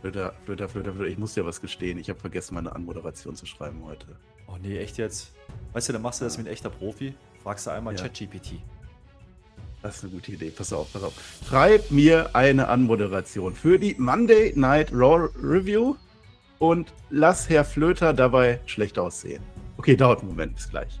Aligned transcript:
Flöter, 0.00 0.34
Flöter, 0.44 0.68
Flöter, 0.68 0.92
Flöter, 0.92 1.10
ich 1.10 1.18
muss 1.18 1.34
dir 1.34 1.44
was 1.44 1.60
gestehen. 1.60 1.98
Ich 1.98 2.08
habe 2.08 2.18
vergessen, 2.18 2.54
meine 2.54 2.74
Anmoderation 2.74 3.36
zu 3.36 3.46
schreiben 3.46 3.82
heute. 3.84 4.06
Oh 4.46 4.56
nee, 4.62 4.78
echt 4.78 4.96
jetzt? 4.98 5.32
Weißt 5.72 5.88
du, 5.88 5.92
dann 5.92 6.02
machst 6.02 6.20
du 6.20 6.24
das 6.24 6.38
wie 6.38 6.42
ein 6.42 6.46
echter 6.46 6.70
Profi. 6.70 7.14
Fragst 7.42 7.66
du 7.66 7.70
einmal 7.70 7.94
Ja. 7.94 8.02
ChatGPT. 8.02 8.54
Das 9.82 9.96
ist 9.96 10.04
eine 10.04 10.12
gute 10.12 10.32
Idee. 10.32 10.50
Pass 10.50 10.72
auf, 10.72 10.92
pass 10.92 11.02
auf. 11.02 11.14
Schreib 11.48 11.90
mir 11.90 12.34
eine 12.34 12.68
Anmoderation 12.68 13.54
für 13.54 13.78
die 13.78 13.94
Monday 13.98 14.52
Night 14.54 14.92
Raw 14.92 15.28
Review 15.42 15.96
und 16.58 16.92
lass 17.08 17.48
Herr 17.48 17.64
Flöter 17.64 18.12
dabei 18.12 18.60
schlecht 18.66 18.98
aussehen. 18.98 19.42
Okay, 19.78 19.96
dauert 19.96 20.20
einen 20.20 20.28
Moment. 20.28 20.56
Bis 20.56 20.68
gleich. 20.68 21.00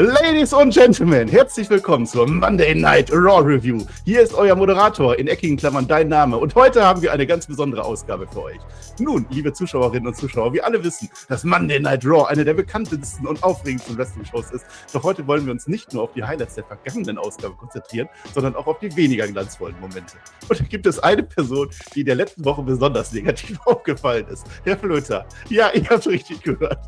Ladies 0.00 0.52
und 0.52 0.72
Gentlemen, 0.72 1.26
herzlich 1.26 1.68
willkommen 1.70 2.06
zur 2.06 2.28
Monday 2.28 2.72
Night 2.72 3.10
Raw 3.10 3.42
Review. 3.44 3.84
Hier 4.04 4.20
ist 4.22 4.32
euer 4.32 4.54
Moderator, 4.54 5.18
in 5.18 5.26
eckigen 5.26 5.56
Klammern 5.56 5.88
dein 5.88 6.06
Name. 6.06 6.38
Und 6.38 6.54
heute 6.54 6.84
haben 6.84 7.02
wir 7.02 7.10
eine 7.10 7.26
ganz 7.26 7.48
besondere 7.48 7.82
Ausgabe 7.82 8.28
für 8.28 8.44
euch. 8.44 8.60
Nun, 9.00 9.26
liebe 9.30 9.52
Zuschauerinnen 9.52 10.06
und 10.06 10.14
Zuschauer, 10.14 10.52
wir 10.52 10.64
alle 10.64 10.84
wissen, 10.84 11.10
dass 11.28 11.42
Monday 11.42 11.80
Night 11.80 12.04
Raw 12.04 12.28
eine 12.28 12.44
der 12.44 12.54
bekanntesten 12.54 13.26
und 13.26 13.42
aufregendsten 13.42 13.98
Wrestling-Shows 13.98 14.52
ist. 14.52 14.66
Doch 14.92 15.02
heute 15.02 15.26
wollen 15.26 15.44
wir 15.46 15.52
uns 15.52 15.66
nicht 15.66 15.92
nur 15.92 16.04
auf 16.04 16.12
die 16.12 16.22
Highlights 16.22 16.54
der 16.54 16.62
vergangenen 16.62 17.18
Ausgabe 17.18 17.56
konzentrieren, 17.56 18.08
sondern 18.32 18.54
auch 18.54 18.68
auf 18.68 18.78
die 18.78 18.94
weniger 18.94 19.26
glanzvollen 19.26 19.74
Momente. 19.80 20.14
Und 20.48 20.60
da 20.60 20.64
gibt 20.64 20.86
es 20.86 21.00
eine 21.00 21.24
Person, 21.24 21.70
die 21.96 22.00
in 22.00 22.06
der 22.06 22.14
letzten 22.14 22.44
Woche 22.44 22.62
besonders 22.62 23.12
negativ 23.12 23.58
aufgefallen 23.64 24.28
ist. 24.28 24.46
Herr 24.62 24.78
Flöter. 24.78 25.26
Ja, 25.48 25.72
ihr 25.74 25.88
habt 25.90 26.06
richtig 26.06 26.40
gehört. 26.40 26.78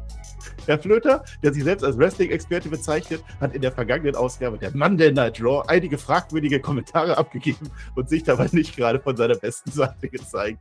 Herr 0.66 0.78
Flöter, 0.78 1.24
der 1.42 1.52
sich 1.52 1.64
selbst 1.64 1.84
als 1.84 1.98
Wrestling-Experte 1.98 2.68
bezeichnet, 2.68 3.22
hat 3.40 3.54
in 3.54 3.62
der 3.62 3.72
vergangenen 3.72 4.16
Ausgabe 4.16 4.58
der 4.58 4.74
Monday 4.76 5.12
Night 5.12 5.40
Raw 5.42 5.62
einige 5.68 5.98
fragwürdige 5.98 6.60
Kommentare 6.60 7.16
abgegeben 7.16 7.70
und 7.94 8.08
sich 8.08 8.22
dabei 8.22 8.48
nicht 8.52 8.76
gerade 8.76 9.00
von 9.00 9.16
seiner 9.16 9.36
besten 9.36 9.70
Seite 9.70 10.08
gezeigt. 10.08 10.58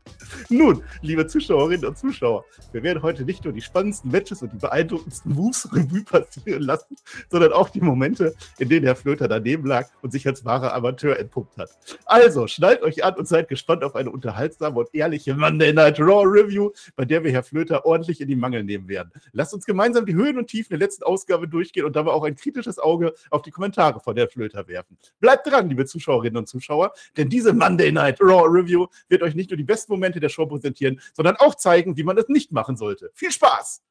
Nun, 0.50 0.83
liebe 1.02 1.28
Zuschauerinnen 1.28 1.86
und 1.86 1.97
Zuschauer, 1.97 2.45
wir 2.72 2.83
werden 2.83 3.03
heute 3.03 3.23
nicht 3.23 3.44
nur 3.44 3.53
die 3.53 3.61
spannendsten 3.61 4.11
Matches 4.11 4.41
und 4.41 4.53
die 4.53 4.58
beeindruckendsten 4.58 5.33
Moves 5.33 5.67
Revue 5.73 6.03
passieren 6.03 6.63
lassen, 6.63 6.95
sondern 7.30 7.53
auch 7.53 7.69
die 7.69 7.81
Momente, 7.81 8.34
in 8.58 8.69
denen 8.69 8.86
Herr 8.86 8.95
Flöter 8.95 9.28
daneben 9.28 9.66
lag 9.66 9.88
und 10.02 10.11
sich 10.11 10.25
als 10.28 10.45
wahrer 10.45 10.73
Amateur 10.73 11.19
entpuppt 11.19 11.58
hat. 11.58 11.69
Also, 12.06 12.47
schnallt 12.47 12.81
euch 12.81 13.03
an 13.03 13.16
und 13.16 13.28
seid 13.28 13.47
gespannt 13.47 13.84
auf 13.84 13.95
eine 13.95 14.11
unterhaltsame 14.11 14.80
und 14.80 14.89
ehrliche 14.94 15.36
Monday 15.36 15.73
Night 15.73 16.00
Raw 16.00 16.23
Review, 16.25 16.72
bei 16.95 17.06
der 17.06 17.23
wir 17.23 17.31
Herr 17.31 17.44
Flöter 17.44 17.86
ordentlich 17.86 18.22
in 18.22 18.28
die 18.28 18.36
Mangel 18.36 18.63
nehmen 18.63 18.88
werden. 18.88 19.11
Lasst 19.31 19.53
uns 19.53 19.66
gemeinsam 19.66 19.88
die 19.93 20.15
Höhen 20.15 20.37
und 20.37 20.47
Tiefen 20.47 20.69
der 20.69 20.79
letzten 20.79 21.03
Ausgabe 21.03 21.47
durchgehen 21.47 21.85
und 21.85 21.95
dabei 21.95 22.11
auch 22.11 22.23
ein 22.23 22.35
kritisches 22.35 22.79
Auge 22.79 23.13
auf 23.29 23.41
die 23.41 23.51
Kommentare 23.51 23.99
von 23.99 24.15
Herr 24.15 24.27
Flöter 24.27 24.67
werfen. 24.67 24.97
Bleibt 25.19 25.47
dran, 25.47 25.69
liebe 25.69 25.85
Zuschauerinnen 25.85 26.37
und 26.37 26.47
Zuschauer, 26.47 26.93
denn 27.17 27.29
diese 27.29 27.53
Monday 27.53 27.91
Night 27.91 28.19
Raw 28.21 28.47
Review 28.47 28.87
wird 29.07 29.23
euch 29.23 29.35
nicht 29.35 29.49
nur 29.49 29.57
die 29.57 29.63
besten 29.63 29.91
Momente 29.91 30.19
der 30.19 30.29
Show 30.29 30.45
präsentieren, 30.45 31.01
sondern 31.13 31.35
auch 31.37 31.55
zeigen, 31.55 31.97
wie 31.97 32.03
man 32.03 32.17
es 32.17 32.27
nicht 32.27 32.51
machen 32.51 32.77
sollte. 32.77 33.11
Viel 33.13 33.31
Spaß! 33.31 33.81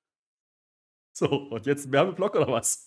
So, 1.12 1.26
und 1.26 1.66
jetzt 1.66 1.86
ein 1.86 1.92
Werbeblock 1.92 2.36
oder 2.36 2.48
was? 2.48 2.86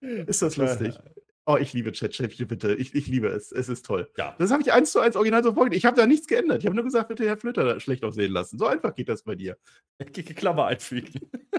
Ist 0.00 0.42
das 0.42 0.56
lustig? 0.56 0.98
Oh, 1.46 1.56
ich 1.58 1.74
liebe 1.74 1.92
Chat, 1.92 2.12
Chat, 2.12 2.48
bitte. 2.48 2.74
Ich, 2.74 2.94
ich 2.94 3.06
liebe 3.06 3.28
es. 3.28 3.52
Es 3.52 3.68
ist 3.68 3.84
toll. 3.84 4.10
Ja. 4.16 4.34
Das 4.38 4.50
habe 4.50 4.62
ich 4.62 4.72
eins 4.72 4.92
zu 4.92 5.00
eins 5.00 5.14
original 5.14 5.42
so 5.42 5.52
vorgelegt. 5.52 5.76
Ich 5.76 5.84
habe 5.84 5.96
da 5.96 6.06
nichts 6.06 6.26
geändert. 6.26 6.60
Ich 6.60 6.66
habe 6.66 6.74
nur 6.74 6.84
gesagt, 6.84 7.08
bitte 7.08 7.26
Herr 7.26 7.36
Flöter 7.36 7.78
schlecht 7.80 8.02
aussehen 8.02 8.32
lassen. 8.32 8.58
So 8.58 8.66
einfach 8.66 8.94
geht 8.94 9.08
das 9.08 9.22
bei 9.22 9.34
dir. 9.34 9.58
Klammer 10.36 10.66
einfügen. 10.66 11.20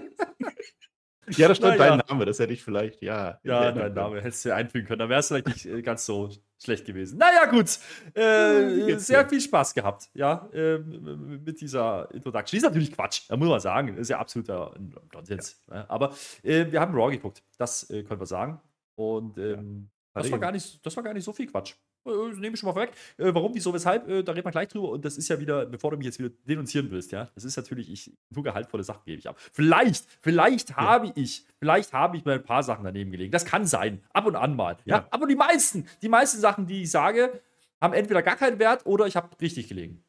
Ja, 1.30 1.48
da 1.48 1.54
stand 1.54 1.76
Na 1.76 1.84
ja. 1.84 1.96
dein 1.96 2.06
Name. 2.08 2.24
Das 2.24 2.38
hätte 2.38 2.52
ich 2.52 2.62
vielleicht, 2.62 3.02
ja. 3.02 3.40
Ja, 3.42 3.72
dein 3.72 3.94
Name 3.94 4.20
hättest 4.20 4.44
du 4.44 4.54
einfügen 4.54 4.86
können. 4.86 5.00
Da 5.00 5.08
wäre 5.08 5.20
es 5.20 5.28
vielleicht 5.28 5.48
nicht 5.48 5.66
äh, 5.66 5.82
ganz 5.82 6.06
so 6.06 6.30
schlecht 6.62 6.86
gewesen. 6.86 7.18
Naja, 7.18 7.46
gut. 7.46 7.78
Äh, 8.14 8.86
geht's 8.86 9.06
sehr 9.06 9.24
dir? 9.24 9.30
viel 9.30 9.40
Spaß 9.40 9.74
gehabt, 9.74 10.08
ja, 10.14 10.48
ähm, 10.52 11.42
mit 11.44 11.60
dieser 11.60 12.08
Introduction. 12.14 12.50
Die 12.52 12.56
ist 12.58 12.62
natürlich 12.62 12.92
Quatsch, 12.92 13.22
da 13.28 13.36
muss 13.36 13.48
man 13.48 13.60
sagen. 13.60 13.96
Ist 13.96 14.08
ja 14.08 14.18
absoluter 14.18 14.74
Nonsens. 15.12 15.62
ne? 15.66 15.88
Aber 15.90 16.14
äh, 16.42 16.70
wir 16.70 16.80
haben 16.80 16.94
Raw 16.94 17.10
geguckt. 17.10 17.42
Das 17.58 17.90
äh, 17.90 18.04
können 18.04 18.20
wir 18.20 18.26
sagen. 18.26 18.60
Und 18.96 19.38
ähm, 19.38 19.88
das, 20.14 20.30
war 20.30 20.38
gar 20.38 20.52
nicht, 20.52 20.84
das 20.84 20.96
war 20.96 21.04
gar 21.04 21.12
nicht 21.14 21.24
so 21.24 21.32
viel 21.32 21.46
Quatsch. 21.46 21.74
Äh, 22.06 22.10
Das 22.30 22.38
nehme 22.38 22.54
ich 22.54 22.60
schon 22.60 22.68
mal 22.68 22.72
vorweg. 22.72 22.92
Äh, 23.18 23.34
warum, 23.34 23.54
wieso, 23.54 23.72
weshalb, 23.72 24.08
äh, 24.08 24.22
da 24.22 24.32
reden 24.32 24.46
wir 24.46 24.50
gleich 24.50 24.68
drüber. 24.68 24.90
Und 24.90 25.04
das 25.04 25.16
ist 25.18 25.28
ja 25.28 25.38
wieder, 25.38 25.66
bevor 25.66 25.90
du 25.90 25.96
mich 25.96 26.06
jetzt 26.06 26.18
wieder 26.18 26.30
denunzieren 26.44 26.90
willst, 26.90 27.12
ja, 27.12 27.30
das 27.34 27.44
ist 27.44 27.56
natürlich, 27.56 27.90
ich 27.90 28.12
nur 28.30 28.42
gehaltvolle 28.42 28.82
Sachen 28.82 29.02
gebe 29.04 29.18
ich 29.18 29.28
ab. 29.28 29.38
Vielleicht, 29.52 30.06
vielleicht 30.20 30.76
habe 30.76 31.12
ich, 31.14 31.46
vielleicht 31.58 31.92
habe 31.92 32.16
ich 32.16 32.24
mal 32.24 32.36
ein 32.36 32.42
paar 32.42 32.62
Sachen 32.62 32.84
daneben 32.84 33.10
gelegen. 33.10 33.32
Das 33.32 33.44
kann 33.44 33.66
sein. 33.66 34.02
Ab 34.12 34.26
und 34.26 34.36
an 34.36 34.56
mal. 34.56 34.76
Ja. 34.84 34.96
Ja. 34.96 35.08
Aber 35.10 35.26
die 35.26 35.36
meisten, 35.36 35.86
die 36.02 36.08
meisten 36.08 36.40
Sachen, 36.40 36.66
die 36.66 36.82
ich 36.82 36.90
sage, 36.90 37.40
haben 37.80 37.92
entweder 37.92 38.22
gar 38.22 38.36
keinen 38.36 38.58
Wert 38.58 38.86
oder 38.86 39.06
ich 39.06 39.16
habe 39.16 39.28
richtig 39.40 39.68
gelegen. 39.68 40.02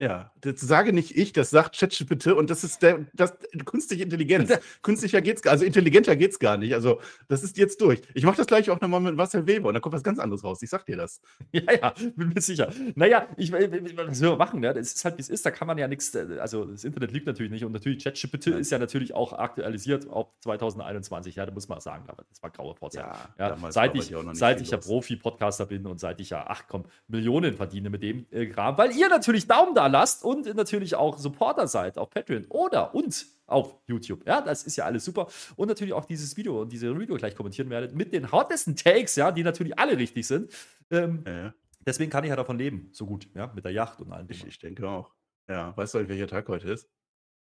Ja, 0.00 0.32
das 0.40 0.60
sage 0.62 0.94
nicht 0.94 1.14
ich, 1.16 1.32
das 1.34 1.50
sagt 1.50 1.78
ChatGPT 1.78 2.28
und 2.28 2.48
das 2.48 2.64
ist 2.64 2.80
der, 2.82 3.04
das, 3.12 3.34
künstliche 3.66 4.02
Intelligenz. 4.04 4.50
Künstlicher 4.82 5.20
geht's 5.20 5.42
gar, 5.42 5.52
also 5.52 5.66
intelligenter 5.66 6.16
geht's 6.16 6.38
gar 6.38 6.56
nicht. 6.56 6.72
Also, 6.72 7.00
das 7.28 7.42
ist 7.42 7.58
jetzt 7.58 7.82
durch. 7.82 8.00
Ich 8.14 8.24
mache 8.24 8.38
das 8.38 8.46
gleich 8.46 8.70
auch 8.70 8.80
nochmal 8.80 9.00
mit 9.00 9.14
Marcel 9.14 9.46
Weber 9.46 9.68
und 9.68 9.74
da 9.74 9.80
kommt 9.80 9.94
was 9.94 10.02
ganz 10.02 10.18
anderes 10.18 10.42
raus. 10.42 10.62
Ich 10.62 10.70
sag 10.70 10.86
dir 10.86 10.96
das. 10.96 11.20
Ja, 11.52 11.62
ja, 11.72 11.94
bin 12.16 12.28
mir 12.34 12.40
sicher. 12.40 12.72
Naja, 12.94 13.26
ich, 13.36 13.52
äh, 13.52 13.70
was 14.06 14.20
will 14.20 14.30
man 14.30 14.38
machen? 14.38 14.60
Ne? 14.60 14.72
Das 14.72 14.92
ist 14.94 15.04
halt, 15.04 15.18
wie 15.18 15.20
es 15.22 15.28
ist. 15.28 15.44
Da 15.44 15.50
kann 15.50 15.66
man 15.66 15.76
ja 15.76 15.86
nichts. 15.88 16.14
äh, 16.14 16.38
Also, 16.40 16.64
das 16.64 16.84
Internet 16.84 17.12
liegt 17.12 17.26
natürlich 17.26 17.50
nicht. 17.52 17.64
Und 17.64 17.72
natürlich, 17.72 18.02
ChatGPT 18.02 18.46
Ja. 18.46 18.56
ist 18.56 18.70
ja 18.72 18.78
natürlich 18.78 19.12
auch 19.14 19.32
aktualisiert 19.34 20.08
auf 20.08 20.28
2021. 20.40 21.34
Ja, 21.36 21.44
da 21.44 21.52
muss 21.52 21.68
man 21.68 21.80
sagen, 21.80 22.04
aber 22.08 22.24
das 22.30 22.42
war 22.42 22.50
graue 22.50 22.74
Vorzeit. 22.74 23.04
Ja, 23.38 23.50
Ja, 23.60 23.70
seit 23.70 23.94
ich, 23.96 24.14
seit 24.32 24.60
ich 24.60 24.70
ja. 24.70 24.78
Profi-Podcaster 24.78 25.66
bin 25.66 25.86
und 25.86 26.00
seit 26.00 26.20
ich 26.20 26.30
ja, 26.30 26.44
ach 26.48 26.62
komm, 26.68 26.84
Millionen 27.08 27.54
verdiene 27.54 27.90
mit 27.90 28.02
dem 28.02 28.26
äh, 28.30 28.46
Kram, 28.46 28.78
weil 28.78 28.92
ihr 28.96 29.08
natürlich 29.08 29.46
Daumen 29.46 29.74
da 29.74 29.89
lasst 29.90 30.24
und 30.24 30.46
natürlich 30.54 30.94
auch 30.94 31.18
Supporter 31.18 31.66
seid 31.68 31.98
auf 31.98 32.10
Patreon 32.10 32.46
oder 32.48 32.94
und 32.94 33.26
auf 33.46 33.74
YouTube. 33.86 34.26
Ja, 34.26 34.40
das 34.40 34.62
ist 34.62 34.76
ja 34.76 34.84
alles 34.84 35.04
super. 35.04 35.26
Und 35.56 35.68
natürlich 35.68 35.92
auch 35.92 36.04
dieses 36.04 36.36
Video 36.36 36.60
und 36.62 36.70
diese 36.72 36.88
Review 36.90 37.16
gleich 37.16 37.34
kommentieren 37.34 37.68
werdet 37.70 37.94
mit 37.94 38.12
den 38.12 38.30
hottesten 38.30 38.76
Takes, 38.76 39.16
ja, 39.16 39.32
die 39.32 39.42
natürlich 39.42 39.78
alle 39.78 39.96
richtig 39.98 40.26
sind. 40.26 40.52
Ähm, 40.90 41.22
Ja, 41.26 41.32
ja. 41.44 41.54
Deswegen 41.86 42.10
kann 42.10 42.24
ich 42.24 42.30
ja 42.30 42.36
davon 42.36 42.58
leben, 42.58 42.90
so 42.92 43.06
gut, 43.06 43.28
ja, 43.34 43.50
mit 43.54 43.64
der 43.64 43.72
Yacht 43.72 44.00
und 44.00 44.12
allem. 44.12 44.26
Ich, 44.30 44.46
ich 44.46 44.58
denke 44.58 44.86
auch. 44.88 45.14
Ja, 45.48 45.74
weißt 45.76 45.94
du, 45.94 45.98
eigentlich, 45.98 46.10
welcher 46.10 46.26
Tag 46.28 46.46
heute 46.48 46.70
ist? 46.70 46.88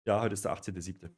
Ja, 0.05 0.21
heute 0.21 0.33
ist 0.35 0.45
der 0.45 0.53
18.07. 0.55 1.09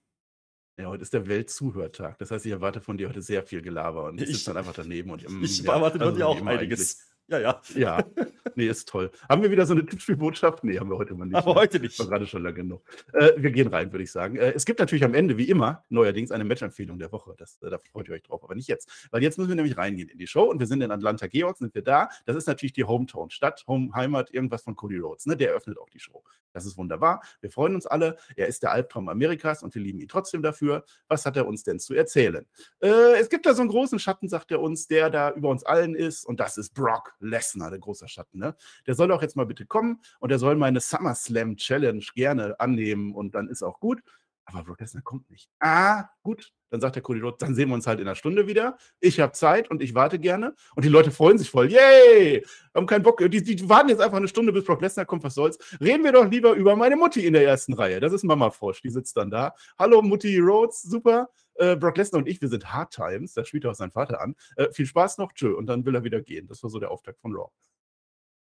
Ja, 0.79 0.87
heute 0.87 1.03
ist 1.03 1.13
der 1.13 1.27
Weltzuhörtag. 1.27 2.17
Das 2.17 2.31
heißt, 2.31 2.45
ich 2.45 2.51
erwarte 2.53 2.79
von 2.79 2.97
dir 2.97 3.09
heute 3.09 3.21
sehr 3.21 3.43
viel 3.43 3.61
Gelaber 3.61 4.05
und 4.05 4.21
ich 4.21 4.29
Ich- 4.29 4.37
sitze 4.37 4.51
dann 4.51 4.57
einfach 4.57 4.73
daneben 4.73 5.11
und 5.11 5.21
mm, 5.29 5.43
Ich 5.43 5.59
ja, 5.59 5.73
erwarte 5.75 5.99
also 5.99 6.11
von 6.11 6.15
dir 6.17 6.27
auch 6.27 6.43
einiges. 6.45 7.05
Ja, 7.27 7.39
ja, 7.39 7.57
eigentlich. 7.57 7.75
Ja, 7.75 8.03
nee, 8.55 8.67
ist 8.67 8.87
toll. 8.87 9.11
Haben 9.27 9.41
wir 9.41 9.51
wieder 9.51 9.65
so 9.65 9.73
eine 9.73 9.85
Tippspielbotschaft? 9.85 10.63
Nee, 10.63 10.79
haben 10.79 10.89
wir 10.89 10.97
heute 10.97 11.13
mal 11.15 11.25
nicht. 11.25 11.35
aber 11.35 11.53
ne? 11.53 11.59
heute 11.61 11.79
nicht. 11.79 11.97
War 11.99 12.07
gerade 12.07 12.27
schon 12.27 12.43
lange 12.43 12.55
genug. 12.55 12.81
Äh, 13.13 13.31
wir 13.37 13.51
gehen 13.51 13.67
rein, 13.67 13.91
würde 13.91 14.03
ich 14.03 14.11
sagen. 14.11 14.35
Äh, 14.35 14.53
es 14.53 14.65
gibt 14.65 14.79
natürlich 14.79 15.03
am 15.03 15.13
Ende, 15.13 15.37
wie 15.37 15.49
immer, 15.49 15.83
neuerdings 15.89 16.31
eine 16.31 16.43
Matchempfehlung 16.43 16.99
der 16.99 17.11
Woche. 17.11 17.33
Das, 17.37 17.59
äh, 17.61 17.69
da 17.69 17.77
freut 17.91 18.07
ihr 18.07 18.15
euch 18.15 18.23
drauf, 18.23 18.43
aber 18.43 18.55
nicht 18.55 18.67
jetzt. 18.67 19.07
Weil 19.11 19.23
jetzt 19.23 19.37
müssen 19.37 19.49
wir 19.49 19.55
nämlich 19.55 19.77
reingehen 19.77 20.09
in 20.09 20.17
die 20.17 20.27
Show 20.27 20.43
und 20.43 20.59
wir 20.59 20.67
sind 20.67 20.81
in 20.81 20.91
Atlanta, 20.91 21.27
Georg, 21.27 21.57
sind 21.57 21.73
wir 21.75 21.83
da. 21.83 22.09
Das 22.25 22.35
ist 22.35 22.47
natürlich 22.47 22.73
die 22.73 22.83
Hometown, 22.83 23.29
Stadt, 23.29 23.63
Home, 23.67 23.93
Heimat, 23.93 24.33
irgendwas 24.33 24.63
von 24.63 24.75
Cody 24.75 24.97
Rhodes. 24.97 25.25
Ne? 25.25 25.37
Der 25.37 25.49
eröffnet 25.49 25.77
auch 25.77 25.89
die 25.89 25.99
Show. 25.99 26.23
Das 26.53 26.65
ist 26.65 26.77
wunderbar. 26.77 27.21
Wir 27.41 27.51
freuen 27.51 27.75
uns 27.75 27.85
alle. 27.85 28.17
Er 28.35 28.47
ist 28.47 28.63
der 28.63 28.71
Albtraum 28.71 29.09
Amerikas 29.09 29.63
und 29.63 29.73
wir 29.75 29.81
lieben 29.81 29.99
ihn 29.99 30.07
trotzdem 30.07 30.41
dafür. 30.41 30.83
Was 31.07 31.25
hat 31.25 31.37
er 31.37 31.47
uns 31.47 31.63
denn 31.63 31.79
zu 31.79 31.93
erzählen? 31.93 32.45
Äh, 32.81 33.19
es 33.19 33.29
gibt 33.29 33.45
da 33.45 33.53
so 33.53 33.61
einen 33.61 33.69
großen 33.69 33.99
Schatten, 33.99 34.27
sagt 34.27 34.51
er 34.51 34.59
uns, 34.59 34.87
der 34.87 35.09
da 35.09 35.31
über 35.31 35.49
uns 35.49 35.63
allen 35.63 35.95
ist 35.95 36.25
und 36.25 36.39
das 36.39 36.57
ist 36.57 36.73
Brock 36.73 37.13
Lesnar, 37.19 37.69
der 37.69 37.79
große 37.79 38.07
Schatten. 38.07 38.28
Ne? 38.33 38.55
Der 38.87 38.95
soll 38.95 39.07
doch 39.07 39.21
jetzt 39.21 39.35
mal 39.35 39.45
bitte 39.45 39.65
kommen 39.65 40.01
und 40.19 40.29
der 40.29 40.39
soll 40.39 40.55
meine 40.55 40.79
SummerSlam 40.79 41.57
Challenge 41.57 42.05
gerne 42.15 42.59
annehmen 42.59 43.13
und 43.13 43.35
dann 43.35 43.47
ist 43.47 43.63
auch 43.63 43.79
gut. 43.79 44.01
Aber 44.51 44.63
Brock 44.63 44.79
Lesnar 44.79 45.03
kommt 45.03 45.29
nicht. 45.29 45.47
Ah, 45.59 46.09
gut. 46.23 46.51
Dann 46.71 46.81
sagt 46.81 46.95
der 46.95 47.03
Cody 47.03 47.19
Rhodes, 47.19 47.37
dann 47.39 47.55
sehen 47.55 47.69
wir 47.69 47.75
uns 47.75 47.87
halt 47.87 47.99
in 47.99 48.07
einer 48.07 48.15
Stunde 48.15 48.47
wieder. 48.47 48.77
Ich 48.99 49.19
habe 49.19 49.31
Zeit 49.31 49.69
und 49.69 49.81
ich 49.81 49.95
warte 49.95 50.19
gerne. 50.19 50.55
Und 50.75 50.85
die 50.85 50.89
Leute 50.89 51.11
freuen 51.11 51.37
sich 51.37 51.49
voll. 51.49 51.71
Yay! 51.71 52.45
Haben 52.73 52.85
keinen 52.85 53.03
Bock. 53.03 53.19
Die, 53.19 53.43
die 53.43 53.69
warten 53.69 53.89
jetzt 53.89 54.01
einfach 54.01 54.17
eine 54.17 54.27
Stunde, 54.27 54.51
bis 54.51 54.65
Brock 54.65 54.81
Lesnar 54.81 55.05
kommt. 55.05 55.23
Was 55.23 55.35
soll's? 55.35 55.57
Reden 55.79 56.03
wir 56.03 56.11
doch 56.11 56.29
lieber 56.29 56.53
über 56.53 56.75
meine 56.75 56.95
Mutti 56.95 57.25
in 57.25 57.33
der 57.33 57.45
ersten 57.45 57.73
Reihe. 57.73 57.99
Das 57.99 58.13
ist 58.13 58.23
Mama 58.23 58.49
Frosch. 58.51 58.81
Die 58.81 58.89
sitzt 58.89 59.17
dann 59.17 59.29
da. 59.29 59.53
Hallo 59.77 60.01
Mutti 60.01 60.37
Rhodes, 60.39 60.81
super. 60.81 61.29
Äh, 61.55 61.75
Brock 61.75 61.97
Lesnar 61.97 62.19
und 62.19 62.27
ich, 62.27 62.41
wir 62.41 62.49
sind 62.49 62.71
Hard 62.71 62.93
Times. 62.93 63.33
Da 63.33 63.45
spielt 63.45 63.65
er 63.65 63.71
auch 63.71 63.75
sein 63.75 63.91
Vater 63.91 64.21
an. 64.21 64.35
Äh, 64.55 64.71
viel 64.71 64.85
Spaß 64.85 65.17
noch. 65.17 65.33
Tschö. 65.33 65.53
Und 65.53 65.67
dann 65.67 65.85
will 65.85 65.95
er 65.95 66.03
wieder 66.03 66.21
gehen. 66.21 66.47
Das 66.47 66.63
war 66.63 66.69
so 66.69 66.79
der 66.79 66.91
Auftakt 66.91 67.19
von 67.19 67.35
Raw. 67.35 67.49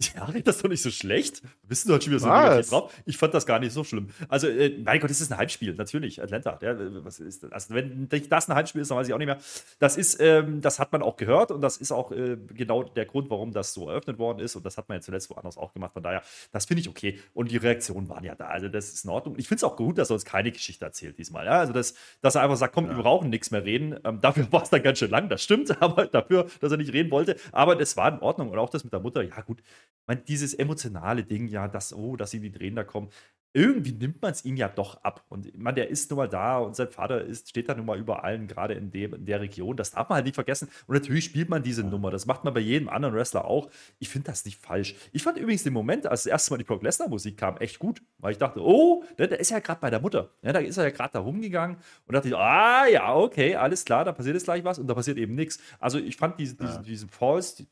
Ja, 0.01 0.31
das 0.45 0.55
ist 0.55 0.63
doch 0.63 0.69
nicht 0.69 0.81
so 0.81 0.91
schlecht. 0.91 1.41
Bist 1.67 1.85
du 1.85 1.89
doch 1.91 2.01
schon 2.01 2.13
wieder 2.13 2.21
so 2.21 2.29
negativ 2.29 2.69
drauf? 2.69 2.93
Ich 3.05 3.17
fand 3.17 3.33
das 3.33 3.45
gar 3.45 3.59
nicht 3.59 3.73
so 3.73 3.83
schlimm. 3.83 4.09
Also, 4.29 4.47
äh, 4.47 4.77
mein 4.81 4.97
Gott, 5.01 5.09
das 5.09 5.19
ist 5.19 5.29
ein 5.29 5.37
Heimspiel, 5.37 5.73
natürlich. 5.73 6.23
Atlanta. 6.23 6.57
Ja, 6.61 6.73
was 7.03 7.19
ist 7.19 7.43
das? 7.43 7.51
Also, 7.51 7.73
wenn 7.73 8.07
das 8.07 8.47
ein 8.49 8.55
Heimspiel 8.55 8.81
ist, 8.81 8.91
dann 8.91 8.97
weiß 8.97 9.09
ich 9.09 9.13
auch 9.13 9.17
nicht 9.17 9.27
mehr. 9.27 9.39
Das 9.79 9.97
ist, 9.97 10.21
ähm, 10.21 10.61
das 10.61 10.79
hat 10.79 10.93
man 10.93 11.01
auch 11.01 11.17
gehört 11.17 11.51
und 11.51 11.59
das 11.59 11.75
ist 11.75 11.91
auch 11.91 12.13
äh, 12.13 12.37
genau 12.37 12.83
der 12.83 13.05
Grund, 13.05 13.29
warum 13.29 13.51
das 13.51 13.73
so 13.73 13.89
eröffnet 13.89 14.19
worden 14.19 14.39
ist. 14.39 14.55
Und 14.55 14.65
das 14.65 14.77
hat 14.77 14.87
man 14.87 14.99
ja 14.99 15.01
zuletzt 15.01 15.29
woanders 15.31 15.57
auch 15.57 15.73
gemacht. 15.73 15.91
Von 15.91 16.03
daher, 16.03 16.21
das 16.53 16.65
finde 16.65 16.79
ich 16.79 16.87
okay. 16.87 17.19
Und 17.33 17.51
die 17.51 17.57
Reaktionen 17.57 18.07
waren 18.07 18.23
ja 18.23 18.35
da. 18.35 18.45
Also, 18.45 18.69
das 18.69 18.93
ist 18.93 19.03
in 19.03 19.11
Ordnung. 19.11 19.35
Ich 19.37 19.49
finde 19.49 19.57
es 19.57 19.63
auch 19.65 19.75
gut, 19.75 19.97
dass 19.97 20.11
er 20.11 20.13
uns 20.13 20.23
keine 20.23 20.53
Geschichte 20.53 20.85
erzählt 20.85 21.17
diesmal. 21.17 21.45
Ja? 21.45 21.59
Also, 21.59 21.73
dass, 21.73 21.93
dass 22.21 22.35
er 22.35 22.43
einfach 22.43 22.55
sagt, 22.55 22.73
komm, 22.73 22.85
ja. 22.85 22.95
wir 22.95 23.03
brauchen 23.03 23.29
nichts 23.29 23.51
mehr 23.51 23.65
reden. 23.65 23.99
Ähm, 24.05 24.21
dafür 24.21 24.47
war 24.53 24.63
es 24.63 24.69
dann 24.69 24.81
ganz 24.81 24.99
schön 24.99 25.11
lang. 25.11 25.27
Das 25.27 25.43
stimmt, 25.43 25.81
aber 25.81 26.07
dafür, 26.07 26.47
dass 26.61 26.71
er 26.71 26.77
nicht 26.77 26.93
reden 26.93 27.11
wollte. 27.11 27.35
Aber 27.51 27.75
das 27.75 27.97
war 27.97 28.07
in 28.13 28.19
Ordnung. 28.19 28.49
Und 28.49 28.57
auch 28.59 28.69
das 28.69 28.85
mit 28.85 28.93
der 28.93 29.01
Mutter, 29.01 29.23
ja, 29.23 29.41
gut. 29.41 29.61
Man, 30.07 30.23
dieses 30.25 30.53
emotionale 30.53 31.23
Ding, 31.23 31.47
ja, 31.47 31.67
dass, 31.67 31.93
oh, 31.93 32.15
dass 32.15 32.33
ihm 32.33 32.41
die 32.41 32.51
Tränen 32.51 32.75
da 32.75 32.83
kommen, 32.83 33.09
irgendwie 33.53 33.93
nimmt 33.93 34.21
man 34.21 34.31
es 34.31 34.45
ihm 34.45 34.55
ja 34.55 34.67
doch 34.67 35.03
ab. 35.03 35.25
Und 35.29 35.57
man, 35.57 35.73
der 35.73 35.89
ist 35.89 36.09
nun 36.11 36.17
mal 36.17 36.29
da 36.29 36.59
und 36.59 36.75
sein 36.75 36.89
Vater 36.89 37.23
ist, 37.23 37.49
steht 37.49 37.67
da 37.67 37.73
nun 37.73 37.85
mal 37.85 37.97
über 37.97 38.23
allen, 38.23 38.47
gerade 38.47 38.75
in, 38.75 38.91
dem, 38.91 39.13
in 39.15 39.25
der 39.25 39.41
Region. 39.41 39.75
Das 39.75 39.91
darf 39.91 40.07
man 40.09 40.17
halt 40.17 40.25
nicht 40.25 40.35
vergessen. 40.35 40.69
Und 40.85 40.93
natürlich 40.93 41.25
spielt 41.25 41.49
man 41.49 41.63
diese 41.63 41.83
Nummer. 41.83 42.11
Das 42.11 42.27
macht 42.27 42.43
man 42.43 42.53
bei 42.53 42.59
jedem 42.59 42.89
anderen 42.89 43.15
Wrestler 43.15 43.45
auch. 43.45 43.69
Ich 43.97 44.09
finde 44.09 44.27
das 44.27 44.45
nicht 44.45 44.61
falsch. 44.61 44.95
Ich 45.13 45.23
fand 45.23 45.37
übrigens 45.37 45.63
den 45.63 45.73
Moment, 45.73 46.05
als 46.05 46.23
das 46.23 46.31
erste 46.31 46.51
Mal 46.51 46.59
die 46.59 46.63
Brock 46.63 46.83
Lesnar-Musik 46.83 47.37
kam, 47.37 47.57
echt 47.57 47.79
gut. 47.79 48.03
Weil 48.19 48.33
ich 48.33 48.37
dachte, 48.37 48.61
oh, 48.63 49.03
der, 49.17 49.27
der 49.27 49.39
ist 49.39 49.49
ja 49.49 49.59
gerade 49.59 49.81
bei 49.81 49.89
der 49.89 49.99
Mutter. 49.99 50.29
Ja, 50.43 50.53
da 50.53 50.59
ist 50.59 50.77
er 50.77 50.83
ja 50.83 50.91
gerade 50.91 51.13
da 51.13 51.19
rumgegangen 51.19 51.77
und 52.05 52.13
dachte 52.13 52.27
ich, 52.27 52.35
ah 52.35 52.85
ja, 52.87 53.15
okay, 53.15 53.55
alles 53.55 53.83
klar, 53.83 54.05
da 54.05 54.11
passiert 54.11 54.35
jetzt 54.35 54.43
gleich 54.43 54.63
was 54.63 54.77
und 54.77 54.85
da 54.85 54.93
passiert 54.93 55.17
eben 55.17 55.33
nichts. 55.33 55.59
Also 55.79 55.97
ich 55.97 56.17
fand 56.17 56.39
diese, 56.39 56.55
ja. 56.59 56.77
diesen 56.83 57.09
False, 57.09 57.65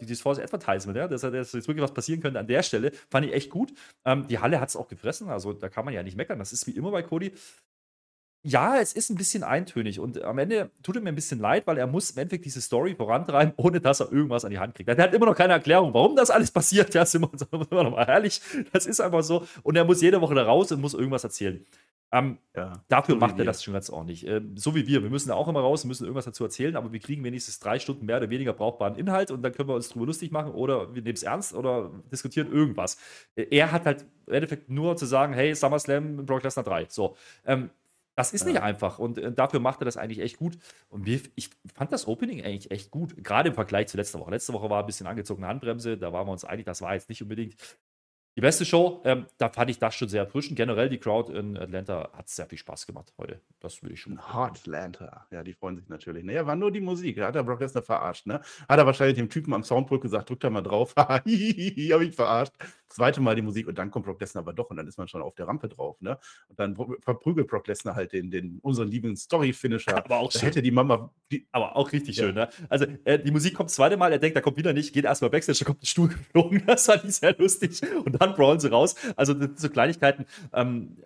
dieses 0.00 0.20
False 0.20 0.42
Advertisement, 0.42 0.96
ja, 0.96 1.08
dass, 1.08 1.22
dass 1.22 1.52
jetzt 1.52 1.68
wirklich 1.68 1.82
was 1.82 1.94
passieren 1.94 2.20
könnte 2.20 2.38
an 2.38 2.46
der 2.46 2.62
Stelle, 2.62 2.92
fand 3.10 3.26
ich 3.26 3.32
echt 3.32 3.50
gut. 3.50 3.72
Ähm, 4.04 4.26
die 4.28 4.38
Halle 4.38 4.60
hat 4.60 4.68
es 4.68 4.76
auch 4.76 4.88
gefressen, 4.88 5.28
also 5.28 5.52
da 5.52 5.68
kann 5.68 5.84
man 5.84 5.94
ja 5.94 6.02
nicht 6.02 6.16
meckern. 6.16 6.38
Das 6.38 6.52
ist 6.52 6.66
wie 6.66 6.72
immer 6.72 6.90
bei 6.90 7.02
Cody. 7.02 7.32
Ja, 8.46 8.78
es 8.78 8.92
ist 8.92 9.08
ein 9.08 9.16
bisschen 9.16 9.42
eintönig 9.42 9.98
und 9.98 10.22
am 10.22 10.36
Ende 10.36 10.70
tut 10.82 10.96
er 10.96 11.02
mir 11.02 11.08
ein 11.08 11.14
bisschen 11.14 11.40
leid, 11.40 11.66
weil 11.66 11.78
er 11.78 11.86
muss 11.86 12.10
im 12.10 12.18
Endeffekt 12.18 12.44
diese 12.44 12.60
Story 12.60 12.94
vorantreiben, 12.94 13.54
ohne 13.56 13.80
dass 13.80 14.00
er 14.00 14.12
irgendwas 14.12 14.44
an 14.44 14.50
die 14.50 14.58
Hand 14.58 14.74
kriegt. 14.74 14.86
Er 14.86 15.02
hat 15.02 15.14
immer 15.14 15.24
noch 15.24 15.34
keine 15.34 15.54
Erklärung, 15.54 15.94
warum 15.94 16.14
das 16.14 16.30
alles 16.30 16.50
passiert. 16.50 16.92
Ja, 16.92 17.06
sind 17.06 17.22
wir 17.22 17.32
uns 17.32 17.40
immer 17.70 17.84
noch 17.84 17.92
mal 17.92 18.04
ehrlich. 18.06 18.42
Das 18.72 18.84
ist 18.84 19.00
einfach 19.00 19.22
so. 19.22 19.46
Und 19.62 19.76
er 19.76 19.84
muss 19.86 20.02
jede 20.02 20.20
Woche 20.20 20.34
da 20.34 20.42
raus 20.42 20.70
und 20.72 20.82
muss 20.82 20.92
irgendwas 20.92 21.24
erzählen. 21.24 21.64
Ähm, 22.14 22.38
ja, 22.54 22.84
dafür 22.86 23.16
so 23.16 23.18
macht 23.18 23.40
er 23.40 23.44
das 23.44 23.64
schon 23.64 23.74
ganz 23.74 23.90
ordentlich. 23.90 24.24
Ähm, 24.24 24.56
so 24.56 24.76
wie 24.76 24.86
wir. 24.86 25.02
Wir 25.02 25.10
müssen 25.10 25.32
auch 25.32 25.48
immer 25.48 25.58
raus, 25.58 25.84
müssen 25.84 26.04
irgendwas 26.04 26.26
dazu 26.26 26.44
erzählen, 26.44 26.76
aber 26.76 26.92
wir 26.92 27.00
kriegen 27.00 27.24
wenigstens 27.24 27.58
drei 27.58 27.80
Stunden 27.80 28.06
mehr 28.06 28.18
oder 28.18 28.30
weniger 28.30 28.52
brauchbaren 28.52 28.94
Inhalt 28.94 29.32
und 29.32 29.42
dann 29.42 29.52
können 29.52 29.68
wir 29.68 29.74
uns 29.74 29.88
drüber 29.88 30.06
lustig 30.06 30.30
machen 30.30 30.52
oder 30.52 30.94
wir 30.94 31.02
nehmen 31.02 31.16
es 31.16 31.24
ernst 31.24 31.54
oder 31.54 31.90
diskutieren 32.12 32.52
irgendwas. 32.52 32.98
Äh, 33.34 33.46
er 33.50 33.72
hat 33.72 33.84
halt 33.84 34.06
im 34.28 34.32
Endeffekt 34.32 34.70
nur 34.70 34.96
zu 34.96 35.06
sagen, 35.06 35.34
hey, 35.34 35.56
SummerSlam, 35.56 36.24
Brock 36.24 36.44
Lesnar 36.44 36.64
3. 36.64 36.86
So. 36.88 37.16
Ähm, 37.44 37.70
das 38.14 38.32
ist 38.32 38.46
nicht 38.46 38.62
einfach 38.62 39.00
und 39.00 39.18
äh, 39.18 39.32
dafür 39.32 39.58
macht 39.58 39.82
er 39.82 39.86
das 39.86 39.96
eigentlich 39.96 40.20
echt 40.20 40.38
gut. 40.38 40.56
Und 40.90 41.06
wir, 41.06 41.20
ich 41.34 41.50
fand 41.74 41.90
das 41.90 42.06
Opening 42.06 42.44
eigentlich 42.44 42.70
echt 42.70 42.92
gut, 42.92 43.24
gerade 43.24 43.48
im 43.48 43.56
Vergleich 43.56 43.88
zu 43.88 43.96
letzter 43.96 44.20
Woche. 44.20 44.30
Letzte 44.30 44.52
Woche 44.52 44.70
war 44.70 44.78
ein 44.78 44.86
bisschen 44.86 45.08
angezogene 45.08 45.48
Handbremse, 45.48 45.98
da 45.98 46.12
waren 46.12 46.28
wir 46.28 46.32
uns 46.32 46.44
einig, 46.44 46.64
das 46.64 46.80
war 46.80 46.94
jetzt 46.94 47.08
nicht 47.08 47.22
unbedingt 47.22 47.56
die 48.36 48.40
beste 48.40 48.64
Show, 48.64 49.00
ähm, 49.04 49.26
da 49.38 49.48
fand 49.48 49.70
ich 49.70 49.78
das 49.78 49.94
schon 49.94 50.08
sehr 50.08 50.22
erfrischend. 50.22 50.56
Generell 50.56 50.88
die 50.88 50.98
Crowd 50.98 51.32
in 51.32 51.56
Atlanta 51.56 52.10
hat 52.12 52.28
sehr 52.28 52.46
viel 52.46 52.58
Spaß 52.58 52.86
gemacht 52.86 53.12
heute. 53.16 53.40
Das 53.60 53.80
würde 53.82 53.94
ich 53.94 54.00
schon. 54.00 54.18
Atlanta. 54.18 55.26
Ja, 55.30 55.44
die 55.44 55.52
freuen 55.52 55.76
sich 55.76 55.88
natürlich. 55.88 56.24
Naja, 56.24 56.44
war 56.44 56.56
nur 56.56 56.72
die 56.72 56.80
Musik. 56.80 57.16
Da 57.16 57.28
hat 57.28 57.36
der 57.36 57.44
Brock 57.44 57.60
Lesnar 57.60 57.84
verarscht, 57.84 58.26
ne? 58.26 58.40
Hat 58.68 58.78
er 58.78 58.86
wahrscheinlich 58.86 59.16
dem 59.16 59.30
Typen 59.30 59.54
am 59.54 59.62
Soundpult 59.62 60.02
gesagt, 60.02 60.30
drück 60.30 60.40
da 60.40 60.50
mal 60.50 60.62
drauf. 60.62 60.94
Haha, 60.96 61.18
hab 61.18 61.26
ich 61.26 62.14
verarscht 62.14 62.54
zweite 62.94 63.20
Mal 63.20 63.34
die 63.34 63.42
Musik 63.42 63.66
und 63.66 63.76
dann 63.76 63.90
kommt 63.90 64.06
Brock 64.06 64.20
Lesnar 64.20 64.42
aber 64.42 64.52
doch 64.52 64.70
und 64.70 64.76
dann 64.76 64.86
ist 64.86 64.98
man 64.98 65.08
schon 65.08 65.22
auf 65.22 65.34
der 65.34 65.48
Rampe 65.48 65.68
drauf. 65.68 66.00
Ne? 66.00 66.18
Und 66.48 66.58
dann 66.58 66.76
verprügelt 67.00 67.48
Brock 67.48 67.66
Lesnar 67.66 67.94
halt 67.94 68.12
den, 68.12 68.30
den 68.30 68.58
unseren 68.62 68.88
lieben 68.88 69.16
Story-Finisher. 69.16 69.96
Aber 69.96 70.18
auch 70.18 70.32
da 70.32 70.38
schön. 70.38 70.48
hätte 70.48 70.62
die 70.62 70.70
Mama. 70.70 71.10
Die, 71.30 71.46
aber 71.52 71.76
auch 71.76 71.92
richtig 71.92 72.16
ja. 72.16 72.24
schön, 72.24 72.34
ne? 72.34 72.48
Also 72.68 72.86
äh, 73.04 73.18
die 73.18 73.30
Musik 73.30 73.54
kommt 73.54 73.70
das 73.70 73.76
zweite 73.76 73.96
Mal, 73.96 74.12
er 74.12 74.18
denkt, 74.18 74.36
da 74.36 74.40
kommt 74.40 74.56
wieder 74.56 74.72
nicht, 74.72 74.92
geht 74.92 75.04
erstmal 75.04 75.30
Backstage, 75.30 75.58
da 75.60 75.64
kommt 75.64 75.82
ein 75.82 75.86
Stuhl 75.86 76.08
geflogen. 76.08 76.62
Das 76.66 76.86
fand 76.86 77.04
ich 77.04 77.16
sehr 77.16 77.36
lustig. 77.36 77.80
Und 78.04 78.20
dann 78.20 78.34
brawlen 78.34 78.60
sie 78.60 78.70
raus. 78.70 78.94
Also 79.16 79.34
so 79.56 79.68
Kleinigkeiten. 79.68 80.26
Ähm, 80.52 80.96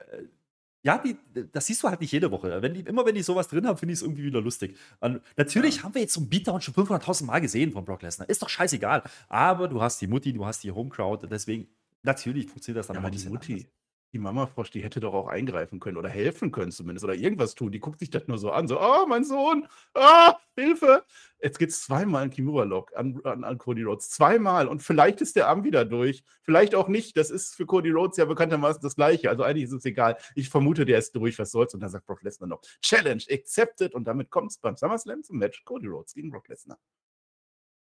ja, 0.84 0.98
die, 0.98 1.16
das 1.52 1.66
siehst 1.66 1.82
du 1.82 1.88
halt 1.88 2.00
nicht 2.00 2.12
jede 2.12 2.30
Woche. 2.30 2.62
Wenn 2.62 2.72
die, 2.72 2.80
immer 2.80 3.04
wenn 3.04 3.14
die 3.14 3.22
sowas 3.22 3.48
drin 3.48 3.66
haben, 3.66 3.76
finde 3.76 3.92
ich 3.92 3.98
es 3.98 4.02
irgendwie 4.02 4.22
wieder 4.24 4.40
lustig. 4.40 4.76
Und 5.00 5.20
natürlich 5.36 5.78
ja. 5.78 5.82
haben 5.82 5.94
wir 5.94 6.02
jetzt 6.02 6.14
so 6.14 6.20
einen 6.20 6.30
Beatdown 6.30 6.60
schon 6.60 6.74
500.000 6.74 7.24
Mal 7.24 7.40
gesehen 7.40 7.72
von 7.72 7.84
Brock 7.84 8.02
Lesnar. 8.02 8.28
Ist 8.28 8.42
doch 8.42 8.48
scheißegal. 8.48 9.02
Aber 9.28 9.68
du 9.68 9.82
hast 9.82 10.00
die 10.00 10.06
Mutti, 10.06 10.32
du 10.32 10.46
hast 10.46 10.62
die 10.62 10.70
Homecrowd. 10.70 11.28
Deswegen 11.30 11.66
Natürlich 12.02 12.46
funktioniert 12.46 12.80
das 12.80 12.86
dann 12.88 12.96
ja, 12.96 13.00
aber 13.00 13.10
die 13.10 13.28
Mutti, 13.28 13.52
anders. 13.52 13.68
die 14.12 14.18
Mama 14.18 14.46
Frosch, 14.46 14.70
die 14.70 14.82
hätte 14.82 15.00
doch 15.00 15.14
auch 15.14 15.28
eingreifen 15.28 15.80
können 15.80 15.96
oder 15.96 16.08
helfen 16.08 16.52
können 16.52 16.70
zumindest 16.70 17.04
oder 17.04 17.14
irgendwas 17.14 17.54
tun. 17.54 17.72
Die 17.72 17.80
guckt 17.80 17.98
sich 17.98 18.10
das 18.10 18.28
nur 18.28 18.38
so 18.38 18.50
an, 18.50 18.68
so, 18.68 18.80
oh, 18.80 19.06
mein 19.06 19.24
Sohn, 19.24 19.66
ah, 19.94 20.36
Hilfe. 20.58 21.04
Jetzt 21.40 21.58
geht 21.58 21.70
es 21.70 21.82
zweimal 21.82 22.24
in 22.24 22.30
Kimura-Lock 22.30 22.96
an, 22.96 23.20
an, 23.24 23.44
an, 23.44 23.58
Cody 23.58 23.82
Rhodes. 23.82 24.10
Zweimal. 24.10 24.66
Und 24.66 24.82
vielleicht 24.82 25.20
ist 25.20 25.36
der 25.36 25.48
Arm 25.48 25.62
wieder 25.64 25.84
durch. 25.84 26.24
Vielleicht 26.42 26.74
auch 26.74 26.88
nicht. 26.88 27.16
Das 27.16 27.30
ist 27.30 27.54
für 27.54 27.64
Cody 27.64 27.90
Rhodes 27.90 28.16
ja 28.16 28.24
bekanntermaßen 28.24 28.82
das 28.82 28.96
Gleiche. 28.96 29.30
Also 29.30 29.44
eigentlich 29.44 29.64
ist 29.64 29.72
es 29.72 29.84
egal. 29.84 30.16
Ich 30.34 30.48
vermute, 30.50 30.84
der 30.84 30.98
ist 30.98 31.14
durch. 31.14 31.38
Was 31.38 31.52
soll's? 31.52 31.74
Und 31.74 31.80
dann 31.80 31.90
sagt 31.90 32.06
Brock 32.06 32.22
Lesnar 32.22 32.48
noch, 32.48 32.60
Challenge 32.82 33.22
accepted. 33.30 33.94
Und 33.94 34.04
damit 34.04 34.30
kommt 34.30 34.50
es 34.50 34.58
beim 34.58 34.76
SummerSlam 34.76 35.22
zum 35.22 35.38
Match 35.38 35.64
Cody 35.64 35.86
Rhodes 35.86 36.14
gegen 36.14 36.30
Brock 36.30 36.48
Lesnar. 36.48 36.78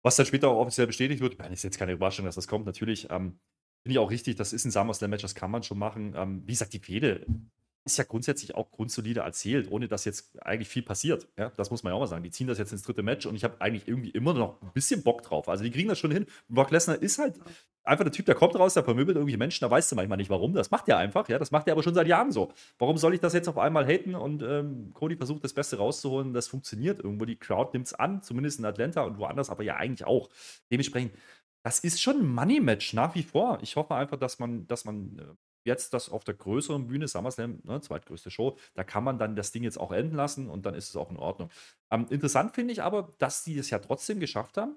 Was 0.03 0.17
dann 0.17 0.27
später 0.27 0.49
auch 0.49 0.61
offiziell 0.61 0.87
bestätigt 0.87 1.23
wird, 1.23 1.41
ist 1.51 1.63
jetzt 1.63 1.79
keine 1.79 1.93
Überraschung, 1.93 2.27
dass 2.27 2.35
das 2.35 2.49
kommt, 2.49 2.67
natürlich. 2.67 3.09
Ähm, 3.11 3.39
Finde 3.85 3.93
ich 3.93 3.99
auch 3.99 4.11
richtig, 4.11 4.37
das 4.37 4.55
ist 4.55 4.65
ein 4.65 4.71
SummerSlam-Match, 4.71 5.23
das 5.23 5.35
kann 5.35 5.51
man 5.51 5.63
schon 5.63 5.79
machen. 5.79 6.15
Ähm, 6.17 6.43
wie 6.47 6.53
gesagt, 6.53 6.73
die 6.73 6.79
Fehde 6.79 7.27
ist 7.85 7.99
ja 7.99 8.05
grundsätzlich 8.05 8.55
auch 8.55 8.71
grundsolide 8.71 9.21
erzählt, 9.21 9.71
ohne 9.71 9.89
dass 9.89 10.07
jetzt 10.07 10.43
eigentlich 10.43 10.69
viel 10.69 10.83
passiert. 10.83 11.29
Ja, 11.39 11.51
das 11.51 11.71
muss 11.71 11.83
man 11.83 11.91
ja 11.91 11.97
auch 11.97 12.01
mal 12.01 12.07
sagen. 12.07 12.23
Die 12.23 12.31
ziehen 12.31 12.47
das 12.47 12.57
jetzt 12.57 12.73
ins 12.73 12.83
dritte 12.83 13.03
Match 13.03 13.27
und 13.27 13.35
ich 13.35 13.45
habe 13.45 13.61
eigentlich 13.61 13.87
irgendwie 13.87 14.09
immer 14.09 14.33
noch 14.33 14.61
ein 14.63 14.73
bisschen 14.73 15.03
Bock 15.03 15.23
drauf. 15.23 15.51
Also 15.51 15.65
die 15.65 15.71
kriegen 15.71 15.91
das 15.91 15.99
schon 15.99 16.11
hin. 16.11 16.25
Brock 16.49 16.71
Lesnar 16.71 17.03
ist 17.03 17.19
halt 17.19 17.39
einfach 17.83 18.05
der 18.05 18.13
Typ, 18.13 18.25
der 18.25 18.35
kommt 18.35 18.59
raus, 18.59 18.73
der 18.73 18.85
vermöbelt 18.85 19.17
irgendwelche 19.17 19.37
Menschen, 19.37 19.61
da 19.61 19.71
weißt 19.71 19.93
du 19.93 19.97
manchmal 19.97 20.17
nicht 20.17 20.31
warum. 20.31 20.55
Das 20.55 20.71
macht 20.71 20.89
er 20.89 20.97
einfach, 20.97 21.29
ja. 21.29 21.39
Das 21.39 21.51
macht 21.51 21.69
er 21.69 21.73
aber 21.73 21.83
schon 21.83 21.95
seit 21.95 22.07
Jahren 22.07 22.33
so. 22.33 22.53
Warum 22.79 22.97
soll 22.97 23.13
ich 23.13 23.21
das 23.21 23.35
jetzt 23.35 23.49
auf 23.49 23.59
einmal 23.59 23.87
haten? 23.87 24.15
Und 24.15 24.43
ähm, 24.43 24.93
Cody 24.95 25.17
versucht 25.17 25.45
das 25.45 25.53
Beste 25.53 25.77
rauszuholen. 25.77 26.33
Das 26.33 26.49
funktioniert 26.49 27.01
irgendwo. 27.05 27.27
Die 27.27 27.37
Crowd 27.37 27.71
nimmt 27.75 27.87
es 27.89 27.93
an, 27.93 28.23
zumindest 28.23 28.61
in 28.61 28.65
Atlanta 28.65 29.03
und 29.03 29.19
woanders, 29.19 29.51
aber 29.51 29.63
ja 29.63 29.77
eigentlich 29.77 30.07
auch. 30.07 30.31
Dementsprechend 30.71 31.13
das 31.65 31.81
ist 31.81 32.01
schon 32.01 32.21
ein 32.21 32.29
Money-Match 32.29 32.93
nach 32.93 33.15
wie 33.15 33.23
vor. 33.23 33.59
Ich 33.63 33.77
hoffe 33.77 33.95
einfach, 33.95 34.19
dass 34.19 34.39
man, 34.39 34.67
dass 34.67 34.85
man 34.85 35.19
äh, 35.19 35.23
jetzt 35.65 35.95
das 35.95 36.11
auf 36.11 36.23
der 36.23 36.35
größeren 36.35 36.87
Bühne, 36.87 37.09
SummerSlam, 37.09 37.61
ne, 37.65 37.81
zweitgrößte 37.81 38.31
Show, 38.31 38.59
da 38.75 38.85
kann 38.85 39.03
man 39.03 39.19
dann 39.19 39.35
das 39.35 39.51
Ding 39.51 39.63
jetzt 39.65 39.81
auch 39.81 39.91
enden 39.91 40.15
lassen 40.15 40.51
und 40.51 40.67
dann 40.67 40.75
ist 40.75 40.91
es 40.91 40.97
auch 40.97 41.11
in 41.11 41.17
Ordnung. 41.17 41.49
Ähm, 41.91 42.07
interessant 42.11 42.55
finde 42.55 42.73
ich 42.73 42.83
aber, 42.83 43.15
dass 43.19 43.45
die 43.45 43.59
es 43.59 43.71
ja 43.71 43.79
trotzdem 43.79 44.21
geschafft 44.21 44.59
haben, 44.59 44.77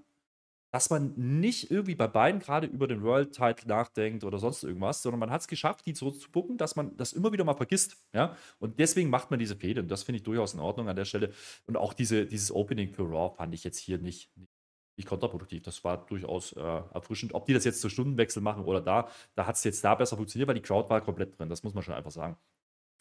dass 0.72 0.90
man 0.90 1.14
nicht 1.16 1.72
irgendwie 1.72 1.96
bei 1.96 2.08
beiden 2.08 2.40
gerade 2.40 2.68
über 2.68 2.88
den 2.88 3.04
World 3.04 3.34
Title 3.34 3.68
nachdenkt 3.68 4.24
oder 4.24 4.38
sonst 4.38 4.64
irgendwas, 4.64 5.02
sondern 5.02 5.20
man 5.20 5.32
hat 5.32 5.42
es 5.42 5.48
geschafft, 5.48 5.86
die 5.86 5.94
so 5.94 6.12
zu 6.12 6.30
gucken, 6.30 6.58
dass 6.58 6.78
man 6.78 6.96
das 6.96 7.14
immer 7.14 7.34
wieder 7.34 7.44
mal 7.44 7.56
vergisst. 7.56 7.98
Ja? 8.14 8.38
Und 8.60 8.80
deswegen 8.80 9.10
macht 9.10 9.30
man 9.30 9.40
diese 9.40 9.56
Fehde. 9.56 9.82
Und 9.82 9.90
das 9.90 10.04
finde 10.04 10.18
ich 10.18 10.24
durchaus 10.24 10.54
in 10.54 10.60
Ordnung 10.62 10.88
an 10.88 10.96
der 10.96 11.06
Stelle. 11.06 11.34
Und 11.66 11.78
auch 11.78 11.94
diese, 11.94 12.26
dieses 12.26 12.52
Opening 12.52 12.94
für 12.94 13.04
Raw 13.04 13.36
fand 13.36 13.54
ich 13.54 13.64
jetzt 13.64 13.78
hier 13.78 13.98
nicht, 13.98 14.30
nicht 14.38 14.52
nicht 14.98 15.08
kontraproduktiv. 15.08 15.64
Das 15.64 15.84
war 15.84 16.06
durchaus 16.06 16.54
äh, 16.54 16.62
erfrischend. 16.62 17.34
Ob 17.34 17.46
die 17.46 17.54
das 17.54 17.64
jetzt 17.64 17.82
zu 17.82 17.90
Stundenwechsel 17.90 18.42
machen 18.42 18.66
oder 18.66 18.82
da, 18.82 19.08
da 19.36 19.46
hat 19.46 19.56
es 19.56 19.64
jetzt 19.64 19.84
da 19.84 19.96
besser 19.96 20.18
funktioniert, 20.18 20.48
weil 20.48 20.56
die 20.56 20.62
Crowd 20.62 20.90
war 20.90 21.02
komplett 21.02 21.40
drin. 21.40 21.50
Das 21.50 21.64
muss 21.64 21.74
man 21.74 21.84
schon 21.84 21.94
einfach 21.94 22.12
sagen. 22.12 22.38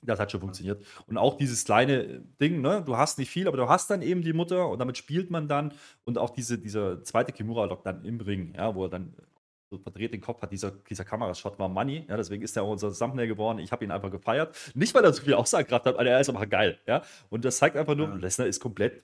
Das 0.03 0.21
hat 0.21 0.31
schon 0.31 0.41
funktioniert. 0.41 0.85
Und 1.07 1.17
auch 1.17 1.37
dieses 1.37 1.65
kleine 1.65 2.21
Ding, 2.41 2.61
ne? 2.61 2.83
du 2.85 2.97
hast 2.97 3.19
nicht 3.19 3.31
viel, 3.31 3.49
aber 3.49 3.57
du 3.57 3.69
hast 3.69 3.91
dann 3.91 4.03
eben 4.03 4.23
die 4.23 4.35
Mutter 4.35 4.69
und 4.69 4.79
damit 4.79 4.99
spielt 4.99 5.31
man 5.31 5.49
dann. 5.49 5.73
Und 6.05 6.19
auch 6.19 6.31
diese, 6.31 6.59
dieser 6.59 7.03
zweite 7.03 7.33
Kimura-Lock 7.33 7.83
dann 7.83 8.05
im 8.05 8.21
Ring, 8.21 8.55
ja, 8.55 8.75
wo 8.75 8.85
er 8.85 8.91
dann 8.91 9.15
so 9.71 9.79
verdreht 9.79 10.12
den 10.12 10.21
Kopf 10.21 10.43
hat, 10.43 10.53
dieser, 10.53 10.71
dieser 10.71 11.05
Kamerashot 11.05 11.59
war 11.59 11.69
Money, 11.69 12.05
ja, 12.09 12.17
deswegen 12.17 12.43
ist 12.43 12.57
er 12.57 12.62
auch 12.62 12.71
unser 12.71 12.93
Thumbnail 12.93 13.26
geworden. 13.26 13.59
Ich 13.59 13.73
habe 13.73 13.85
ihn 13.85 13.91
einfach 13.91 14.11
gefeiert. 14.11 14.55
Nicht, 14.75 14.95
weil 14.95 15.03
er 15.03 15.12
so 15.12 15.23
viel 15.23 15.35
Aussagekraft 15.35 15.87
hat, 15.87 15.95
aber 15.95 16.07
er 16.07 16.21
ist 16.21 16.29
einfach 16.29 16.49
geil, 16.49 16.79
ja. 16.87 17.03
Und 17.31 17.45
das 17.45 17.57
zeigt 17.57 17.76
einfach 17.76 17.97
nur, 17.97 18.09
ja. 18.09 18.15
Lesnar 18.15 18.47
ist 18.47 18.61
komplett 18.61 19.03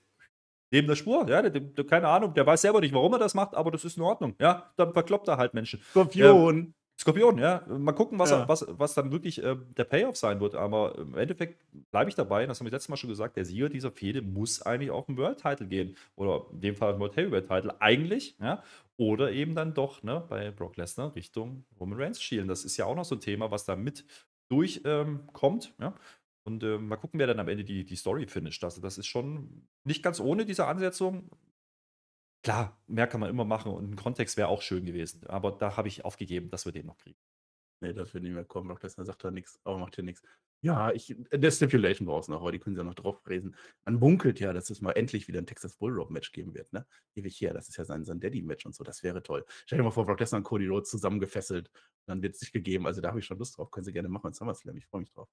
neben 0.73 0.89
der 0.89 0.97
Spur. 0.97 1.29
Ja, 1.29 1.43
der, 1.43 1.61
der, 1.61 1.87
keine 1.87 2.09
Ahnung, 2.09 2.35
der 2.35 2.47
weiß 2.47 2.63
selber 2.63 2.81
nicht, 2.81 2.95
warum 2.95 3.13
er 3.13 3.19
das 3.19 3.35
macht, 3.35 3.55
aber 3.55 3.71
das 3.71 3.85
ist 3.85 3.97
in 3.97 4.03
Ordnung. 4.03 4.35
Ja, 4.41 4.73
dann 4.77 4.93
verkloppt 4.93 5.29
er 5.29 5.37
halt 5.37 5.55
Menschen. 5.55 5.81
Skorpion. 5.91 6.59
Ähm, 6.59 6.75
Skorpion, 6.99 7.39
ja. 7.39 7.65
Mal 7.69 7.93
gucken, 7.93 8.19
was, 8.19 8.31
ja. 8.31 8.49
was, 8.49 8.65
was 8.69 8.95
dann 8.95 9.11
wirklich 9.11 9.43
äh, 9.43 9.57
der 9.77 9.85
Payoff 9.85 10.17
sein 10.17 10.41
wird. 10.41 10.55
Aber 10.55 10.97
im 10.99 11.17
Endeffekt 11.17 11.61
bleibe 11.91 12.09
ich 12.09 12.15
dabei, 12.15 12.47
das 12.47 12.61
habe 12.61 12.69
ich 12.69 12.73
letztes 12.73 12.89
Mal 12.89 12.97
schon 12.97 13.11
gesagt, 13.11 13.37
der 13.37 13.45
Sieger 13.45 13.69
dieser 13.69 13.91
Fehde 13.91 14.23
muss 14.23 14.63
eigentlich 14.63 14.91
auf 14.91 15.07
den 15.07 15.17
World 15.17 15.41
Title 15.41 15.67
gehen. 15.67 15.97
Oder 16.15 16.47
in 16.53 16.61
dem 16.61 16.77
Fall 16.77 16.99
World 17.01 17.17
Heavyweight 17.17 17.49
Title. 17.49 17.81
Eigentlich, 17.81 18.37
ja. 18.41 18.63
Oder 18.97 19.33
eben 19.33 19.55
dann 19.55 19.75
doch 19.75 20.03
ne, 20.03 20.23
bei 20.29 20.51
Brock 20.53 20.77
Lesnar 20.77 21.15
Richtung 21.17 21.65
Roman 21.81 22.01
Reigns 22.01 22.23
schielen. 22.23 22.47
Das 22.47 22.65
ist 22.65 22.77
ja 22.77 22.85
auch 22.85 22.95
noch 22.95 23.05
so 23.05 23.17
ein 23.17 23.21
Thema, 23.21 23.51
was 23.51 23.65
da 23.65 23.75
mit 23.75 24.05
durchkommt. 24.49 25.75
Ähm, 25.79 25.85
ja. 25.85 25.95
Und 26.45 26.63
äh, 26.65 26.79
mal 26.79 26.97
gucken, 26.97 27.21
wer 27.21 27.27
dann 27.27 27.41
am 27.41 27.49
Ende 27.49 27.65
die, 27.65 27.85
die 27.85 27.97
Story 27.97 28.27
finisht. 28.27 28.65
Also, 28.65 28.81
das 28.81 28.99
ist 28.99 29.07
schon 29.07 29.69
nicht 29.85 30.03
ganz 30.03 30.21
ohne 30.21 30.45
diese 30.45 30.67
Ansetzung. 30.67 31.31
Klar, 32.43 32.81
mehr 32.89 33.07
kann 33.07 33.21
man 33.21 33.31
immer 33.31 33.45
machen 33.45 33.73
und 33.73 33.91
ein 33.93 33.97
Kontext 33.97 34.37
wäre 34.37 34.49
auch 34.49 34.63
schön 34.63 34.85
gewesen. 34.85 35.25
Aber 35.29 35.53
da 35.53 35.77
habe 35.77 35.89
ich 35.89 36.05
aufgegeben, 36.05 36.51
dass 36.51 36.65
wir 36.65 36.73
den 36.73 36.87
noch 36.87 36.99
kriegen. 36.99 37.19
Nee, 37.81 37.93
das 37.93 38.15
wird 38.15 38.25
nicht 38.25 38.35
mehr 38.35 38.45
kommen. 38.45 38.69
Brock 38.69 38.81
sagt 38.81 39.25
da 39.25 39.31
nichts, 39.31 39.61
aber 39.65 39.79
macht 39.79 39.97
hier 39.97 40.05
nichts. 40.05 40.23
Ja, 40.65 40.93
ich, 40.93 41.17
der 41.33 41.51
Stipulation 41.51 42.07
brauchst 42.07 42.29
noch, 42.29 42.41
aber 42.41 42.53
die 42.53 42.61
können 42.61 42.77
sie 42.77 42.81
ja 42.81 42.85
noch 42.85 42.95
drauf 42.95 43.21
fräsen. 43.23 43.57
Man 43.85 43.97
munkelt 43.97 44.39
ja, 44.39 44.53
dass 44.53 44.71
es 44.71 44.81
mal 44.81 44.93
endlich 44.93 45.27
wieder 45.27 45.41
ein 45.41 45.47
Texas 45.47 45.75
Bullrope 45.75 46.13
Match 46.13 46.31
geben 46.31 46.55
wird, 46.55 46.73
ne? 46.73 46.87
Ewig 47.17 47.41
her, 47.41 47.53
das 47.53 47.69
ist 47.69 47.77
ja 47.77 47.85
sein, 47.85 48.05
sein 48.05 48.21
Daddy-Match 48.21 48.65
und 48.67 48.73
so, 48.73 48.85
das 48.85 49.03
wäre 49.03 49.25
toll. 49.25 49.45
Stell 49.67 49.79
dir 49.79 49.85
mal 49.85 49.91
vor, 49.91 50.07
Brock 50.07 50.21
Lesnar 50.21 50.39
und 50.39 50.45
Cody 50.45 50.69
Rhodes 50.69 50.91
zusammengefesselt, 50.91 51.69
dann 52.07 52.23
wird 52.23 52.35
es 52.35 52.41
sich 52.41 52.53
gegeben. 52.53 52.87
Also 52.87 53.01
da 53.01 53.09
habe 53.09 53.19
ich 53.19 53.25
schon 53.27 53.39
Lust 53.39 53.59
drauf, 53.59 53.73
können 53.73 53.85
sie 53.85 53.93
gerne 53.93 54.09
machen 54.09 54.29
in 54.29 54.35
SummerSlam, 54.35 54.77
ich 54.77 54.87
freue 54.87 55.01
mich 55.01 55.11
drauf. 55.11 55.29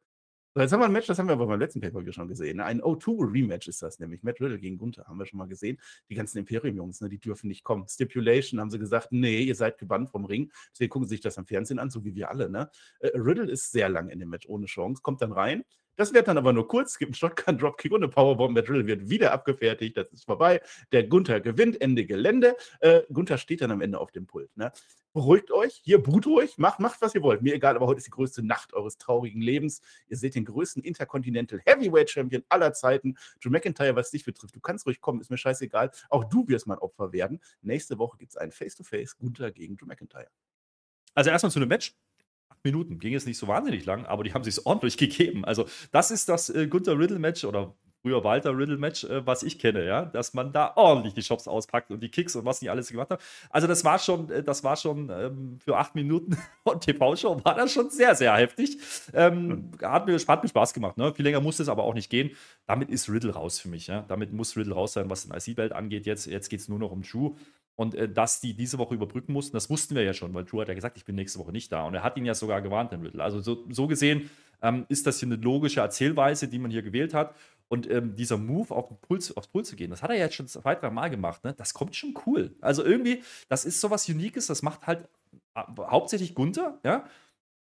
So, 0.56 0.62
jetzt 0.62 0.74
haben 0.74 0.80
wir 0.80 0.86
ein 0.86 0.92
Match, 0.92 1.06
das 1.06 1.20
haben 1.20 1.28
wir 1.28 1.34
aber 1.34 1.46
beim 1.46 1.60
letzten 1.60 1.80
Pay-Per-View 1.80 2.12
schon 2.12 2.28
gesehen. 2.28 2.58
Ne? 2.58 2.66
Ein 2.66 2.82
O2-Rematch 2.82 3.68
ist 3.68 3.84
das 3.84 4.00
nämlich. 4.00 4.24
Matt 4.24 4.42
Riddle 4.42 4.58
gegen 4.58 4.80
Gunther, 4.80 5.06
haben 5.06 5.20
wir 5.20 5.28
schon 5.28 5.38
mal 5.38 5.48
gesehen. 5.48 5.78
Die 6.10 6.16
ganzen 6.16 6.40
Imperium-Jungs, 6.40 7.02
ne, 7.02 7.10
die 7.10 7.20
dürfen 7.20 7.50
nicht 7.50 7.64
kommen. 7.64 7.88
Stipulation 7.88 8.60
haben 8.60 8.72
sie 8.72 8.80
gesagt, 8.80 9.12
nee, 9.12 9.42
ihr 9.42 9.54
seid 9.54 9.78
gebannt 9.78 10.10
vom 10.10 10.26
Ring. 10.26 10.52
Deswegen 10.74 10.90
gucken 10.90 11.08
sie 11.08 11.14
sich 11.16 11.22
das 11.22 11.38
am 11.38 11.46
Fernsehen 11.46 11.78
an, 11.78 11.92
so 11.92 12.04
wie 12.04 12.16
wir 12.16 12.32
alle. 12.32 12.50
Ne? 12.50 12.68
Äh, 13.00 13.12
Riddle 13.14 13.50
ist 13.50 13.72
sehr 13.72 13.90
lang 13.90 14.10
in 14.10 14.20
dem 14.20 14.30
Match 14.30 14.50
ohne 14.50 14.66
Chance, 14.66 15.04
kommt 15.04 15.22
dann 15.22 15.32
rein, 15.32 15.64
das 16.00 16.14
wird 16.14 16.30
dann 16.30 16.38
aber 16.38 16.54
nur 16.54 16.66
kurz. 16.66 16.92
Es 16.92 16.98
gibt 16.98 17.10
einen 17.10 17.16
Shotgun-Dropkick 17.16 17.92
und 17.92 18.02
eine 18.02 18.08
Powerbomb. 18.08 18.56
Der 18.56 18.64
Drill 18.64 18.88
wird 18.88 19.10
wieder 19.10 19.34
abgefertigt. 19.34 19.98
Das 19.98 20.08
ist 20.14 20.24
vorbei. 20.24 20.62
Der 20.94 21.04
Gunther 21.04 21.42
gewinnt. 21.42 21.82
Ende 21.82 22.06
Gelände. 22.06 22.56
Äh, 22.80 23.02
Gunther 23.12 23.38
steht 23.38 23.60
dann 23.60 23.72
am 23.72 23.82
Ende 23.82 24.00
auf 24.00 24.14
dem 24.14 24.26
Pult. 24.26 24.56
Ne? 24.56 24.72
Beruhigt 25.12 25.52
euch. 25.52 25.82
Hier, 25.84 26.02
boot 26.02 26.26
euch. 26.26 26.58
Macht, 26.58 26.80
macht, 26.80 27.02
was 27.02 27.16
ihr 27.16 27.22
wollt. 27.22 27.42
Mir 27.42 27.54
egal, 27.54 27.76
aber 27.76 27.86
heute 27.86 27.98
ist 27.98 28.08
die 28.08 28.12
größte 28.12 28.42
Nacht 28.42 28.74
eures 28.74 28.98
traurigen 28.98 29.42
Lebens. 29.42 29.82
Ihr 30.08 30.16
seht 30.16 30.36
den 30.36 30.46
größten 30.46 30.84
Intercontinental 30.84 31.60
Heavyweight 31.66 32.10
Champion 32.10 32.44
aller 32.48 32.72
Zeiten. 32.72 33.18
Drew 33.44 33.50
McIntyre, 33.50 33.98
was 33.98 34.10
dich 34.10 34.24
betrifft, 34.24 34.56
du 34.56 34.62
kannst 34.62 34.86
ruhig 34.86 35.02
kommen. 35.02 35.20
Ist 35.20 35.30
mir 35.30 35.38
scheißegal. 35.38 35.92
Auch 36.10 36.24
du 36.24 36.48
wirst 36.48 36.66
mein 36.66 36.78
Opfer 36.78 37.12
werden. 37.12 37.42
Nächste 37.62 37.98
Woche 37.98 38.18
gibt 38.18 38.32
es 38.32 38.38
ein 38.38 38.54
Face-to-Face 38.54 39.16
-face 39.16 39.18
Gunther 39.20 39.52
gegen 39.52 39.76
Drew 39.76 39.86
McIntyre. 39.86 40.30
Also 41.14 41.30
erstmal 41.30 41.52
zu 41.52 41.60
einem 41.60 41.68
Match. 41.68 41.94
Minuten. 42.64 43.00
Ging 43.00 43.14
jetzt 43.14 43.28
nicht 43.28 43.38
so 43.38 43.48
wahnsinnig 43.48 43.86
lang, 43.86 44.06
aber 44.06 44.24
die 44.24 44.34
haben 44.34 44.44
sich 44.44 44.66
ordentlich 44.66 44.98
gegeben. 44.98 45.46
Also, 45.46 45.66
das 45.92 46.12
ist 46.12 46.30
das 46.30 46.50
äh, 46.50 46.68
Gunther 46.68 46.98
Riddle-Match 46.98 47.44
oder 47.46 47.74
früher 48.02 48.24
Walter 48.24 48.58
Riddle-Match, 48.58 49.04
äh, 49.06 49.26
was 49.26 49.44
ich 49.44 49.60
kenne, 49.60 49.86
ja, 49.86 50.06
dass 50.06 50.34
man 50.34 50.52
da 50.52 50.74
ordentlich 50.76 51.14
die 51.14 51.22
Shops 51.22 51.48
auspackt 51.48 51.92
und 51.92 52.02
die 52.02 52.10
Kicks 52.10 52.36
und 52.36 52.46
was 52.46 52.62
nicht 52.62 52.72
alles 52.72 52.90
gemacht 52.90 53.10
hat. 53.10 53.22
Also, 53.50 53.68
das 53.68 53.84
war 53.84 54.00
schon, 54.00 54.30
äh, 54.30 54.44
das 54.44 54.64
war 54.64 54.76
schon 54.76 55.10
ähm, 55.10 55.60
für 55.64 55.78
acht 55.78 55.96
Minuten 55.96 56.38
und 56.64 56.82
TV-Show 56.84 57.44
war 57.44 57.56
das 57.56 57.72
schon 57.72 57.90
sehr, 57.90 58.16
sehr 58.16 58.36
heftig. 58.36 58.78
Ähm, 59.14 59.72
hat, 59.82 60.06
mir, 60.06 60.18
hat 60.18 60.44
mir 60.44 60.50
Spaß 60.50 60.74
gemacht. 60.74 60.98
Ne? 60.98 61.14
Viel 61.14 61.26
länger 61.26 61.42
musste 61.42 61.64
es 61.64 61.70
aber 61.70 61.84
auch 61.84 61.94
nicht 61.94 62.10
gehen. 62.10 62.32
Damit 62.66 62.90
ist 62.90 63.10
Riddle 63.10 63.34
raus 63.34 63.60
für 63.60 63.70
mich. 63.70 63.88
Ja? 63.88 64.06
Damit 64.08 64.34
muss 64.34 64.56
Riddle 64.56 64.74
raus 64.74 64.94
sein, 64.94 65.10
was 65.10 65.28
den 65.28 65.36
IC-Belt 65.36 65.74
angeht. 65.74 66.06
Jetzt, 66.06 66.26
jetzt 66.26 66.50
geht 66.50 66.60
es 66.60 66.70
nur 66.70 66.80
noch 66.80 66.92
um 66.92 67.02
Drew. 67.02 67.36
Und 67.80 67.96
äh, 67.96 68.10
dass 68.10 68.42
die 68.42 68.56
diese 68.56 68.78
Woche 68.78 68.94
überbrücken 68.94 69.32
mussten, 69.32 69.56
das 69.56 69.70
wussten 69.70 69.96
wir 69.96 70.04
ja 70.04 70.14
schon, 70.14 70.34
weil 70.34 70.44
Drew 70.44 70.60
hat 70.60 70.68
ja 70.68 70.74
gesagt, 70.74 70.98
ich 70.98 71.06
bin 71.06 71.16
nächste 71.16 71.40
Woche 71.40 71.54
nicht 71.54 71.72
da. 71.72 71.84
Und 71.84 71.96
er 71.96 72.04
hat 72.04 72.18
ihn 72.18 72.26
ja 72.26 72.34
sogar 72.34 72.62
gewarnt, 72.62 72.92
den 72.92 73.04
Riddle. 73.04 73.24
Also 73.24 73.40
so, 73.40 73.64
so 73.70 73.88
gesehen 73.88 74.30
ähm, 74.62 74.86
ist 74.90 75.08
das 75.08 75.18
hier 75.22 75.30
eine 75.30 75.38
logische 75.38 75.80
Erzählweise, 75.80 76.50
die 76.50 76.60
man 76.60 76.72
hier 76.72 76.82
gewählt 76.82 77.14
hat. 77.14 77.34
Und 77.70 77.90
ähm, 77.90 78.16
dieser 78.16 78.36
Move 78.36 78.76
auf 78.76 78.90
den 78.90 78.98
Puls, 78.98 79.38
aufs 79.38 79.48
Puls 79.48 79.70
zu 79.70 79.78
gehen, 79.78 79.92
das 79.92 80.04
hat 80.04 80.10
er 80.10 80.18
jetzt 80.18 80.36
schon 80.36 80.50
zwei, 80.50 80.76
drei 80.76 80.90
Mal 80.90 81.08
gemacht. 81.08 81.46
Ne? 81.46 81.54
Das 81.54 81.74
kommt 81.74 81.96
schon 81.96 82.14
cool. 82.26 82.54
Also 82.60 82.84
irgendwie, 82.84 83.24
das 83.48 83.64
ist 83.64 83.80
so 83.80 83.90
was 83.90 84.10
Uniques, 84.10 84.48
das 84.48 84.62
macht 84.62 84.86
halt 84.86 85.08
äh, 85.56 85.62
hauptsächlich 85.80 86.36
Gunther, 86.36 86.80
ja. 86.84 87.06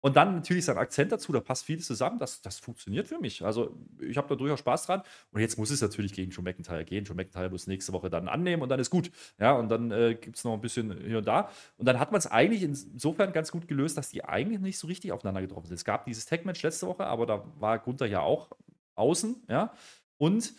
Und 0.01 0.15
dann 0.15 0.36
natürlich 0.36 0.65
sein 0.65 0.77
Akzent 0.77 1.12
dazu, 1.12 1.34
da 1.34 1.41
passt 1.41 1.65
vieles 1.65 1.86
zusammen. 1.86 2.20
Das, 2.20 2.41
das 2.41 2.60
funktioniert 2.60 3.08
für 3.08 3.20
mich. 3.20 3.44
Also, 3.44 3.75
ich 4.00 4.18
habe 4.18 4.29
da 4.29 4.36
durchaus 4.36 4.60
Spaß 4.60 4.86
dran. 4.86 5.01
Und 5.32 5.41
jetzt 5.41 5.58
muss 5.58 5.72
es 5.72 5.82
natürlich 5.82 6.13
gegen 6.13 6.32
Joe 6.32 6.44
McIntyre 6.44 6.86
gehen. 6.86 7.03
Joe 7.03 7.15
McIntyre 7.15 7.50
muss 7.50 7.68
nächste 7.68 7.91
Woche 7.91 8.10
dann 8.10 8.29
annehmen 8.29 8.63
und 8.63 8.70
dann 8.70 8.79
ist 8.79 8.89
gut. 8.89 9.12
Ja, 9.39 9.53
und 9.53 9.70
dann 9.70 9.91
äh, 9.91 10.15
gibt 10.15 10.38
es 10.38 10.44
noch 10.44 10.53
ein 10.53 10.62
bisschen 10.62 10.98
hier 11.06 11.18
und 11.18 11.27
da. 11.27 11.50
Und 11.77 11.86
dann 11.86 12.00
hat 12.00 12.12
man 12.12 12.20
es 12.20 12.27
eigentlich 12.27 12.63
insofern 12.63 13.34
ganz 13.34 13.51
gut 13.51 13.68
gelöst, 13.68 13.98
dass 13.98 14.10
die 14.10 14.24
eigentlich 14.24 14.60
nicht 14.60 14.79
so 14.79 14.88
richtig 14.88 15.12
aufeinander 15.12 15.41
getroffen 15.41 15.68
sind. 15.68 15.75
Es 15.75 15.86
gab 15.86 16.06
dieses 16.06 16.25
Tag-Match 16.25 16.63
letzte 16.63 16.88
Woche, 16.88 17.06
aber 17.06 17.25
da 17.25 17.44
war 17.60 17.79
Gunther 17.79 18.06
ja 18.06 18.22
auch 18.22 18.51
außen. 18.96 19.44
Ja, 19.50 19.74
und 20.18 20.53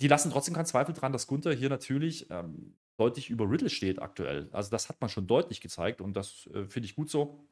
die 0.00 0.08
lassen 0.08 0.32
trotzdem 0.32 0.54
keinen 0.54 0.66
Zweifel 0.66 0.94
dran, 0.94 1.12
dass 1.12 1.28
Gunther 1.28 1.52
hier 1.52 1.68
natürlich 1.68 2.28
ähm, 2.30 2.74
deutlich 2.96 3.30
über 3.30 3.48
Riddle 3.48 3.70
steht 3.70 4.02
aktuell. 4.02 4.48
Also, 4.50 4.70
das 4.70 4.88
hat 4.88 5.00
man 5.00 5.08
schon 5.08 5.28
deutlich 5.28 5.60
gezeigt 5.60 6.00
und 6.00 6.16
das 6.16 6.48
äh, 6.52 6.66
finde 6.66 6.86
ich 6.86 6.96
gut 6.96 7.08
so. 7.08 7.46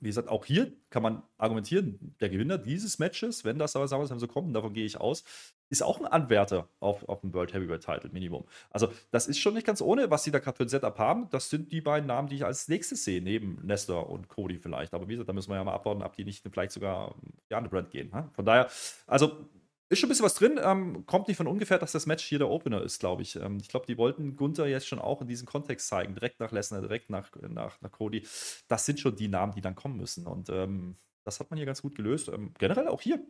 Wie 0.00 0.08
gesagt, 0.08 0.28
auch 0.28 0.44
hier 0.44 0.72
kann 0.90 1.02
man 1.02 1.22
argumentieren, 1.38 2.14
der 2.20 2.28
Gewinner 2.28 2.58
dieses 2.58 2.98
Matches, 2.98 3.44
wenn 3.44 3.58
das 3.58 3.76
aber 3.76 3.86
sagen 3.86 4.18
so 4.18 4.26
kommt, 4.26 4.54
davon 4.54 4.74
gehe 4.74 4.84
ich 4.84 5.00
aus, 5.00 5.24
ist 5.70 5.82
auch 5.82 5.98
ein 5.98 6.06
Anwärter 6.06 6.68
auf, 6.80 7.08
auf 7.08 7.20
dem 7.20 7.32
World 7.32 7.54
Heavyweight 7.54 7.84
Title 7.84 8.10
Minimum. 8.12 8.44
Also, 8.70 8.92
das 9.10 9.26
ist 9.26 9.38
schon 9.38 9.54
nicht 9.54 9.66
ganz 9.66 9.80
ohne, 9.80 10.10
was 10.10 10.24
sie 10.24 10.30
da 10.30 10.38
gerade 10.38 10.56
für 10.56 10.64
ein 10.64 10.68
Setup 10.68 10.98
haben. 10.98 11.28
Das 11.30 11.48
sind 11.48 11.72
die 11.72 11.80
beiden 11.80 12.06
Namen, 12.06 12.28
die 12.28 12.36
ich 12.36 12.44
als 12.44 12.68
nächstes 12.68 13.04
sehe, 13.04 13.22
neben 13.22 13.58
Nestor 13.62 14.10
und 14.10 14.28
Cody 14.28 14.58
vielleicht. 14.58 14.94
Aber 14.94 15.08
wie 15.08 15.12
gesagt, 15.12 15.28
da 15.28 15.32
müssen 15.32 15.50
wir 15.50 15.56
ja 15.56 15.64
mal 15.64 15.74
abwarten, 15.74 16.02
ob 16.02 16.14
die 16.16 16.24
nicht 16.24 16.46
vielleicht 16.48 16.72
sogar 16.72 17.14
ja, 17.50 17.58
eine 17.58 17.68
Brand 17.68 17.90
gehen. 17.90 18.12
Von 18.34 18.44
daher, 18.44 18.68
also 19.06 19.48
ist 19.88 19.98
schon 19.98 20.08
ein 20.08 20.10
bisschen 20.10 20.24
was 20.24 20.34
drin. 20.34 20.58
Ähm, 20.62 21.06
kommt 21.06 21.28
nicht 21.28 21.36
von 21.36 21.46
ungefähr, 21.46 21.78
dass 21.78 21.92
das 21.92 22.06
Match 22.06 22.24
hier 22.24 22.38
der 22.38 22.48
Opener 22.48 22.82
ist, 22.82 23.00
glaube 23.00 23.22
ich. 23.22 23.36
Ähm, 23.36 23.58
ich 23.60 23.68
glaube, 23.68 23.86
die 23.86 23.98
wollten 23.98 24.36
Gunther 24.36 24.66
jetzt 24.66 24.88
schon 24.88 24.98
auch 24.98 25.20
in 25.20 25.28
diesem 25.28 25.46
Kontext 25.46 25.88
zeigen. 25.88 26.14
Direkt 26.14 26.40
nach 26.40 26.52
Lesnar, 26.52 26.80
direkt 26.80 27.10
nach, 27.10 27.30
nach, 27.48 27.80
nach 27.80 27.90
Cody. 27.90 28.26
Das 28.68 28.86
sind 28.86 29.00
schon 29.00 29.16
die 29.16 29.28
Namen, 29.28 29.52
die 29.54 29.60
dann 29.60 29.74
kommen 29.74 29.96
müssen. 29.96 30.26
Und 30.26 30.48
ähm, 30.48 30.96
das 31.24 31.40
hat 31.40 31.50
man 31.50 31.56
hier 31.58 31.66
ganz 31.66 31.82
gut 31.82 31.94
gelöst. 31.94 32.28
Ähm, 32.28 32.52
generell 32.58 32.88
auch 32.88 33.00
hier. 33.00 33.24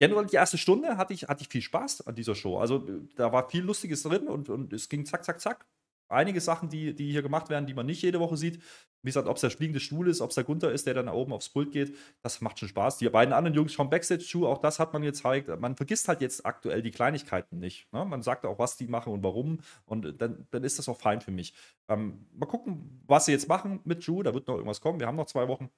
Generell 0.00 0.26
die 0.26 0.36
erste 0.36 0.58
Stunde 0.58 0.96
hatte 0.96 1.12
ich, 1.12 1.24
hatte 1.24 1.42
ich 1.42 1.48
viel 1.48 1.62
Spaß 1.62 2.06
an 2.06 2.14
dieser 2.14 2.34
Show. 2.34 2.58
Also 2.58 2.78
da 3.16 3.32
war 3.32 3.50
viel 3.50 3.62
Lustiges 3.62 4.02
drin 4.02 4.28
und, 4.28 4.48
und 4.48 4.72
es 4.72 4.88
ging 4.88 5.04
zack, 5.04 5.24
zack, 5.24 5.40
zack 5.40 5.66
einige 6.10 6.40
Sachen, 6.40 6.68
die, 6.68 6.94
die 6.94 7.10
hier 7.10 7.22
gemacht 7.22 7.48
werden, 7.48 7.66
die 7.66 7.74
man 7.74 7.86
nicht 7.86 8.02
jede 8.02 8.20
Woche 8.20 8.36
sieht. 8.36 8.62
Wie 9.02 9.08
gesagt, 9.08 9.28
ob 9.28 9.36
es 9.36 9.40
der 9.40 9.50
fliegende 9.50 9.80
Stuhl 9.80 10.08
ist, 10.08 10.20
ob 10.20 10.30
es 10.30 10.34
der 10.34 10.44
Gunther 10.44 10.70
ist, 10.70 10.86
der 10.86 10.92
dann 10.92 11.08
oben 11.08 11.32
aufs 11.32 11.48
Pult 11.48 11.72
geht, 11.72 11.96
das 12.22 12.42
macht 12.42 12.58
schon 12.58 12.68
Spaß. 12.68 12.98
Die 12.98 13.08
beiden 13.08 13.32
anderen 13.32 13.54
Jungs 13.54 13.74
vom 13.74 13.88
Backstage-Schuh, 13.88 14.46
auch 14.46 14.58
das 14.58 14.78
hat 14.78 14.92
man 14.92 15.00
gezeigt. 15.02 15.48
Man 15.58 15.74
vergisst 15.76 16.06
halt 16.08 16.20
jetzt 16.20 16.44
aktuell 16.44 16.82
die 16.82 16.90
Kleinigkeiten 16.90 17.58
nicht. 17.58 17.90
Ne? 17.92 18.04
Man 18.04 18.22
sagt 18.22 18.44
auch, 18.44 18.58
was 18.58 18.76
die 18.76 18.88
machen 18.88 19.12
und 19.12 19.22
warum. 19.22 19.60
Und 19.86 20.20
dann, 20.20 20.46
dann 20.50 20.64
ist 20.64 20.78
das 20.78 20.88
auch 20.88 20.98
fein 20.98 21.22
für 21.22 21.30
mich. 21.30 21.54
Ähm, 21.88 22.26
mal 22.34 22.46
gucken, 22.46 23.02
was 23.06 23.24
sie 23.24 23.32
jetzt 23.32 23.48
machen 23.48 23.80
mit 23.84 24.06
Drew. 24.06 24.22
Da 24.22 24.34
wird 24.34 24.46
noch 24.48 24.56
irgendwas 24.56 24.82
kommen. 24.82 25.00
Wir 25.00 25.06
haben 25.06 25.16
noch 25.16 25.26
zwei 25.26 25.48
Wochen. 25.48 25.70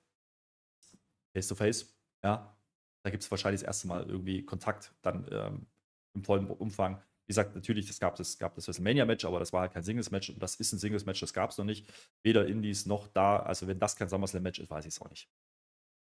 Face 1.32 1.46
to 1.46 1.54
face. 1.54 1.94
Ja. 2.24 2.56
Da 3.04 3.10
gibt 3.10 3.22
es 3.22 3.30
wahrscheinlich 3.30 3.60
das 3.60 3.66
erste 3.66 3.88
Mal 3.88 4.08
irgendwie 4.08 4.44
Kontakt 4.44 4.94
dann 5.02 5.26
ähm, 5.30 5.66
im 6.14 6.24
vollen 6.24 6.48
Umfang. 6.48 7.02
Gesagt, 7.32 7.54
natürlich, 7.54 7.88
es 7.88 7.98
gab 7.98 8.16
das, 8.16 8.38
gab 8.38 8.54
das 8.54 8.68
WrestleMania-Match, 8.68 9.24
aber 9.24 9.38
das 9.38 9.54
war 9.54 9.62
halt 9.62 9.72
kein 9.72 9.82
Singles-Match 9.82 10.30
und 10.30 10.42
das 10.42 10.56
ist 10.56 10.70
ein 10.72 10.78
Singles-Match, 10.78 11.18
das 11.20 11.32
gab 11.32 11.48
es 11.48 11.56
noch 11.56 11.64
nicht. 11.64 11.90
Weder 12.22 12.46
Indies 12.46 12.84
noch 12.84 13.08
da. 13.08 13.38
Also, 13.38 13.66
wenn 13.66 13.78
das 13.78 13.96
kein 13.96 14.10
SummerSlam-Match 14.10 14.58
ist, 14.58 14.70
weiß 14.70 14.84
ich 14.84 14.94
es 14.94 15.00
auch 15.00 15.08
nicht. 15.08 15.30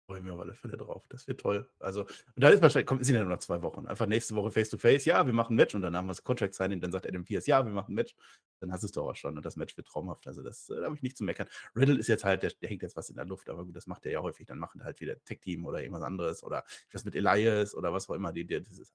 Freue 0.06 0.20
mich 0.20 0.30
auf 0.30 0.40
alle 0.40 0.54
Fälle 0.54 0.76
drauf. 0.76 1.04
Das 1.08 1.26
wird 1.26 1.40
toll. 1.40 1.68
Also, 1.80 2.02
und 2.02 2.10
da 2.36 2.50
ist 2.50 2.60
wahrscheinlich, 2.60 2.86
kommt, 2.86 3.04
sind 3.04 3.14
ja 3.14 3.22
nur 3.22 3.30
noch 3.30 3.38
zwei 3.38 3.62
Wochen. 3.62 3.86
Einfach 3.86 4.06
nächste 4.06 4.36
Woche 4.36 4.50
face-to-face, 4.50 5.02
-face. 5.02 5.06
ja, 5.06 5.26
wir 5.26 5.32
machen 5.32 5.54
ein 5.54 5.56
Match 5.56 5.74
und 5.74 5.80
dann 5.80 5.96
haben 5.96 6.04
wir 6.06 6.10
das 6.10 6.22
Contract-Signing, 6.22 6.80
dann 6.80 6.92
sagt 6.92 7.06
Adam 7.08 7.24
Pierce, 7.24 7.46
ja, 7.46 7.64
wir 7.64 7.72
machen 7.72 7.92
ein 7.92 7.94
Match. 7.94 8.14
Dann 8.60 8.70
hast 8.70 8.82
du 8.82 8.86
es 8.86 8.92
doch 8.92 9.08
auch 9.08 9.16
schon 9.16 9.36
und 9.36 9.44
das 9.44 9.56
Match 9.56 9.74
wird 9.76 9.88
traumhaft. 9.88 10.26
Also, 10.26 10.42
das, 10.42 10.68
äh, 10.68 10.76
da 10.76 10.84
habe 10.84 10.96
ich 10.96 11.02
nicht 11.02 11.16
zu 11.16 11.24
meckern. 11.24 11.48
Riddle 11.74 11.98
ist 11.98 12.08
jetzt 12.08 12.24
halt, 12.24 12.42
der, 12.42 12.52
der, 12.60 12.68
hängt 12.68 12.82
jetzt 12.82 12.94
was 12.94 13.08
in 13.08 13.16
der 13.16 13.24
Luft, 13.24 13.48
aber 13.48 13.64
gut, 13.64 13.74
das 13.74 13.86
macht 13.86 14.04
er 14.04 14.12
ja 14.12 14.20
häufig. 14.20 14.46
Dann 14.46 14.58
machen 14.58 14.84
halt 14.84 15.00
wieder 15.00 15.22
Tech-Team 15.24 15.64
oder 15.64 15.80
irgendwas 15.80 16.02
anderes 16.02 16.44
oder 16.44 16.62
was 16.92 17.04
mit 17.04 17.16
Elias 17.16 17.74
oder 17.74 17.92
was 17.92 18.08
auch 18.08 18.14
immer. 18.14 18.32
Die, 18.32 18.44
die, 18.44 18.62
das 18.62 18.78
ist 18.78 18.94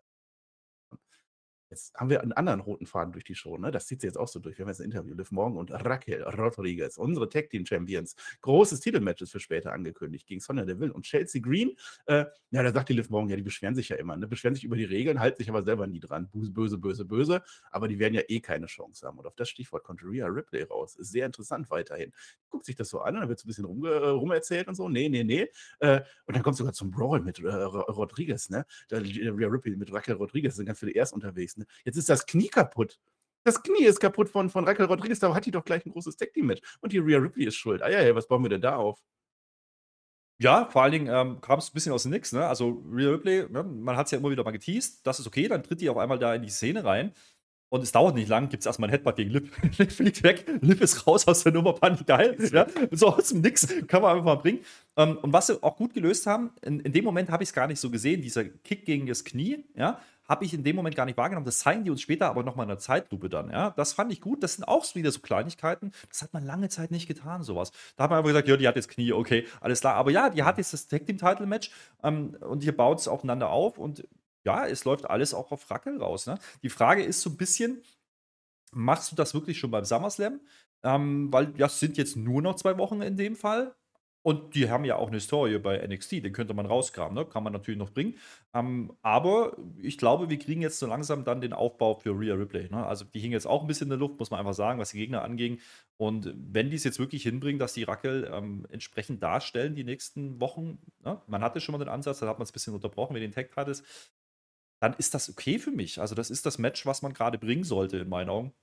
Jetzt 1.72 1.94
haben 1.96 2.10
wir 2.10 2.22
einen 2.22 2.34
anderen 2.34 2.60
roten 2.60 2.86
Faden 2.86 3.14
durch 3.14 3.24
die 3.24 3.34
Show, 3.34 3.58
ne? 3.58 3.72
Das 3.72 3.88
zieht 3.88 4.02
sich 4.02 4.10
jetzt 4.10 4.18
auch 4.18 4.28
so 4.28 4.40
durch. 4.40 4.58
Wir 4.58 4.66
haben 4.66 4.70
jetzt 4.70 4.82
ein 4.82 4.86
Interview. 4.86 5.16
Liv 5.16 5.32
Morgan 5.32 5.58
und 5.58 5.72
Raquel 5.72 6.22
Rodriguez, 6.22 6.98
unsere 6.98 7.30
Tag 7.30 7.50
Team 7.50 7.66
Champions. 7.66 8.14
Großes 8.42 8.82
Titelmatch 8.82 9.22
ist 9.22 9.32
für 9.32 9.40
später 9.40 9.72
angekündigt 9.72 10.28
gegen 10.28 10.42
Sonya 10.42 10.66
Deville 10.66 10.92
und 10.92 11.06
Chelsea 11.06 11.42
Green. 11.42 11.72
Äh, 12.08 12.26
ja, 12.52 12.62
da 12.64 12.74
sagt 12.74 12.90
die 12.90 12.94
Liv 12.94 13.10
Morgan, 13.10 13.30
ja, 13.30 13.38
die 13.38 13.42
beschweren 13.42 13.74
sich 13.74 13.88
ja 13.88 13.96
immer, 13.96 14.18
ne? 14.18 14.28
Beschweren 14.28 14.54
sich 14.54 14.66
über 14.66 14.76
die 14.76 14.84
Regeln, 14.84 15.22
halten 15.22 15.38
sich 15.38 15.50
aber 15.50 15.64
selber 15.64 15.88
nie 15.88 16.02
dran. 16.02 16.30
Böse, 16.34 16.78
böse, 16.78 17.06
böse. 17.06 17.42
Aber 17.72 17.88
die 17.88 18.00
werden 18.00 18.16
ja 18.16 18.22
eh 18.28 18.42
keine 18.42 18.66
Chance 18.66 19.08
haben. 19.08 19.18
Und 19.18 19.26
auf 19.26 19.36
das 19.38 19.48
Stichwort 19.48 19.86
kommt 19.86 20.04
Rhea 20.04 20.28
Ripley 20.28 20.64
raus. 20.64 20.98
Ist 20.98 21.12
sehr 21.12 21.26
interessant 21.26 21.70
weiterhin. 21.70 22.12
Guckt 22.50 22.66
sich 22.66 22.76
das 22.76 22.90
so 22.90 23.00
an, 23.00 23.16
dann 23.16 23.30
wird 23.30 23.40
es 23.40 23.46
ein 23.46 23.48
bisschen 23.48 23.64
rum, 23.64 23.86
äh, 23.86 23.90
rumerzählt 23.90 24.68
und 24.68 24.76
so. 24.76 24.90
Nee, 24.90 25.08
nee, 25.08 25.24
nee. 25.24 25.48
Äh, 25.80 26.02
und 26.26 26.36
dann 26.36 26.44
kommt 26.44 26.58
sogar 26.58 26.74
zum 26.74 26.92
Brawl 26.92 27.22
mit 27.22 27.40
äh, 27.40 27.48
Rodriguez, 27.48 28.50
ne? 28.50 28.66
Da, 28.90 28.98
Rhea 28.98 29.48
Ripley 29.48 29.78
mit 29.78 29.94
Raquel 29.94 30.16
Rodriguez 30.16 30.58
sind 30.58 30.66
ganz 30.66 30.80
viele 30.80 30.92
erst 30.92 31.14
unterwegs, 31.14 31.56
ne? 31.56 31.61
Jetzt 31.86 31.98
ist 31.98 32.10
das 32.10 32.26
Knie 32.26 32.48
kaputt. 32.48 33.00
Das 33.44 33.62
Knie 33.64 33.86
ist 33.86 34.00
kaputt 34.00 34.30
von, 34.30 34.50
von 34.50 34.66
Raquel 34.66 34.86
Rodriguez, 34.86 35.20
da 35.20 35.34
hat 35.34 35.46
die 35.46 35.52
doch 35.52 35.66
gleich 35.66 35.86
ein 35.86 35.92
großes 35.92 36.16
Tag 36.16 36.34
Team 36.34 36.48
Match. 36.48 36.62
Und 36.82 36.94
die 36.94 37.00
Rhea 37.00 37.18
Ripley 37.18 37.46
ist 37.46 37.56
schuld. 37.56 37.82
Ah 37.82 37.90
ja, 37.90 38.16
was 38.16 38.28
bauen 38.28 38.44
wir 38.44 38.50
denn 38.50 38.62
da 38.62 38.76
auf? 38.76 39.00
Ja, 40.40 40.66
vor 40.66 40.82
allen 40.82 40.92
Dingen 40.92 41.08
ähm, 41.08 41.40
kam 41.42 41.60
es 41.60 41.70
ein 41.70 41.74
bisschen 41.74 41.94
aus 41.94 42.04
dem 42.04 42.12
Nix. 42.12 42.32
Ne? 42.32 42.48
Also 42.48 42.84
Rhea 42.92 43.12
Ripley, 43.12 43.46
ne, 43.50 43.64
man 43.64 43.96
hat 43.96 44.08
es 44.08 44.12
ja 44.12 44.18
immer 44.18 44.32
wieder 44.32 44.44
mal 44.44 44.52
geteased, 44.52 45.06
das 45.06 45.20
ist 45.20 45.28
okay, 45.28 45.48
dann 45.48 45.62
tritt 45.62 45.82
die 45.82 45.90
auf 45.90 45.98
einmal 45.98 46.18
da 46.18 46.34
in 46.34 46.42
die 46.42 46.50
Szene 46.50 46.84
rein. 46.84 47.14
Und 47.70 47.84
es 47.84 47.94
dauert 47.94 48.16
nicht 48.16 48.28
lang, 48.28 48.50
gibt 48.50 48.62
es 48.62 48.66
erstmal 48.66 48.90
ein 48.90 48.92
Headbutt 48.92 49.16
gegen 49.16 49.30
Lip. 49.30 49.50
Lip 49.78 49.92
fliegt 49.92 50.24
weg, 50.24 50.46
Lip 50.62 50.82
ist 50.82 51.08
raus 51.08 51.26
aus 51.28 51.44
der 51.44 51.54
Nummer, 51.54 51.76
ich 51.94 52.06
geil. 52.06 52.36
Ja? 52.52 52.68
So 52.92 53.16
aus 53.16 53.30
dem 53.30 53.42
Nix 53.42 53.68
kann 53.88 54.02
man 54.02 54.12
einfach 54.12 54.26
mal 54.26 54.36
bringen. 54.36 54.60
Ähm, 54.98 55.18
und 55.22 55.32
was 55.32 55.48
sie 55.48 55.62
auch 55.64 55.78
gut 55.78 55.94
gelöst 55.94 56.28
haben, 56.28 56.50
in, 56.64 56.80
in 56.82 56.92
dem 56.92 57.06
Moment 57.06 57.30
habe 57.30 57.44
ich 57.44 57.50
es 57.50 57.54
gar 57.54 57.68
nicht 57.68 57.80
so 57.80 57.90
gesehen, 57.90 58.22
dieser 58.22 58.44
Kick 58.44 58.86
gegen 58.86 59.06
das 59.06 59.24
Knie, 59.24 59.64
ja, 59.76 60.02
habe 60.32 60.46
ich 60.46 60.54
in 60.54 60.64
dem 60.64 60.78
Moment 60.78 60.96
gar 60.96 61.06
nicht 61.06 61.18
wahrgenommen. 61.18 61.46
Das 61.46 61.60
zeigen 61.60 61.84
die 61.84 61.92
uns 61.92 62.02
später 62.02 62.30
aber 62.30 62.44
nochmal 62.44 62.64
in 62.64 62.70
der 62.70 62.80
Zeitlupe 62.80 63.28
dann. 63.28 63.52
Ja? 63.52 63.72
Das 63.72 63.92
fand 63.92 64.14
ich 64.14 64.22
gut. 64.22 64.42
Das 64.42 64.54
sind 64.54 64.64
auch 64.64 64.96
wieder 64.96 65.12
so 65.12 65.20
Kleinigkeiten. 65.20 65.92
Das 66.08 66.22
hat 66.22 66.32
man 66.32 66.46
lange 66.46 66.70
Zeit 66.70 66.90
nicht 66.90 67.06
getan, 67.06 67.44
sowas. 67.44 67.72
Da 67.98 68.06
hat 68.06 68.12
man 68.12 68.20
einfach 68.20 68.30
gesagt, 68.30 68.48
ja, 68.48 68.56
die 68.56 68.68
hat 68.68 68.78
jetzt 68.78 68.88
Knie, 68.88 69.12
okay, 69.12 69.46
alles 69.60 69.82
klar. 69.82 69.96
Aber 69.96 70.10
ja, 70.10 70.30
die 70.30 70.44
hat 70.44 70.58
jetzt 70.58 70.72
das 70.72 70.88
Tag 70.88 71.06
Team 71.06 71.18
Title 71.18 71.46
Match 71.46 71.70
ähm, 72.02 72.38
und 72.40 72.64
hier 72.64 72.76
baut 72.76 73.00
es 73.00 73.10
aufeinander 73.10 73.50
auf 73.50 73.78
und 73.78 74.08
ja, 74.46 74.66
es 74.66 74.86
läuft 74.86 75.10
alles 75.10 75.34
auch 75.34 75.52
auf 75.52 75.70
Rackel 75.70 75.98
raus. 75.98 76.28
Ne? 76.28 76.40
Die 76.64 76.70
Frage 76.70 77.04
ist 77.04 77.22
so 77.22 77.30
ein 77.30 77.38
bisschen, 77.38 77.84
machst 78.72 79.12
du 79.12 79.18
das 79.18 79.34
wirklich 79.34 79.60
schon 79.60 79.70
beim 79.70 79.84
SummerSlam? 79.84 80.40
Ähm, 80.84 81.32
weil 81.32 81.54
ja, 81.58 81.66
es 81.66 81.80
sind 81.80 81.98
jetzt 81.98 82.16
nur 82.16 82.42
noch 82.42 82.56
zwei 82.56 82.78
Wochen 82.78 83.02
in 83.02 83.18
dem 83.18 83.36
Fall. 83.36 83.76
Und 84.24 84.54
die 84.54 84.70
haben 84.70 84.86
ja 84.86 84.98
auch 84.98 85.08
eine 85.08 85.18
Historie 85.18 85.58
bei 85.58 85.86
NXT, 85.86 86.24
den 86.24 86.34
könnte 86.34 86.54
man 86.54 86.68
rauskramen, 86.68 87.16
ne? 87.16 87.26
kann 87.26 87.44
man 87.44 87.54
natürlich 87.54 87.80
noch 87.80 87.90
bringen. 87.90 88.16
Ähm, 88.54 88.94
aber 89.02 89.58
ich 89.82 89.98
glaube, 89.98 90.30
wir 90.30 90.38
kriegen 90.38 90.62
jetzt 90.62 90.78
so 90.78 90.86
langsam 90.86 91.24
dann 91.24 91.42
den 91.42 91.54
Aufbau 91.54 91.96
für 91.96 92.12
Rhea 92.12 92.36
Ripley. 92.36 92.70
Ne? 92.70 92.86
Also 92.86 93.04
die 93.04 93.20
hingen 93.20 93.34
jetzt 93.34 93.48
auch 93.48 93.62
ein 93.62 93.68
bisschen 93.68 93.86
in 93.86 93.92
der 93.92 93.98
Luft, 93.98 94.20
muss 94.20 94.30
man 94.30 94.40
einfach 94.40 94.54
sagen, 94.54 94.80
was 94.80 94.92
die 94.92 95.00
Gegner 95.00 95.24
anging. 95.24 95.60
Und 95.98 96.34
wenn 96.36 96.70
die 96.70 96.76
es 96.76 96.84
jetzt 96.84 97.00
wirklich 97.00 97.24
hinbringen, 97.24 97.58
dass 97.58 97.74
die 97.74 97.84
Rackel 97.84 98.30
ähm, 98.32 98.68
entsprechend 98.70 99.24
darstellen 99.24 99.74
die 99.74 99.84
nächsten 99.84 100.40
Wochen, 100.40 100.78
ne? 101.04 101.20
man 101.26 101.42
hatte 101.42 101.60
schon 101.60 101.74
mal 101.74 101.80
den 101.80 101.90
Ansatz, 101.90 102.20
dann 102.20 102.30
hat 102.30 102.38
man 102.38 102.44
es 102.44 102.52
ein 102.52 102.54
bisschen 102.54 102.76
unterbrochen 102.76 103.14
mit 103.14 103.24
den 103.24 103.32
Tag 103.32 103.52
Titles, 103.52 103.84
dann 104.82 104.94
ist 104.96 105.14
das 105.14 105.30
okay 105.30 105.60
für 105.60 105.72
mich. 105.72 106.00
Also, 106.02 106.16
das 106.16 106.32
ist 106.32 106.46
das 106.46 106.58
Match, 106.58 106.86
was 106.86 107.02
man 107.04 107.14
gerade 107.14 107.38
bringen 107.38 107.64
sollte, 107.64 107.98
in 108.00 108.10
meinen 108.10 108.30
Augen. 108.30 108.54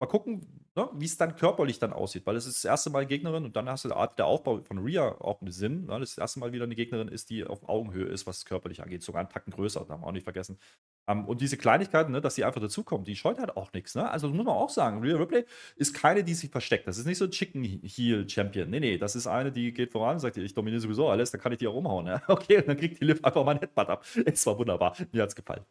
Mal 0.00 0.06
gucken, 0.06 0.64
ne, 0.80 0.90
wie 0.94 1.04
es 1.04 1.16
dann 1.16 1.36
körperlich 1.36 1.78
dann 1.78 1.92
aussieht, 1.92 2.26
weil 2.26 2.36
es 2.36 2.46
ist 2.46 2.64
das 2.64 2.64
erste 2.64 2.90
Mal 2.90 3.06
Gegnerin 3.06 3.44
und 3.44 3.56
dann 3.56 3.68
hast 3.68 3.84
du 3.84 3.88
der 3.88 4.26
Aufbau 4.26 4.60
von 4.62 4.78
Rhea 4.78 5.16
auch 5.20 5.40
einen 5.40 5.50
Sinn. 5.50 5.86
Ne, 5.86 5.98
das, 6.00 6.10
das 6.10 6.18
erste 6.18 6.40
Mal 6.40 6.52
wieder 6.52 6.64
eine 6.64 6.74
Gegnerin 6.74 7.08
ist, 7.08 7.30
die 7.30 7.44
auf 7.44 7.68
Augenhöhe 7.68 8.06
ist, 8.06 8.26
was 8.26 8.44
körperlich 8.44 8.82
angeht, 8.82 9.02
sogar 9.02 9.20
einen 9.20 9.28
Tacken 9.28 9.52
größer, 9.52 9.84
da 9.86 9.94
haben 9.94 10.02
wir 10.02 10.06
auch 10.06 10.12
nicht 10.12 10.24
vergessen. 10.24 10.58
Um, 11.06 11.26
und 11.26 11.40
diese 11.40 11.56
Kleinigkeiten, 11.56 12.12
ne, 12.12 12.20
dass 12.20 12.34
sie 12.34 12.44
einfach 12.44 12.60
dazukommt, 12.60 13.08
die 13.08 13.16
scheut 13.16 13.38
halt 13.38 13.56
auch 13.56 13.72
nichts. 13.72 13.94
Ne? 13.94 14.08
Also 14.08 14.28
muss 14.28 14.44
man 14.44 14.54
auch 14.54 14.70
sagen, 14.70 15.00
Rhea 15.02 15.16
Ripley 15.16 15.44
ist 15.76 15.94
keine, 15.94 16.22
die 16.22 16.34
sich 16.34 16.50
versteckt. 16.50 16.86
Das 16.86 16.98
ist 16.98 17.06
nicht 17.06 17.18
so 17.18 17.24
ein 17.24 17.30
Chicken 17.30 17.64
Heel 17.64 18.28
Champion. 18.28 18.70
Nee, 18.70 18.80
nee, 18.80 18.98
das 18.98 19.16
ist 19.16 19.26
eine, 19.26 19.50
die 19.50 19.72
geht 19.72 19.92
voran 19.92 20.14
und 20.14 20.20
sagt, 20.20 20.36
ich 20.36 20.54
dominiere 20.54 20.80
sowieso 20.80 21.08
alles, 21.08 21.30
dann 21.30 21.40
kann 21.40 21.52
ich 21.52 21.58
die 21.58 21.66
auch 21.66 21.74
umhauen. 21.74 22.04
Ne? 22.04 22.22
Okay, 22.30 22.58
und 22.58 22.68
dann 22.68 22.76
kriegt 22.76 23.00
die 23.00 23.04
Liv 23.04 23.22
einfach 23.24 23.44
mal 23.44 23.52
ein 23.52 23.58
Headbutt 23.58 23.88
ab. 23.88 24.04
Es 24.24 24.46
war 24.46 24.56
wunderbar. 24.58 24.96
Mir 25.12 25.22
hat 25.22 25.30
es 25.30 25.36
gefallen. 25.36 25.64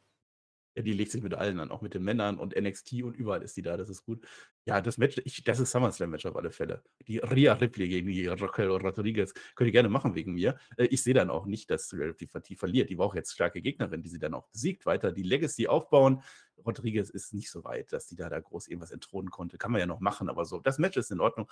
Ja, 0.75 0.83
die 0.83 0.93
legt 0.93 1.11
sich 1.11 1.23
mit 1.23 1.33
allen 1.33 1.59
an, 1.59 1.71
auch 1.71 1.81
mit 1.81 1.93
den 1.93 2.03
Männern 2.03 2.37
und 2.37 2.55
NXT 2.55 3.03
und 3.03 3.15
überall 3.15 3.41
ist 3.41 3.57
die 3.57 3.61
da, 3.61 3.75
das 3.75 3.89
ist 3.89 4.03
gut. 4.03 4.25
Ja, 4.65 4.81
das 4.81 4.97
Match, 4.97 5.19
ich, 5.25 5.43
das 5.43 5.59
ist 5.59 5.71
SummerSlam-Match 5.71 6.25
auf 6.27 6.35
alle 6.35 6.51
Fälle. 6.51 6.83
Die 7.07 7.17
Rhea 7.17 7.53
Ripley 7.53 7.89
gegen 7.89 8.07
die 8.07 8.27
Raquel 8.27 8.67
Rodriguez 8.67 9.33
könnt 9.55 9.67
ihr 9.67 9.71
gerne 9.71 9.89
machen 9.89 10.13
wegen 10.15 10.33
mir. 10.33 10.57
Äh, 10.77 10.85
ich 10.85 11.01
sehe 11.01 11.13
dann 11.13 11.29
auch 11.29 11.45
nicht, 11.45 11.69
dass 11.71 11.91
Rhea 11.93 12.07
Ripley 12.07 12.55
verliert. 12.55 12.89
Die 12.89 12.97
war 12.97 13.07
auch 13.07 13.15
jetzt 13.15 13.33
starke 13.33 13.61
Gegnerin, 13.61 14.01
die 14.03 14.09
sie 14.09 14.19
dann 14.19 14.33
auch 14.33 14.47
besiegt, 14.49 14.85
weiter 14.85 15.11
die 15.11 15.23
Legacy 15.23 15.67
aufbauen. 15.67 16.21
Rodriguez 16.65 17.09
ist 17.09 17.33
nicht 17.33 17.49
so 17.49 17.63
weit, 17.63 17.91
dass 17.91 18.05
die 18.07 18.15
da, 18.15 18.29
da 18.29 18.39
groß 18.39 18.67
irgendwas 18.67 18.91
entthronen 18.91 19.31
konnte. 19.31 19.57
Kann 19.57 19.71
man 19.71 19.79
ja 19.79 19.87
noch 19.87 20.01
machen, 20.01 20.29
aber 20.29 20.45
so, 20.45 20.59
das 20.59 20.77
Match 20.77 20.97
ist 20.97 21.11
in 21.11 21.19
Ordnung 21.19 21.49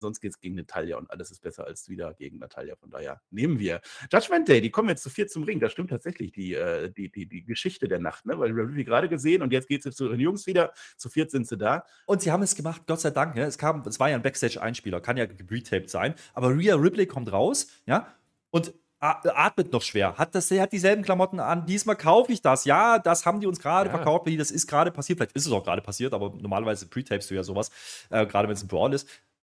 sonst 0.00 0.20
geht 0.20 0.32
es 0.32 0.40
gegen 0.40 0.54
Natalia 0.54 0.96
und 0.96 1.10
alles 1.10 1.30
ist 1.30 1.40
besser 1.42 1.66
als 1.66 1.88
wieder 1.88 2.14
gegen 2.14 2.38
Natalia. 2.38 2.76
Von 2.76 2.90
daher 2.90 3.20
nehmen 3.30 3.58
wir. 3.58 3.80
Judgment 4.12 4.48
Day, 4.48 4.60
die 4.60 4.70
kommen 4.70 4.88
jetzt 4.88 5.02
zu 5.02 5.10
vier 5.10 5.26
zum 5.26 5.44
Ring. 5.44 5.60
Das 5.60 5.72
stimmt 5.72 5.90
tatsächlich, 5.90 6.32
die, 6.32 6.54
äh, 6.54 6.90
die, 6.90 7.10
die, 7.10 7.26
die 7.26 7.44
Geschichte 7.44 7.88
der 7.88 7.98
Nacht, 7.98 8.26
ne? 8.26 8.38
Weil 8.38 8.54
wir 8.54 8.64
haben 8.64 8.84
gerade 8.84 9.08
gesehen 9.08 9.42
und 9.42 9.52
jetzt 9.52 9.68
geht 9.68 9.84
es 9.84 9.96
zu 9.96 10.08
den 10.08 10.20
Jungs 10.20 10.46
wieder. 10.46 10.72
Zu 10.96 11.08
viert 11.08 11.30
sind 11.30 11.46
sie 11.46 11.56
da. 11.56 11.84
Und 12.06 12.22
sie 12.22 12.30
haben 12.30 12.42
es 12.42 12.54
gemacht, 12.54 12.82
Gott 12.86 13.00
sei 13.00 13.10
Dank. 13.10 13.34
Ne? 13.34 13.42
Es, 13.42 13.58
kam, 13.58 13.82
es 13.86 14.00
war 14.00 14.10
ja 14.10 14.16
ein 14.16 14.22
Backstage-Einspieler, 14.22 15.00
kann 15.00 15.16
ja 15.16 15.26
getaped 15.26 15.90
sein. 15.90 16.14
Aber 16.34 16.56
Rhea 16.56 16.74
Ripley 16.76 17.06
kommt 17.06 17.32
raus, 17.32 17.68
ja, 17.86 18.14
und 18.50 18.74
atmet 18.98 19.72
noch 19.72 19.82
schwer, 19.82 20.16
hat, 20.16 20.34
das, 20.34 20.50
hat 20.50 20.72
dieselben 20.72 21.02
Klamotten 21.02 21.38
an, 21.38 21.66
diesmal 21.66 21.96
kaufe 21.96 22.32
ich 22.32 22.40
das. 22.40 22.64
Ja, 22.64 22.98
das 22.98 23.26
haben 23.26 23.40
die 23.40 23.46
uns 23.46 23.60
gerade 23.60 23.90
ja. 23.90 23.96
verkauft, 23.96 24.26
das 24.38 24.50
ist 24.50 24.66
gerade 24.66 24.90
passiert. 24.90 25.18
Vielleicht 25.18 25.36
ist 25.36 25.46
es 25.46 25.52
auch 25.52 25.62
gerade 25.62 25.82
passiert, 25.82 26.14
aber 26.14 26.32
normalerweise 26.40 26.86
pre-tapest 26.86 27.30
du 27.30 27.34
ja 27.34 27.42
sowas, 27.42 27.70
äh, 28.10 28.26
gerade 28.26 28.48
wenn 28.48 28.54
es 28.54 28.62
ein 28.62 28.68
Brawl 28.68 28.94
ist. 28.94 29.08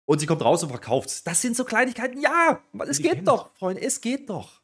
Und 0.09 0.17
sie 0.17 0.25
kommt 0.25 0.43
raus 0.43 0.63
und 0.63 0.69
verkauft 0.69 1.27
Das 1.27 1.39
sind 1.39 1.55
so 1.55 1.63
Kleinigkeiten. 1.63 2.19
Ja, 2.19 2.63
es 2.87 2.99
geht 2.99 3.27
doch, 3.27 3.51
Freunde, 3.53 3.83
es 3.83 4.01
geht 4.01 4.27
doch 4.27 4.58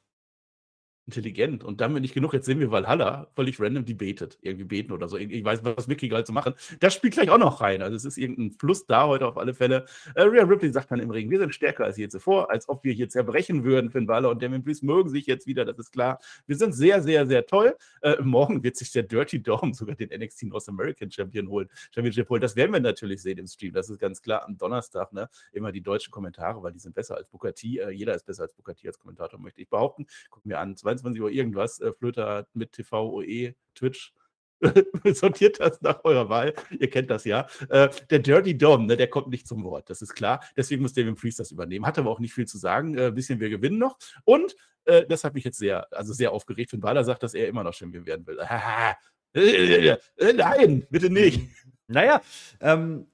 intelligent. 1.07 1.63
Und 1.63 1.79
wenn 1.79 1.93
nicht 1.93 2.13
genug, 2.13 2.33
jetzt 2.33 2.45
sehen 2.45 2.59
wir 2.59 2.71
Valhalla 2.71 3.27
völlig 3.35 3.59
random, 3.59 3.85
die 3.85 3.93
betet. 3.93 4.37
Irgendwie 4.41 4.65
beten 4.65 4.91
oder 4.91 5.07
so. 5.07 5.17
Ich 5.17 5.43
weiß, 5.43 5.59
was 5.63 5.87
Mickey 5.87 6.09
halt 6.09 6.25
so 6.25 6.33
machen. 6.33 6.53
Das 6.79 6.93
spielt 6.93 7.13
gleich 7.13 7.29
auch 7.29 7.37
noch 7.37 7.61
rein. 7.61 7.81
Also 7.81 7.95
es 7.95 8.05
ist 8.05 8.17
irgendein 8.17 8.51
Fluss 8.51 8.87
da 8.87 9.07
heute 9.07 9.27
auf 9.27 9.37
alle 9.37 9.53
Fälle. 9.53 9.85
Äh, 10.15 10.23
Rhea 10.23 10.43
Ripley 10.43 10.71
sagt 10.71 10.91
dann 10.91 10.99
im 10.99 11.11
Ring, 11.11 11.29
wir 11.29 11.39
sind 11.39 11.53
stärker 11.53 11.85
als 11.85 11.97
je 11.97 12.07
zuvor, 12.07 12.49
als 12.49 12.67
ob 12.69 12.83
wir 12.83 12.93
hier 12.93 13.07
zerbrechen 13.09 13.63
würden. 13.63 13.91
Finn 13.91 14.07
Balor 14.07 14.31
und 14.31 14.41
Damien 14.41 14.63
Priest 14.63 14.83
mögen 14.83 15.09
sich 15.09 15.27
jetzt 15.27 15.45
wieder, 15.45 15.63
das 15.63 15.77
ist 15.77 15.91
klar. 15.91 16.19
Wir 16.47 16.55
sind 16.55 16.73
sehr, 16.73 17.01
sehr, 17.01 17.27
sehr 17.27 17.45
toll. 17.45 17.75
Äh, 18.01 18.21
morgen 18.21 18.63
wird 18.63 18.75
sich 18.75 18.91
der 18.91 19.03
Dirty 19.03 19.41
Dom 19.41 19.73
sogar 19.73 19.95
den 19.95 20.09
NXT 20.09 20.43
North 20.43 20.67
American 20.67 21.11
Champion 21.11 21.49
holen. 21.49 21.69
Championship 21.93 22.29
holen. 22.29 22.41
Das 22.41 22.55
werden 22.55 22.73
wir 22.73 22.79
natürlich 22.79 23.21
sehen 23.21 23.37
im 23.37 23.47
Stream. 23.47 23.73
Das 23.73 23.89
ist 23.89 23.99
ganz 23.99 24.21
klar 24.21 24.43
am 24.45 24.57
Donnerstag. 24.57 25.13
Ne? 25.13 25.29
Immer 25.51 25.71
die 25.71 25.81
deutschen 25.81 26.11
Kommentare, 26.11 26.63
weil 26.63 26.73
die 26.73 26.79
sind 26.79 26.95
besser 26.95 27.15
als 27.15 27.27
Booker 27.27 27.53
T. 27.53 27.77
Äh, 27.77 27.91
jeder 27.91 28.15
ist 28.15 28.25
besser 28.25 28.43
als 28.43 28.53
Booker 28.53 28.73
T 28.73 28.87
als 28.87 28.97
Kommentator, 28.97 29.39
möchte 29.39 29.61
ich 29.61 29.69
behaupten. 29.69 30.07
Gucken 30.29 30.49
wir 30.49 30.59
an. 30.59 30.75
22 30.97 31.21
Uhr 31.21 31.31
irgendwas, 31.31 31.79
äh, 31.79 31.91
Flöter 31.93 32.47
mit 32.53 32.71
TV, 32.71 33.11
OE, 33.11 33.53
Twitch. 33.73 34.13
Sortiert 35.13 35.59
das 35.59 35.81
nach 35.81 36.03
eurer 36.03 36.29
Wahl. 36.29 36.53
Ihr 36.71 36.89
kennt 36.89 37.09
das 37.09 37.25
ja. 37.25 37.47
Äh, 37.69 37.89
der 38.09 38.19
Dirty 38.19 38.57
Dom, 38.57 38.85
ne, 38.85 38.95
der 38.95 39.09
kommt 39.09 39.27
nicht 39.27 39.47
zum 39.47 39.63
Wort, 39.63 39.89
das 39.89 40.01
ist 40.01 40.15
klar. 40.15 40.41
Deswegen 40.55 40.81
muss 40.81 40.93
David 40.93 41.19
Priest 41.19 41.39
das 41.39 41.51
übernehmen. 41.51 41.85
Hat 41.85 41.99
aber 41.99 42.09
auch 42.09 42.19
nicht 42.19 42.33
viel 42.33 42.47
zu 42.47 42.57
sagen. 42.57 42.97
Äh, 42.97 43.11
bisschen 43.11 43.39
wir 43.39 43.49
gewinnen 43.49 43.77
noch. 43.77 43.97
Und 44.23 44.55
äh, 44.85 45.05
das 45.07 45.23
hat 45.23 45.33
mich 45.33 45.43
jetzt 45.43 45.57
sehr, 45.57 45.91
also 45.91 46.13
sehr 46.13 46.31
aufgeregt. 46.31 46.71
Wenn 46.73 46.79
Bader 46.79 47.03
sagt, 47.03 47.23
dass 47.23 47.33
er 47.33 47.47
immer 47.47 47.63
noch 47.63 47.73
Champion 47.73 48.05
werden 48.05 48.25
will. 48.25 48.37
Nein, 50.35 50.87
bitte 50.89 51.09
nicht. 51.09 51.41
Naja, 51.87 52.21
ähm, 52.61 53.07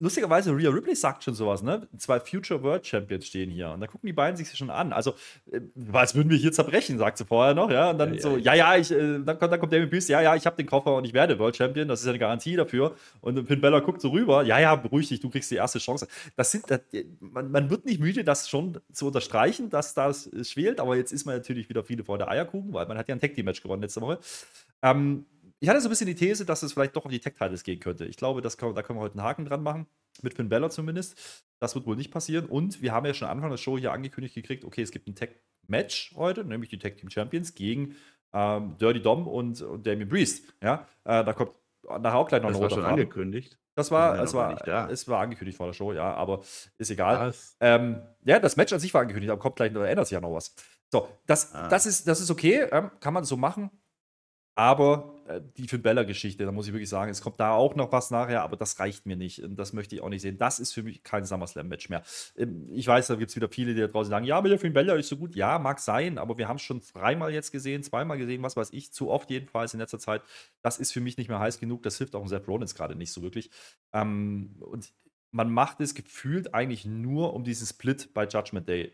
lustigerweise, 0.00 0.56
Rhea 0.56 0.70
Ripley 0.70 0.96
sagt 0.96 1.22
schon 1.22 1.34
sowas, 1.34 1.62
ne? 1.62 1.86
Zwei 1.98 2.18
Future 2.18 2.62
World 2.62 2.86
Champions 2.86 3.26
stehen 3.26 3.50
hier. 3.50 3.70
Und 3.70 3.80
da 3.80 3.86
gucken 3.86 4.06
die 4.06 4.12
beiden 4.12 4.36
sich 4.36 4.50
schon 4.56 4.70
an. 4.70 4.92
Also, 4.92 5.14
äh, 5.52 5.60
was 5.74 6.14
würden 6.14 6.30
wir 6.30 6.38
hier 6.38 6.52
zerbrechen, 6.52 6.98
sagt 6.98 7.18
sie 7.18 7.24
vorher 7.24 7.54
noch, 7.54 7.70
ja? 7.70 7.90
Und 7.90 7.98
dann 7.98 8.14
ja, 8.14 8.20
so, 8.20 8.36
ja, 8.36 8.54
ja, 8.54 8.76
ich, 8.76 8.90
äh, 8.90 9.20
dann, 9.20 9.38
kommt, 9.38 9.52
dann 9.52 9.60
kommt 9.60 9.72
Damien 9.72 9.90
Priest, 9.90 10.08
ja, 10.08 10.20
ja, 10.22 10.34
ich 10.34 10.46
habe 10.46 10.56
den 10.56 10.66
Koffer 10.66 10.96
und 10.96 11.04
ich 11.04 11.12
werde 11.12 11.38
World 11.38 11.56
Champion. 11.56 11.86
Das 11.86 12.00
ist 12.00 12.06
ja 12.06 12.10
eine 12.10 12.18
Garantie 12.18 12.56
dafür. 12.56 12.96
Und 13.20 13.46
Finn 13.46 13.60
Bella 13.60 13.80
guckt 13.80 14.00
so 14.00 14.08
rüber, 14.08 14.42
ja, 14.42 14.58
ja, 14.58 14.74
beruhig 14.74 15.08
dich, 15.08 15.20
du 15.20 15.28
kriegst 15.28 15.50
die 15.50 15.56
erste 15.56 15.78
Chance. 15.78 16.08
Das 16.34 16.50
sind, 16.50 16.64
das, 16.70 16.80
man, 17.20 17.50
man, 17.50 17.70
wird 17.70 17.84
nicht 17.84 18.00
müde, 18.00 18.24
das 18.24 18.48
schon 18.48 18.80
zu 18.92 19.06
unterstreichen, 19.06 19.68
dass 19.68 19.94
das 19.94 20.30
schwelt. 20.42 20.80
Aber 20.80 20.96
jetzt 20.96 21.12
ist 21.12 21.26
man 21.26 21.36
natürlich 21.36 21.68
wieder 21.68 21.84
viele 21.84 22.04
vor 22.04 22.16
der 22.18 22.28
Eierkuchen, 22.28 22.72
weil 22.72 22.86
man 22.86 22.96
hat 22.96 23.08
ja 23.08 23.14
ein 23.14 23.20
Tag 23.20 23.34
Team 23.34 23.44
Match 23.44 23.62
gewonnen 23.62 23.82
letzte 23.82 24.00
Woche. 24.00 24.18
Ähm, 24.82 25.26
ich 25.60 25.68
hatte 25.68 25.80
so 25.80 25.88
ein 25.88 25.90
bisschen 25.90 26.06
die 26.06 26.14
These, 26.14 26.46
dass 26.46 26.62
es 26.62 26.72
vielleicht 26.72 26.96
doch 26.96 27.04
auf 27.04 27.10
die 27.10 27.20
Tech-Titles 27.20 27.62
gehen 27.62 27.80
könnte. 27.80 28.06
Ich 28.06 28.16
glaube, 28.16 28.40
das 28.40 28.56
kann, 28.56 28.74
da 28.74 28.82
können 28.82 28.98
wir 28.98 29.02
heute 29.02 29.18
einen 29.18 29.26
Haken 29.26 29.44
dran 29.44 29.62
machen. 29.62 29.86
Mit 30.22 30.34
Finn 30.34 30.48
Balor 30.48 30.70
zumindest. 30.70 31.44
Das 31.60 31.74
wird 31.74 31.86
wohl 31.86 31.96
nicht 31.96 32.10
passieren. 32.10 32.46
Und 32.46 32.82
wir 32.82 32.92
haben 32.92 33.06
ja 33.06 33.14
schon 33.14 33.28
Anfang 33.28 33.50
der 33.50 33.58
Show 33.58 33.78
hier 33.78 33.92
angekündigt 33.92 34.34
gekriegt, 34.34 34.64
okay, 34.64 34.82
es 34.82 34.90
gibt 34.90 35.06
ein 35.06 35.14
Tech-Match 35.14 36.14
heute, 36.16 36.44
nämlich 36.44 36.70
die 36.70 36.78
Tech 36.78 36.96
Team 36.96 37.10
Champions 37.10 37.54
gegen 37.54 37.94
ähm, 38.32 38.76
Dirty 38.78 39.02
Dom 39.02 39.28
und, 39.28 39.60
und 39.60 39.86
Damien 39.86 40.08
Priest. 40.08 40.52
Ja, 40.62 40.86
äh, 41.04 41.24
da 41.24 41.32
kommt 41.34 41.52
nachher 41.84 42.16
auch 42.16 42.28
gleich 42.28 42.42
noch 42.42 42.48
das 42.48 42.56
eine 42.56 42.64
rote 42.64 42.76
war 42.76 42.80
schon 42.82 42.82
Farbe. 42.84 43.02
angekündigt. 43.02 43.58
Das 43.74 43.90
war, 43.90 44.18
es 44.20 44.34
war, 44.34 44.90
es 44.90 45.08
war 45.08 45.20
angekündigt 45.20 45.56
vor 45.56 45.66
der 45.66 45.72
Show, 45.72 45.92
ja, 45.92 46.12
aber 46.12 46.42
ist 46.76 46.90
egal. 46.90 47.32
Ähm, 47.60 48.02
ja, 48.24 48.38
das 48.38 48.56
Match 48.56 48.72
an 48.72 48.80
sich 48.80 48.92
war 48.92 49.02
angekündigt, 49.02 49.30
aber 49.30 49.40
kommt 49.40 49.56
gleich, 49.56 49.72
da 49.72 49.84
ändert 49.86 50.06
sich 50.06 50.14
ja 50.14 50.20
noch 50.20 50.34
was. 50.34 50.54
So, 50.92 51.08
das, 51.26 51.54
ah. 51.54 51.68
das, 51.68 51.86
ist, 51.86 52.06
das 52.06 52.20
ist 52.20 52.30
okay, 52.30 52.66
ähm, 52.72 52.90
kann 53.00 53.14
man 53.14 53.24
so 53.24 53.36
machen. 53.36 53.70
Aber 54.60 55.14
äh, 55.26 55.40
die 55.56 55.66
Finn 55.66 55.80
Bella-Geschichte, 55.80 56.44
da 56.44 56.52
muss 56.52 56.66
ich 56.66 56.74
wirklich 56.74 56.90
sagen, 56.90 57.10
es 57.10 57.22
kommt 57.22 57.40
da 57.40 57.52
auch 57.52 57.76
noch 57.76 57.92
was 57.92 58.10
nachher, 58.10 58.42
aber 58.42 58.58
das 58.58 58.78
reicht 58.78 59.06
mir 59.06 59.16
nicht. 59.16 59.42
Und 59.42 59.56
das 59.56 59.72
möchte 59.72 59.94
ich 59.94 60.02
auch 60.02 60.10
nicht 60.10 60.20
sehen. 60.20 60.36
Das 60.36 60.60
ist 60.60 60.74
für 60.74 60.82
mich 60.82 61.02
kein 61.02 61.24
SummerSlam-Match 61.24 61.88
mehr. 61.88 62.02
Ähm, 62.36 62.68
ich 62.70 62.86
weiß, 62.86 63.06
da 63.06 63.14
gibt 63.14 63.30
es 63.30 63.36
wieder 63.36 63.48
viele, 63.48 63.72
die 63.72 63.80
da 63.80 63.86
draußen 63.86 64.10
sagen, 64.10 64.26
ja, 64.26 64.36
aber 64.36 64.50
der 64.50 64.58
Finn 64.58 64.74
Bella 64.74 64.96
ist 64.96 65.08
so 65.08 65.16
gut. 65.16 65.34
Ja, 65.34 65.58
mag 65.58 65.78
sein, 65.78 66.18
aber 66.18 66.36
wir 66.36 66.46
haben 66.46 66.56
es 66.56 66.62
schon 66.62 66.82
dreimal 66.92 67.32
jetzt 67.32 67.52
gesehen, 67.52 67.82
zweimal 67.82 68.18
gesehen, 68.18 68.42
was 68.42 68.54
weiß 68.54 68.74
ich, 68.74 68.92
zu 68.92 69.08
oft 69.08 69.30
jedenfalls 69.30 69.72
in 69.72 69.80
letzter 69.80 69.98
Zeit. 69.98 70.20
Das 70.60 70.76
ist 70.76 70.92
für 70.92 71.00
mich 71.00 71.16
nicht 71.16 71.30
mehr 71.30 71.38
heiß 71.38 71.58
genug. 71.58 71.82
Das 71.82 71.96
hilft 71.96 72.14
auch 72.14 72.28
Seth 72.28 72.46
Rollins 72.46 72.74
gerade 72.74 72.96
nicht 72.96 73.12
so 73.12 73.22
wirklich. 73.22 73.50
Ähm, 73.94 74.56
und 74.60 74.92
man 75.30 75.50
macht 75.50 75.80
es 75.80 75.94
gefühlt 75.94 76.52
eigentlich 76.52 76.84
nur 76.84 77.32
um 77.32 77.44
diesen 77.44 77.66
Split 77.66 78.12
bei 78.12 78.26
Judgment 78.26 78.68
Day 78.68 78.92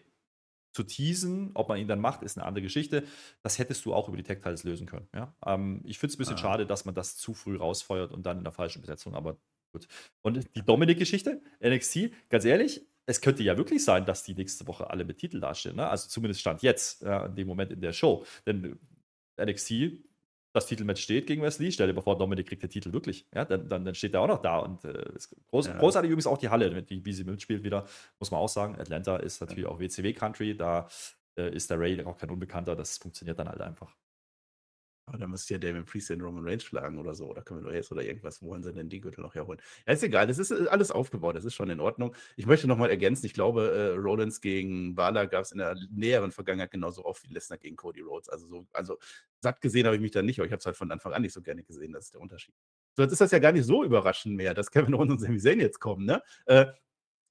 zu 0.76 0.82
teasen. 0.84 1.50
Ob 1.54 1.68
man 1.68 1.78
ihn 1.78 1.88
dann 1.88 2.00
macht, 2.00 2.22
ist 2.22 2.36
eine 2.36 2.46
andere 2.46 2.62
Geschichte. 2.62 3.02
Das 3.42 3.58
hättest 3.58 3.84
du 3.86 3.94
auch 3.94 4.08
über 4.08 4.16
die 4.16 4.22
Tech-Tiles 4.22 4.64
lösen 4.64 4.86
können. 4.86 5.08
Ja? 5.14 5.34
Ähm, 5.44 5.80
ich 5.84 5.98
finde 5.98 6.12
es 6.12 6.16
ein 6.16 6.18
bisschen 6.18 6.34
ah. 6.34 6.38
schade, 6.38 6.66
dass 6.66 6.84
man 6.84 6.94
das 6.94 7.16
zu 7.16 7.34
früh 7.34 7.56
rausfeuert 7.56 8.12
und 8.12 8.26
dann 8.26 8.38
in 8.38 8.44
der 8.44 8.52
falschen 8.52 8.82
Besetzung, 8.82 9.14
aber 9.14 9.38
gut. 9.72 9.88
Und 10.22 10.54
die 10.54 10.62
Dominik-Geschichte, 10.62 11.40
NXT, 11.64 12.10
ganz 12.28 12.44
ehrlich, 12.44 12.86
es 13.06 13.20
könnte 13.20 13.42
ja 13.42 13.56
wirklich 13.56 13.84
sein, 13.84 14.04
dass 14.04 14.22
die 14.22 14.34
nächste 14.34 14.66
Woche 14.66 14.90
alle 14.90 15.04
mit 15.04 15.18
Titel 15.18 15.40
dastehen. 15.40 15.76
Ne? 15.76 15.88
Also 15.88 16.08
zumindest 16.08 16.40
stand 16.40 16.62
jetzt, 16.62 17.02
ja, 17.02 17.26
in 17.26 17.36
dem 17.36 17.46
Moment 17.46 17.72
in 17.72 17.80
der 17.80 17.92
Show. 17.92 18.24
Denn 18.46 18.78
NXT 19.40 19.70
das 20.57 20.66
Titelmatch 20.66 21.03
steht 21.03 21.27
gegen 21.27 21.42
Wesley. 21.42 21.71
Stell 21.71 21.87
dir 21.87 21.92
mal 21.92 22.01
vor, 22.01 22.16
Dominik 22.16 22.49
kriegt 22.49 22.62
den 22.62 22.71
Titel 22.71 22.92
wirklich. 22.92 23.27
Ja, 23.35 23.45
dann, 23.45 23.69
dann, 23.69 23.85
dann 23.85 23.95
steht 23.95 24.14
er 24.14 24.23
auch 24.23 24.27
noch 24.27 24.40
da. 24.40 24.59
Und 24.59 24.85
äh, 24.85 25.05
groß, 25.51 25.66
ja. 25.66 25.77
großartig 25.77 26.11
übrigens 26.11 26.27
auch 26.27 26.38
die 26.38 26.49
Halle, 26.49 26.83
die, 26.83 27.05
wie 27.05 27.12
sie 27.12 27.25
mitspielt 27.25 27.62
wieder, 27.62 27.85
muss 28.19 28.31
man 28.31 28.40
auch 28.40 28.49
sagen. 28.49 28.81
Atlanta 28.81 29.16
ist 29.16 29.40
natürlich 29.40 29.66
auch 29.66 29.79
WCW-Country, 29.79 30.57
da 30.57 30.88
äh, 31.37 31.55
ist 31.55 31.71
der 31.71 31.79
Ray 31.79 32.03
auch 32.05 32.16
kein 32.16 32.31
Unbekannter. 32.31 32.75
Das 32.75 32.97
funktioniert 32.97 33.38
dann 33.38 33.49
halt 33.49 33.61
einfach. 33.61 33.95
Aber 35.09 35.19
dann 35.19 35.31
müsst 35.31 35.49
ihr 35.53 35.61
Damien 35.61 35.85
Priest 35.85 36.11
in 36.11 36.21
Roman 36.21 36.45
Reigns 36.45 36.64
schlagen 36.64 36.99
oder 36.99 37.14
so. 37.14 37.27
Oder 37.27 37.42
können 37.42 37.64
wir 37.64 37.73
jetzt 37.73 37.92
oder 37.92 38.03
irgendwas. 38.03 38.42
Wo 38.42 38.49
wollen 38.49 38.64
sie 38.64 38.73
denn 38.73 38.88
die 38.88 39.01
Gürtel 39.01 39.23
noch 39.23 39.37
herholen? 39.37 39.61
Ja, 39.87 39.92
ist 39.92 40.03
egal. 40.03 40.27
Das 40.27 40.38
ist 40.38 40.51
äh, 40.51 40.66
alles 40.69 40.90
aufgebaut. 40.90 41.37
Das 41.37 41.45
ist 41.45 41.55
schon 41.55 41.71
in 41.71 41.79
Ordnung. 41.79 42.12
Ich 42.37 42.47
möchte 42.47 42.66
nochmal 42.66 42.90
ergänzen. 42.90 43.25
Ich 43.25 43.33
glaube, 43.33 43.71
äh, 43.71 43.97
Rollins 43.97 44.40
gegen 44.40 44.97
Bala 44.97 45.27
gab 45.27 45.45
es 45.45 45.53
in 45.53 45.59
der 45.59 45.77
näheren 45.90 46.33
Vergangenheit 46.33 46.73
genauso 46.73 47.05
oft 47.05 47.23
wie 47.23 47.33
Lesnar 47.33 47.59
gegen 47.59 47.77
Cody 47.77 48.01
Rhodes. 48.01 48.29
Also, 48.29 48.49
so, 48.49 48.66
also 48.73 48.99
satt 49.40 49.61
gesehen 49.61 49.87
habe 49.87 49.95
ich 49.95 50.03
mich 50.03 50.11
da 50.11 50.23
nicht. 50.23 50.40
Aber 50.40 50.47
ich 50.47 50.53
habe 50.53 50.59
es 50.59 50.66
halt 50.66 50.77
von 50.77 50.90
Anfang 50.90 51.12
an 51.12 51.23
nicht 51.23 51.35
so 51.35 51.40
gerne 51.40 51.62
gesehen. 51.62 51.92
Das 51.92 52.07
ist 52.07 52.14
der 52.14 52.21
Unterschied. 52.21 52.55
So, 52.97 53.03
jetzt 53.03 53.12
ist 53.12 53.21
das 53.21 53.31
ja 53.31 53.38
gar 53.38 53.53
nicht 53.53 53.66
so 53.66 53.85
überraschend 53.85 54.35
mehr, 54.35 54.55
dass 54.55 54.73
Kevin 54.73 54.95
Owens 54.95 55.12
und 55.12 55.21
Sami 55.21 55.38
Zayn 55.38 55.61
jetzt 55.61 55.79
kommen. 55.79 56.05
Ne? 56.05 56.21
Äh, 56.47 56.66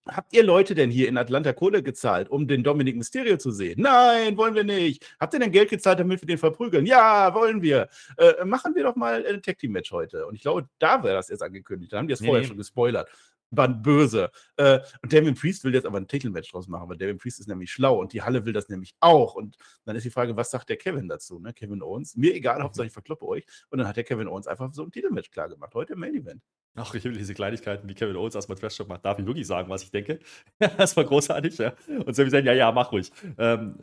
Habt 0.08 0.34
ihr 0.34 0.44
Leute 0.44 0.76
denn 0.76 0.92
hier 0.92 1.08
in 1.08 1.18
Atlanta 1.18 1.52
Kohle 1.52 1.82
gezahlt, 1.82 2.30
um 2.30 2.48
den 2.48 2.64
Dominic 2.64 2.96
Mysterio 2.96 3.38
zu 3.38 3.50
sehen? 3.50 3.82
Nein, 3.82 4.38
wollen 4.38 4.54
wir 4.54 4.64
nicht. 4.64 5.16
Habt 5.20 5.34
ihr 5.34 5.40
denn 5.40 5.52
Geld 5.52 5.70
gezahlt, 5.70 6.00
damit 6.00 6.22
wir 6.22 6.28
den 6.28 6.38
verprügeln? 6.38 6.86
Ja, 6.86 7.34
wollen 7.34 7.64
wir. 7.64 7.90
Äh, 8.18 8.46
machen 8.46 8.76
wir 8.76 8.84
doch 8.84 8.96
mal 8.96 9.26
ein 9.26 9.42
Tag 9.42 9.58
Team 9.58 9.72
Match 9.72 9.92
heute. 9.92 10.28
Und 10.28 10.36
ich 10.36 10.42
glaube, 10.42 10.70
da 10.78 11.04
wäre 11.04 11.16
das 11.16 11.30
jetzt 11.30 11.42
angekündigt. 11.42 11.92
Da 11.92 11.98
haben 11.98 12.08
die 12.08 12.14
es 12.14 12.22
nee, 12.22 12.28
vorher 12.28 12.44
nee. 12.44 12.48
schon 12.48 12.58
gespoilert. 12.58 13.10
Waren 13.56 13.82
böse. 13.82 14.32
Äh, 14.58 14.80
und 15.02 15.14
Damien 15.14 15.36
Priest 15.36 15.64
will 15.64 15.74
jetzt 15.74 15.86
aber 15.86 15.98
ein 15.98 16.08
Titelmatch 16.08 16.52
draus 16.52 16.68
machen, 16.68 16.90
weil 16.90 16.98
Damien 16.98 17.18
Priest 17.18 17.40
ist 17.40 17.48
nämlich 17.48 17.72
schlau 17.72 18.00
und 18.00 18.14
die 18.14 18.22
Halle 18.22 18.46
will 18.46 18.54
das 18.54 18.70
nämlich 18.70 18.96
auch. 19.00 19.36
Und 19.36 19.58
dann 19.86 19.96
ist 19.96 20.04
die 20.04 20.10
Frage, 20.10 20.36
was 20.36 20.52
sagt 20.52 20.70
der 20.70 20.78
Kevin 20.78 21.08
dazu? 21.08 21.40
Ne? 21.40 21.54
Kevin 21.54 21.82
Owens. 21.82 22.16
Mir 22.16 22.34
egal, 22.34 22.62
Hauptsache 22.62 22.88
ich 22.88 22.94
verkloppe 22.94 23.26
euch. 23.26 23.46
Und 23.70 23.80
dann 23.80 23.88
hat 23.88 23.98
der 23.98 24.04
Kevin 24.04 24.28
Owens 24.28 24.48
einfach 24.48 24.74
so 24.74 24.84
ein 24.84 24.92
Titelmatch 24.92 25.32
klar 25.32 25.50
gemacht. 25.50 25.74
Heute 25.74 25.94
im 25.94 26.00
Main 26.00 26.16
Event. 26.16 26.42
Ach, 26.78 26.94
ich 26.94 27.06
will 27.06 27.14
diese 27.14 27.34
Kleinigkeiten, 27.34 27.88
wie 27.88 27.94
Kevin 27.94 28.18
Owens 28.18 28.36
erstmal 28.36 28.58
Trash 28.58 28.76
Talk 28.76 28.90
macht. 28.90 29.06
Darf 29.06 29.18
ich 29.18 29.26
wirklich 29.26 29.48
sagen, 29.48 29.70
was 29.70 29.84
ich 29.84 29.92
denke? 29.92 30.20
das 30.78 30.96
war 30.98 31.06
großartig, 31.06 31.58
ja. 31.58 31.74
Und 32.06 32.14
Sami 32.16 32.30
sagen, 32.30 32.46
ja, 32.46 32.54
ja, 32.54 32.72
mach 32.72 32.92
ruhig. 32.92 33.12
Ähm, 33.38 33.80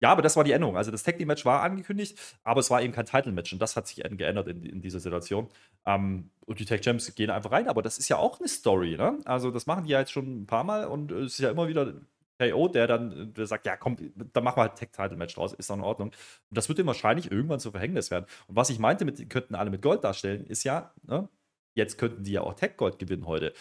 ja, 0.00 0.10
aber 0.10 0.22
das 0.22 0.36
war 0.36 0.44
die 0.44 0.52
Änderung. 0.52 0.76
Also 0.76 0.90
das 0.90 1.02
Tag 1.02 1.18
Team 1.18 1.28
Match 1.28 1.44
war 1.44 1.62
angekündigt, 1.62 2.18
aber 2.44 2.60
es 2.60 2.70
war 2.70 2.82
eben 2.82 2.92
kein 2.92 3.06
Title 3.06 3.32
Match 3.32 3.52
und 3.52 3.60
das 3.60 3.76
hat 3.76 3.86
sich 3.88 3.96
geändert 3.96 4.48
in, 4.48 4.62
in 4.64 4.80
dieser 4.80 5.00
Situation. 5.00 5.48
Ähm, 5.86 6.30
und 6.46 6.60
die 6.60 6.64
Tag 6.64 6.82
Champs 6.82 7.14
gehen 7.14 7.30
einfach 7.30 7.52
rein, 7.52 7.68
aber 7.68 7.82
das 7.82 7.98
ist 7.98 8.08
ja 8.08 8.16
auch 8.16 8.38
eine 8.38 8.48
Story, 8.48 8.96
ne? 8.96 9.18
Also 9.24 9.50
das 9.50 9.66
machen 9.66 9.84
die 9.84 9.90
ja 9.90 10.00
jetzt 10.00 10.12
schon 10.12 10.42
ein 10.42 10.46
paar 10.46 10.64
Mal 10.64 10.86
und 10.86 11.10
es 11.12 11.34
ist 11.34 11.40
ja 11.40 11.50
immer 11.50 11.68
wieder 11.68 11.94
KO, 12.40 12.68
der 12.68 12.86
dann 12.86 13.34
der 13.34 13.46
sagt, 13.46 13.66
ja 13.66 13.76
komm, 13.76 13.96
dann 14.32 14.44
machen 14.44 14.58
wir 14.58 14.62
halt 14.62 14.78
Tag 14.78 14.92
Title 14.92 15.16
Match 15.16 15.34
draus, 15.34 15.52
ist 15.52 15.70
doch 15.70 15.76
in 15.76 15.82
Ordnung. 15.82 16.08
Und 16.08 16.56
das 16.56 16.68
wird 16.68 16.78
ihm 16.78 16.86
wahrscheinlich 16.86 17.30
irgendwann 17.30 17.60
zu 17.60 17.72
Verhängnis 17.72 18.10
werden. 18.10 18.26
Und 18.46 18.56
was 18.56 18.70
ich 18.70 18.78
meinte, 18.78 19.04
mit, 19.04 19.28
könnten 19.30 19.54
alle 19.56 19.70
mit 19.70 19.82
Gold 19.82 20.04
darstellen, 20.04 20.46
ist 20.46 20.64
ja, 20.64 20.92
ne? 21.02 21.28
Jetzt 21.74 21.96
könnten 21.98 22.24
die 22.24 22.32
ja 22.32 22.40
auch 22.42 22.54
Tech 22.54 22.76
Gold 22.76 22.98
gewinnen 22.98 23.26
heute. 23.26 23.52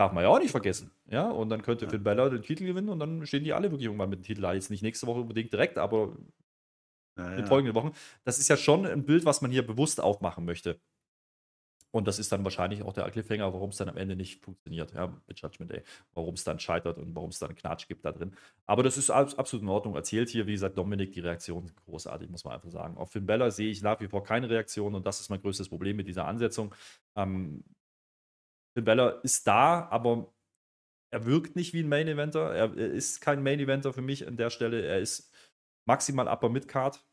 Darf 0.00 0.12
man 0.12 0.24
ja 0.24 0.30
auch 0.30 0.38
nicht 0.38 0.50
vergessen. 0.50 0.90
Ja, 1.10 1.28
und 1.28 1.50
dann 1.50 1.60
könnte 1.60 1.84
ja. 1.84 1.90
Finn 1.90 2.02
Balor 2.02 2.30
den 2.30 2.40
Titel 2.40 2.64
gewinnen 2.64 2.88
und 2.88 3.00
dann 3.00 3.26
stehen 3.26 3.44
die 3.44 3.52
alle 3.52 3.70
wirklich 3.70 3.84
irgendwann 3.84 4.08
mit 4.08 4.20
dem 4.20 4.22
Titel 4.22 4.40
da. 4.40 4.54
Jetzt 4.54 4.70
nicht 4.70 4.80
nächste 4.80 5.06
Woche 5.06 5.20
unbedingt 5.20 5.52
direkt, 5.52 5.76
aber 5.76 6.16
ja, 7.18 7.28
in 7.28 7.36
den 7.36 7.46
folgenden 7.46 7.74
Wochen. 7.74 7.92
Das 8.24 8.38
ist 8.38 8.48
ja 8.48 8.56
schon 8.56 8.86
ein 8.86 9.04
Bild, 9.04 9.26
was 9.26 9.42
man 9.42 9.50
hier 9.50 9.66
bewusst 9.66 10.00
aufmachen 10.00 10.46
möchte. 10.46 10.80
Und 11.90 12.08
das 12.08 12.18
ist 12.18 12.32
dann 12.32 12.44
wahrscheinlich 12.44 12.82
auch 12.82 12.94
der 12.94 13.10
Cliffhanger, 13.10 13.52
warum 13.52 13.68
es 13.68 13.76
dann 13.76 13.90
am 13.90 13.98
Ende 13.98 14.16
nicht 14.16 14.42
funktioniert, 14.42 14.94
ja, 14.94 15.14
mit 15.26 15.38
Judgment 15.38 15.70
Day. 15.70 15.82
Warum 16.14 16.32
es 16.32 16.44
dann 16.44 16.58
scheitert 16.58 16.96
und 16.96 17.14
warum 17.14 17.28
es 17.28 17.38
dann 17.38 17.54
Knatsch 17.54 17.86
gibt 17.86 18.06
da 18.06 18.12
drin. 18.12 18.34
Aber 18.64 18.82
das 18.82 18.96
ist 18.96 19.10
absolut 19.10 19.62
in 19.62 19.68
Ordnung. 19.68 19.96
Erzählt 19.96 20.30
hier, 20.30 20.46
wie 20.46 20.52
gesagt, 20.52 20.78
Dominik, 20.78 21.12
die 21.12 21.20
Reaktion 21.20 21.70
großartig, 21.84 22.30
muss 22.30 22.44
man 22.44 22.54
einfach 22.54 22.70
sagen. 22.70 22.96
Auf 22.96 23.12
Finn 23.12 23.26
Bella 23.26 23.50
sehe 23.50 23.68
ich 23.68 23.82
nach 23.82 24.00
wie 24.00 24.08
vor 24.08 24.22
keine 24.22 24.48
Reaktion 24.48 24.94
und 24.94 25.06
das 25.06 25.20
ist 25.20 25.28
mein 25.28 25.42
größtes 25.42 25.68
Problem 25.68 25.96
mit 25.96 26.08
dieser 26.08 26.24
Ansetzung. 26.24 26.74
Ähm, 27.16 27.64
Finn 28.74 28.84
Bella 28.84 29.10
ist 29.22 29.46
da, 29.46 29.88
aber 29.90 30.32
er 31.10 31.26
wirkt 31.26 31.56
nicht 31.56 31.74
wie 31.74 31.82
ein 31.82 31.88
Main 31.88 32.08
Eventer. 32.08 32.54
Er, 32.54 32.76
er 32.76 32.90
ist 32.90 33.20
kein 33.20 33.42
Main 33.42 33.60
Eventer 33.60 33.92
für 33.92 34.02
mich 34.02 34.26
an 34.26 34.36
der 34.36 34.50
Stelle. 34.50 34.82
Er 34.82 35.00
ist 35.00 35.32
maximal 35.86 36.28
Upper 36.28 36.48
Midcard. 36.48 37.04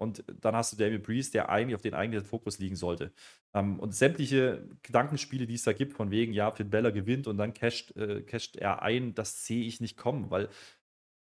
Und 0.00 0.24
dann 0.40 0.54
hast 0.54 0.72
du 0.72 0.76
Damien 0.76 1.02
Priest, 1.02 1.34
der 1.34 1.48
eigentlich 1.48 1.74
auf 1.74 1.82
den 1.82 1.94
eigenen 1.94 2.24
Fokus 2.24 2.58
liegen 2.60 2.76
sollte. 2.76 3.12
Ähm, 3.52 3.80
und 3.80 3.94
sämtliche 3.94 4.68
Gedankenspiele, 4.82 5.46
die 5.46 5.54
es 5.54 5.64
da 5.64 5.72
gibt, 5.72 5.94
von 5.94 6.10
wegen, 6.12 6.32
ja, 6.32 6.52
Finn 6.52 6.70
Bella 6.70 6.90
gewinnt 6.90 7.26
und 7.26 7.36
dann 7.36 7.52
casht, 7.52 7.96
äh, 7.96 8.22
casht 8.22 8.56
er 8.56 8.82
ein, 8.82 9.14
das 9.14 9.44
sehe 9.44 9.64
ich 9.64 9.80
nicht 9.80 9.96
kommen, 9.96 10.30
weil 10.30 10.48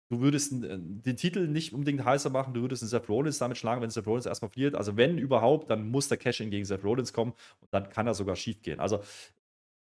du 0.09 0.19
würdest 0.19 0.51
den 0.51 1.17
Titel 1.17 1.47
nicht 1.47 1.73
unbedingt 1.73 2.03
heißer 2.03 2.29
machen, 2.29 2.53
du 2.53 2.61
würdest 2.61 2.83
einen 2.83 2.89
Seth 2.89 3.09
Rollins 3.09 3.39
damit 3.39 3.57
schlagen, 3.57 3.81
wenn 3.81 3.89
Seth 3.89 4.05
Rollins 4.05 4.25
erstmal 4.25 4.51
verliert. 4.51 4.75
Also 4.75 4.97
wenn 4.97 5.17
überhaupt, 5.17 5.69
dann 5.69 5.89
muss 5.89 6.09
der 6.09 6.17
Cash-In 6.17 6.51
gegen 6.51 6.65
Seth 6.65 6.83
Rollins 6.83 7.13
kommen 7.13 7.31
und 7.61 7.73
dann 7.73 7.89
kann 7.89 8.07
er 8.07 8.13
sogar 8.13 8.35
schief 8.35 8.61
gehen. 8.61 8.79
Also 8.79 9.01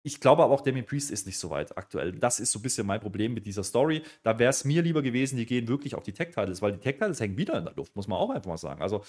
ich 0.04 0.20
glaube 0.20 0.44
aber 0.44 0.54
auch, 0.54 0.62
Damien 0.62 0.86
Priest 0.86 1.12
ist 1.12 1.26
nicht 1.28 1.38
so 1.38 1.50
weit 1.50 1.78
aktuell. 1.78 2.14
Das 2.14 2.40
ist 2.40 2.52
so 2.52 2.60
ein 2.60 2.62
bisschen 2.64 2.88
mein 2.88 3.00
Problem 3.00 3.34
mit 3.34 3.46
dieser 3.46 3.64
Story. 3.64 4.02
Da 4.24 4.40
wäre 4.40 4.50
es 4.50 4.66
mir 4.66 4.82
lieber 4.82 5.02
gewesen, 5.02 5.38
die 5.38 5.46
gehen 5.46 5.68
wirklich 5.68 5.96
auf 5.96 6.04
die 6.04 6.14
Tech-Titles, 6.14 6.62
weil 6.62 6.72
die 6.72 6.80
Tech-Titles 6.80 7.20
hängen 7.20 7.38
wieder 7.38 7.58
in 7.58 7.66
der 7.66 7.76
Luft, 7.76 7.96
muss 7.96 8.08
man 8.08 8.18
auch 8.18 8.32
einfach 8.32 8.50
mal 8.50 8.58
sagen. 8.58 8.82
Also 8.82 9.04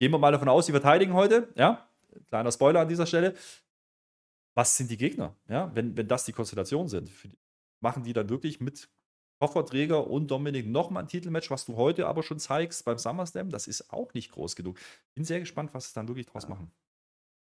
gehen 0.00 0.10
wir 0.10 0.18
mal 0.18 0.32
davon 0.32 0.48
aus, 0.48 0.66
die 0.66 0.72
verteidigen 0.72 1.14
heute, 1.14 1.48
ja, 1.54 1.88
kleiner 2.28 2.50
Spoiler 2.50 2.80
an 2.80 2.88
dieser 2.88 3.06
Stelle. 3.06 3.34
Was 4.54 4.76
sind 4.76 4.90
die 4.90 4.96
Gegner, 4.96 5.36
ja, 5.48 5.70
wenn, 5.74 5.96
wenn 5.96 6.08
das 6.08 6.24
die 6.24 6.32
Konstellationen 6.32 6.88
sind? 6.88 7.10
Machen 7.80 8.02
die 8.02 8.12
dann 8.12 8.28
wirklich 8.28 8.60
mit 8.60 8.88
Kofferträger 9.38 10.06
und 10.06 10.30
Dominik 10.30 10.66
nochmal 10.66 11.02
ein 11.02 11.08
Titelmatch, 11.08 11.50
was 11.50 11.66
du 11.66 11.76
heute 11.76 12.06
aber 12.06 12.22
schon 12.22 12.38
zeigst 12.38 12.84
beim 12.84 12.98
SummerSlam? 12.98 13.50
Das 13.50 13.68
ist 13.68 13.92
auch 13.92 14.14
nicht 14.14 14.32
groß 14.32 14.56
genug. 14.56 14.78
Bin 15.14 15.24
sehr 15.24 15.40
gespannt, 15.40 15.74
was 15.74 15.88
es 15.88 15.92
dann 15.92 16.08
wirklich 16.08 16.26
draus 16.26 16.48
machen. 16.48 16.72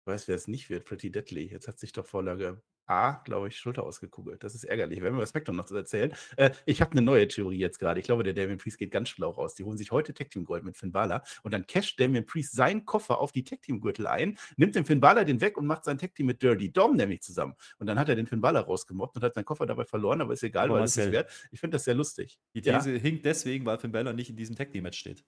Ich 0.05 0.11
weiß, 0.11 0.27
wer 0.27 0.35
es 0.35 0.47
nicht 0.47 0.69
wird, 0.69 0.85
Pretty 0.85 1.11
Deadly. 1.11 1.47
Jetzt 1.47 1.67
hat 1.67 1.79
sich 1.79 1.91
doch 1.91 2.05
Vorlage 2.05 2.61
A, 2.85 3.23
glaube 3.23 3.47
ich, 3.47 3.57
Schulter 3.57 3.81
ausgekugelt. 3.81 4.43
Das 4.43 4.53
ist 4.53 4.63
ärgerlich. 4.63 5.01
Wir 5.01 5.07
haben 5.07 5.15
über 5.15 5.25
Spectrum 5.25 5.55
noch 5.55 5.65
zu 5.65 5.75
erzählen. 5.75 6.13
Äh, 6.37 6.51
ich 6.67 6.79
habe 6.79 6.91
eine 6.91 7.01
neue 7.01 7.27
Theorie 7.27 7.57
jetzt 7.57 7.79
gerade. 7.79 7.99
Ich 7.99 8.05
glaube, 8.05 8.21
der 8.21 8.35
Damien 8.35 8.59
Priest 8.59 8.77
geht 8.77 8.91
ganz 8.91 9.09
schlau 9.09 9.31
raus. 9.31 9.55
Die 9.55 9.63
holen 9.63 9.79
sich 9.79 9.91
heute 9.91 10.13
Tag 10.13 10.29
Team 10.29 10.45
Gold 10.45 10.63
mit 10.63 10.77
Finn 10.77 10.91
Balor 10.91 11.23
und 11.41 11.55
dann 11.55 11.65
casht 11.65 11.99
Damien 11.99 12.23
Priest 12.23 12.53
seinen 12.53 12.85
Koffer 12.85 13.17
auf 13.17 13.31
die 13.31 13.43
Tag 13.43 13.63
Team 13.63 13.81
Gürtel 13.81 14.05
ein, 14.05 14.37
nimmt 14.57 14.75
den 14.75 14.85
Finn 14.85 14.99
Balor 14.99 15.25
den 15.25 15.41
weg 15.41 15.57
und 15.57 15.65
macht 15.65 15.85
sein 15.85 15.97
Tag 15.97 16.13
Team 16.13 16.27
mit 16.27 16.43
Dirty 16.43 16.71
Dom 16.71 16.95
nämlich 16.95 17.23
zusammen. 17.23 17.55
Und 17.79 17.87
dann 17.87 17.97
hat 17.97 18.07
er 18.07 18.15
den 18.15 18.27
Finn 18.27 18.41
Balor 18.41 18.61
rausgemobbt 18.61 19.15
und 19.15 19.23
hat 19.23 19.33
seinen 19.33 19.45
Koffer 19.45 19.65
dabei 19.65 19.85
verloren, 19.85 20.21
aber 20.21 20.33
ist 20.33 20.43
egal, 20.43 20.65
aber 20.65 20.75
weil 20.75 20.83
es 20.83 20.95
ist 20.95 21.11
wert. 21.11 21.31
Ich 21.51 21.59
finde 21.59 21.77
das 21.77 21.85
sehr 21.85 21.95
lustig. 21.95 22.37
Die 22.53 22.61
These 22.61 22.93
ja? 22.93 22.99
hinkt 22.99 23.25
deswegen, 23.25 23.65
weil 23.65 23.79
Finn 23.79 23.91
Balor 23.91 24.13
nicht 24.13 24.29
in 24.29 24.35
diesem 24.35 24.55
Tag 24.55 24.69
Team 24.69 24.83
Match 24.83 24.99
steht. 24.99 25.25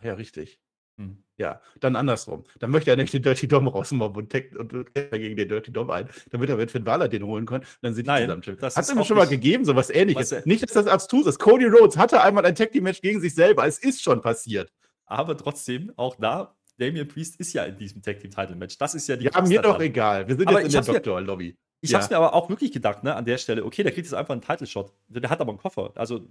Ja, 0.00 0.14
richtig. 0.14 0.58
Hm. 1.00 1.24
Ja, 1.38 1.62
dann 1.80 1.96
andersrum. 1.96 2.44
Dann 2.58 2.70
möchte 2.70 2.90
er 2.90 2.96
nämlich 2.96 3.12
den 3.12 3.22
Dirty 3.22 3.48
Dom 3.48 3.66
rausmobben 3.66 4.24
und, 4.24 4.28
tech, 4.28 4.54
und 4.58 4.72
gegen 4.94 5.36
den 5.36 5.48
Dirty 5.48 5.72
Dom 5.72 5.90
ein, 5.90 6.06
damit 6.30 6.50
er 6.50 6.56
mit 6.56 6.70
Finn 6.70 6.84
Balor 6.84 7.08
den 7.08 7.24
holen 7.24 7.46
kann. 7.46 7.64
Dann 7.80 7.94
sind 7.94 8.06
die 8.06 8.10
Nein, 8.10 8.42
zusammen. 8.42 8.58
Das 8.60 8.76
Hat 8.76 8.84
es 8.84 8.90
immer 8.90 9.06
schon 9.06 9.16
mal 9.16 9.26
gegeben, 9.26 9.64
sowas 9.64 9.88
ähnliches. 9.88 10.32
Was, 10.32 10.44
nicht, 10.44 10.62
dass 10.62 10.72
das 10.72 10.86
abstrus 10.86 11.26
ist. 11.26 11.38
Cody 11.38 11.64
Rhodes 11.64 11.96
hatte 11.96 12.22
einmal 12.22 12.44
ein 12.44 12.54
Tag 12.54 12.72
Team 12.72 12.84
Match 12.84 13.00
gegen 13.00 13.20
sich 13.20 13.34
selber. 13.34 13.66
Es 13.66 13.78
ist 13.78 14.02
schon 14.02 14.20
passiert. 14.20 14.70
Aber 15.06 15.34
trotzdem, 15.34 15.90
auch 15.96 16.16
da, 16.16 16.54
Damien 16.76 17.08
Priest 17.08 17.40
ist 17.40 17.54
ja 17.54 17.64
in 17.64 17.78
diesem 17.78 18.02
Tag 18.02 18.20
Team 18.20 18.30
Title 18.30 18.56
Match. 18.56 18.76
Das 18.76 18.94
ist 18.94 19.08
ja 19.08 19.16
die 19.16 19.24
Ja, 19.24 19.40
mir 19.40 19.62
doch 19.62 19.80
egal. 19.80 20.28
Wir 20.28 20.36
sind 20.36 20.46
aber 20.46 20.60
jetzt 20.60 20.74
in 20.74 20.84
der 20.84 20.94
Doktor-Lobby. 20.94 21.56
Ich 21.80 21.90
ja. 21.90 21.96
habe 21.96 22.04
es 22.04 22.10
mir 22.10 22.18
aber 22.18 22.34
auch 22.34 22.50
wirklich 22.50 22.70
gedacht, 22.70 23.02
ne, 23.02 23.14
an 23.14 23.24
der 23.24 23.38
Stelle, 23.38 23.64
okay, 23.64 23.82
der 23.82 23.92
kriegt 23.92 24.06
jetzt 24.06 24.14
einfach 24.14 24.32
einen 24.32 24.42
Title-Shot. 24.42 24.92
Der 25.08 25.30
hat 25.30 25.40
aber 25.40 25.52
einen 25.52 25.58
Koffer. 25.58 25.92
Also 25.94 26.28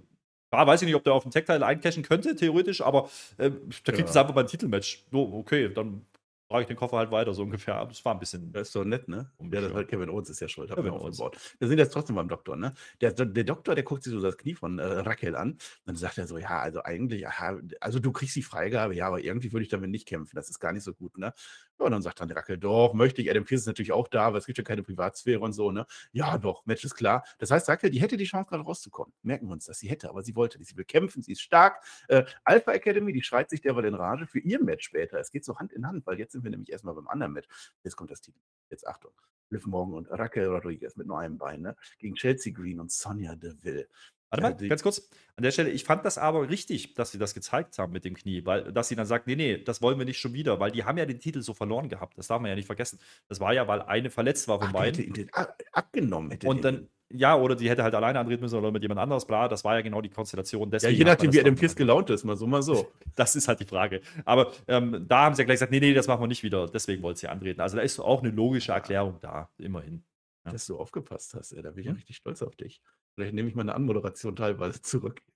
ja, 0.52 0.66
weiß 0.66 0.82
ich 0.82 0.86
nicht, 0.86 0.96
ob 0.96 1.04
der 1.04 1.14
auf 1.14 1.22
dem 1.22 1.30
Tech-Teil 1.30 1.62
eincashen 1.62 2.02
könnte, 2.02 2.34
theoretisch, 2.34 2.80
aber 2.80 3.08
äh, 3.38 3.50
der 3.86 3.94
kriegt 3.94 4.08
es 4.08 4.16
einfach 4.16 4.34
beim 4.34 4.46
Titelmatch. 4.46 5.04
So, 5.10 5.32
okay, 5.34 5.72
dann 5.72 6.06
trage 6.50 6.62
ich 6.62 6.68
den 6.68 6.76
Koffer 6.76 6.98
halt 6.98 7.10
weiter, 7.12 7.32
so 7.32 7.44
ungefähr. 7.44 7.76
Aber 7.76 7.90
das 7.90 8.04
war 8.04 8.12
ein 8.12 8.18
bisschen. 8.18 8.52
Das 8.52 8.68
ist 8.68 8.72
so 8.72 8.82
nett, 8.82 9.08
ne? 9.08 9.30
Ja, 9.40 9.60
das 9.60 9.72
halt 9.72 9.88
Kevin 9.88 10.10
Owens 10.10 10.28
ist 10.30 10.40
ja 10.40 10.48
schuld, 10.48 10.70
wir 10.70 10.92
aufgebaut. 10.92 11.38
Wir 11.58 11.68
sind 11.68 11.78
jetzt 11.78 11.92
trotzdem 11.92 12.16
beim 12.16 12.28
Doktor, 12.28 12.56
ne? 12.56 12.74
Der, 13.00 13.12
der 13.12 13.44
Doktor, 13.44 13.74
der 13.74 13.84
guckt 13.84 14.02
sich 14.02 14.12
so 14.12 14.20
das 14.20 14.36
Knie 14.36 14.54
von 14.54 14.78
äh, 14.78 14.84
Raquel 14.84 15.36
an. 15.36 15.58
Dann 15.86 15.94
sagt 15.94 16.18
er 16.18 16.26
so: 16.26 16.38
Ja, 16.38 16.58
also 16.58 16.82
eigentlich, 16.82 17.26
aha, 17.28 17.60
also 17.80 18.00
du 18.00 18.10
kriegst 18.10 18.34
die 18.34 18.42
Freigabe, 18.42 18.94
ja, 18.96 19.06
aber 19.06 19.20
irgendwie 19.20 19.52
würde 19.52 19.62
ich 19.62 19.70
damit 19.70 19.90
nicht 19.90 20.08
kämpfen. 20.08 20.34
Das 20.34 20.50
ist 20.50 20.58
gar 20.58 20.72
nicht 20.72 20.82
so 20.82 20.92
gut, 20.92 21.16
ne? 21.18 21.32
Ja, 21.80 21.86
und 21.86 21.92
dann 21.92 22.02
sagt 22.02 22.20
dann 22.20 22.30
Raquel: 22.30 22.58
Doch, 22.58 22.92
möchte 22.92 23.22
ich. 23.22 23.30
Adam 23.30 23.44
Pierce 23.44 23.62
ist 23.62 23.66
natürlich 23.66 23.92
auch 23.92 24.06
da, 24.06 24.26
aber 24.26 24.38
es 24.38 24.44
gibt 24.46 24.58
ja 24.58 24.64
keine 24.64 24.82
Privatsphäre 24.82 25.40
und 25.40 25.54
so, 25.54 25.70
ne? 25.72 25.86
Ja, 26.12 26.36
doch, 26.36 26.64
Match 26.66 26.84
ist 26.84 26.94
klar. 26.94 27.24
Das 27.38 27.50
heißt, 27.50 27.68
Raquel, 27.70 27.90
die 27.90 28.00
hätte 28.00 28.18
die 28.18 28.24
Chance, 28.24 28.50
gerade 28.50 28.64
rauszukommen. 28.64 29.14
Merken 29.22 29.46
wir 29.46 29.52
uns 29.52 29.64
das. 29.64 29.78
Sie 29.78 29.88
hätte, 29.88 30.10
aber 30.10 30.22
sie 30.22 30.36
wollte 30.36 30.58
nicht. 30.58 30.68
Sie 30.68 30.76
will 30.76 30.84
kämpfen, 30.84 31.22
sie 31.22 31.32
ist 31.32 31.40
stark. 31.40 31.82
Äh, 32.08 32.24
Alpha 32.44 32.72
Academy, 32.72 33.12
die 33.12 33.22
schreit 33.22 33.48
sich 33.48 33.62
derweil 33.62 33.86
in 33.86 33.94
Rage 33.94 34.26
für 34.26 34.40
ihr 34.40 34.62
Match 34.62 34.84
später. 34.84 35.18
Es 35.18 35.30
geht 35.30 35.44
so 35.44 35.58
Hand 35.58 35.72
in 35.72 35.86
Hand, 35.86 36.06
weil 36.06 36.18
jetzt 36.18 36.32
sind 36.32 36.44
wir 36.44 36.50
nämlich 36.50 36.70
erstmal 36.70 36.94
beim 36.94 37.08
anderen 37.08 37.32
mit. 37.32 37.48
Jetzt 37.82 37.96
kommt 37.96 38.10
das 38.10 38.20
Titel. 38.20 38.38
Jetzt 38.68 38.86
Achtung. 38.86 39.12
Liv 39.48 39.66
Morgan 39.66 39.94
und 39.94 40.06
Raquel 40.10 40.46
Rodriguez 40.46 40.96
mit 40.96 41.06
nur 41.06 41.18
einem 41.18 41.38
Bein, 41.38 41.62
ne? 41.62 41.76
Gegen 41.98 42.14
Chelsea 42.14 42.52
Green 42.52 42.78
und 42.78 42.92
Sonja 42.92 43.34
Deville. 43.34 43.88
Warte 44.30 44.42
mal, 44.42 44.64
äh, 44.64 44.68
ganz 44.68 44.82
kurz. 44.82 45.08
An 45.36 45.42
der 45.42 45.50
Stelle, 45.50 45.70
ich 45.70 45.84
fand 45.84 46.04
das 46.04 46.18
aber 46.18 46.48
richtig, 46.48 46.94
dass 46.94 47.10
sie 47.10 47.18
das 47.18 47.34
gezeigt 47.34 47.78
haben 47.78 47.92
mit 47.92 48.04
dem 48.04 48.14
Knie, 48.14 48.44
weil, 48.44 48.72
dass 48.72 48.88
sie 48.88 48.96
dann 48.96 49.06
sagt, 49.06 49.26
nee, 49.26 49.36
nee, 49.36 49.58
das 49.58 49.82
wollen 49.82 49.98
wir 49.98 50.06
nicht 50.06 50.18
schon 50.18 50.34
wieder, 50.34 50.60
weil 50.60 50.70
die 50.70 50.84
haben 50.84 50.98
ja 50.98 51.06
den 51.06 51.18
Titel 51.18 51.42
so 51.42 51.52
verloren 51.52 51.88
gehabt. 51.88 52.16
Das 52.16 52.28
darf 52.28 52.40
man 52.40 52.48
ja 52.48 52.54
nicht 52.54 52.66
vergessen. 52.66 53.00
Das 53.28 53.40
war 53.40 53.52
ja, 53.52 53.66
weil 53.66 53.82
eine 53.82 54.10
verletzt 54.10 54.46
war 54.48 54.60
von 54.60 54.68
Ach, 54.68 54.72
beiden. 54.72 54.94
Hätte 54.94 55.02
ihn 55.02 55.14
den 55.14 55.30
abgenommen 55.72 56.30
hätte 56.30 56.46
Und 56.46 56.64
dann, 56.64 56.88
ja, 57.12 57.36
oder 57.36 57.56
die 57.56 57.68
hätte 57.68 57.82
halt 57.82 57.94
alleine 57.94 58.20
antreten 58.20 58.42
müssen 58.42 58.56
oder 58.56 58.70
mit 58.70 58.82
jemand 58.82 59.00
anderes, 59.00 59.26
bla, 59.26 59.48
das 59.48 59.64
war 59.64 59.74
ja 59.74 59.80
genau 59.80 60.00
die 60.00 60.10
Konstellation. 60.10 60.70
Deswegen 60.70 60.92
ja, 60.92 60.98
je 60.98 61.04
nachdem, 61.04 61.32
wie 61.32 61.38
er 61.38 61.44
dem 61.44 61.56
Kiss 61.56 61.74
gelaunt 61.74 62.08
ist, 62.10 62.22
mal 62.24 62.36
so, 62.36 62.46
mal 62.46 62.62
so. 62.62 62.92
Das 63.16 63.34
ist 63.34 63.48
halt 63.48 63.58
die 63.58 63.64
Frage. 63.64 64.00
Aber 64.24 64.52
ähm, 64.68 65.06
da 65.08 65.24
haben 65.24 65.34
sie 65.34 65.42
ja 65.42 65.46
gleich 65.46 65.56
gesagt, 65.56 65.72
nee, 65.72 65.80
nee, 65.80 65.92
das 65.92 66.06
machen 66.06 66.22
wir 66.22 66.28
nicht 66.28 66.44
wieder, 66.44 66.68
deswegen 66.68 67.02
wollte 67.02 67.20
sie 67.20 67.28
antreten. 67.28 67.60
Also 67.60 67.76
da 67.76 67.82
ist 67.82 67.98
auch 67.98 68.22
eine 68.22 68.30
logische 68.30 68.72
Erklärung 68.72 69.18
da, 69.20 69.50
immerhin. 69.58 70.04
Ja. 70.44 70.52
Dass 70.52 70.66
du 70.66 70.78
aufgepasst 70.78 71.34
hast, 71.34 71.52
ey, 71.52 71.62
da 71.62 71.70
bin 71.70 71.80
ich 71.80 71.86
ja 71.86 71.92
richtig 71.92 72.16
stolz 72.16 72.42
auf 72.42 72.56
dich. 72.56 72.80
Vielleicht 73.14 73.34
nehme 73.34 73.48
ich 73.48 73.54
meine 73.54 73.74
Anmoderation 73.74 74.36
teilweise 74.36 74.82
zurück. 74.82 75.20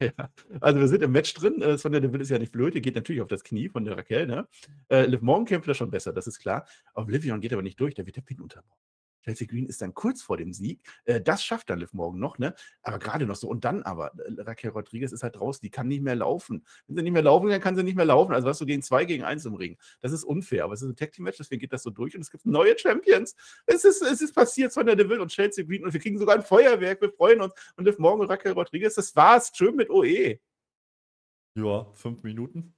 Ja, 0.00 0.30
also 0.60 0.80
wir 0.80 0.88
sind 0.88 1.00
im 1.04 1.12
Match 1.12 1.32
drin. 1.32 1.62
Äh, 1.62 1.78
Sonja 1.78 2.00
Deville 2.00 2.24
ist 2.24 2.30
ja 2.30 2.38
nicht 2.40 2.50
blöd, 2.50 2.74
die 2.74 2.82
geht 2.82 2.96
natürlich 2.96 3.22
auf 3.22 3.28
das 3.28 3.44
Knie 3.44 3.68
von 3.68 3.84
der 3.84 3.96
Raquel. 3.96 4.26
Ne? 4.26 4.48
Äh, 4.88 5.06
Liv 5.06 5.20
Morgan 5.20 5.44
kämpft 5.44 5.68
da 5.68 5.74
schon 5.74 5.92
besser, 5.92 6.12
das 6.12 6.26
ist 6.26 6.40
klar. 6.40 6.66
Auf 6.92 7.08
Livion 7.08 7.40
geht 7.40 7.52
aber 7.52 7.62
nicht 7.62 7.78
durch, 7.78 7.94
da 7.94 8.04
wird 8.04 8.16
der 8.16 8.22
Pin 8.22 8.40
unterbrochen. 8.40 8.81
Chelsea 9.22 9.46
Green 9.46 9.66
ist 9.66 9.82
dann 9.82 9.94
kurz 9.94 10.22
vor 10.22 10.36
dem 10.36 10.52
Sieg. 10.52 10.80
Äh, 11.04 11.20
das 11.20 11.44
schafft 11.44 11.70
dann 11.70 11.78
Liv 11.78 11.92
morgen 11.92 12.18
noch, 12.18 12.38
ne? 12.38 12.54
Aber 12.82 12.98
gerade 12.98 13.26
noch 13.26 13.36
so. 13.36 13.48
Und 13.48 13.64
dann 13.64 13.82
aber, 13.82 14.12
äh, 14.18 14.40
Raquel 14.42 14.70
Rodriguez 14.70 15.12
ist 15.12 15.22
halt 15.22 15.40
raus, 15.40 15.60
die 15.60 15.70
kann 15.70 15.88
nicht 15.88 16.02
mehr 16.02 16.16
laufen. 16.16 16.64
Wenn 16.86 16.96
sie 16.96 17.02
nicht 17.02 17.12
mehr 17.12 17.22
laufen 17.22 17.48
kann, 17.48 17.60
kann 17.60 17.76
sie 17.76 17.82
nicht 17.82 17.96
mehr 17.96 18.04
laufen. 18.04 18.32
Also 18.32 18.48
hast 18.48 18.60
du 18.60 18.66
gegen 18.66 18.82
zwei 18.82 19.04
gegen 19.04 19.24
eins 19.24 19.44
im 19.44 19.54
Ring. 19.54 19.78
Das 20.00 20.12
ist 20.12 20.24
unfair. 20.24 20.64
Aber 20.64 20.74
es 20.74 20.82
ist 20.82 20.88
ein 20.88 20.96
Tag 20.96 21.12
Team 21.12 21.24
Match, 21.24 21.38
deswegen 21.38 21.60
geht 21.60 21.72
das 21.72 21.82
so 21.82 21.90
durch 21.90 22.14
und 22.14 22.22
es 22.22 22.30
gibt 22.30 22.46
neue 22.46 22.78
Champions. 22.78 23.34
Es 23.66 23.84
ist, 23.84 24.02
es 24.02 24.20
ist 24.20 24.34
passiert 24.34 24.74
der 24.76 24.96
Deville 24.96 25.22
und 25.22 25.28
Chelsea 25.28 25.64
Green 25.64 25.84
und 25.84 25.92
wir 25.92 26.00
kriegen 26.00 26.18
sogar 26.18 26.36
ein 26.36 26.42
Feuerwerk. 26.42 27.00
Wir 27.00 27.12
freuen 27.12 27.40
uns. 27.40 27.54
Und 27.76 27.84
Liv 27.84 27.98
morgen 27.98 28.20
und 28.20 28.28
Raquel 28.28 28.52
Rodriguez, 28.52 28.94
das 28.94 29.14
war's. 29.14 29.52
Schön 29.54 29.76
mit 29.76 29.90
OE. 29.90 30.38
Ja, 31.54 31.86
fünf 31.92 32.22
Minuten. 32.22 32.74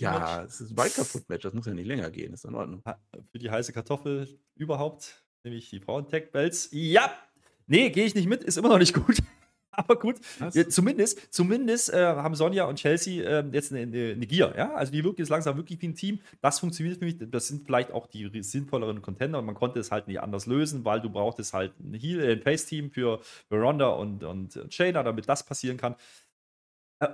Ja, 0.00 0.44
es 0.44 0.60
ist 0.60 0.70
ein 0.70 0.74
Bike 0.74 0.94
kaputt 0.94 1.28
Match, 1.28 1.42
das 1.42 1.54
muss 1.54 1.66
ja 1.66 1.74
nicht 1.74 1.86
länger 1.86 2.10
gehen, 2.10 2.32
ist 2.32 2.44
in 2.44 2.54
Ordnung. 2.54 2.82
Für 3.30 3.38
die 3.38 3.50
heiße 3.50 3.72
Kartoffel 3.72 4.28
überhaupt, 4.54 5.24
nämlich 5.42 5.70
die 5.70 5.80
Frauen-Tech-Bells. 5.80 6.68
Ja! 6.72 7.12
Nee, 7.66 7.90
gehe 7.90 8.04
ich 8.04 8.14
nicht 8.14 8.28
mit, 8.28 8.44
ist 8.44 8.58
immer 8.58 8.68
noch 8.68 8.78
nicht 8.78 8.94
gut. 9.06 9.18
Aber 9.76 9.98
gut, 9.98 10.16
ja, 10.52 10.68
zumindest, 10.68 11.34
zumindest 11.34 11.92
äh, 11.92 12.04
haben 12.04 12.34
Sonja 12.34 12.64
und 12.64 12.76
Chelsea 12.76 13.24
äh, 13.24 13.44
jetzt 13.52 13.72
eine, 13.72 13.82
eine, 13.82 14.12
eine, 14.12 14.26
Gier, 14.26 14.54
ja. 14.56 14.72
Also 14.74 14.92
die 14.92 15.02
wirken 15.02 15.20
jetzt 15.20 15.30
langsam 15.30 15.56
wirklich 15.56 15.80
wie 15.82 15.88
ein 15.88 15.94
Team. 15.94 16.20
Das 16.40 16.60
funktioniert 16.60 16.98
für 16.98 17.04
mich. 17.04 17.16
Das 17.18 17.48
sind 17.48 17.66
vielleicht 17.66 17.90
auch 17.90 18.06
die 18.06 18.30
sinnvolleren 18.42 19.02
Contender 19.02 19.38
und 19.38 19.46
man 19.46 19.54
konnte 19.54 19.80
es 19.80 19.90
halt 19.90 20.06
nicht 20.06 20.20
anders 20.20 20.46
lösen, 20.46 20.84
weil 20.84 21.00
du 21.00 21.10
brauchtest 21.10 21.52
halt 21.54 21.72
ein 21.80 21.94
Heal, 21.94 22.20
ein 22.20 22.42
Face-Team 22.42 22.90
für, 22.90 23.20
für 23.48 23.56
Ronda 23.56 23.88
und, 23.88 24.22
und 24.22 24.58
Shayna, 24.70 25.02
damit 25.02 25.28
das 25.28 25.44
passieren 25.44 25.76
kann. 25.76 25.96
Äh, 27.00 27.08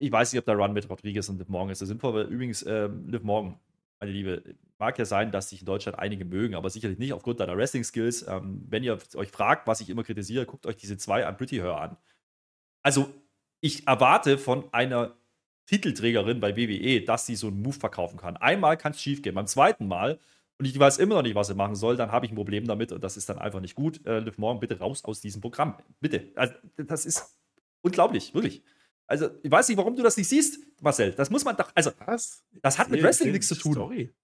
ich 0.00 0.10
weiß 0.10 0.32
nicht, 0.32 0.38
ob 0.40 0.46
der 0.46 0.56
Run 0.56 0.72
mit 0.72 0.88
Rodriguez 0.88 1.28
und 1.28 1.38
Liv 1.38 1.48
Morgan 1.48 1.70
ist 1.70 1.78
so 1.78 1.86
sinnvoll, 1.86 2.14
weil 2.14 2.24
übrigens, 2.24 2.62
äh, 2.62 2.88
Liv 3.06 3.22
Morgan, 3.22 3.60
meine 4.00 4.12
Liebe, 4.12 4.42
mag 4.78 4.98
ja 4.98 5.04
sein, 5.04 5.30
dass 5.30 5.50
sich 5.50 5.60
in 5.60 5.66
Deutschland 5.66 5.98
einige 5.98 6.24
mögen, 6.24 6.54
aber 6.54 6.70
sicherlich 6.70 6.98
nicht 6.98 7.12
aufgrund 7.12 7.38
deiner 7.38 7.56
Wrestling-Skills. 7.56 8.26
Ähm, 8.26 8.64
wenn 8.68 8.82
ihr 8.82 8.98
euch 9.14 9.28
fragt, 9.30 9.66
was 9.66 9.82
ich 9.82 9.90
immer 9.90 10.02
kritisiere, 10.02 10.46
guckt 10.46 10.64
euch 10.64 10.76
diese 10.76 10.96
zwei 10.96 11.26
an 11.26 11.36
Pretty 11.36 11.56
Her 11.56 11.76
an. 11.76 11.96
Also, 12.82 13.12
ich 13.60 13.86
erwarte 13.86 14.38
von 14.38 14.72
einer 14.72 15.16
Titelträgerin 15.66 16.40
bei 16.40 16.56
WWE, 16.56 17.02
dass 17.02 17.26
sie 17.26 17.36
so 17.36 17.48
einen 17.48 17.60
Move 17.60 17.78
verkaufen 17.78 18.16
kann. 18.16 18.38
Einmal 18.38 18.78
kann 18.78 18.92
es 18.92 19.02
schief 19.02 19.20
gehen, 19.20 19.34
beim 19.34 19.46
zweiten 19.46 19.86
Mal, 19.86 20.18
und 20.58 20.64
ich 20.66 20.78
weiß 20.78 20.98
immer 20.98 21.16
noch 21.16 21.22
nicht, 21.22 21.34
was 21.34 21.48
sie 21.48 21.54
machen 21.54 21.74
soll, 21.74 21.96
dann 21.96 22.10
habe 22.10 22.24
ich 22.24 22.32
ein 22.32 22.36
Problem 22.36 22.66
damit 22.66 22.92
und 22.92 23.04
das 23.04 23.16
ist 23.16 23.28
dann 23.28 23.38
einfach 23.38 23.60
nicht 23.60 23.74
gut. 23.74 24.04
Äh, 24.06 24.20
Liv 24.20 24.38
Morgan, 24.38 24.60
bitte 24.60 24.78
raus 24.78 25.04
aus 25.04 25.20
diesem 25.20 25.42
Programm. 25.42 25.76
Bitte. 26.00 26.32
Also, 26.36 26.54
das 26.76 27.04
ist 27.04 27.38
unglaublich, 27.82 28.34
wirklich. 28.34 28.62
Also, 29.10 29.28
ich 29.42 29.50
weiß 29.50 29.68
nicht, 29.68 29.76
warum 29.76 29.96
du 29.96 30.04
das 30.04 30.16
nicht 30.16 30.28
siehst, 30.28 30.60
Marcel. 30.80 31.10
Das 31.10 31.30
muss 31.30 31.44
man 31.44 31.56
doch. 31.56 31.72
Also, 31.74 31.90
Was? 32.06 32.44
das 32.62 32.78
hat 32.78 32.90
mit 32.90 33.02
Wrestling 33.02 33.32
nichts 33.32 33.48
zu 33.48 33.56
tun. 33.56 33.74
Sorry. 33.74 34.14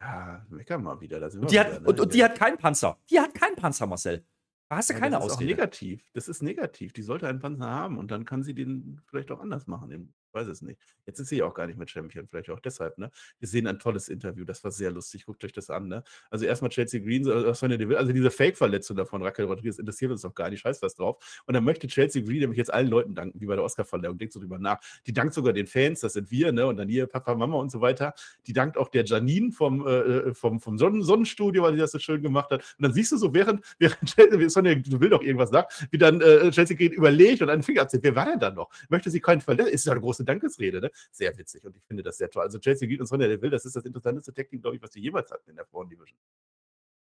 Ja, 0.00 0.46
meckern 0.48 0.82
mal 0.82 0.98
wieder. 1.02 1.22
und, 1.22 1.32
die 1.32 1.50
wieder, 1.50 1.60
hat, 1.60 1.82
ne? 1.82 1.88
und, 1.88 2.00
und, 2.00 2.14
die 2.14 2.24
hat 2.24 2.34
keinen 2.34 2.56
Panzer. 2.56 2.98
Die 3.10 3.20
hat 3.20 3.34
keinen 3.34 3.56
Panzer, 3.56 3.86
Marcel. 3.86 4.24
Da 4.70 4.76
hast 4.76 4.88
du 4.88 4.94
ja, 4.94 5.00
keine 5.00 5.16
das 5.16 5.24
Ausrede. 5.24 5.50
Ist 5.50 5.58
auch 5.58 5.58
negativ. 5.58 6.10
Das 6.14 6.28
ist 6.28 6.42
negativ. 6.42 6.94
Die 6.94 7.02
sollte 7.02 7.28
einen 7.28 7.40
Panzer 7.40 7.66
haben 7.66 7.98
und 7.98 8.10
dann 8.10 8.24
kann 8.24 8.42
sie 8.42 8.54
den 8.54 9.02
vielleicht 9.06 9.30
auch 9.30 9.40
anders 9.40 9.66
machen 9.66 10.14
weiß 10.34 10.48
es 10.48 10.62
nicht. 10.62 10.80
Jetzt 11.06 11.20
ist 11.20 11.28
sie 11.28 11.42
auch 11.42 11.54
gar 11.54 11.66
nicht 11.66 11.78
mit 11.78 11.90
Champion, 11.90 12.26
vielleicht 12.26 12.50
auch 12.50 12.60
deshalb, 12.60 12.98
ne? 12.98 13.10
Wir 13.38 13.48
sehen 13.48 13.66
ein 13.66 13.78
tolles 13.78 14.08
Interview, 14.08 14.44
das 14.44 14.64
war 14.64 14.70
sehr 14.70 14.90
lustig. 14.90 15.26
Guckt 15.26 15.44
euch 15.44 15.52
das 15.52 15.70
an, 15.70 15.88
ne? 15.88 16.02
Also 16.30 16.44
erstmal 16.44 16.70
Chelsea 16.70 17.00
Green, 17.00 17.28
also 17.28 18.12
diese 18.12 18.30
Fake-Verletzung 18.30 18.96
davon, 18.96 19.22
Raquel 19.22 19.46
Rodriguez 19.46 19.78
interessiert 19.78 20.10
uns 20.10 20.22
doch 20.22 20.34
gar 20.34 20.50
nicht, 20.50 20.60
scheiß 20.60 20.82
was 20.82 20.94
drauf. 20.94 21.42
Und 21.46 21.54
dann 21.54 21.64
möchte 21.64 21.86
Chelsea 21.86 22.22
Green 22.22 22.40
nämlich 22.40 22.58
jetzt 22.58 22.72
allen 22.72 22.88
Leuten 22.88 23.14
danken, 23.14 23.40
wie 23.40 23.46
bei 23.46 23.54
der 23.54 23.64
Oscar-Verleihung, 23.64 24.18
denkt 24.18 24.32
so 24.32 24.40
drüber 24.40 24.58
nach. 24.58 24.80
Die 25.06 25.12
dankt 25.12 25.34
sogar 25.34 25.52
den 25.52 25.66
Fans, 25.66 26.00
das 26.00 26.14
sind 26.14 26.30
wir, 26.30 26.52
ne? 26.52 26.66
Und 26.66 26.76
dann 26.76 26.88
hier 26.88 27.06
Papa, 27.06 27.34
Mama 27.34 27.58
und 27.58 27.70
so 27.70 27.80
weiter. 27.80 28.14
Die 28.46 28.52
dankt 28.52 28.76
auch 28.76 28.88
der 28.88 29.04
Janine 29.04 29.52
vom, 29.52 29.86
äh, 29.86 29.90
äh 29.90 30.34
vom, 30.34 30.60
vom 30.60 30.78
Sonnen 30.78 31.02
Sonnenstudio, 31.02 31.62
weil 31.62 31.74
sie 31.74 31.78
das 31.78 31.92
so 31.92 31.98
schön 31.98 32.22
gemacht 32.22 32.50
hat. 32.50 32.60
Und 32.78 32.82
dann 32.82 32.92
siehst 32.92 33.12
du 33.12 33.16
so, 33.16 33.32
während, 33.32 33.64
während 33.78 34.04
Chelsea, 34.04 34.48
Sonja, 34.48 34.74
du 34.74 35.00
will 35.00 35.10
doch 35.10 35.22
irgendwas 35.22 35.50
sagen, 35.50 35.68
wie 35.90 35.98
dann 35.98 36.20
äh, 36.20 36.50
Chelsea 36.50 36.76
Green 36.76 36.92
überlegt 36.92 37.42
und 37.42 37.50
einen 37.50 37.62
Finger 37.62 37.82
abzieht. 37.82 38.02
Wer 38.02 38.16
war 38.16 38.26
denn 38.26 38.38
da 38.38 38.50
noch? 38.50 38.70
Möchte 38.88 39.10
sie 39.10 39.20
keinen 39.20 39.40
verletzen? 39.40 39.72
Ist 39.72 39.86
ja 39.86 39.92
eine 39.92 40.00
große 40.00 40.23
Dankesrede, 40.24 40.80
ne? 40.80 40.90
sehr 41.10 41.36
witzig 41.38 41.64
und 41.64 41.76
ich 41.76 41.84
finde 41.84 42.02
das 42.02 42.18
sehr 42.18 42.30
toll. 42.30 42.42
Also 42.42 42.58
Chelsea 42.58 42.88
Reed 42.88 43.00
und 43.00 43.06
Sonja 43.06 43.28
Deville, 43.28 43.50
das 43.50 43.64
ist 43.64 43.76
das 43.76 43.84
interessanteste 43.84 44.32
Tag-Team, 44.32 44.60
glaube 44.60 44.76
ich, 44.76 44.82
was 44.82 44.92
sie 44.92 45.00
jemals 45.00 45.30
hatten 45.30 45.50
in 45.50 45.56
der 45.56 45.66
Frauen-Division. 45.66 46.18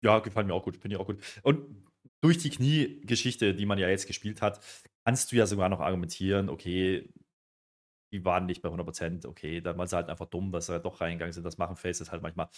Ja, 0.02 0.18
gefällt 0.20 0.46
mir 0.46 0.54
auch 0.54 0.62
gut, 0.62 0.76
finde 0.76 0.96
ich 0.96 1.00
auch 1.00 1.06
gut. 1.06 1.18
Und 1.42 1.86
durch 2.20 2.38
die 2.38 2.50
Knie-Geschichte, 2.50 3.54
die 3.54 3.66
man 3.66 3.78
ja 3.78 3.88
jetzt 3.88 4.06
gespielt 4.06 4.42
hat, 4.42 4.60
kannst 5.04 5.32
du 5.32 5.36
ja 5.36 5.46
sogar 5.46 5.68
noch 5.68 5.80
argumentieren, 5.80 6.48
okay, 6.48 7.08
die 8.12 8.24
waren 8.24 8.46
nicht 8.46 8.62
bei 8.62 8.68
100%, 8.68 9.26
okay, 9.26 9.60
dann 9.60 9.76
waren 9.78 9.88
sie 9.88 9.96
halt 9.96 10.08
einfach 10.08 10.26
dumm, 10.26 10.52
dass 10.52 10.66
sie 10.66 10.72
halt 10.72 10.84
doch 10.84 11.00
reingegangen 11.00 11.32
sind, 11.32 11.44
das 11.44 11.58
machen 11.58 11.76
Faces 11.76 12.12
halt 12.12 12.22
manchmal. 12.22 12.48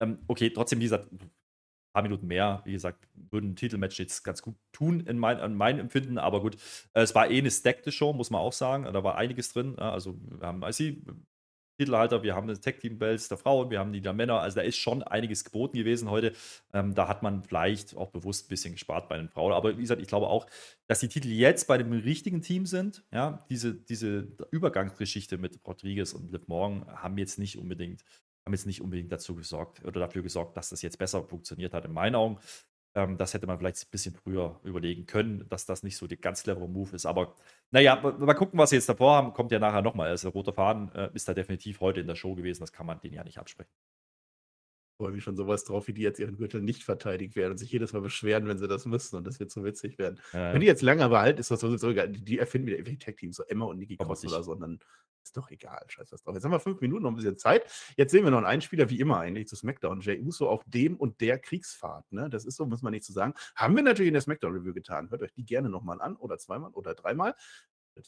Ähm, 0.00 0.18
okay, 0.26 0.50
trotzdem, 0.50 0.80
wie 0.80 0.84
gesagt, 0.84 1.08
paar 1.96 2.02
Minuten 2.02 2.26
mehr, 2.26 2.60
wie 2.66 2.72
gesagt, 2.72 3.08
würden 3.30 3.52
ein 3.52 3.56
Titelmatch 3.56 3.98
jetzt 3.98 4.22
ganz 4.22 4.42
gut 4.42 4.54
tun 4.70 5.00
in 5.00 5.18
mein, 5.18 5.40
an 5.40 5.54
meinem 5.54 5.80
Empfinden, 5.80 6.18
aber 6.18 6.42
gut, 6.42 6.56
äh, 6.92 7.00
es 7.00 7.14
war 7.14 7.30
eh 7.30 7.38
eine 7.38 7.50
stackte 7.50 7.90
Show, 7.90 8.12
muss 8.12 8.28
man 8.28 8.42
auch 8.42 8.52
sagen, 8.52 8.84
da 8.84 9.02
war 9.02 9.16
einiges 9.16 9.50
drin, 9.54 9.78
also 9.78 10.18
wir 10.28 10.46
haben 10.46 10.62
IC, 10.62 10.98
Titelhalter, 11.78 12.22
wir 12.22 12.34
haben 12.34 12.48
Tag 12.60 12.80
Team 12.80 12.98
Bells 12.98 13.28
der 13.28 13.38
Frauen, 13.38 13.70
wir 13.70 13.78
haben 13.78 13.92
die 13.92 14.00
der 14.02 14.12
Männer, 14.12 14.40
also 14.40 14.56
da 14.56 14.62
ist 14.62 14.76
schon 14.76 15.02
einiges 15.02 15.44
geboten 15.44 15.76
gewesen 15.76 16.10
heute. 16.10 16.32
Ähm, 16.72 16.94
da 16.94 17.08
hat 17.08 17.22
man 17.22 17.42
vielleicht 17.44 17.96
auch 17.96 18.10
bewusst 18.10 18.46
ein 18.46 18.48
bisschen 18.48 18.72
gespart 18.72 19.08
bei 19.08 19.16
den 19.18 19.28
Frauen. 19.28 19.52
Aber 19.52 19.76
wie 19.76 19.82
gesagt, 19.82 20.00
ich 20.00 20.08
glaube 20.08 20.28
auch, 20.28 20.46
dass 20.86 21.00
die 21.00 21.08
Titel 21.08 21.28
jetzt 21.28 21.66
bei 21.66 21.76
dem 21.76 21.92
richtigen 21.92 22.40
Team 22.40 22.64
sind. 22.64 23.04
Ja, 23.12 23.44
diese, 23.50 23.74
diese 23.74 24.28
Übergangsgeschichte 24.50 25.36
mit 25.36 25.60
Rodriguez 25.66 26.14
und 26.14 26.32
Liv 26.32 26.48
Morgan 26.48 26.86
haben 26.86 27.18
jetzt 27.18 27.38
nicht 27.38 27.58
unbedingt 27.58 28.04
haben 28.46 28.54
jetzt 28.54 28.66
nicht 28.66 28.80
unbedingt 28.80 29.10
dazu 29.10 29.34
gesorgt 29.34 29.84
oder 29.84 30.00
dafür 30.00 30.22
gesorgt, 30.22 30.56
dass 30.56 30.70
das 30.70 30.80
jetzt 30.80 30.98
besser 30.98 31.24
funktioniert 31.24 31.74
hat, 31.74 31.84
in 31.84 31.92
meinen 31.92 32.14
Augen. 32.14 32.38
Ähm, 32.94 33.18
das 33.18 33.34
hätte 33.34 33.46
man 33.46 33.58
vielleicht 33.58 33.82
ein 33.82 33.90
bisschen 33.90 34.14
früher 34.14 34.60
überlegen 34.62 35.04
können, 35.04 35.46
dass 35.48 35.66
das 35.66 35.82
nicht 35.82 35.96
so 35.96 36.06
der 36.06 36.16
ganz 36.16 36.44
clevere 36.44 36.68
Move 36.68 36.94
ist. 36.94 37.06
Aber 37.06 37.34
naja, 37.72 37.96
mal 37.96 38.34
gucken, 38.34 38.58
was 38.58 38.70
sie 38.70 38.76
jetzt 38.76 38.88
davor 38.88 39.16
haben. 39.16 39.32
Kommt 39.32 39.50
ja 39.50 39.58
nachher 39.58 39.82
nochmal. 39.82 40.08
Also, 40.08 40.28
der 40.28 40.32
rote 40.32 40.52
Faden 40.52 40.92
äh, 40.94 41.10
ist 41.12 41.28
da 41.28 41.34
definitiv 41.34 41.80
heute 41.80 42.00
in 42.00 42.06
der 42.06 42.14
Show 42.14 42.36
gewesen. 42.36 42.60
Das 42.62 42.72
kann 42.72 42.86
man 42.86 43.00
denen 43.00 43.14
ja 43.14 43.24
nicht 43.24 43.38
absprechen. 43.38 43.72
Freue 44.98 45.12
mich 45.12 45.24
schon 45.24 45.36
sowas 45.36 45.64
drauf, 45.64 45.88
wie 45.88 45.92
die 45.92 46.00
jetzt 46.00 46.20
ihren 46.20 46.38
Gürtel 46.38 46.62
nicht 46.62 46.84
verteidigt 46.84 47.36
werden 47.36 47.50
und 47.50 47.58
sich 47.58 47.70
jedes 47.70 47.92
Mal 47.92 48.00
beschweren, 48.00 48.46
wenn 48.46 48.56
sie 48.56 48.68
das 48.68 48.86
müssen. 48.86 49.16
Und 49.16 49.26
das 49.26 49.40
wird 49.40 49.50
so 49.50 49.62
witzig 49.62 49.98
werden. 49.98 50.20
Ja, 50.32 50.54
wenn 50.54 50.60
die 50.60 50.66
jetzt 50.66 50.80
lange 50.80 51.06
behalten, 51.08 51.40
ist 51.40 51.50
das 51.50 51.60
so, 51.60 51.76
so 51.76 51.90
egal. 51.90 52.08
Die 52.08 52.38
erfinden 52.38 52.68
wieder 52.68 52.98
Tag-Teams, 52.98 53.36
so 53.36 53.42
Emma 53.42 53.66
und 53.66 53.76
Nikki 53.76 53.98
Cross 53.98 54.24
oder 54.24 54.42
so. 54.42 54.52
Und 54.52 54.60
dann 54.60 54.78
ist 55.26 55.36
doch 55.36 55.50
egal, 55.50 55.84
scheiß 55.88 56.12
was 56.12 56.22
drauf. 56.22 56.34
Jetzt 56.34 56.44
haben 56.44 56.52
wir 56.52 56.60
fünf 56.60 56.80
Minuten, 56.80 57.02
noch 57.02 57.10
ein 57.10 57.16
bisschen 57.16 57.36
Zeit. 57.36 57.64
Jetzt 57.96 58.12
sehen 58.12 58.24
wir 58.24 58.30
noch 58.30 58.38
einen 58.38 58.46
Einspieler, 58.46 58.88
wie 58.90 59.00
immer 59.00 59.18
eigentlich, 59.18 59.48
zu 59.48 59.56
SmackDown. 59.56 60.00
Jay 60.00 60.20
Uso 60.20 60.48
auf 60.48 60.62
dem 60.66 60.96
und 60.96 61.20
der 61.20 61.38
Kriegsfahrt. 61.38 62.10
Ne? 62.12 62.30
Das 62.30 62.44
ist 62.44 62.56
so, 62.56 62.66
muss 62.66 62.82
man 62.82 62.92
nicht 62.92 63.04
zu 63.04 63.12
so 63.12 63.20
sagen. 63.20 63.34
Haben 63.54 63.76
wir 63.76 63.82
natürlich 63.82 64.08
in 64.08 64.14
der 64.14 64.22
SmackDown-Review 64.22 64.72
getan. 64.72 65.10
Hört 65.10 65.22
euch 65.22 65.32
die 65.32 65.44
gerne 65.44 65.68
nochmal 65.68 66.00
an 66.00 66.16
oder 66.16 66.38
zweimal 66.38 66.70
oder 66.72 66.94
dreimal. 66.94 67.34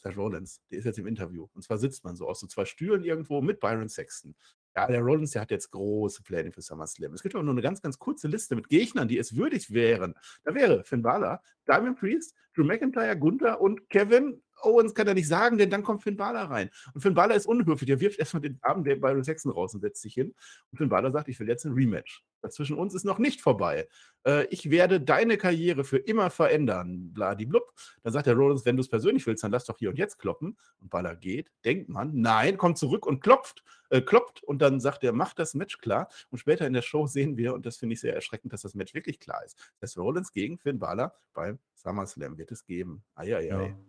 Der 0.05 0.15
Rollins, 0.15 0.61
der 0.69 0.79
ist 0.79 0.85
jetzt 0.85 0.99
im 0.99 1.07
Interview. 1.07 1.47
Und 1.53 1.63
zwar 1.63 1.79
sitzt 1.79 2.03
man 2.03 2.15
so 2.15 2.27
aus 2.27 2.39
so 2.39 2.47
zwei 2.47 2.65
Stühlen 2.65 3.03
irgendwo 3.03 3.41
mit 3.41 3.59
Byron 3.59 3.89
Sexton. 3.89 4.35
Ja, 4.75 4.85
der 4.85 5.01
Rollins, 5.01 5.31
der 5.31 5.41
hat 5.41 5.51
jetzt 5.51 5.71
große 5.71 6.21
Pläne 6.21 6.51
für 6.51 6.61
SummerSlam. 6.61 7.13
Es 7.13 7.23
gibt 7.23 7.33
aber 7.33 7.43
nur 7.43 7.53
eine 7.53 7.61
ganz, 7.61 7.81
ganz 7.81 7.97
kurze 7.97 8.27
Liste 8.27 8.55
mit 8.55 8.69
Gegnern, 8.69 9.07
die 9.07 9.17
es 9.17 9.35
würdig 9.35 9.73
wären. 9.73 10.13
Da 10.43 10.53
wäre 10.53 10.83
Finn 10.83 11.01
Balor, 11.01 11.41
Diamond 11.67 11.99
Priest, 11.99 12.35
Drew 12.55 12.63
McIntyre, 12.63 13.17
Gunther 13.17 13.59
und 13.59 13.89
Kevin 13.89 14.43
Owens 14.63 14.93
kann 14.93 15.07
er 15.07 15.13
nicht 15.13 15.27
sagen, 15.27 15.57
denn 15.57 15.69
dann 15.69 15.83
kommt 15.83 16.03
Finn 16.03 16.17
Balor 16.17 16.49
rein. 16.49 16.69
Und 16.93 17.01
Finn 17.01 17.13
Balor 17.13 17.35
ist 17.35 17.45
unhöflich. 17.45 17.89
Er 17.89 17.99
wirft 17.99 18.19
erstmal 18.19 18.41
den 18.41 18.59
Arm 18.61 18.83
der 18.83 18.95
Byron 18.95 19.23
Sexton 19.23 19.51
raus 19.51 19.73
und 19.73 19.81
setzt 19.81 20.01
sich 20.01 20.13
hin. 20.13 20.33
Und 20.71 20.77
Finn 20.77 20.89
Balor 20.89 21.11
sagt, 21.11 21.27
ich 21.29 21.39
will 21.39 21.47
jetzt 21.47 21.65
ein 21.65 21.73
Rematch. 21.73 22.23
Das 22.41 22.55
zwischen 22.55 22.77
uns 22.77 22.93
ist 22.93 23.03
noch 23.03 23.19
nicht 23.19 23.41
vorbei. 23.41 23.87
Äh, 24.25 24.45
ich 24.45 24.69
werde 24.69 25.01
deine 25.01 25.37
Karriere 25.37 25.83
für 25.83 25.97
immer 25.97 26.29
verändern. 26.29 27.13
Bladiblub. 27.13 27.73
Dann 28.03 28.13
sagt 28.13 28.27
der 28.27 28.35
Rollins, 28.35 28.65
wenn 28.65 28.77
du 28.77 28.81
es 28.81 28.89
persönlich 28.89 29.25
willst, 29.27 29.43
dann 29.43 29.51
lass 29.51 29.65
doch 29.65 29.77
hier 29.77 29.89
und 29.89 29.97
jetzt 29.97 30.19
kloppen. 30.19 30.57
Und 30.79 30.89
Balor 30.89 31.15
geht, 31.15 31.51
denkt 31.65 31.89
man, 31.89 32.11
nein, 32.15 32.57
kommt 32.57 32.77
zurück 32.77 33.05
und 33.05 33.21
klopft, 33.21 33.63
äh, 33.89 34.01
kloppt. 34.01 34.43
Und 34.43 34.61
dann 34.61 34.79
sagt 34.79 35.03
er, 35.03 35.11
mach 35.11 35.33
das 35.33 35.53
Match 35.53 35.79
klar. 35.79 36.07
Und 36.29 36.37
später 36.37 36.65
in 36.65 36.73
der 36.73 36.81
Show 36.81 37.07
sehen 37.07 37.37
wir, 37.37 37.53
und 37.53 37.65
das 37.65 37.77
finde 37.77 37.93
ich 37.93 38.01
sehr 38.01 38.15
erschreckend, 38.15 38.53
dass 38.53 38.61
das 38.61 38.75
Match 38.75 38.93
wirklich 38.93 39.19
klar 39.19 39.43
ist. 39.45 39.73
Das 39.79 39.97
Rollins 39.97 40.31
gegen 40.31 40.57
Finn 40.57 40.79
Balor 40.79 41.13
beim 41.33 41.59
SummerSlam 41.75 42.37
wird 42.37 42.51
es 42.51 42.65
geben. 42.65 43.03
Eieiei. 43.15 43.47
Ja 43.47 43.88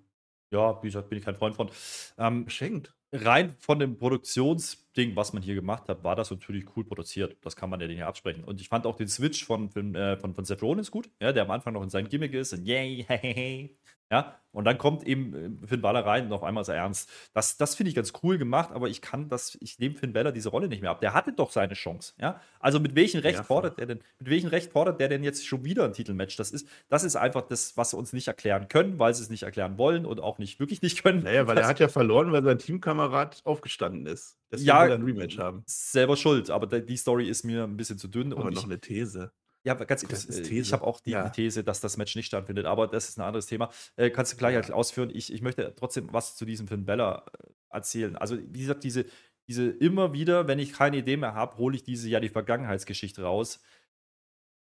ja, 0.51 0.83
wie 0.83 0.89
gesagt, 0.89 1.09
bin 1.09 1.19
ich 1.19 1.25
kein 1.25 1.37
Freund 1.37 1.57
von. 1.57 1.71
Ähm, 2.19 2.45
Geschenkt. 2.47 2.93
Rein 3.13 3.55
von 3.59 3.79
dem 3.79 3.97
Produktions- 3.99 4.90
Ding, 4.97 5.15
was 5.17 5.33
man 5.33 5.43
hier 5.43 5.55
gemacht 5.55 5.89
hat, 5.89 6.03
war 6.03 6.17
das 6.17 6.31
natürlich 6.31 6.65
cool 6.77 6.85
produziert. 6.85 7.37
Das 7.43 7.57
kann 7.57 7.71
man 7.71 7.81
ja 7.81 7.87
nicht 7.87 8.03
absprechen. 8.03 8.45
Und 8.45 8.61
ich 8.61 8.69
fand 8.69 8.87
auch 8.87 8.97
den 8.97 9.09
Switch 9.09 9.45
von, 9.45 9.71
von, 9.71 9.95
äh, 9.95 10.17
von, 10.17 10.35
von 10.35 10.45
Seth 10.45 10.63
Rollins 10.63 10.91
gut, 10.91 11.11
ja, 11.21 11.33
der 11.33 11.45
am 11.45 11.51
Anfang 11.51 11.75
noch 11.75 11.83
in 11.83 11.91
seinem 11.91 12.09
Gimmick 12.09 12.35
ist 12.35 12.53
und 12.53 12.65
yay, 12.65 13.05
hey, 13.09 13.19
hey, 13.19 13.35
hey. 13.35 13.77
Ja, 14.13 14.41
und 14.51 14.65
dann 14.65 14.77
kommt 14.77 15.05
eben 15.05 15.63
äh, 15.63 15.67
Finn 15.69 15.81
Balor 15.81 16.05
rein 16.05 16.27
und 16.27 16.33
auf 16.33 16.43
einmal 16.43 16.63
ist 16.63 16.69
er 16.69 16.75
ernst. 16.75 17.09
Das, 17.33 17.57
das 17.57 17.77
finde 17.77 17.91
ich 17.91 17.95
ganz 17.95 18.13
cool 18.25 18.39
gemacht, 18.39 18.73
aber 18.73 18.89
ich 18.89 19.01
kann 19.01 19.29
das, 19.29 19.57
ich 19.61 19.79
nehme 19.79 19.95
Finn 19.95 20.13
Balor 20.13 20.33
diese 20.33 20.49
Rolle 20.49 20.67
nicht 20.67 20.83
mehr 20.83 20.91
ab. 20.91 21.01
Der 21.01 21.15
hatte 21.15 21.33
doch 21.33 21.53
seine 21.53 21.75
Chance, 21.75 22.15
ja. 22.19 22.41
Also 22.59 22.81
mit 22.81 22.97
welchem 22.97 23.21
Recht 23.21 23.39
ja, 23.39 23.45
fordert 23.45 23.79
er 23.79 23.87
denn, 23.87 24.01
mit 24.19 24.31
welchem 24.31 24.49
Recht 24.49 24.73
fordert 24.73 24.99
der 24.99 25.09
denn 25.09 25.23
jetzt 25.23 25.47
schon 25.47 25.65
wieder 25.65 25.85
ein 25.85 25.93
Titelmatch? 25.93 26.35
Das 26.37 26.51
ist, 26.51 26.67
das 26.89 27.05
ist 27.05 27.15
einfach 27.15 27.43
das, 27.43 27.77
was 27.77 27.91
sie 27.91 27.97
uns 27.97 28.13
nicht 28.13 28.27
erklären 28.27 28.67
können, 28.67 28.99
weil 28.99 29.15
sie 29.15 29.23
es 29.23 29.31
nicht 29.31 29.45
erklären 29.45 29.79
wollen 29.79 30.05
und 30.05 30.21
auch 30.21 30.39
nicht 30.39 30.59
wirklich 30.59 30.83
nicht 30.83 31.01
können. 31.05 31.23
Naja, 31.23 31.47
weil 31.47 31.55
das, 31.55 31.67
er 31.67 31.69
hat 31.69 31.79
ja 31.79 31.87
verloren, 31.87 32.33
weil 32.33 32.43
sein 32.43 32.59
Teamkamerad 32.59 33.43
aufgestanden 33.45 34.07
ist. 34.07 34.40
Deswegen 34.51 34.69
ja, 34.69 34.83
will 34.85 34.91
er 34.91 34.95
ein 34.97 35.03
Rematch 35.03 35.39
haben. 35.39 35.63
Selber 35.67 36.17
schuld, 36.17 36.51
aber 36.51 36.67
die 36.67 36.97
Story 36.97 37.29
ist 37.29 37.45
mir 37.45 37.65
ein 37.65 37.77
bisschen 37.77 37.99
zu 37.99 38.09
dünn. 38.09 38.33
Aber 38.33 38.45
und 38.45 38.55
noch 38.55 38.63
ich, 38.63 38.67
eine 38.67 38.81
These. 38.81 39.33
Ja, 39.63 39.75
ganz 39.75 40.03
ist 40.03 40.45
These. 40.45 40.61
ich 40.61 40.73
habe 40.73 40.85
auch 40.87 41.01
die, 41.01 41.11
ja. 41.11 41.29
These, 41.29 41.63
dass 41.63 41.81
das 41.81 41.97
Match 41.97 42.17
nicht 42.17 42.27
stattfindet, 42.27 42.65
aber 42.65 42.87
das 42.89 43.11
ist 43.11 43.19
ein 43.19 43.23
anderes 43.23 43.47
Thema. 43.47 43.71
Äh, 43.97 44.11
kannst 44.11 44.33
du 44.33 44.37
gleich 44.37 44.69
ja. 44.69 44.75
ausführen. 44.75 45.11
Ich, 45.13 45.33
ich 45.33 45.43
möchte 45.43 45.75
trotzdem 45.77 46.09
was 46.13 46.37
zu 46.37 46.45
diesem 46.45 46.67
Finn 46.67 46.87
Bella 46.87 47.27
äh, 47.39 47.47
erzählen. 47.69 48.17
Also, 48.17 48.39
wie 48.39 48.61
gesagt, 48.61 48.85
diese, 48.85 49.05
diese 49.49 49.69
immer 49.69 50.13
wieder, 50.13 50.49
wenn 50.49 50.59
ich 50.59 50.73
keine 50.73 50.99
Idee 50.99 51.17
mehr 51.17 51.35
habe, 51.35 51.59
hole 51.59 51.77
ich 51.77 51.83
diese 51.83 52.09
ja 52.09 52.21
die 52.21 52.31
Vergangenheitsgeschichte 52.31 53.23
raus. 53.23 53.61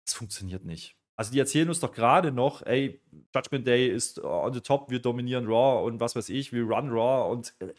Das 0.04 0.14
funktioniert 0.14 0.64
nicht. 0.64 0.96
Also 1.16 1.32
die 1.32 1.38
erzählen 1.38 1.68
uns 1.68 1.80
doch 1.80 1.92
gerade 1.92 2.32
noch, 2.32 2.62
ey, 2.66 3.00
Judgment 3.34 3.66
Day 3.66 3.88
ist 3.88 4.22
on 4.22 4.52
the 4.52 4.60
top, 4.60 4.90
wir 4.90 5.00
dominieren 5.00 5.46
Raw 5.46 5.87
und 5.87 6.00
was 6.00 6.16
weiß 6.16 6.28
ich, 6.28 6.52
wir 6.52 6.64
run 6.64 6.90
Raw 6.90 7.30
und 7.30 7.54
äh, 7.60 7.72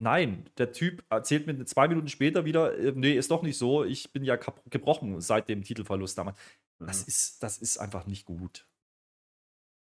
Nein, 0.00 0.48
der 0.58 0.72
Typ 0.72 1.04
erzählt 1.10 1.46
mir 1.46 1.64
zwei 1.64 1.88
Minuten 1.88 2.08
später 2.08 2.44
wieder, 2.44 2.78
äh, 2.78 2.92
nee, 2.94 3.14
ist 3.14 3.30
doch 3.30 3.42
nicht 3.42 3.58
so, 3.58 3.84
ich 3.84 4.12
bin 4.12 4.22
ja 4.22 4.36
gebrochen 4.70 5.20
seit 5.20 5.48
dem 5.48 5.64
Titelverlust 5.64 6.16
damals. 6.16 6.38
Das, 6.78 7.02
mhm. 7.02 7.08
ist, 7.08 7.42
das 7.42 7.58
ist 7.58 7.78
einfach 7.78 8.06
nicht 8.06 8.24
gut. 8.24 8.68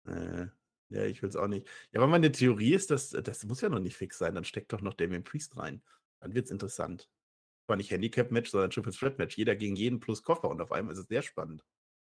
Äh, 0.07 0.47
ja, 0.91 1.05
ich 1.05 1.23
will 1.23 1.31
es 1.31 1.37
auch 1.37 1.49
nicht. 1.49 1.67
Ja, 1.93 2.01
aber 2.01 2.07
meine 2.07 2.31
Theorie 2.31 2.75
ist, 2.75 2.91
dass 2.91 3.11
das 3.11 3.45
muss 3.45 3.63
ja 3.63 3.71
noch 3.71 3.81
nicht 3.81 3.97
fix 3.97 4.19
sein. 4.19 4.35
Dann 4.35 4.45
steckt 4.45 4.73
doch 4.73 4.83
noch 4.83 4.95
Damien 4.95 5.25
Priest 5.25 5.57
rein. 5.57 5.83
Dann 6.21 6.35
wird 6.35 6.47
es 6.47 6.51
interessant. 6.51 7.09
War 7.67 7.77
nicht 7.77 7.91
Handicap-Match, 7.91 8.51
sondern 8.51 8.71
Triple 8.71 8.93
Threat-Match. 8.93 9.39
Jeder 9.39 9.57
gegen 9.57 9.77
jeden 9.77 10.01
plus 10.01 10.23
Koffer 10.23 10.51
und 10.51 10.61
auf 10.61 10.73
einmal 10.73 10.93
ist 10.93 11.01
es 11.01 11.09
sehr 11.09 11.23
spannend. 11.23 11.65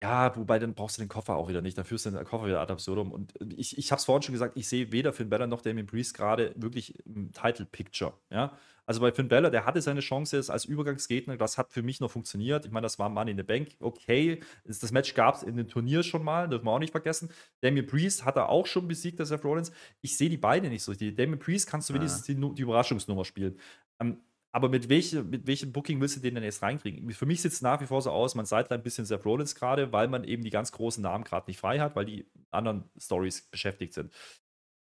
Ja, 0.03 0.35
wobei 0.35 0.57
dann 0.57 0.73
brauchst 0.73 0.97
du 0.97 1.03
den 1.03 1.09
Koffer 1.09 1.35
auch 1.35 1.47
wieder 1.47 1.61
nicht. 1.61 1.77
Dann 1.77 1.85
führst 1.85 2.07
du 2.07 2.09
den 2.09 2.23
Koffer 2.25 2.47
wieder 2.47 2.59
ad 2.59 2.73
absurdum. 2.73 3.11
Und 3.11 3.33
ich, 3.55 3.77
ich 3.77 3.91
habe 3.91 3.99
es 3.99 4.05
vorhin 4.05 4.23
schon 4.23 4.33
gesagt, 4.33 4.57
ich 4.57 4.67
sehe 4.67 4.91
weder 4.91 5.13
Finn 5.13 5.29
Balor 5.29 5.45
noch 5.45 5.61
Damien 5.61 5.85
Priest 5.85 6.15
gerade 6.15 6.53
wirklich 6.55 6.97
im 7.05 7.31
Title 7.31 7.67
Picture. 7.67 8.13
Ja? 8.31 8.57
Also 8.87 8.99
bei 8.99 9.11
Finn 9.11 9.27
Balor, 9.27 9.51
der 9.51 9.67
hatte 9.67 9.79
seine 9.79 9.99
Chance 9.99 10.37
jetzt 10.37 10.49
als 10.49 10.65
Übergangsgegner. 10.65 11.37
Das 11.37 11.59
hat 11.59 11.71
für 11.71 11.83
mich 11.83 11.99
noch 11.99 12.09
funktioniert. 12.09 12.65
Ich 12.65 12.71
meine, 12.71 12.85
das 12.85 12.97
war 12.97 13.09
Money 13.09 13.31
in 13.31 13.37
the 13.37 13.43
Bank. 13.43 13.69
Okay, 13.79 14.39
das 14.65 14.91
Match 14.91 15.13
gab 15.13 15.35
es 15.35 15.43
in 15.43 15.55
dem 15.55 15.67
Turnier 15.67 16.01
schon 16.01 16.23
mal, 16.23 16.49
dürfen 16.49 16.65
wir 16.65 16.71
auch 16.71 16.79
nicht 16.79 16.91
vergessen. 16.91 17.29
Damien 17.59 17.85
Priest 17.85 18.25
hat 18.25 18.37
er 18.37 18.49
auch 18.49 18.65
schon 18.65 18.87
besiegt, 18.87 19.19
der 19.19 19.27
Seth 19.27 19.43
Rollins. 19.43 19.71
Ich 20.01 20.17
sehe 20.17 20.29
die 20.29 20.37
beide 20.37 20.67
nicht 20.69 20.81
so 20.81 20.91
richtig. 20.91 21.15
Damien 21.15 21.37
Priest 21.37 21.69
kannst 21.69 21.91
du 21.91 21.93
wenigstens 21.93 22.23
die, 22.23 22.35
die 22.35 22.61
Überraschungsnummer 22.63 23.23
spielen. 23.23 23.59
Ähm, 23.99 24.17
aber 24.53 24.69
mit, 24.69 24.89
welche, 24.89 25.23
mit 25.23 25.47
welchem 25.47 25.71
Booking 25.71 26.01
willst 26.01 26.17
du 26.17 26.19
den 26.19 26.35
denn 26.35 26.43
jetzt 26.43 26.61
reinkriegen? 26.61 27.09
Für 27.11 27.25
mich 27.25 27.41
sieht 27.41 27.53
es 27.53 27.61
nach 27.61 27.79
wie 27.81 27.87
vor 27.87 28.01
so 28.01 28.11
aus, 28.11 28.35
man 28.35 28.45
seid 28.45 28.71
ein 28.71 28.83
bisschen 28.83 29.05
Seth 29.05 29.25
Rollins 29.25 29.55
gerade, 29.55 29.91
weil 29.93 30.07
man 30.07 30.23
eben 30.23 30.43
die 30.43 30.49
ganz 30.49 30.71
großen 30.71 31.01
Namen 31.01 31.23
gerade 31.23 31.49
nicht 31.49 31.59
frei 31.59 31.79
hat, 31.79 31.95
weil 31.95 32.05
die 32.05 32.25
anderen 32.51 32.83
Stories 32.99 33.49
beschäftigt 33.49 33.93
sind. 33.93 34.13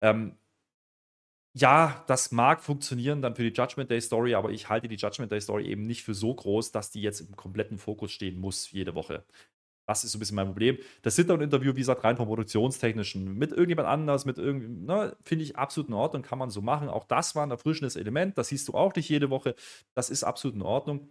Ähm, 0.03 0.37
ja, 1.53 2.05
das 2.07 2.31
mag 2.31 2.63
funktionieren 2.63 3.23
dann 3.23 3.35
für 3.35 3.43
die 3.43 3.57
Judgment 3.57 3.91
Day 3.91 4.01
Story, 4.01 4.35
aber 4.35 4.51
ich 4.51 4.69
halte 4.69 4.89
die 4.89 4.97
Judgment 4.97 5.33
Day 5.33 5.41
Story 5.41 5.67
eben 5.67 5.87
nicht 5.87 6.05
für 6.05 6.15
so 6.15 6.33
groß, 6.33 6.71
dass 6.73 6.91
die 6.91 7.03
jetzt 7.03 7.21
im 7.21 7.37
kompletten 7.37 7.79
Fokus 7.79 8.13
stehen 8.13 8.39
muss, 8.39 8.71
jede 8.71 8.95
Woche. 8.95 9.25
Das 9.87 10.05
ist 10.05 10.13
so 10.13 10.19
ein 10.19 10.21
bisschen 10.21 10.37
mein 10.37 10.47
Problem. 10.47 10.79
Das 11.03 11.17
Sit-Down-Interview, 11.17 11.75
wie 11.75 11.81
gesagt, 11.81 12.05
rein 12.05 12.17
vom 12.17 12.27
Produktionstechnischen, 12.29 13.35
mit 13.35 13.51
irgendjemand 13.51 13.89
anders, 13.89 14.25
mit 14.25 14.39
irgendwie, 14.39 14.69
ne, 14.69 15.17
finde 15.25 15.45
ich 15.45 15.57
absolut 15.57 15.89
in 15.89 15.95
Ordnung, 15.95 16.23
kann 16.23 16.39
man 16.39 16.51
so 16.51 16.61
machen. 16.61 16.89
Auch 16.89 17.05
das 17.05 17.35
war 17.35 17.45
ein 17.45 17.51
erfrischendes 17.51 17.97
Element, 17.97 18.39
das 18.39 18.49
siehst 18.49 18.69
du 18.69 18.75
auch 18.75 18.95
nicht 18.95 19.09
jede 19.09 19.31
Woche. 19.31 19.55
Das 19.95 20.11
ist 20.11 20.23
absolut 20.25 20.55
in 20.57 20.63
Ordnung. 20.63 21.09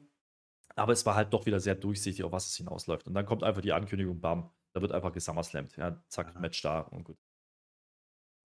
Aber 0.76 0.94
es 0.94 1.06
war 1.06 1.16
halt 1.16 1.34
doch 1.34 1.46
wieder 1.46 1.60
sehr 1.60 1.76
durchsichtig, 1.76 2.24
auf 2.24 2.32
was 2.32 2.48
es 2.48 2.56
hinausläuft. 2.56 3.08
Und 3.08 3.14
dann 3.14 3.26
kommt 3.26 3.44
einfach 3.44 3.62
die 3.62 3.74
Ankündigung, 3.74 4.22
bam, 4.22 4.50
da 4.74 4.82
wird 4.82 4.92
einfach 4.94 5.12
gesummerslammt. 5.12 5.76
Ja, 5.78 6.02
zack. 6.08 6.40
Match 6.40 6.62
da 6.62 6.82
und 6.82 7.04
gut. 7.04 7.18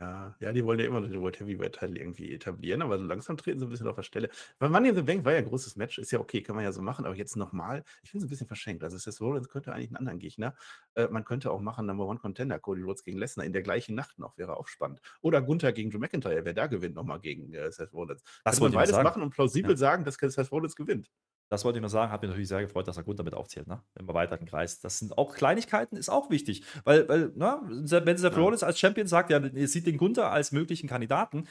Ja, 0.00 0.34
ja, 0.40 0.52
die 0.52 0.64
wollen 0.64 0.80
ja 0.80 0.86
immer 0.86 1.00
noch 1.00 1.08
den 1.08 1.20
World 1.20 1.38
Heavyweight 1.38 1.78
Title 1.78 1.96
irgendwie 1.96 2.32
etablieren, 2.32 2.82
aber 2.82 2.98
so 2.98 3.04
langsam 3.04 3.36
treten 3.36 3.60
sie 3.60 3.66
ein 3.66 3.68
bisschen 3.68 3.86
auf 3.86 3.94
der 3.94 4.02
Stelle. 4.02 4.28
Weil 4.58 4.68
Money 4.68 4.88
in 4.88 4.96
the 4.96 5.02
Bank 5.02 5.24
war 5.24 5.32
ja 5.32 5.38
ein 5.38 5.44
großes 5.44 5.76
Match, 5.76 5.98
ist 5.98 6.10
ja 6.10 6.18
okay, 6.18 6.42
kann 6.42 6.56
man 6.56 6.64
ja 6.64 6.72
so 6.72 6.82
machen, 6.82 7.06
aber 7.06 7.14
jetzt 7.14 7.36
nochmal, 7.36 7.84
ich 8.02 8.10
finde 8.10 8.24
es 8.24 8.28
ein 8.28 8.30
bisschen 8.30 8.48
verschenkt. 8.48 8.82
Also 8.82 8.98
Seth 8.98 9.20
Rollins 9.20 9.48
könnte 9.48 9.72
eigentlich 9.72 9.90
einen 9.90 9.96
anderen 9.96 10.18
Gegner. 10.18 10.56
Äh, 10.94 11.06
man 11.08 11.24
könnte 11.24 11.52
auch 11.52 11.60
machen 11.60 11.86
Number 11.86 12.06
One 12.06 12.18
Contender, 12.18 12.58
Cody 12.58 12.82
Rhodes 12.82 13.04
gegen 13.04 13.18
Lesnar 13.18 13.46
in 13.46 13.52
der 13.52 13.62
gleichen 13.62 13.94
Nacht 13.94 14.18
noch, 14.18 14.36
wäre 14.36 14.56
auch 14.56 14.66
spannend. 14.66 15.00
Oder 15.20 15.40
Gunther 15.42 15.72
gegen 15.72 15.90
Drew 15.90 15.98
McIntyre, 15.98 16.44
wer 16.44 16.54
da 16.54 16.66
gewinnt 16.66 16.96
nochmal 16.96 17.20
gegen 17.20 17.54
äh, 17.54 17.70
Seth 17.70 17.92
Rollins. 17.92 18.24
Das 18.44 18.60
wollte 18.60 18.74
man 18.74 18.84
beides 18.84 19.00
machen 19.00 19.22
und 19.22 19.30
plausibel 19.30 19.72
ja. 19.72 19.76
sagen, 19.76 20.04
dass 20.04 20.16
Seth 20.16 20.50
Rollins 20.50 20.74
gewinnt. 20.74 21.08
Das 21.50 21.64
wollte 21.64 21.78
ich 21.78 21.82
noch 21.82 21.88
sagen, 21.88 22.10
hat 22.10 22.22
mich 22.22 22.30
natürlich 22.30 22.48
sehr 22.48 22.62
gefreut, 22.62 22.88
dass 22.88 22.96
er 22.96 23.02
gut 23.04 23.18
damit 23.18 23.34
aufzählt, 23.34 23.66
ne? 23.66 23.82
Im 23.98 24.08
erweiterten 24.08 24.46
Kreis. 24.46 24.80
Das 24.80 24.98
sind 24.98 25.16
auch 25.16 25.34
Kleinigkeiten, 25.34 25.96
ist 25.96 26.08
auch 26.08 26.30
wichtig. 26.30 26.64
Weil, 26.84 27.08
weil 27.08 27.32
ne, 27.34 27.60
wenn 27.64 28.16
Seth 28.16 28.36
Rollins 28.36 28.62
als 28.62 28.78
Champion 28.78 29.06
sagt, 29.06 29.30
ja, 29.30 29.38
ihr 29.38 29.68
sieht 29.68 29.86
den 29.86 29.98
Gunther 29.98 30.30
als 30.30 30.52
möglichen 30.52 30.88
Kandidaten, 30.88 31.46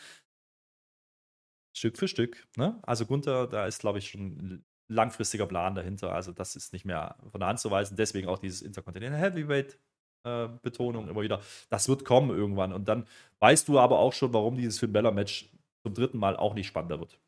Stück 1.75 1.97
für 1.97 2.07
Stück. 2.07 2.47
Ne? 2.55 2.79
Also 2.83 3.05
Gunther, 3.05 3.47
da 3.47 3.65
ist, 3.65 3.79
glaube 3.79 3.99
ich, 3.99 4.09
schon 4.09 4.21
ein 4.21 4.65
langfristiger 4.89 5.47
Plan 5.47 5.75
dahinter. 5.75 6.13
Also 6.13 6.31
das 6.31 6.55
ist 6.55 6.73
nicht 6.73 6.85
mehr 6.85 7.15
von 7.31 7.39
der 7.39 7.49
Hand 7.49 7.59
zu 7.59 7.71
weisen. 7.71 7.97
Deswegen 7.97 8.27
auch 8.27 8.39
dieses 8.39 8.61
Intercontinental 8.61 9.19
Heavyweight 9.19 9.79
äh, 10.25 10.47
Betonung 10.61 11.07
immer 11.07 11.21
wieder. 11.21 11.41
Das 11.69 11.89
wird 11.89 12.05
kommen 12.05 12.29
irgendwann. 12.29 12.73
Und 12.73 12.87
dann 12.87 13.07
weißt 13.39 13.67
du 13.67 13.79
aber 13.79 13.99
auch 13.99 14.13
schon, 14.13 14.33
warum 14.33 14.55
dieses 14.55 14.79
Finn 14.79 14.93
Bella 14.93 15.11
Match 15.11 15.49
zum 15.85 15.93
dritten 15.93 16.17
Mal 16.17 16.37
auch 16.37 16.53
nicht 16.53 16.67
spannender 16.67 16.99
wird. 16.99 17.19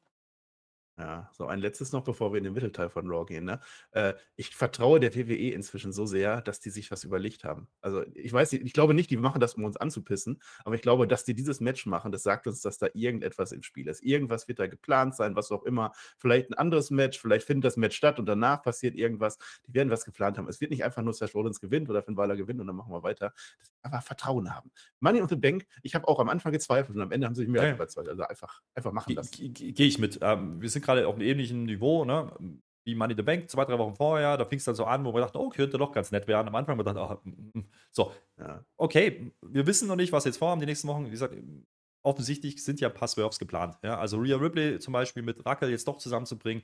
Ja, 0.97 1.29
so 1.33 1.45
ein 1.45 1.59
letztes 1.59 1.91
noch, 1.91 2.05
bevor 2.05 2.31
wir 2.31 2.37
in 2.37 2.45
den 2.45 2.53
Mittelteil 2.53 2.89
von 2.89 3.09
Raw 3.09 3.25
gehen, 3.25 3.43
ne? 3.43 3.59
Äh, 3.91 4.13
ich 4.37 4.55
vertraue 4.55 5.01
der 5.01 5.13
WWE 5.13 5.51
inzwischen 5.51 5.91
so 5.91 6.05
sehr, 6.05 6.41
dass 6.41 6.61
die 6.61 6.69
sich 6.69 6.89
was 6.89 7.03
überlegt 7.03 7.43
haben. 7.43 7.67
Also, 7.81 8.05
ich 8.13 8.31
weiß 8.31 8.53
ich 8.53 8.71
glaube 8.71 8.93
nicht, 8.93 9.09
die 9.09 9.17
machen 9.17 9.41
das, 9.41 9.55
um 9.55 9.65
uns 9.65 9.75
anzupissen, 9.75 10.41
aber 10.63 10.75
ich 10.75 10.81
glaube, 10.81 11.05
dass 11.05 11.25
die 11.25 11.33
dieses 11.35 11.59
Match 11.59 11.85
machen, 11.85 12.13
das 12.13 12.23
sagt 12.23 12.47
uns, 12.47 12.61
dass 12.61 12.77
da 12.77 12.87
irgendetwas 12.93 13.51
im 13.51 13.61
Spiel 13.61 13.89
ist. 13.89 14.03
Irgendwas 14.03 14.47
wird 14.47 14.59
da 14.59 14.67
geplant 14.67 15.15
sein, 15.17 15.35
was 15.35 15.51
auch 15.51 15.63
immer. 15.63 15.91
Vielleicht 16.17 16.49
ein 16.49 16.53
anderes 16.53 16.91
Match, 16.91 17.19
vielleicht 17.19 17.45
findet 17.45 17.65
das 17.65 17.75
Match 17.75 17.97
statt 17.97 18.17
und 18.17 18.25
danach 18.25 18.61
passiert 18.61 18.95
irgendwas. 18.95 19.37
Die 19.67 19.73
werden 19.73 19.89
was 19.89 20.05
geplant 20.05 20.37
haben. 20.37 20.47
Es 20.47 20.61
wird 20.61 20.71
nicht 20.71 20.85
einfach 20.85 21.01
nur 21.01 21.13
Seth 21.13 21.35
Rollins 21.35 21.59
gewinnt 21.59 21.89
oder 21.89 22.03
Finn 22.03 22.15
Balor 22.15 22.37
gewinnt 22.37 22.61
und 22.61 22.67
dann 22.67 22.75
machen 22.75 22.93
wir 22.93 23.03
weiter. 23.03 23.33
Das 23.59 23.75
aber 23.85 24.01
Vertrauen 24.01 24.53
haben. 24.53 24.71
Money 24.99 25.19
in 25.19 25.27
the 25.27 25.35
Bank, 25.35 25.67
ich 25.83 25.93
habe 25.93 26.07
auch 26.07 26.19
am 26.19 26.29
Anfang 26.29 26.51
gezweifelt 26.51 26.95
und 26.95 27.01
am 27.01 27.11
Ende 27.11 27.27
haben 27.27 27.35
sie 27.35 27.47
mir 27.47 27.63
ja. 27.63 27.73
überzeugt. 27.73 28.09
Also 28.09 28.23
einfach, 28.23 28.61
einfach 28.73 28.91
machen 28.91 29.15
das. 29.15 29.31
Gehe 29.31 29.73
ich 29.75 29.99
mit. 29.99 30.19
Ähm, 30.21 30.61
wir 30.61 30.69
sind 30.69 30.84
gerade 30.85 31.07
auf 31.07 31.15
einem 31.15 31.27
ähnlichen 31.27 31.65
Niveau, 31.65 32.05
ne? 32.05 32.31
Wie 32.87 32.93
Money 32.93 33.13
in 33.13 33.17
the 33.17 33.23
Bank, 33.23 33.49
zwei, 33.49 33.65
drei 33.65 33.79
Wochen 33.79 33.95
vorher, 33.95 34.37
da 34.37 34.45
fing 34.45 34.59
es 34.59 34.65
dann 34.65 34.75
so 34.75 34.85
an, 34.85 35.03
wo 35.05 35.13
wir 35.13 35.21
dachten, 35.21 35.37
oh, 35.37 35.49
könnte 35.49 35.79
doch 35.79 35.91
ganz 35.91 36.11
nett 36.11 36.27
werden. 36.27 36.47
Am 36.47 36.55
Anfang 36.55 36.77
haben 36.77 36.85
wir 36.85 36.93
gedacht, 36.93 37.21
oh, 37.25 37.61
so, 37.91 38.13
okay, 38.77 39.31
wir 39.41 39.65
wissen 39.65 39.87
noch 39.87 39.95
nicht, 39.95 40.11
was 40.11 40.25
jetzt 40.25 40.37
vorhaben 40.37 40.59
die 40.61 40.67
nächsten 40.67 40.87
Wochen. 40.87 41.07
Wie 41.07 41.09
gesagt, 41.09 41.35
offensichtlich 42.03 42.63
sind 42.63 42.79
ja 42.79 42.89
ein 42.89 42.93
paar 42.93 43.07
Swerves 43.07 43.39
geplant. 43.39 43.77
Ja? 43.83 43.97
Also 43.97 44.19
Rhea 44.19 44.37
Ripley 44.37 44.77
zum 44.77 44.93
Beispiel 44.93 45.23
mit 45.23 45.43
Raquel 45.45 45.71
jetzt 45.71 45.87
doch 45.87 45.97
zusammenzubringen, 45.97 46.63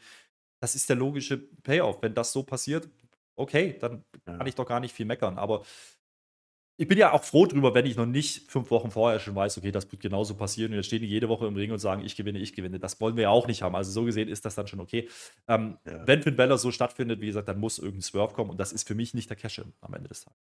das 0.61 0.75
ist 0.75 0.87
der 0.89 0.95
logische 0.95 1.39
Payoff. 1.63 2.03
Wenn 2.03 2.13
das 2.13 2.31
so 2.31 2.43
passiert, 2.43 2.87
okay, 3.35 3.75
dann 3.79 4.05
kann 4.25 4.45
ich 4.45 4.53
doch 4.53 4.67
gar 4.67 4.79
nicht 4.79 4.93
viel 4.93 5.07
meckern. 5.07 5.39
Aber 5.39 5.63
ich 6.81 6.87
bin 6.87 6.97
ja 6.97 7.13
auch 7.13 7.23
froh 7.23 7.45
drüber, 7.45 7.75
wenn 7.75 7.85
ich 7.85 7.95
noch 7.95 8.07
nicht 8.07 8.49
fünf 8.49 8.71
Wochen 8.71 8.89
vorher 8.89 9.19
schon 9.19 9.35
weiß, 9.35 9.55
okay, 9.59 9.71
das 9.71 9.91
wird 9.91 10.01
genauso 10.01 10.33
passieren 10.33 10.71
und 10.71 10.77
jetzt 10.77 10.87
stehen 10.87 11.03
die 11.03 11.07
jede 11.07 11.29
Woche 11.29 11.45
im 11.45 11.55
Ring 11.55 11.71
und 11.71 11.77
sagen, 11.77 12.03
ich 12.03 12.15
gewinne, 12.15 12.39
ich 12.39 12.53
gewinne. 12.53 12.79
Das 12.79 12.99
wollen 12.99 13.15
wir 13.15 13.23
ja 13.23 13.29
auch 13.29 13.45
nicht 13.45 13.61
haben. 13.61 13.75
Also 13.75 13.91
so 13.91 14.03
gesehen 14.03 14.27
ist 14.27 14.45
das 14.45 14.55
dann 14.55 14.65
schon 14.65 14.79
okay. 14.79 15.07
Ähm, 15.47 15.77
ja. 15.85 16.07
Wenn 16.07 16.23
Finn 16.23 16.35
Balor 16.35 16.57
so 16.57 16.71
stattfindet, 16.71 17.21
wie 17.21 17.27
gesagt, 17.27 17.47
dann 17.47 17.59
muss 17.59 17.77
irgendein 17.77 18.01
Swerve 18.01 18.33
kommen 18.33 18.49
und 18.49 18.59
das 18.59 18.73
ist 18.73 18.87
für 18.87 18.95
mich 18.95 19.13
nicht 19.13 19.29
der 19.29 19.37
Cash-In 19.37 19.73
am 19.81 19.93
Ende 19.93 20.09
des 20.09 20.21
Tages. 20.21 20.39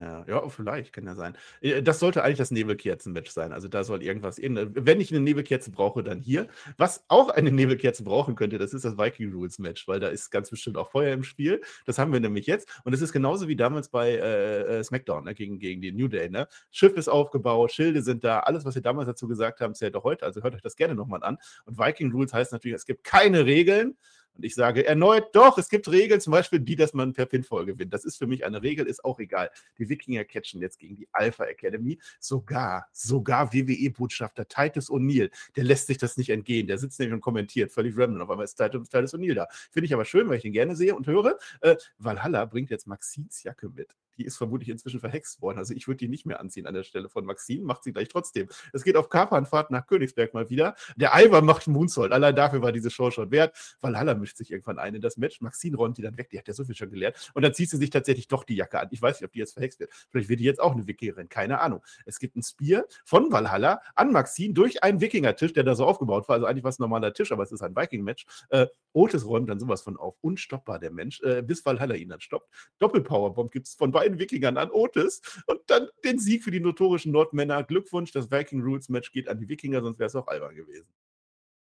Ja, 0.00 0.24
ja, 0.26 0.48
vielleicht, 0.48 0.92
kann 0.92 1.06
ja 1.06 1.14
sein. 1.14 1.36
Äh, 1.60 1.80
das 1.82 2.00
sollte 2.00 2.24
eigentlich 2.24 2.38
das 2.38 2.50
Nebelkerzen-Match 2.50 3.30
sein. 3.30 3.52
Also 3.52 3.68
da 3.68 3.84
soll 3.84 4.02
irgendwas, 4.02 4.38
wenn 4.38 5.00
ich 5.00 5.10
eine 5.12 5.20
Nebelkerze 5.20 5.70
brauche, 5.70 6.02
dann 6.02 6.20
hier. 6.20 6.48
Was 6.76 7.04
auch 7.08 7.30
eine 7.30 7.52
Nebelkerze 7.52 8.02
brauchen 8.02 8.34
könnte, 8.34 8.58
das 8.58 8.74
ist 8.74 8.84
das 8.84 8.98
Viking 8.98 9.32
Rules-Match, 9.32 9.86
weil 9.86 10.00
da 10.00 10.08
ist 10.08 10.30
ganz 10.30 10.50
bestimmt 10.50 10.76
auch 10.76 10.90
Feuer 10.90 11.12
im 11.14 11.22
Spiel. 11.22 11.62
Das 11.86 11.98
haben 11.98 12.12
wir 12.12 12.20
nämlich 12.20 12.46
jetzt. 12.46 12.68
Und 12.84 12.92
es 12.92 13.00
ist 13.00 13.12
genauso 13.12 13.46
wie 13.46 13.56
damals 13.56 13.88
bei 13.88 14.10
äh, 14.10 14.80
äh, 14.80 14.84
SmackDown 14.84 15.24
ne, 15.24 15.34
gegen, 15.34 15.58
gegen 15.60 15.80
die 15.80 15.92
New 15.92 16.08
Day. 16.08 16.28
Ne? 16.28 16.48
Schiff 16.72 16.94
ist 16.96 17.08
aufgebaut, 17.08 17.72
Schilde 17.72 18.02
sind 18.02 18.24
da, 18.24 18.40
alles, 18.40 18.64
was 18.64 18.74
wir 18.74 18.82
damals 18.82 19.06
dazu 19.06 19.28
gesagt 19.28 19.60
haben, 19.60 19.74
zählt 19.74 19.94
auch 19.94 20.04
heute. 20.04 20.26
Also 20.26 20.42
hört 20.42 20.54
euch 20.54 20.62
das 20.62 20.76
gerne 20.76 20.96
nochmal 20.96 21.22
an. 21.22 21.38
Und 21.66 21.78
Viking 21.78 22.10
Rules 22.10 22.34
heißt 22.34 22.52
natürlich, 22.52 22.76
es 22.76 22.84
gibt 22.84 23.04
keine 23.04 23.46
Regeln 23.46 23.96
Und 24.36 24.44
ich 24.44 24.54
sage 24.54 24.84
erneut, 24.86 25.34
doch, 25.34 25.58
es 25.58 25.68
gibt 25.68 25.88
Regeln, 25.88 26.20
zum 26.20 26.32
Beispiel 26.32 26.60
die, 26.60 26.76
dass 26.76 26.92
man 26.92 27.12
per 27.12 27.26
Pinfall 27.26 27.66
gewinnt. 27.66 27.94
Das 27.94 28.04
ist 28.04 28.16
für 28.16 28.26
mich 28.26 28.44
eine 28.44 28.62
Regel, 28.62 28.86
ist 28.86 29.04
auch 29.04 29.20
egal. 29.20 29.50
Die 29.78 29.88
Wikinger 29.88 30.24
catchen 30.24 30.60
jetzt 30.60 30.78
gegen 30.78 30.96
die 30.96 31.08
Alpha 31.12 31.44
Academy. 31.44 31.98
Sogar, 32.18 32.88
sogar 32.92 33.52
WWE-Botschafter 33.52 34.48
Titus 34.48 34.90
O'Neill, 34.90 35.30
der 35.56 35.64
lässt 35.64 35.86
sich 35.86 35.98
das 35.98 36.16
nicht 36.16 36.30
entgehen. 36.30 36.66
Der 36.66 36.78
sitzt 36.78 36.98
nämlich 36.98 37.14
und 37.14 37.20
kommentiert, 37.20 37.70
völlig 37.70 37.96
random. 37.96 38.22
Auf 38.22 38.30
einmal 38.30 38.44
ist 38.44 38.56
Titus, 38.56 38.92
O'Neill 38.92 39.34
da. 39.34 39.46
Finde 39.70 39.86
ich 39.86 39.94
aber 39.94 40.04
schön, 40.04 40.28
weil 40.28 40.38
ich 40.38 40.44
ihn 40.44 40.52
gerne 40.52 40.74
sehe 40.74 40.94
und 40.94 41.06
höre. 41.06 41.38
Äh, 41.60 41.76
Valhalla 41.98 42.44
bringt 42.46 42.70
jetzt 42.70 42.86
Maxins 42.86 43.42
Jacke 43.42 43.68
mit 43.68 43.94
die 44.18 44.24
ist 44.24 44.36
vermutlich 44.36 44.68
inzwischen 44.68 45.00
verhext 45.00 45.40
worden. 45.40 45.58
Also 45.58 45.74
ich 45.74 45.86
würde 45.88 45.98
die 45.98 46.08
nicht 46.08 46.26
mehr 46.26 46.40
anziehen 46.40 46.66
an 46.66 46.74
der 46.74 46.84
Stelle 46.84 47.08
von 47.08 47.24
Maxim, 47.24 47.64
macht 47.64 47.84
sie 47.84 47.92
gleich 47.92 48.08
trotzdem. 48.08 48.48
Es 48.72 48.84
geht 48.84 48.96
auf 48.96 49.08
Kapanfahrt 49.08 49.70
nach 49.70 49.86
Königsberg 49.86 50.34
mal 50.34 50.50
wieder. 50.50 50.74
Der 50.96 51.14
Alba 51.14 51.40
macht 51.40 51.66
Moonsault. 51.66 52.12
Allein 52.12 52.34
dafür 52.34 52.62
war 52.62 52.72
diese 52.72 52.90
Show 52.90 53.10
schon 53.10 53.30
wert. 53.30 53.76
Valhalla 53.80 54.14
mischt 54.14 54.36
sich 54.36 54.50
irgendwann 54.50 54.78
ein 54.78 54.94
in 54.94 55.00
das 55.00 55.16
Match. 55.16 55.40
Maxine 55.40 55.76
räumt 55.76 55.98
die 55.98 56.02
dann 56.02 56.16
weg, 56.16 56.30
die 56.30 56.38
hat 56.38 56.48
ja 56.48 56.54
so 56.54 56.64
viel 56.64 56.74
schon 56.74 56.90
gelernt. 56.90 57.30
Und 57.34 57.42
dann 57.42 57.54
zieht 57.54 57.70
sie 57.70 57.76
sich 57.76 57.90
tatsächlich 57.90 58.28
doch 58.28 58.44
die 58.44 58.56
Jacke 58.56 58.80
an. 58.80 58.88
Ich 58.90 59.00
weiß 59.00 59.20
nicht, 59.20 59.26
ob 59.26 59.32
die 59.32 59.38
jetzt 59.38 59.54
verhext 59.54 59.80
wird. 59.80 59.90
Vielleicht 60.10 60.28
wird 60.28 60.40
die 60.40 60.44
jetzt 60.44 60.60
auch 60.60 60.72
eine 60.72 60.86
Wikingerin, 60.86 61.28
keine 61.28 61.60
Ahnung. 61.60 61.82
Es 62.06 62.18
gibt 62.18 62.36
ein 62.36 62.42
Spear 62.42 62.84
von 63.04 63.32
Valhalla 63.32 63.80
an 63.94 64.12
Maxine 64.12 64.54
durch 64.54 64.82
einen 64.82 65.00
Wikinger-Tisch, 65.00 65.52
der 65.52 65.64
da 65.64 65.74
so 65.74 65.84
aufgebaut 65.84 66.28
war. 66.28 66.34
Also 66.34 66.46
eigentlich 66.46 66.64
war 66.64 66.70
es 66.70 66.78
ein 66.78 66.82
normaler 66.82 67.12
Tisch, 67.12 67.32
aber 67.32 67.42
es 67.42 67.52
ist 67.52 67.62
ein 67.62 67.74
Viking-Match. 67.76 68.26
Äh, 68.50 68.66
Otis 68.92 69.26
räumt 69.26 69.48
dann 69.48 69.58
sowas 69.58 69.82
von 69.82 69.96
auf. 69.96 70.16
Unstoppbar, 70.20 70.78
der 70.78 70.90
Mensch, 70.90 71.20
äh, 71.22 71.42
bis 71.42 71.64
Valhalla 71.64 71.94
ihn 71.94 72.08
dann 72.08 72.20
stoppt. 72.20 72.48
Doppelpowerbomb 72.78 73.50
gibt 73.50 73.66
es 73.66 73.74
von 73.74 73.90
beiden 73.90 74.03
Wikingern 74.18 74.56
an 74.56 74.70
Otis 74.70 75.20
und 75.46 75.60
dann 75.66 75.88
den 76.04 76.18
Sieg 76.18 76.44
für 76.44 76.50
die 76.50 76.60
notorischen 76.60 77.12
Nordmänner. 77.12 77.62
Glückwunsch, 77.64 78.12
das 78.12 78.30
Viking 78.30 78.62
Rules 78.62 78.88
Match 78.88 79.12
geht 79.12 79.28
an 79.28 79.38
die 79.38 79.48
Wikinger, 79.48 79.82
sonst 79.82 79.98
wäre 79.98 80.08
es 80.08 80.16
auch 80.16 80.28
albern 80.28 80.54
gewesen. 80.54 80.88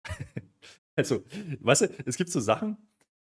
Also, 0.93 1.23
weißt 1.61 1.83
du, 1.83 1.87
es 2.05 2.17
gibt 2.17 2.29
so 2.29 2.41
Sachen, 2.41 2.77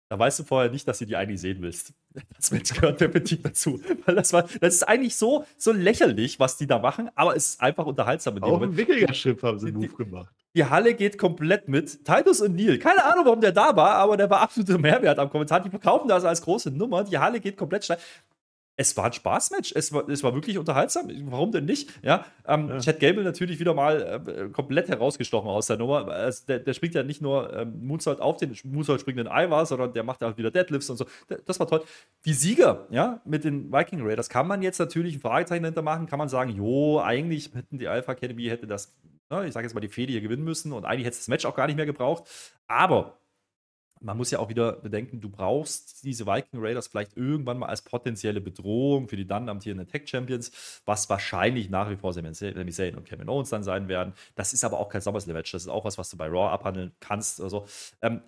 da 0.09 0.19
weißt 0.19 0.37
du 0.39 0.43
vorher 0.43 0.69
nicht, 0.69 0.87
dass 0.87 0.99
du 0.99 1.05
die 1.05 1.15
eigentlich 1.15 1.41
sehen 1.41 1.57
willst. 1.61 1.93
Das 2.35 2.51
Match 2.51 2.73
gehört 2.73 3.01
definitiv 3.01 3.41
dazu. 3.41 3.81
Weil 4.05 4.15
das 4.15 4.31
war, 4.33 4.43
das 4.61 4.75
ist 4.75 4.83
eigentlich 4.83 5.15
so, 5.15 5.45
so 5.57 5.71
lächerlich, 5.71 6.39
was 6.39 6.57
die 6.57 6.67
da 6.67 6.77
machen, 6.77 7.09
aber 7.15 7.35
es 7.35 7.49
ist 7.49 7.61
einfach 7.61 7.87
unterhaltsam. 7.87 8.35
In 8.37 8.43
dem 8.43 8.53
Auch 8.53 8.61
im 8.61 8.77
Wikinger-Schiff 8.77 9.41
haben 9.41 9.57
sie 9.57 9.69
einen 9.69 9.77
Move 9.77 9.95
gemacht. 9.95 10.31
Die 10.55 10.65
Halle 10.65 10.93
geht 10.93 11.17
komplett 11.17 11.67
mit. 11.67 12.05
Titus 12.05 12.41
und 12.41 12.55
Neil. 12.55 12.77
Keine 12.77 13.03
Ahnung, 13.03 13.25
warum 13.25 13.41
der 13.41 13.53
da 13.53 13.75
war, 13.75 13.95
aber 13.95 14.17
der 14.17 14.29
war 14.29 14.41
absoluter 14.41 14.77
Mehrwert 14.77 15.17
am 15.17 15.31
Kommentar. 15.31 15.61
Die 15.61 15.71
verkaufen 15.71 16.07
das 16.07 16.23
als 16.25 16.43
große 16.43 16.69
Nummer. 16.69 17.03
Die 17.03 17.17
Halle 17.17 17.39
geht 17.39 17.57
komplett 17.57 17.85
steil 17.85 17.97
es 18.75 18.97
war 18.97 19.05
ein 19.05 19.13
Spaßmatch. 19.13 19.73
Es 19.75 19.93
war, 19.93 20.07
es 20.09 20.23
war 20.23 20.33
wirklich 20.33 20.57
unterhaltsam. 20.57 21.09
Warum 21.25 21.51
denn 21.51 21.65
nicht? 21.65 21.91
Ja, 22.03 22.25
ähm, 22.47 22.69
ja. 22.69 22.79
Chad 22.79 22.99
Gable 22.99 23.23
natürlich 23.23 23.59
wieder 23.59 23.73
mal 23.73 24.23
äh, 24.25 24.49
komplett 24.49 24.89
herausgestochen 24.89 25.47
aus 25.47 25.67
der 25.67 25.77
Nummer. 25.77 26.07
Also 26.07 26.45
der, 26.47 26.59
der, 26.59 26.73
springt 26.73 26.95
ja 26.95 27.03
nicht 27.03 27.21
nur 27.21 27.55
ähm, 27.55 27.85
Moonsault 27.85 28.19
auf 28.19 28.37
den 28.37 28.57
Moonsault 28.63 29.01
springenden 29.01 29.31
Ivar, 29.31 29.65
sondern 29.65 29.93
der 29.93 30.03
macht 30.03 30.23
auch 30.23 30.37
wieder 30.37 30.49
Deadlifts 30.49 30.89
und 30.89 30.97
so. 30.97 31.05
Das 31.45 31.59
war 31.59 31.67
toll. 31.67 31.83
Die 32.25 32.33
Sieger, 32.33 32.87
ja, 32.89 33.21
mit 33.25 33.43
den 33.43 33.71
Viking 33.71 34.01
Raiders 34.01 34.29
kann 34.29 34.47
man 34.47 34.63
jetzt 34.63 34.79
natürlich 34.79 35.15
ein 35.15 35.21
Fragezeichen 35.21 35.65
hintermachen. 35.65 36.07
Kann 36.07 36.19
man 36.19 36.29
sagen, 36.29 36.49
jo, 36.49 36.99
eigentlich 36.99 37.53
hätten 37.53 37.77
die 37.77 37.87
Alpha 37.87 38.13
Academy 38.13 38.45
hätte 38.45 38.65
das, 38.65 38.95
ne, 39.29 39.45
ich 39.45 39.53
sage 39.53 39.67
jetzt 39.67 39.75
mal, 39.75 39.81
die 39.81 39.87
Fehde 39.87 40.11
hier 40.11 40.21
gewinnen 40.21 40.43
müssen 40.43 40.73
und 40.73 40.85
eigentlich 40.85 41.05
hätte 41.05 41.13
es 41.13 41.19
das 41.19 41.27
Match 41.27 41.45
auch 41.45 41.55
gar 41.55 41.67
nicht 41.67 41.75
mehr 41.75 41.85
gebraucht. 41.85 42.23
Aber 42.67 43.19
man 44.03 44.17
muss 44.17 44.31
ja 44.31 44.39
auch 44.39 44.49
wieder 44.49 44.73
bedenken, 44.73 45.21
du 45.21 45.29
brauchst 45.29 46.03
diese 46.03 46.25
Viking 46.25 46.59
Raiders 46.61 46.87
vielleicht 46.87 47.15
irgendwann 47.15 47.57
mal 47.57 47.67
als 47.67 47.81
potenzielle 47.81 48.41
Bedrohung 48.41 49.07
für 49.07 49.15
die 49.15 49.25
dann 49.25 49.49
amtierenden 49.49 49.87
Tech 49.87 50.07
Champions, 50.07 50.81
was 50.85 51.09
wahrscheinlich 51.09 51.69
nach 51.69 51.89
wie 51.89 51.95
vor 51.95 52.13
Sami 52.13 52.31
Zayn 52.33 52.95
und 52.95 53.05
Kevin 53.05 53.29
Owens 53.29 53.49
dann 53.49 53.63
sein 53.63 53.87
werden. 53.87 54.13
Das 54.35 54.53
ist 54.53 54.63
aber 54.63 54.79
auch 54.79 54.89
kein 54.89 55.01
SummerSlam-Match. 55.01 55.51
Das 55.51 55.63
ist 55.63 55.69
auch 55.69 55.85
was, 55.85 55.97
was 55.97 56.09
du 56.09 56.17
bei 56.17 56.27
Raw 56.27 56.51
abhandeln 56.51 56.91
kannst. 56.99 57.41
Also, 57.41 57.65
ähm, 58.01 58.21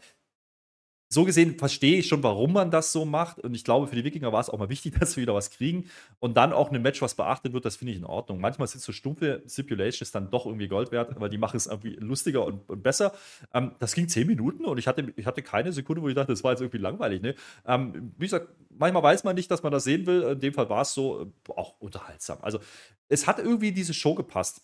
so 1.16 1.26
gesehen 1.26 1.57
verstehe 1.57 1.97
ich 1.97 2.07
schon, 2.07 2.22
warum 2.22 2.53
man 2.53 2.70
das 2.70 2.91
so 2.91 3.05
macht. 3.05 3.39
Und 3.39 3.55
ich 3.55 3.63
glaube, 3.63 3.88
für 3.88 3.95
die 3.95 4.03
Wikinger 4.03 4.32
war 4.32 4.41
es 4.41 4.49
auch 4.49 4.59
mal 4.59 4.70
wichtig, 4.70 4.93
dass 4.99 5.16
wir 5.16 5.24
wieder 5.24 5.34
was 5.34 5.49
kriegen. 5.49 5.89
Und 6.20 6.38
dann 6.38 6.53
auch 6.53 6.72
ein 6.72 6.82
Match, 6.82 7.01
was 7.01 7.16
beachtet 7.16 7.53
wird, 7.53 7.66
das 7.66 7.78
finde 7.78 7.93
ich 7.93 7.97
in 7.97 8.05
Ordnung. 8.05 8.39
Manchmal 8.39 8.68
sind 8.68 8.82
so 8.82 8.91
stumpfe 8.91 9.41
Stipulations 9.47 10.11
dann 10.11 10.30
doch 10.30 10.45
irgendwie 10.45 10.68
Gold 10.68 10.91
wert, 10.91 11.20
weil 11.20 11.30
die 11.30 11.39
machen 11.39 11.57
es 11.57 11.66
irgendwie 11.66 11.95
lustiger 11.95 12.45
und, 12.45 12.70
und 12.70 12.84
besser. 12.84 13.13
Ähm, 13.53 13.72
das 13.80 13.95
ging 13.95 14.07
zehn 14.07 14.28
Minuten 14.28 14.66
und 14.66 14.78
ich 14.78 14.88
hatte, 14.88 15.11
ich 15.16 15.26
hatte 15.26 15.41
keine 15.41 15.74
Sekunde, 15.74 16.03
wo 16.03 16.09
ich 16.09 16.16
dachte, 16.16 16.34
das 16.34 16.43
war 16.43 16.51
jetzt 16.51 16.61
irgendwie 16.61 16.78
langweilig. 16.78 17.24
Ne? 17.24 17.34
Ähm, 17.66 18.13
wie 18.18 18.26
gesagt, 18.26 18.49
manchmal 18.78 19.01
weiß 19.01 19.24
man 19.24 19.36
nicht, 19.36 19.49
dass 19.49 19.63
man 19.63 19.72
das 19.72 19.86
sehen 19.86 20.05
will. 20.05 20.22
In 20.24 20.39
dem 20.39 20.53
Fall 20.53 20.70
war 20.70 20.82
es 20.82 20.93
so 20.93 21.24
äh, 21.24 21.51
auch 21.55 21.80
unterhaltsam. 21.80 22.38
Also, 22.41 22.59
es 23.07 23.28
hat 23.28 23.39
irgendwie 23.39 23.72
diese 23.72 23.93
Show 23.93 24.16
gepasst. 24.16 24.61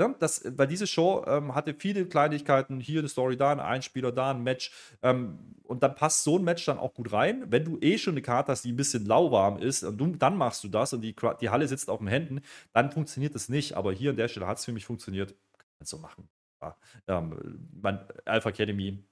Ja, 0.00 0.14
das, 0.20 0.42
weil 0.56 0.68
diese 0.68 0.86
Show 0.86 1.24
ähm, 1.26 1.56
hatte 1.56 1.74
viele 1.74 2.06
Kleinigkeiten, 2.06 2.78
hier 2.78 3.00
eine 3.00 3.08
Story, 3.08 3.36
da 3.36 3.50
ein 3.50 3.58
Einspieler, 3.58 4.12
da 4.12 4.30
ein 4.30 4.44
Match. 4.44 4.70
Ähm, 5.02 5.56
und 5.64 5.82
dann 5.82 5.96
passt 5.96 6.22
so 6.22 6.38
ein 6.38 6.44
Match 6.44 6.64
dann 6.66 6.78
auch 6.78 6.94
gut 6.94 7.12
rein. 7.12 7.44
Wenn 7.50 7.64
du 7.64 7.78
eh 7.80 7.98
schon 7.98 8.14
eine 8.14 8.22
Karte 8.22 8.52
hast, 8.52 8.64
die 8.64 8.72
ein 8.72 8.76
bisschen 8.76 9.04
lauwarm 9.06 9.58
ist, 9.58 9.82
und 9.82 9.98
du, 9.98 10.06
dann 10.14 10.36
machst 10.36 10.62
du 10.62 10.68
das 10.68 10.92
und 10.92 11.00
die, 11.00 11.16
die 11.40 11.50
Halle 11.50 11.66
sitzt 11.66 11.90
auf 11.90 11.98
den 11.98 12.06
Händen, 12.06 12.42
dann 12.72 12.92
funktioniert 12.92 13.34
das 13.34 13.48
nicht. 13.48 13.74
Aber 13.74 13.92
hier 13.92 14.10
an 14.10 14.16
der 14.16 14.28
Stelle 14.28 14.46
hat 14.46 14.58
es 14.58 14.64
für 14.64 14.72
mich 14.72 14.86
funktioniert. 14.86 15.30
Kann 15.58 15.66
man 15.80 15.86
so 15.86 15.98
machen. 15.98 16.28
Ja, 16.62 16.76
ähm, 17.08 17.68
mein 17.82 17.98
Alpha 18.24 18.50
Academy 18.50 19.04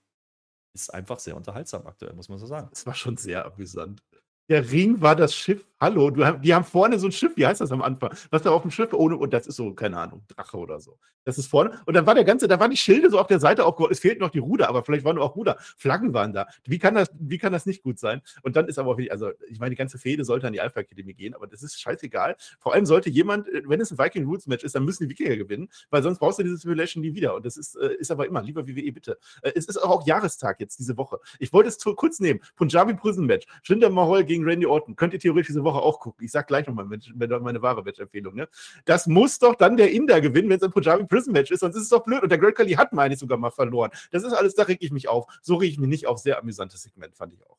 ist 0.75 0.95
einfach 0.95 1.19
sehr 1.19 1.37
unterhaltsam 1.37 1.87
aktuell, 1.87 2.15
muss 2.15 2.29
man 2.29 2.39
so 2.39 2.47
sagen. 2.47 2.69
Es 2.73 2.87
war 2.87 2.95
schon 2.95 3.17
sehr 3.17 3.45
amüsant. 3.45 4.03
Der 4.49 4.71
Ring 4.71 5.01
war 5.01 5.17
das 5.17 5.35
Schiff 5.35 5.65
Hallo, 5.79 6.09
du, 6.09 6.25
die 6.39 6.55
haben 6.55 6.65
vorne 6.65 6.99
so 6.99 7.07
ein 7.07 7.13
Schiff, 7.13 7.37
wie 7.37 7.47
heißt 7.47 7.61
das 7.61 7.71
am 7.71 7.83
Anfang? 7.83 8.11
Was 8.31 8.43
da 8.43 8.51
auf 8.51 8.63
dem 8.63 8.71
Schiff 8.71 8.95
ohne, 8.95 9.17
und 9.17 9.35
das 9.35 9.47
ist 9.47 9.57
so, 9.57 9.75
keine 9.75 9.99
Ahnung, 9.99 10.23
Drache 10.29 10.57
oder 10.57 10.81
so. 10.81 10.99
Das 11.27 11.39
ist 11.39 11.49
vorne. 11.49 11.83
Und 11.87 11.95
dann 11.95 12.07
war 12.07 12.15
der 12.15 12.25
ganze, 12.25 12.47
da 12.47 12.61
waren 12.61 12.71
die 12.71 12.77
Schilde 12.77 13.11
so 13.11 13.19
auf 13.19 13.27
der 13.27 13.41
Seite 13.41 13.65
aufgebaut. 13.65 13.91
Es 13.91 13.99
fehlten 13.99 14.21
noch 14.21 14.31
die 14.31 14.39
Ruder, 14.39 14.69
aber 14.69 14.85
vielleicht 14.85 15.05
waren 15.05 15.17
nur 15.17 15.25
auch 15.25 15.35
Ruder. 15.35 15.57
Flaggen 15.77 16.15
waren 16.15 16.33
da. 16.33 16.47
Wie 16.65 16.79
kann 16.79 16.95
das, 16.95 17.11
wie 17.19 17.37
kann 17.37 17.53
das 17.53 17.67
nicht 17.67 17.83
gut 17.83 17.99
sein? 17.99 18.23
Und 18.43 18.55
dann 18.55 18.69
ist 18.69 18.79
aber 18.79 18.93
auch 18.93 18.97
wirklich, 18.97 19.11
also 19.11 19.33
ich 19.49 19.59
meine, 19.59 19.71
die 19.71 19.77
ganze 19.77 19.99
Fehde 19.99 20.25
sollte 20.25 20.47
an 20.47 20.53
die 20.53 20.61
Alpha 20.61 20.81
Akademie 20.81 21.15
gehen, 21.15 21.35
aber 21.35 21.49
das 21.49 21.65
ist 21.65 21.81
scheißegal. 21.81 22.37
Vor 22.61 22.75
allem 22.75 22.87
sollte 22.87 23.11
jemand, 23.11 23.49
äh, 23.49 23.63
wenn 23.67 23.81
es 23.81 23.91
ein 23.91 23.99
Viking 23.99 24.25
Roots 24.25 24.47
Match 24.47 24.63
ist, 24.63 24.77
dann 24.77 24.85
müssen 24.85 25.03
die 25.03 25.11
Wikinger 25.11 25.37
gewinnen, 25.37 25.69
weil 25.91 26.01
sonst 26.03 26.21
brauchst 26.21 26.39
du 26.39 26.45
diese 26.45 26.59
Simulation 26.59 27.03
nie 27.03 27.13
wieder. 27.15 27.35
Und 27.35 27.45
das 27.45 27.57
ist, 27.57 27.75
äh, 27.75 27.93
ist 27.99 28.13
aber 28.13 28.27
immer, 28.29 28.41
lieber 28.41 28.67
WWE, 28.69 28.93
bitte. 28.93 29.19
Äh, 29.43 29.51
es 29.57 29.67
ist 29.67 29.83
auch 29.83 30.07
Jahrestag 30.07 30.61
jetzt 30.61 30.79
diese 30.79 30.97
Woche. 30.97 31.19
Ich 31.41 31.53
wollte 31.53 31.69
es 31.69 31.79
kurz 31.79 32.21
nehmen. 32.21 32.41
Punjabi 32.55 32.95
Prison 32.95 33.27
Match. 33.27 33.47
Jinder 33.65 33.91
Mahal 33.91 34.25
gegen 34.25 34.45
Randy 34.45 34.67
Orton. 34.67 34.95
Könnt 34.95 35.13
ihr 35.13 35.19
theoretisch 35.19 35.49
diese 35.49 35.65
Woche 35.67 35.81
auch 35.81 36.01
gucken. 36.01 36.25
Ich 36.25 36.33
sag 36.33 36.47
gleich 36.47 36.67
nochmal 36.67 36.87
meine, 36.87 37.63
wahre 37.63 37.83
Match-Empfehlung. 37.83 38.35
Ne? 38.35 38.49
Das 38.87 39.07
muss 39.07 39.39
doch 39.39 39.55
dann 39.55 39.77
der 39.77 39.93
Inder 39.93 40.23
gewinnen, 40.23 40.49
wenn 40.49 40.57
es 40.57 40.63
ein 40.63 40.71
Punjabi 40.71 41.05
Prison 41.05 41.35
Match 41.35 41.51
ist, 41.51 41.61
sonst 41.61 41.77
ist 41.77 41.83
es 41.83 41.89
doch 41.91 42.05
blöd. 42.05 42.23
Und 42.23 42.31
der 42.31 42.39
Great 42.39 42.55
Khali 42.55 42.73
hat 42.73 42.95
meine 42.95 43.17
sogar 43.17 43.37
mal 43.37 43.51
verloren. 43.51 43.91
Das 44.11 44.23
ist 44.23 44.33
alles, 44.33 44.55
da 44.55 44.63
reg 44.63 44.79
ich 44.81 44.91
mich 44.93 45.09
auf. 45.09 45.27
So 45.43 45.57
reg 45.57 45.71
ich 45.71 45.79
mich 45.79 45.91
nicht 45.91 46.07
auf. 46.07 46.19
Sehr 46.19 46.39
amüsantes 46.39 46.83
Segment, 46.83 47.15
fand 47.15 47.35
ich 47.35 47.47
auch. 47.47 47.59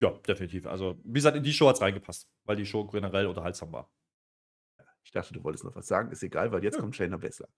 Ja, 0.00 0.10
definitiv. 0.10 0.66
Also, 0.66 0.98
wie 1.04 1.14
gesagt, 1.14 1.36
in 1.36 1.42
die 1.44 1.52
Show 1.52 1.68
hat 1.68 1.76
es 1.76 1.82
reingepasst, 1.82 2.28
weil 2.44 2.56
die 2.56 2.66
Show 2.66 2.84
generell 2.86 3.26
unterhaltsam 3.26 3.72
war. 3.72 3.88
Ich 5.04 5.12
dachte, 5.12 5.32
du 5.34 5.44
wolltest 5.44 5.64
noch 5.64 5.76
was 5.76 5.86
sagen. 5.86 6.10
Ist 6.10 6.22
egal, 6.22 6.50
weil 6.52 6.64
jetzt 6.64 6.74
ja. 6.74 6.80
kommt 6.80 6.96
Shayna 6.96 7.16
Bessler. 7.18 7.48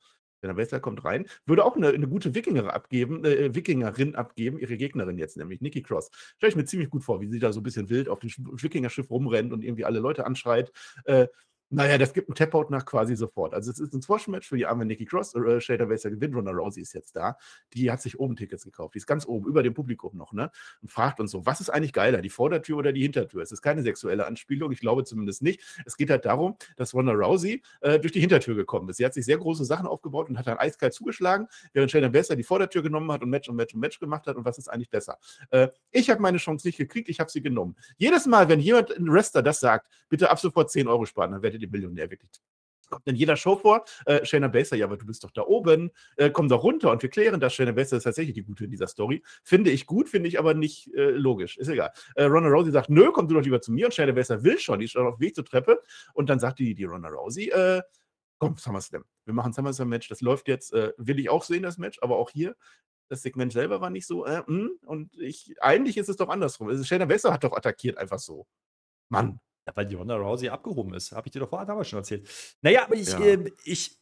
Shayna 0.41 0.55
Bessler 0.55 0.81
kommt 0.81 1.05
rein. 1.05 1.27
Würde 1.47 1.65
auch 1.65 1.77
eine, 1.77 1.89
eine 1.89 2.09
gute 2.09 2.35
Wikingerin 2.35 2.71
abgeben, 2.71 3.25
äh, 3.25 3.55
Wikingerin 3.55 4.15
abgeben, 4.15 4.59
ihre 4.59 4.77
Gegnerin 4.77 5.19
jetzt, 5.19 5.37
nämlich 5.37 5.61
Nikki 5.61 5.83
Cross. 5.83 6.11
Stelle 6.37 6.51
ich 6.51 6.57
mir 6.57 6.65
ziemlich 6.65 6.91
gut 6.91 7.05
vor, 7.05 7.21
wie 7.21 7.29
sie 7.29 7.39
da 7.39 7.53
so 7.53 7.61
ein 7.61 7.63
bisschen 7.63 7.89
wild 7.89 8.09
auf 8.09 8.19
dem 8.19 8.31
Wikinger-Schiff 8.31 9.11
rumrennt 9.11 9.53
und 9.53 9.65
irgendwie 9.65 9.85
alle 9.85 10.01
Leute 10.01 10.27
anschreit. 10.27 10.73
Äh, 11.05 11.29
naja, 11.69 11.99
das 11.99 12.13
gibt 12.13 12.29
einen 12.29 12.37
Tap-Out 12.37 12.71
nach 12.71 12.85
quasi 12.85 13.17
sofort. 13.17 13.53
Also 13.53 13.73
es 13.73 13.81
ist 13.81 13.93
ein 13.93 14.01
Squash-Match 14.01 14.49
für 14.49 14.57
die 14.57 14.67
arme 14.67 14.85
Nikki 14.87 15.05
Cross. 15.05 15.35
Äh, 15.35 15.61
Shader 15.61 15.87
Baser 15.87 16.11
gewinnt. 16.11 16.37
Ronda 16.37 16.53
Rousey 16.53 16.81
ist 16.81 16.93
jetzt 16.93 17.17
da. 17.17 17.37
Die 17.75 17.91
hat 17.91 18.01
sich 18.01 18.21
oben 18.21 18.37
Tickets 18.37 18.65
gekauft. 18.65 18.95
Die 18.95 18.99
ist 18.99 19.07
ganz 19.07 19.27
oben, 19.27 19.47
über 19.47 19.65
dem 19.65 19.75
Publikum 19.75 20.17
noch, 20.17 20.33
ne? 20.33 20.51
Und 20.81 20.91
fragt 20.93 21.19
uns 21.19 21.33
so, 21.33 21.45
was 21.45 21.61
ist 21.61 21.71
eigentlich 21.71 21.93
geiler, 21.93 22.23
die 22.23 22.31
Vordertür 22.31 22.77
oder 22.77 22.93
die 22.93 23.03
Hintertür? 23.03 23.43
Es 23.43 23.51
ist 23.51 23.63
keine 23.63 23.83
sexuelle 23.83 24.27
Anspielung, 24.27 24.71
ich 24.71 24.79
glaube 24.81 25.03
zumindest 25.05 25.43
nicht. 25.43 25.61
Es 25.85 25.97
geht 25.97 26.09
halt 26.11 26.25
darum, 26.25 26.57
dass 26.77 26.95
Ronda 26.95 27.13
Rousey 27.13 27.63
äh, 27.81 27.99
durch 27.99 28.13
die 28.13 28.21
Hintertür 28.21 28.55
gekommen 28.55 28.89
ist. 28.89 28.99
Sie 28.99 29.05
hat 29.05 29.15
sich 29.15 29.25
sehr 29.25 29.39
große 29.39 29.65
Sachen 29.65 29.89
aufgebaut 29.89 30.29
und 30.29 30.39
hat 30.39 30.47
dann 30.47 30.59
eiskalt 30.59 30.95
zugeschlagen, 30.95 31.49
während 31.73 31.91
Shader 31.91 32.11
Baser 32.11 32.37
die 32.37 32.45
Vordertür 32.45 32.83
genommen 32.83 33.11
hat 33.11 33.23
und 33.23 33.31
Match 33.31 33.49
und 33.49 33.57
Match 33.57 33.75
und 33.75 33.81
Match 33.81 33.99
gemacht 33.99 34.29
hat. 34.29 34.37
Und 34.37 34.45
was 34.45 34.59
ist 34.59 34.69
eigentlich 34.69 34.91
besser? 34.91 35.19
Äh, 35.51 35.69
ich 35.91 36.11
habe 36.11 36.23
meine 36.23 36.39
Chance 36.39 36.67
nicht 36.67 36.77
gekriegt, 36.77 37.09
ich 37.09 37.19
habe 37.19 37.31
sie 37.31 37.43
genommen. 37.43 37.75
Jedes 37.97 38.27
Mal, 38.27 38.49
wenn 38.49 38.61
jemand, 38.61 38.97
ein 38.97 39.13
Wrestler 39.13 39.43
das 39.43 39.59
sagt, 39.59 39.89
bitte 40.09 40.31
ab 40.31 40.39
sofort 40.39 40.71
10 40.71 40.87
Euro 40.87 41.07
sparen, 41.07 41.33
dann 41.33 41.43
werdet 41.57 41.63
ihr 41.63 41.71
Millionär 41.71 42.11
wirklich 42.11 42.31
kommt 42.89 43.07
in 43.07 43.17
jeder 43.17 43.37
Show 43.37 43.57
vor. 43.57 43.85
Äh, 44.07 44.25
Shayna 44.25 44.49
Baszler, 44.49 44.79
ja, 44.79 44.87
aber 44.87 44.97
du 44.97 45.07
bist 45.07 45.25
doch 45.25 45.31
da 45.31 45.43
oben, 45.43 45.91
äh, 46.17 46.31
komm 46.31 46.49
doch 46.49 46.63
runter 46.63 46.91
und 46.91 47.03
wir 47.03 47.11
klären 47.11 47.41
das. 47.41 47.55
Shayna 47.55 47.73
Baszler 47.73 47.99
ist 47.99 48.05
tatsächlich 48.05 48.35
die 48.35 48.45
Gute 48.45 48.65
in 48.65 48.71
dieser 48.71 48.87
Story. 48.87 49.23
Finde 49.43 49.71
ich 49.71 49.87
gut, 49.87 50.09
finde 50.09 50.29
ich 50.29 50.39
aber 50.39 50.55
nicht 50.55 50.93
äh, 50.95 51.11
logisch. 51.11 51.57
Ist 51.57 51.69
egal. 51.69 51.91
Äh, 52.15 52.25
Ronda 52.25 52.49
Rousey 52.49 52.71
sagt, 52.71 52.91
nö, 52.91 53.11
komm 53.13 53.29
du 53.29 53.35
doch 53.35 53.43
lieber 53.43 53.61
zu 53.61 53.73
mir 53.73 53.87
und 53.87 53.95
Shayna 53.95 54.13
Baszler 54.13 54.43
will 54.43 54.59
schon, 54.59 54.79
die 54.79 54.87
ist 54.87 54.93
schon 54.93 55.07
auf 55.07 55.17
dem 55.17 55.21
Weg 55.21 55.35
zur 55.35 55.45
Treppe 55.45 55.83
und 56.15 56.31
dann 56.31 56.39
sagt 56.39 56.59
die, 56.59 56.75
die 56.75 56.85
Ronda 56.85 57.09
Rousey, 57.09 57.49
äh, 57.51 57.83
komm, 58.39 58.57
SummerSlam. 58.57 59.05
Wir 59.25 59.35
machen 59.35 59.53
SummerSlam-Match, 59.53 60.09
das 60.09 60.21
läuft 60.21 60.49
jetzt, 60.49 60.73
äh, 60.73 60.93
will 60.97 61.19
ich 61.19 61.29
auch 61.29 61.43
sehen, 61.43 61.63
das 61.63 61.79
Match, 61.79 61.99
aber 62.03 62.17
auch 62.17 62.31
hier, 62.31 62.55
das 63.09 63.23
Segment 63.23 63.53
selber 63.53 63.81
war 63.81 63.91
nicht 63.91 64.07
so, 64.07 64.25
äh, 64.25 64.43
mh, 64.47 64.47
hm, 64.47 64.71
und 64.85 65.17
ich, 65.19 65.55
eigentlich 65.61 65.97
ist 65.97 66.09
es 66.09 66.17
doch 66.17 66.29
andersrum. 66.29 66.69
Also 66.69 66.85
Shayna 66.85 67.07
Baszler 67.07 67.33
hat 67.33 67.45
doch 67.45 67.57
attackiert 67.57 67.99
einfach 67.99 68.19
so. 68.19 68.47
Mann, 69.09 69.41
ja, 69.67 69.73
weil 69.75 69.87
die 69.87 69.95
Ronda 69.95 70.17
Rousey 70.17 70.49
abgehoben 70.49 70.95
ist. 70.95 71.13
Habe 71.13 71.29
ich 71.29 71.33
dir 71.33 71.41
doch 71.41 71.49
vorher 71.49 71.67
damals 71.67 71.89
schon 71.89 71.99
erzählt. 71.99 72.29
Naja, 72.63 72.85
aber 72.85 72.95
ich, 72.95 73.09
ja. 73.09 73.21
äh, 73.21 73.51
ich, 73.65 73.97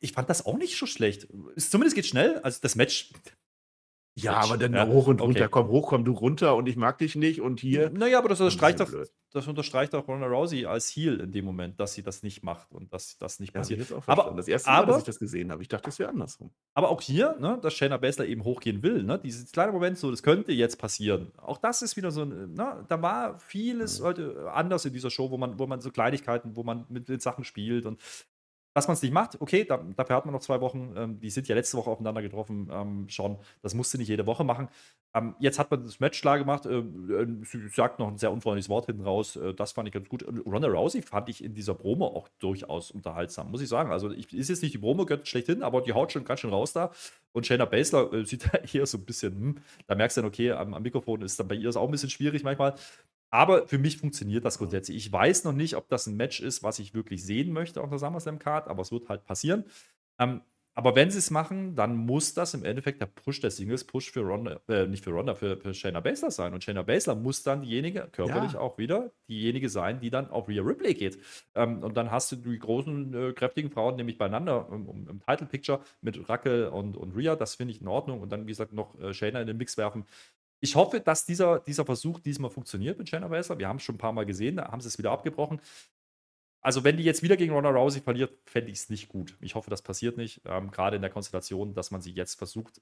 ich 0.00 0.12
fand 0.12 0.28
das 0.28 0.44
auch 0.44 0.56
nicht 0.56 0.76
so 0.76 0.86
schlecht. 0.86 1.28
Es, 1.56 1.70
zumindest 1.70 1.94
geht 1.94 2.06
schnell. 2.06 2.38
Also 2.40 2.58
das 2.60 2.74
Match. 2.74 3.12
Ja, 4.16 4.32
Match. 4.38 4.44
aber 4.44 4.58
dann 4.58 4.74
Ja, 4.74 4.86
hoch 4.86 5.08
und 5.08 5.20
runter. 5.20 5.40
okay. 5.40 5.48
Komm 5.50 5.68
hoch, 5.68 5.88
komm 5.88 6.04
du 6.04 6.12
runter 6.12 6.54
und 6.54 6.68
ich 6.68 6.76
mag 6.76 6.98
dich 6.98 7.16
nicht 7.16 7.40
und 7.40 7.58
hier. 7.60 7.90
Naja, 7.90 8.18
aber 8.18 8.28
das 8.28 8.40
unterstreicht, 8.40 8.78
bisschen 8.78 8.92
blöd. 8.94 9.12
das 9.32 9.48
unterstreicht 9.48 9.92
auch 9.96 10.06
Ronda 10.06 10.26
Rousey 10.28 10.66
als 10.66 10.88
Heel 10.90 11.18
in 11.18 11.32
dem 11.32 11.44
Moment, 11.44 11.80
dass 11.80 11.94
sie 11.94 12.02
das 12.04 12.22
nicht 12.22 12.44
macht 12.44 12.70
und 12.70 12.92
dass 12.92 13.18
das 13.18 13.40
nicht 13.40 13.52
Ja, 13.54 13.60
hab 13.62 13.68
ich 13.68 13.76
passiert. 13.78 13.92
auch 13.92 13.96
Aber- 13.96 14.14
verstanden. 14.14 14.36
das 14.36 14.46
erste 14.46 14.70
Mal, 14.70 14.76
aber- 14.76 14.86
dass 14.92 14.98
ich 14.98 15.04
das 15.06 15.18
gesehen 15.18 15.50
habe. 15.50 15.62
Ich 15.62 15.68
dachte, 15.68 15.86
das 15.86 15.98
wäre 15.98 16.10
andersrum. 16.10 16.52
Aber 16.74 16.90
auch 16.90 17.00
hier, 17.00 17.36
ne, 17.40 17.58
dass 17.60 17.74
Shayna 17.74 17.96
Baszler 17.96 18.26
eben 18.26 18.44
hochgehen 18.44 18.84
will, 18.84 19.02
ne, 19.02 19.18
dieses 19.18 19.50
kleine 19.50 19.72
Moment 19.72 19.98
so, 19.98 20.12
das 20.12 20.22
könnte 20.22 20.52
jetzt 20.52 20.78
passieren. 20.78 21.32
Auch 21.36 21.58
das 21.58 21.82
ist 21.82 21.96
wieder 21.96 22.12
so 22.12 22.22
ein, 22.22 22.54
ne, 22.54 22.84
da 22.88 23.02
war 23.02 23.40
vieles 23.40 24.00
heute 24.00 24.48
anders 24.52 24.84
in 24.84 24.92
dieser 24.92 25.10
Show, 25.10 25.32
wo 25.32 25.38
man, 25.38 25.58
wo 25.58 25.66
man 25.66 25.80
so 25.80 25.90
Kleinigkeiten, 25.90 26.54
wo 26.54 26.62
man 26.62 26.84
mit 26.88 27.08
den 27.08 27.18
Sachen 27.18 27.42
spielt 27.42 27.84
und 27.84 28.00
dass 28.74 28.88
man 28.88 28.94
es 28.94 29.02
nicht 29.02 29.12
macht, 29.12 29.40
okay, 29.40 29.64
da, 29.64 29.78
dafür 29.96 30.16
hat 30.16 30.26
man 30.26 30.34
noch 30.34 30.40
zwei 30.40 30.60
Wochen, 30.60 30.92
ähm, 30.96 31.20
die 31.20 31.30
sind 31.30 31.46
ja 31.48 31.54
letzte 31.54 31.76
Woche 31.76 31.90
aufeinander 31.90 32.22
getroffen, 32.22 32.68
ähm, 32.72 33.08
schon. 33.08 33.38
Das 33.62 33.72
musste 33.72 33.98
nicht 33.98 34.08
jede 34.08 34.26
Woche 34.26 34.44
machen. 34.44 34.68
Ähm, 35.14 35.36
jetzt 35.38 35.60
hat 35.60 35.70
man 35.70 35.84
das 35.84 36.00
Match 36.00 36.20
klar 36.20 36.38
gemacht, 36.38 36.66
äh, 36.66 36.78
äh, 36.78 37.26
sie 37.44 37.68
sagt 37.68 38.00
noch 38.00 38.08
ein 38.08 38.18
sehr 38.18 38.32
unfreundliches 38.32 38.68
Wort 38.68 38.86
hinten 38.86 39.04
raus, 39.04 39.36
äh, 39.36 39.54
das 39.54 39.72
fand 39.72 39.86
ich 39.86 39.94
ganz 39.94 40.08
gut. 40.08 40.26
Ronda 40.44 40.66
Rousey 40.66 41.02
fand 41.02 41.28
ich 41.28 41.42
in 41.42 41.54
dieser 41.54 41.74
Promo 41.74 42.06
auch 42.08 42.28
durchaus 42.40 42.90
unterhaltsam, 42.90 43.52
muss 43.52 43.60
ich 43.60 43.68
sagen. 43.68 43.92
Also 43.92 44.10
ich, 44.10 44.34
ist 44.34 44.48
jetzt 44.50 44.62
nicht 44.62 44.74
die 44.74 44.78
Promo 44.78 45.06
gehört 45.06 45.28
schlechthin, 45.28 45.62
aber 45.62 45.80
die 45.80 45.92
haut 45.92 46.10
schon 46.10 46.24
ganz 46.24 46.40
schön 46.40 46.50
raus 46.50 46.72
da. 46.72 46.90
Und 47.32 47.46
Shayna 47.46 47.66
Baszler 47.66 48.12
äh, 48.12 48.24
sieht 48.26 48.52
da 48.52 48.58
eher 48.58 48.86
so 48.86 48.98
ein 48.98 49.04
bisschen, 49.04 49.32
hm, 49.34 49.58
da 49.86 49.94
merkst 49.94 50.16
du 50.16 50.22
dann, 50.22 50.28
okay, 50.28 50.50
am, 50.50 50.74
am 50.74 50.82
Mikrofon 50.82 51.22
ist 51.22 51.38
dann 51.38 51.46
bei 51.46 51.54
ihr 51.54 51.68
ist 51.68 51.76
auch 51.76 51.86
ein 51.86 51.92
bisschen 51.92 52.10
schwierig 52.10 52.42
manchmal. 52.42 52.74
Aber 53.30 53.66
für 53.66 53.78
mich 53.78 53.98
funktioniert 53.98 54.44
das 54.44 54.58
grundsätzlich. 54.58 54.96
Ich 54.96 55.12
weiß 55.12 55.44
noch 55.44 55.52
nicht, 55.52 55.76
ob 55.76 55.88
das 55.88 56.06
ein 56.06 56.16
Match 56.16 56.40
ist, 56.40 56.62
was 56.62 56.78
ich 56.78 56.94
wirklich 56.94 57.24
sehen 57.24 57.52
möchte 57.52 57.80
auf 57.82 57.90
der 57.90 57.98
SummerSlam 57.98 58.38
Card, 58.38 58.68
aber 58.68 58.82
es 58.82 58.92
wird 58.92 59.08
halt 59.08 59.24
passieren. 59.24 59.64
Ähm, 60.18 60.42
aber 60.76 60.96
wenn 60.96 61.08
sie 61.08 61.18
es 61.18 61.30
machen, 61.30 61.76
dann 61.76 61.96
muss 61.96 62.34
das 62.34 62.52
im 62.52 62.64
Endeffekt 62.64 63.00
der 63.00 63.06
Push 63.06 63.40
der 63.40 63.52
Singles 63.52 63.84
Push 63.84 64.10
für 64.10 64.22
Ronda, 64.22 64.58
äh, 64.68 64.88
nicht 64.88 65.04
für 65.04 65.12
Ronda, 65.12 65.36
für, 65.36 65.56
für 65.56 65.72
Shayna 65.72 66.00
Baszler 66.00 66.32
sein. 66.32 66.52
Und 66.52 66.64
Shayna 66.64 66.82
Baszler 66.82 67.14
muss 67.14 67.44
dann 67.44 67.62
diejenige, 67.62 68.08
körperlich 68.10 68.54
Ja. 68.54 68.58
auch 68.58 68.76
wieder, 68.76 69.12
diejenige 69.28 69.68
sein, 69.68 70.00
die 70.00 70.10
dann 70.10 70.30
auf 70.30 70.48
Rhea 70.48 70.62
Ripley 70.62 70.94
geht. 70.94 71.18
Ähm, 71.54 71.84
und 71.84 71.96
dann 71.96 72.10
hast 72.10 72.32
du 72.32 72.36
die 72.36 72.58
großen, 72.58 73.14
äh, 73.14 73.32
kräftigen 73.34 73.70
Frauen 73.70 73.94
nämlich 73.94 74.18
beieinander 74.18 74.66
im, 74.72 74.88
im, 74.88 75.08
im 75.08 75.20
Title 75.20 75.46
Picture 75.46 75.80
mit 76.00 76.28
Raquel 76.28 76.66
und, 76.66 76.96
und 76.96 77.16
Rhea. 77.16 77.36
Das 77.36 77.54
finde 77.54 77.72
ich 77.72 77.80
in 77.80 77.86
Ordnung. 77.86 78.20
Und 78.20 78.32
dann, 78.32 78.42
wie 78.46 78.50
gesagt, 78.50 78.72
noch 78.72 78.98
äh, 79.00 79.14
Shayna 79.14 79.40
in 79.40 79.46
den 79.46 79.56
Mix 79.56 79.76
werfen. 79.76 80.04
Ich 80.60 80.76
hoffe, 80.76 81.00
dass 81.00 81.26
dieser, 81.26 81.60
dieser 81.60 81.84
Versuch 81.84 82.20
diesmal 82.20 82.50
funktioniert 82.50 82.98
mit 82.98 83.08
Shayna 83.08 83.28
Baszler. 83.28 83.58
Wir 83.58 83.68
haben 83.68 83.76
es 83.76 83.82
schon 83.82 83.96
ein 83.96 83.98
paar 83.98 84.12
Mal 84.12 84.26
gesehen, 84.26 84.56
da 84.56 84.70
haben 84.70 84.80
sie 84.80 84.88
es 84.88 84.98
wieder 84.98 85.10
abgebrochen. 85.10 85.60
Also, 86.60 86.82
wenn 86.82 86.96
die 86.96 87.02
jetzt 87.04 87.22
wieder 87.22 87.36
gegen 87.36 87.52
Ronda 87.52 87.68
Rousey 87.68 88.00
verliert, 88.00 88.38
fände 88.46 88.70
ich 88.70 88.78
es 88.78 88.88
nicht 88.88 89.08
gut. 89.08 89.36
Ich 89.40 89.54
hoffe, 89.54 89.68
das 89.68 89.82
passiert 89.82 90.16
nicht. 90.16 90.40
Ähm, 90.46 90.70
Gerade 90.70 90.96
in 90.96 91.02
der 91.02 91.10
Konstellation, 91.10 91.74
dass 91.74 91.90
man 91.90 92.00
sie 92.00 92.12
jetzt 92.12 92.36
versucht, 92.36 92.80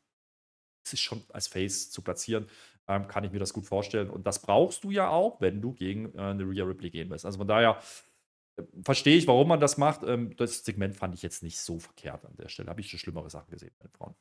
ist 0.84 1.00
schon 1.00 1.22
als 1.30 1.48
Face 1.48 1.90
zu 1.90 2.02
platzieren, 2.02 2.48
ähm, 2.88 3.08
kann 3.08 3.24
ich 3.24 3.32
mir 3.32 3.40
das 3.40 3.52
gut 3.52 3.66
vorstellen. 3.66 4.10
Und 4.10 4.26
das 4.26 4.40
brauchst 4.40 4.84
du 4.84 4.90
ja 4.90 5.08
auch, 5.08 5.40
wenn 5.40 5.60
du 5.60 5.72
gegen 5.72 6.14
äh, 6.14 6.20
eine 6.20 6.44
Rhea 6.44 6.64
Ripley 6.64 6.90
gehen 6.90 7.10
willst. 7.10 7.26
Also 7.26 7.38
von 7.38 7.48
daher 7.48 7.80
äh, 8.56 8.62
verstehe 8.84 9.16
ich, 9.16 9.26
warum 9.26 9.48
man 9.48 9.60
das 9.60 9.78
macht. 9.78 10.02
Ähm, 10.04 10.36
das 10.36 10.64
Segment 10.64 10.96
fand 10.96 11.14
ich 11.14 11.22
jetzt 11.22 11.42
nicht 11.42 11.58
so 11.58 11.80
verkehrt 11.80 12.24
an 12.24 12.36
der 12.36 12.48
Stelle. 12.48 12.70
Habe 12.70 12.80
ich 12.80 12.90
schon 12.90 13.00
schlimmere 13.00 13.30
Sachen 13.30 13.50
gesehen 13.50 13.72
bei 13.78 13.88
den 13.88 13.92
Frauen. 13.92 14.14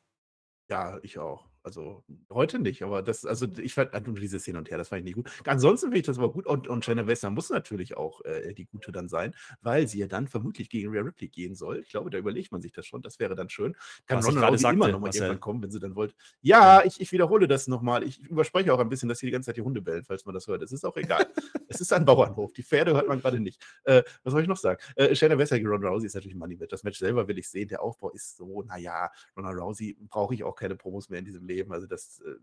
Ja, 0.70 1.00
ich 1.04 1.20
auch. 1.20 1.51
Also 1.64 2.04
heute 2.32 2.58
nicht, 2.58 2.82
aber 2.82 3.04
das, 3.04 3.24
also 3.24 3.46
ich 3.62 3.76
fand 3.76 3.94
also 3.94 4.12
dieses 4.14 4.44
Hin 4.46 4.58
und 4.58 4.72
Her, 4.72 4.80
das 4.80 4.90
fand 4.90 5.00
ich 5.00 5.06
nicht 5.06 5.16
gut. 5.16 5.30
Ansonsten 5.46 5.88
finde 5.88 6.00
ich 6.00 6.06
das 6.06 6.18
aber 6.18 6.32
gut 6.32 6.48
und, 6.48 6.68
und 6.68 6.84
Shayna 6.84 7.04
Baszler 7.04 7.30
muss 7.30 7.52
natürlich 7.52 7.96
auch 7.98 8.26
äh, 8.26 8.54
die 8.54 8.66
Gute 8.66 8.92
dann 8.92 9.08
sein, 9.08 9.36
weil 9.62 9.88
sie 9.88 10.00
ja 10.00 10.08
dann 10.08 10.28
vermutlich 10.28 10.70
gegen 10.70 10.90
Rhea 10.90 11.02
Ripley 11.02 11.28
gehen 11.28 11.54
soll. 11.54 11.80
Ich 11.80 11.90
glaube, 11.90 12.10
da 12.10 12.18
überlegt 12.18 12.52
man 12.52 12.62
sich 12.62 12.72
das 12.72 12.88
schon. 12.88 13.04
Das 13.04 13.20
wäre 13.20 13.36
dann 13.36 13.50
schön. 13.50 13.76
Kann 14.08 14.18
Was 14.18 14.28
Ronda 14.28 14.48
Rousey 14.48 14.70
immer 14.70 14.88
nochmal 14.88 15.14
irgendwann 15.14 15.40
kommen, 15.40 15.62
wenn 15.62 15.70
sie 15.70 15.80
dann 15.80 15.96
wollt. 15.96 16.16
Ja, 16.42 16.84
ich, 16.84 17.00
ich 17.00 17.12
wiederhole 17.12 17.48
das 17.48 17.68
nochmal. 17.68 18.04
Ich 18.04 18.20
überspreche 18.20 18.74
auch 18.74 18.80
ein 18.80 18.90
bisschen, 18.90 19.08
dass 19.08 19.20
hier 19.20 19.28
die 19.28 19.34
ganze 19.34 19.48
Zeit 19.48 19.58
die 19.58 19.62
Hunde 19.62 19.84
bellen, 19.84 20.04
falls 20.04 20.26
man 20.26 20.34
das 20.34 20.48
hört. 20.48 20.64
Es 20.64 20.72
ist 20.72 20.84
auch 20.84 20.98
egal. 20.98 21.28
es 21.68 21.80
ist 21.80 21.94
ein 21.94 22.06
Bauernhof. 22.06 22.54
Die 22.54 22.64
Pferde 22.64 22.94
hört 22.94 23.08
man 23.08 23.22
gerade 23.22 23.40
nicht. 23.40 23.64
Äh, 23.84 24.02
was 24.24 24.32
soll 24.32 24.42
ich 24.42 24.48
noch 24.48 24.58
sagen? 24.58 24.82
Äh, 24.96 25.14
Shayna 25.14 25.36
Baszler 25.36 25.58
gegen 25.58 25.70
Ronda 25.70 25.90
Rousey 25.90 26.08
ist 26.08 26.16
natürlich 26.16 26.36
Money 26.36 26.56
mit. 26.56 26.72
Das 26.72 26.84
Match 26.84 26.98
selber 26.98 27.28
will 27.28 27.38
ich 27.38 27.48
sehen. 27.48 27.68
Der 27.68 27.84
Aufbau 27.84 28.10
ist 28.10 28.38
so, 28.38 28.64
naja, 28.64 29.12
Ronda 29.38 29.52
Rousey 29.52 29.96
brauche 30.10 30.34
ich 30.34 30.44
auch 30.44 30.56
keine 30.56 30.76
Promos 30.76 31.10
mehr 31.10 31.20
in 31.20 31.26
diesem 31.26 31.46
Leben. 31.54 31.72
Also 31.74 31.88
das, 31.88 32.22
äh, 32.26 32.36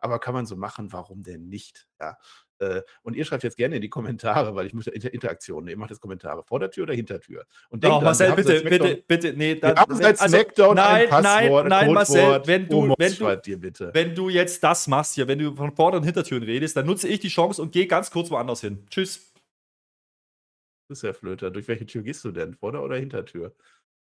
aber 0.00 0.18
kann 0.18 0.34
man 0.34 0.46
so 0.46 0.56
machen, 0.56 0.92
warum 0.92 1.22
denn 1.22 1.48
nicht? 1.48 1.86
Ja. 2.00 2.16
Äh, 2.60 2.82
und 3.02 3.14
ihr 3.14 3.24
schreibt 3.24 3.44
jetzt 3.44 3.56
gerne 3.56 3.76
in 3.76 3.82
die 3.82 3.88
Kommentare, 3.88 4.54
weil 4.54 4.66
ich 4.66 4.74
möchte 4.74 4.90
Inter 4.90 5.12
Interaktionen. 5.12 5.68
Ihr 5.68 5.76
macht 5.76 5.90
jetzt 5.90 6.00
Kommentare. 6.00 6.42
Vordertür 6.42 6.84
oder 6.84 6.94
Hintertür? 6.94 7.44
Und 7.68 7.84
Oh, 7.84 7.88
dran, 7.88 8.04
Marcel, 8.04 8.28
wir 8.30 8.36
bitte, 8.36 8.60
bitte, 8.62 9.04
bitte, 9.06 9.32
nee. 9.34 9.54
Wir 9.54 9.60
dann- 9.60 9.96
seit 9.96 10.20
also, 10.20 10.36
Smackdown 10.36 10.74
nein, 10.76 11.02
ein 11.04 11.08
Passwort, 11.08 11.68
nein, 11.68 11.84
nein, 11.86 11.94
Marcel, 11.94 12.20
Codewort. 12.20 12.46
wenn 12.46 12.68
du, 12.68 12.94
wenn 12.98 13.14
du, 13.14 13.50
ihr 13.50 13.60
bitte. 13.60 13.90
wenn 13.94 14.14
du 14.14 14.28
jetzt 14.28 14.62
das 14.64 14.88
machst 14.88 15.14
hier, 15.14 15.28
wenn 15.28 15.38
du 15.38 15.54
von 15.54 15.74
Vorder- 15.76 15.98
und 15.98 16.04
Hintertüren 16.04 16.42
redest, 16.42 16.76
dann 16.76 16.86
nutze 16.86 17.06
ich 17.08 17.20
die 17.20 17.28
Chance 17.28 17.62
und 17.62 17.70
gehe 17.72 17.86
ganz 17.86 18.10
kurz 18.10 18.30
woanders 18.30 18.60
hin. 18.60 18.84
Tschüss. 18.90 19.32
Das 20.88 20.98
ist 20.98 21.02
ja 21.02 21.12
Flöter. 21.12 21.50
Durch 21.50 21.68
welche 21.68 21.84
Tür 21.86 22.02
gehst 22.02 22.24
du 22.24 22.32
denn? 22.32 22.54
Vorder- 22.54 22.82
oder 22.82 22.96
Hintertür? 22.96 23.54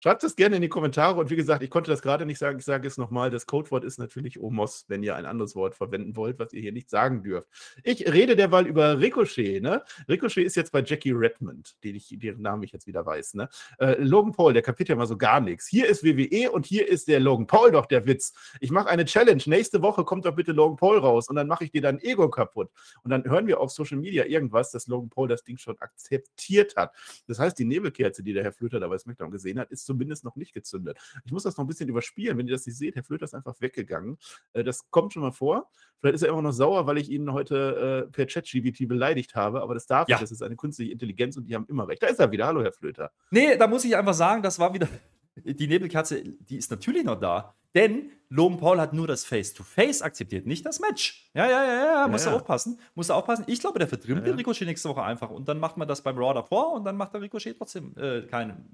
Schreibt 0.03 0.23
es 0.23 0.35
gerne 0.35 0.55
in 0.55 0.63
die 0.63 0.67
Kommentare 0.67 1.19
und 1.19 1.29
wie 1.29 1.35
gesagt, 1.35 1.61
ich 1.61 1.69
konnte 1.69 1.91
das 1.91 2.01
gerade 2.01 2.25
nicht 2.25 2.39
sagen, 2.39 2.57
ich 2.57 2.65
sage 2.65 2.87
es 2.87 2.97
nochmal, 2.97 3.29
das 3.29 3.45
Codewort 3.45 3.83
ist 3.83 3.99
natürlich 3.99 4.41
Omos, 4.41 4.85
wenn 4.87 5.03
ihr 5.03 5.15
ein 5.15 5.27
anderes 5.27 5.55
Wort 5.55 5.75
verwenden 5.75 6.15
wollt, 6.15 6.39
was 6.39 6.53
ihr 6.53 6.61
hier 6.61 6.71
nicht 6.71 6.89
sagen 6.89 7.21
dürft. 7.21 7.47
Ich 7.83 8.11
rede 8.11 8.35
derweil 8.35 8.65
über 8.65 8.99
Ricochet, 8.99 9.61
ne? 9.61 9.83
Ricochet 10.09 10.43
ist 10.43 10.55
jetzt 10.55 10.71
bei 10.71 10.81
Jackie 10.81 11.11
Redmond, 11.11 11.75
den 11.83 11.93
ich, 11.93 12.15
deren 12.17 12.41
Namen 12.41 12.63
ich 12.63 12.71
jetzt 12.71 12.87
wieder 12.87 13.05
weiß, 13.05 13.35
ne? 13.35 13.47
Äh, 13.77 14.01
Logan 14.01 14.31
Paul, 14.31 14.53
der 14.53 14.63
kapiert 14.63 14.89
ja 14.89 14.95
mal 14.95 15.05
so 15.05 15.17
gar 15.17 15.39
nichts. 15.39 15.67
Hier 15.67 15.87
ist 15.87 16.03
WWE 16.03 16.49
und 16.51 16.65
hier 16.65 16.87
ist 16.87 17.07
der 17.07 17.19
Logan 17.19 17.45
Paul 17.45 17.71
doch 17.71 17.85
der 17.85 18.07
Witz. 18.07 18.33
Ich 18.59 18.71
mache 18.71 18.89
eine 18.89 19.05
Challenge, 19.05 19.43
nächste 19.45 19.83
Woche 19.83 20.03
kommt 20.03 20.25
doch 20.25 20.33
bitte 20.33 20.51
Logan 20.51 20.77
Paul 20.77 20.97
raus 20.97 21.29
und 21.29 21.35
dann 21.35 21.45
mache 21.45 21.65
ich 21.65 21.71
dir 21.71 21.81
dein 21.83 21.99
Ego 21.99 22.27
kaputt. 22.27 22.71
Und 23.03 23.11
dann 23.11 23.23
hören 23.25 23.45
wir 23.45 23.59
auf 23.59 23.69
Social 23.69 23.99
Media 23.99 24.25
irgendwas, 24.25 24.71
dass 24.71 24.87
Logan 24.87 25.11
Paul 25.11 25.27
das 25.27 25.43
Ding 25.43 25.59
schon 25.59 25.77
akzeptiert 25.77 26.75
hat. 26.75 26.91
Das 27.27 27.37
heißt, 27.37 27.59
die 27.59 27.65
Nebelkerze, 27.65 28.23
die 28.23 28.33
der 28.33 28.43
Herr 28.43 28.51
Flöter 28.51 28.79
da 28.79 28.87
bei 28.87 28.97
SmackDown 28.97 29.29
gesehen 29.29 29.59
hat, 29.59 29.69
ist 29.69 29.90
zumindest 29.91 30.23
noch 30.23 30.35
nicht 30.35 30.53
gezündet. 30.53 30.97
Ich 31.25 31.31
muss 31.31 31.43
das 31.43 31.57
noch 31.57 31.65
ein 31.65 31.67
bisschen 31.67 31.89
überspielen. 31.89 32.37
Wenn 32.37 32.47
ihr 32.47 32.53
das 32.53 32.65
nicht 32.65 32.77
seht, 32.77 32.95
Herr 32.95 33.03
Flöter 33.03 33.25
ist 33.25 33.33
einfach 33.35 33.55
weggegangen. 33.59 34.17
Äh, 34.53 34.63
Das 34.63 34.89
kommt 34.89 35.11
schon 35.13 35.21
mal 35.21 35.31
vor. 35.31 35.69
Vielleicht 35.99 36.15
ist 36.15 36.21
er 36.23 36.29
immer 36.29 36.41
noch 36.41 36.53
sauer, 36.53 36.87
weil 36.87 36.97
ich 36.97 37.09
ihn 37.11 37.31
heute 37.33 38.05
äh, 38.07 38.11
per 38.11 38.25
Chat-GBT 38.27 38.87
beleidigt 38.87 39.35
habe, 39.35 39.61
aber 39.61 39.73
das 39.73 39.85
darf 39.85 40.07
Ja. 40.07 40.15
nicht. 40.15 40.23
Das 40.23 40.31
ist 40.31 40.41
eine 40.41 40.55
künstliche 40.55 40.91
Intelligenz 40.93 41.35
und 41.37 41.45
die 41.45 41.55
haben 41.55 41.65
immer 41.67 41.87
recht. 41.87 42.01
Da 42.01 42.07
ist 42.07 42.19
er 42.19 42.31
wieder. 42.31 42.47
Hallo, 42.47 42.63
Herr 42.63 42.71
Flöter. 42.71 43.11
Nee, 43.31 43.57
da 43.57 43.67
muss 43.67 43.83
ich 43.85 43.95
einfach 43.95 44.13
sagen, 44.13 44.41
das 44.41 44.57
war 44.59 44.73
wieder. 44.73 44.87
Die 45.35 45.67
Nebelkerze, 45.67 46.21
die 46.23 46.57
ist 46.57 46.69
natürlich 46.71 47.05
noch 47.05 47.17
da. 47.19 47.55
Denn 47.73 48.11
Logan 48.27 48.57
Paul 48.57 48.81
hat 48.81 48.91
nur 48.93 49.07
das 49.07 49.23
Face-to-Face 49.23 50.01
akzeptiert, 50.01 50.45
nicht 50.45 50.65
das 50.65 50.81
Match. 50.81 51.31
Ja, 51.33 51.49
ja, 51.49 51.63
ja, 51.63 51.85
ja, 52.01 52.07
muss 52.09 52.25
ja. 52.25 52.31
er 52.31 52.35
aufpassen. 52.35 52.77
Muss 52.95 53.07
er 53.07 53.15
aufpassen. 53.15 53.45
Ich 53.47 53.61
glaube, 53.61 53.79
der 53.79 53.87
vertrimmt 53.87 54.19
Ja, 54.19 54.25
den 54.25 54.31
ja. 54.33 54.37
Ricochet 54.37 54.67
nächste 54.67 54.89
Woche 54.89 55.03
einfach. 55.03 55.29
Und 55.29 55.47
dann 55.47 55.57
macht 55.57 55.77
man 55.77 55.87
das 55.87 56.01
beim 56.01 56.17
Raw 56.17 56.33
davor 56.33 56.73
und 56.73 56.83
dann 56.83 56.97
macht 56.97 57.13
der 57.13 57.21
Ricochet 57.21 57.57
trotzdem 57.57 57.95
äh, 57.97 58.23
kein. 58.23 58.67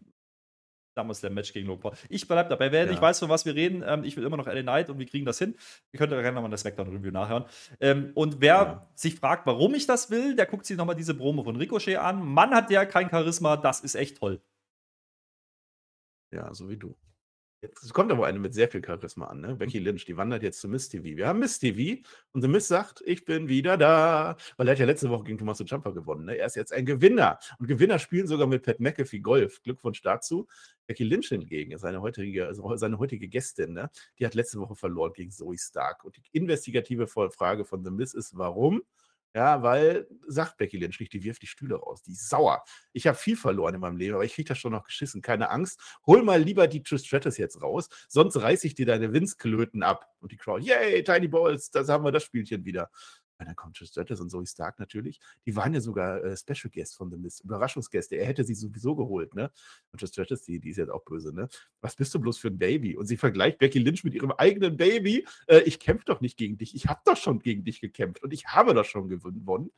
Damals 0.98 1.22
der 1.22 1.30
Match 1.30 1.54
gegen 1.54 1.68
Logan 1.68 1.82
Paul. 1.82 1.92
Ich 2.10 2.28
bleib 2.28 2.50
dabei. 2.50 2.72
Wer 2.72 2.86
Ja. 2.86 2.90
nicht 2.90 3.00
weiß, 3.02 3.20
von 3.20 3.30
was 3.30 3.46
wir 3.46 3.54
reden, 3.54 3.84
ähm, 3.86 4.04
ich 4.04 4.18
will 4.18 4.24
immer 4.26 4.36
noch 4.36 4.48
LA 4.48 4.64
Knight 4.64 4.90
und 4.90 4.98
wir 4.98 5.06
kriegen 5.06 5.26
das 5.26 5.38
hin. 5.38 5.56
Ihr 5.92 6.00
könnt 6.00 6.10
gerne 6.12 6.32
nochmal 6.32 6.50
das 6.50 6.62
Smackdown-Review 6.62 7.12
nachhören. 7.12 7.46
Ähm, 7.80 8.12
und 8.16 8.42
wer 8.42 8.56
Ja. 8.56 8.88
sich 8.96 9.16
fragt, 9.16 9.46
warum 9.46 9.76
ich 9.76 9.86
das 9.86 10.10
will, 10.10 10.36
der 10.36 10.48
guckt 10.48 10.66
sich 10.66 10.76
nochmal 10.76 10.96
diese 10.96 11.14
Promo 11.14 11.44
von 11.44 11.56
Ricochet 11.56 11.98
an. 11.98 12.26
Mann 12.26 12.50
hat 12.56 12.72
der 12.72 12.88
kein 12.88 13.10
Charisma, 13.12 13.58
das 13.58 13.82
ist 13.82 13.94
echt 13.94 14.18
toll. 14.18 14.42
Ja, 16.32 16.52
so 16.54 16.68
wie 16.70 16.78
du. 16.78 16.96
Jetzt 17.62 17.92
kommt 17.92 18.12
aber 18.12 18.28
eine 18.28 18.38
mit 18.38 18.54
sehr 18.54 18.68
viel 18.68 18.86
Charisma 18.86 19.26
an, 19.26 19.42
ne? 19.42 19.56
Becky 19.56 19.80
Lynch, 19.80 20.06
die 20.06 20.16
wandert 20.16 20.44
jetzt 20.44 20.62
zu 20.62 20.68
Miss 20.68 20.90
TV. 20.90 21.18
Wir 21.18 21.28
haben 21.28 21.40
Miss 21.40 21.58
TV 21.58 22.00
und 22.34 22.44
The 22.44 22.48
Miss 22.48 22.68
sagt, 22.68 23.02
ich 23.04 23.26
bin 23.26 23.50
wieder 23.50 23.78
da. 23.78 24.38
Weil 24.58 24.68
er 24.68 24.74
hat 24.74 24.80
ja 24.80 24.86
letzte 24.86 25.10
Woche 25.10 25.24
gegen 25.24 25.40
Tommaso 25.40 25.66
Ciampa 25.66 25.90
gewonnen. 25.90 26.26
Ne? 26.26 26.38
Er 26.38 26.46
ist 26.46 26.56
jetzt 26.56 26.72
ein 26.72 26.86
Gewinner. 26.86 27.40
Und 27.58 27.66
Gewinner 27.66 27.98
spielen 27.98 28.28
sogar 28.28 28.46
mit 28.46 28.62
Pat 28.62 28.80
McAfee 28.80 29.22
Golf. 29.22 29.64
Glückwunsch 29.64 30.04
dazu. 30.04 30.48
Becky 30.86 31.04
Lynch 31.04 31.30
hingegen, 31.30 31.78
seine 31.80 32.00
heutige, 32.02 32.46
also 32.46 32.76
seine 32.78 33.00
heutige 33.00 33.28
Gästin, 33.28 33.74
ne? 33.74 33.90
die 34.20 34.26
hat 34.26 34.36
letzte 34.36 34.60
Woche 34.60 34.76
verloren 34.76 35.14
gegen 35.14 35.32
Zoe 35.32 35.58
Stark. 35.58 36.06
Und 36.06 36.16
die 36.16 36.22
investigative 36.32 37.08
Frage 37.08 37.66
von 37.66 37.84
The 37.84 37.92
Miss 37.92 38.14
ist, 38.14 38.38
warum? 38.38 38.84
Ja, 39.38 39.62
weil, 39.62 40.08
sagt 40.26 40.58
Becky 40.58 40.78
Lynch 40.78 41.00
nicht, 41.00 41.14
die 41.14 41.24
wirft 41.24 41.44
die 41.44 41.48
Stühle 41.48 41.76
raus. 41.76 42.02
Die 42.02 42.12
ist 42.12 42.28
sauer. 42.28 42.64
Ich 42.92 43.06
habe 43.06 43.16
viel 43.16 43.38
verloren 43.38 43.76
in 43.76 43.82
meinem 43.82 43.98
Leben, 43.98 44.16
aber 44.16 44.26
ich 44.26 44.34
kriege 44.34 44.48
das 44.48 44.58
schon 44.58 44.72
noch 44.72 44.84
geschissen. 44.84 45.22
Keine 45.22 45.52
Angst. 45.52 45.80
Hol 46.08 46.24
mal 46.24 46.42
lieber 46.42 46.68
die 46.68 46.82
Trish 46.82 47.06
Stratus 47.06 47.38
jetzt 47.38 47.62
raus, 47.62 47.88
sonst 48.08 48.36
reiße 48.38 48.66
ich 48.66 48.74
dir 48.74 48.88
deine 48.88 49.14
Winzklöten 49.14 49.84
ab. 49.84 50.08
Und 50.22 50.32
die 50.32 50.38
Crowd, 50.38 50.66
yay, 50.66 51.04
Tiny 51.04 51.28
Balls, 51.28 51.70
das 51.70 51.88
haben 51.88 52.04
wir 52.04 52.12
das 52.12 52.24
Spielchen 52.24 52.66
wieder. 52.66 52.90
Kommt 53.56 53.78
Trish 53.78 53.90
Stratus 53.90 54.20
und 54.20 54.30
Zoe 54.30 54.46
Stark 54.46 54.80
natürlich. 54.80 55.20
Die 55.46 55.56
waren 55.56 55.74
ja 55.74 55.82
sogar 55.82 56.24
äh, 56.24 56.36
Special 56.36 56.72
Guests 56.72 56.96
von 56.96 57.10
The 57.12 57.18
Mist, 57.18 57.44
Überraschungsgäste. 57.44 58.16
Er 58.16 58.26
hätte 58.26 58.44
sie 58.44 58.56
sowieso 58.56 58.96
geholt, 58.96 59.36
ne? 59.36 59.52
Trish 59.96 60.10
Stratus, 60.10 60.44
die, 60.44 60.60
die 60.60 60.72
ist 60.72 60.78
jetzt 60.78 60.90
auch 60.90 61.04
böse, 61.04 61.34
ne? 61.34 61.48
Was 61.82 61.96
bist 61.96 62.14
du 62.14 62.20
bloß 62.20 62.38
für 62.38 62.48
ein 62.48 62.58
Baby? 62.58 62.98
Und 62.98 63.06
sie 63.06 63.18
vergleicht 63.18 63.60
Becky 63.60 63.80
Lynch 63.80 64.04
mit 64.04 64.16
ihrem 64.16 64.32
eigenen 64.32 64.78
Baby. 64.78 65.28
Äh, 65.48 65.60
ich 65.62 65.80
kämpfe 65.80 66.06
doch 66.06 66.22
nicht 66.22 66.38
gegen 66.38 66.58
dich. 66.58 66.76
Ich 66.76 66.88
habe 66.88 67.02
doch 67.06 67.18
schon 67.18 67.40
gegen 67.40 67.64
dich 67.64 67.80
gekämpft 67.80 68.24
und 68.24 68.34
ich 68.34 68.48
habe 68.48 68.74
doch 68.74 68.86
schon 68.86 69.08
gewonnen. 69.08 69.72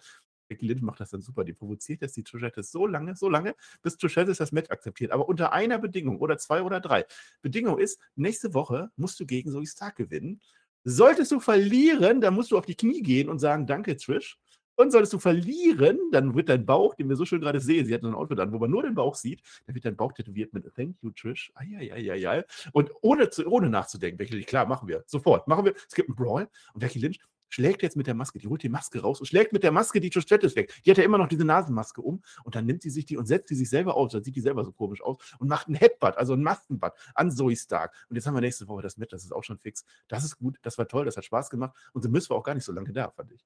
Becky 0.50 0.66
Lynch 0.66 0.82
macht 0.82 1.00
das 1.00 1.12
dann 1.12 1.22
super. 1.22 1.44
Die 1.44 1.54
provoziert 1.54 2.02
jetzt 2.02 2.18
die 2.18 2.24
Trish 2.24 2.42
Stratus 2.42 2.72
so 2.72 2.88
lange, 2.88 3.16
so 3.16 3.30
lange, 3.30 3.56
bis 3.82 3.98
Trish 3.98 4.14
Stratus 4.14 4.38
das 4.38 4.52
Match 4.52 4.70
akzeptiert. 4.70 5.12
Aber 5.12 5.30
unter 5.30 5.54
einer 5.54 5.80
Bedingung 5.80 6.20
oder 6.20 6.38
zwei 6.38 6.64
oder 6.64 6.80
drei. 6.80 7.06
Bedingung 7.42 7.78
ist, 7.78 8.00
nächste 8.16 8.54
Woche 8.54 8.90
musst 8.96 9.20
du 9.20 9.26
gegen 9.26 9.52
Zoe 9.52 9.68
Stark 9.68 9.96
gewinnen. 9.96 10.42
Solltest 10.84 11.32
du 11.32 11.40
verlieren, 11.40 12.22
dann 12.22 12.34
musst 12.34 12.52
du 12.52 12.58
auf 12.58 12.66
die 12.66 12.76
Knie 12.76 13.02
gehen 13.02 13.30
und 13.30 13.40
sagen, 13.40 13.68
danke, 13.68 13.98
Trish. 13.98 14.38
Und 14.76 14.92
solltest 14.92 15.12
du 15.12 15.20
verlieren, 15.20 16.00
dann 16.12 16.36
wird 16.36 16.48
dein 16.48 16.66
Bauch, 16.66 16.96
den 16.96 17.10
wir 17.10 17.18
so 17.18 17.26
schön 17.26 17.42
gerade 17.42 17.60
sehen, 17.60 17.86
sie 17.86 17.94
hat 17.94 18.02
ein 18.04 18.16
Outfit 18.16 18.40
an, 18.40 18.54
wo 18.54 18.60
man 18.60 18.72
nur 18.72 18.82
den 18.84 18.96
Bauch 18.96 19.14
sieht, 19.14 19.42
dann 19.66 19.76
wird 19.76 19.84
dein 19.84 19.98
Bauch 19.98 20.14
tätowiert 20.14 20.54
mit 20.54 20.74
Thank 20.74 20.96
you, 21.02 21.12
Trish. 21.12 21.52
Eieieiei. 21.54 22.46
Und 22.72 22.90
ohne, 23.02 23.30
zu, 23.30 23.46
ohne 23.46 23.70
nachzudenken, 23.70 24.18
Becky 24.18 24.36
Lynch, 24.36 24.46
klar, 24.46 24.66
machen 24.68 24.88
wir. 24.88 25.04
Sofort. 25.06 25.50
Machen 25.50 25.66
wir. 25.66 25.74
Es 25.76 25.94
gibt 25.94 26.08
einen 26.08 26.16
Brawl 26.16 26.48
und 26.74 26.80
Becky 26.80 27.00
Lynch 27.00 27.20
schlägt 27.50 27.84
jetzt 27.84 27.96
mit 27.96 28.08
der 28.08 28.14
Maske, 28.14 28.40
die 28.40 28.48
holt 28.48 28.64
die 28.64 28.70
Maske 28.70 29.02
raus 29.02 29.20
und 29.20 29.26
schlägt 29.26 29.54
mit 29.54 29.64
der 29.64 29.72
Maske 29.72 30.00
die 30.00 30.12
Stratus 30.12 30.56
weg. 30.56 30.74
Die 30.86 30.92
hat 30.92 30.98
ja 30.98 31.04
immer 31.04 31.18
noch 31.18 31.28
diese 31.28 31.46
Nasenmaske 31.46 32.02
um 32.02 32.22
und 32.44 32.56
dann 32.56 32.66
nimmt 32.66 32.82
sie 32.82 32.90
sich 32.90 33.06
die 33.06 33.18
und 33.18 33.26
setzt 33.26 33.50
die 33.50 33.56
sich 33.56 33.70
selber 33.70 33.96
aus, 33.96 34.12
dann 34.12 34.24
sieht 34.24 34.36
die 34.36 34.42
selber 34.42 34.64
so 34.64 34.72
komisch 34.72 35.02
aus 35.02 35.18
und 35.40 35.48
macht 35.48 35.68
einen 35.68 35.76
Headbutt, 35.76 36.18
also 36.18 36.34
einen 36.34 36.44
Maskenbutt 36.44 36.94
an 37.16 37.32
Zoe 37.32 37.56
Stark. 37.56 37.94
Und 38.10 38.16
jetzt 38.16 38.28
haben 38.28 38.36
wir 38.36 38.42
nächste 38.42 38.68
Woche 38.68 38.82
das 38.82 38.98
mit, 38.98 39.12
das 39.14 39.24
ist 39.24 39.34
auch 39.34 39.44
schon 39.44 39.58
fix. 39.58 39.86
Das 40.08 40.24
ist 40.24 40.38
gut, 40.38 40.58
das 40.62 40.78
war 40.78 40.88
toll, 40.88 41.06
das 41.06 41.18
hat 41.18 41.26
Spaß 41.26 41.50
gemacht 41.50 41.76
und 41.94 42.02
so 42.02 42.10
müssen 42.10 42.32
wir 42.32 42.36
auch 42.36 42.44
gar 42.44 42.56
nicht 42.56 42.66
so 42.66 42.72
lange 42.72 42.94
da, 42.94 43.10
fand 43.12 43.32
ich. 43.32 43.46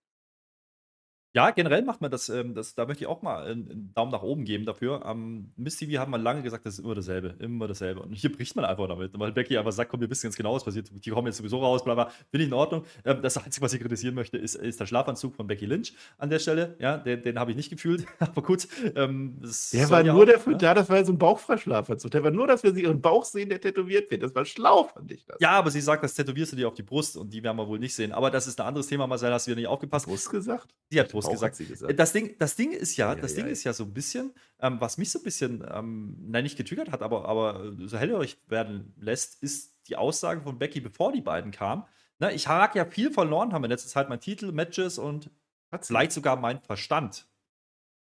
Ja, 1.35 1.49
generell 1.49 1.81
macht 1.81 1.99
man 1.99 2.11
das, 2.11 2.29
ähm, 2.29 2.53
das 2.53 2.75
da 2.75 2.85
möchte 2.85 3.03
ich 3.03 3.07
auch 3.07 3.23
mal 3.23 3.43
einen, 3.43 3.69
einen 3.69 3.93
Daumen 3.95 4.11
nach 4.11 4.21
oben 4.21 4.45
geben 4.45 4.65
dafür. 4.65 5.03
Am 5.03 5.51
Miss 5.55 5.77
TV 5.77 5.99
haben 5.99 6.11
wir 6.11 6.19
lange 6.19 6.43
gesagt, 6.43 6.63
das 6.65 6.75
ist 6.75 6.85
immer 6.85 6.93
dasselbe, 6.93 7.35
immer 7.39 7.67
dasselbe. 7.67 8.03
Und 8.03 8.13
hier 8.13 8.31
bricht 8.31 8.55
man 8.55 8.65
einfach 8.65 8.87
damit, 8.87 9.17
weil 9.19 9.31
Becky 9.31 9.57
einfach 9.57 9.71
sagt, 9.71 9.89
komm, 9.89 10.01
wir 10.01 10.09
wissen 10.11 10.27
ganz 10.27 10.35
genau, 10.35 10.53
was 10.53 10.63
passiert. 10.63 10.91
Die 10.93 11.09
kommen 11.09 11.25
jetzt 11.25 11.37
sowieso 11.37 11.57
raus, 11.57 11.83
bla 11.83 11.95
bla. 11.95 12.11
Finde 12.29 12.43
ich 12.43 12.47
in 12.49 12.53
Ordnung. 12.53 12.85
Ähm, 13.03 13.23
das 13.23 13.35
Einzige, 13.37 13.65
was 13.65 13.73
ich 13.73 13.81
kritisieren 13.81 14.13
möchte, 14.13 14.37
ist, 14.37 14.53
ist 14.53 14.79
der 14.79 14.85
Schlafanzug 14.85 15.35
von 15.35 15.47
Becky 15.47 15.65
Lynch 15.65 15.93
an 16.19 16.29
der 16.29 16.37
Stelle. 16.37 16.75
Ja, 16.79 16.97
den, 16.97 17.23
den 17.23 17.39
habe 17.39 17.49
ich 17.49 17.57
nicht 17.57 17.71
gefühlt, 17.71 18.05
aber 18.19 18.43
gut. 18.43 18.67
Ähm, 18.95 19.41
der 19.73 19.89
war 19.89 20.05
ja 20.05 20.13
nur 20.13 20.23
auch, 20.23 20.27
dafür 20.27 20.53
ja? 20.53 20.57
da, 20.59 20.73
das 20.75 20.89
war 20.89 21.03
so 21.03 21.13
ein 21.13 21.17
Bauchfreischlafanzug. 21.17 22.11
Der 22.11 22.23
war 22.23 22.29
nur, 22.29 22.45
dass 22.45 22.61
wir 22.61 22.75
sie 22.75 22.83
ihren 22.83 23.01
Bauch 23.01 23.25
sehen, 23.25 23.49
der 23.49 23.59
tätowiert 23.59 24.11
wird. 24.11 24.21
Das 24.21 24.35
war 24.35 24.45
schlau, 24.45 24.83
fand 24.83 25.11
ich 25.11 25.25
das. 25.25 25.37
Ja, 25.39 25.51
aber 25.51 25.71
sie 25.71 25.81
sagt, 25.81 26.03
das 26.03 26.13
tätowierst 26.13 26.51
du 26.51 26.57
dir 26.57 26.67
auf 26.67 26.75
die 26.75 26.83
Brust 26.83 27.17
und 27.17 27.33
die 27.33 27.43
werden 27.43 27.57
wir 27.57 27.67
wohl 27.67 27.79
nicht 27.79 27.95
sehen. 27.95 28.11
Aber 28.11 28.29
das 28.29 28.45
ist 28.45 28.61
ein 28.61 28.67
anderes 28.67 28.85
Thema, 28.85 29.07
Marcel, 29.07 29.33
hast 29.33 29.47
du 29.47 29.51
wieder 29.51 29.61
nicht 29.61 29.67
aufgepasst. 29.67 30.05
Brust 30.05 30.29
gesagt? 30.29 30.67
Sie 30.91 30.99
hat 30.99 31.11
Brust 31.11 31.22
gesagt. 31.29 31.53
Hat 31.53 31.57
sie 31.57 31.65
gesagt 31.65 31.99
das 31.99 32.13
Ding, 32.13 32.35
das 32.39 32.55
Ding 32.55 32.71
ist 32.71 32.97
ja, 32.97 33.13
ja 33.13 33.19
das 33.19 33.31
ja, 33.31 33.43
Ding 33.43 33.51
ist 33.51 33.63
ja 33.63 33.73
so 33.73 33.83
ein 33.83 33.93
bisschen, 33.93 34.33
ähm, 34.59 34.79
was 34.79 34.97
mich 34.97 35.11
so 35.11 35.19
ein 35.19 35.23
bisschen, 35.23 35.63
ähm, 35.71 36.15
nein, 36.19 36.43
nicht 36.43 36.57
getriggert 36.57 36.91
hat, 36.91 37.01
aber, 37.01 37.27
aber 37.27 37.73
so 37.85 37.97
hellhörig 37.97 38.37
werden 38.47 38.93
lässt, 38.97 39.41
ist 39.41 39.87
die 39.87 39.95
Aussage 39.95 40.41
von 40.41 40.59
Becky, 40.59 40.81
bevor 40.81 41.11
die 41.11 41.21
beiden 41.21 41.51
kamen. 41.51 41.83
Ne, 42.19 42.33
ich 42.33 42.47
habe 42.47 42.77
ja 42.77 42.85
viel 42.85 43.11
verloren, 43.11 43.53
haben 43.53 43.63
in 43.63 43.71
letzter 43.71 43.89
Zeit 43.89 44.09
mein 44.09 44.19
Titel, 44.19 44.51
Matches 44.51 44.97
und 44.97 45.29
Hat's 45.71 45.87
vielleicht 45.87 46.11
sogar 46.11 46.35
mein 46.35 46.61
Verstand. 46.61 47.27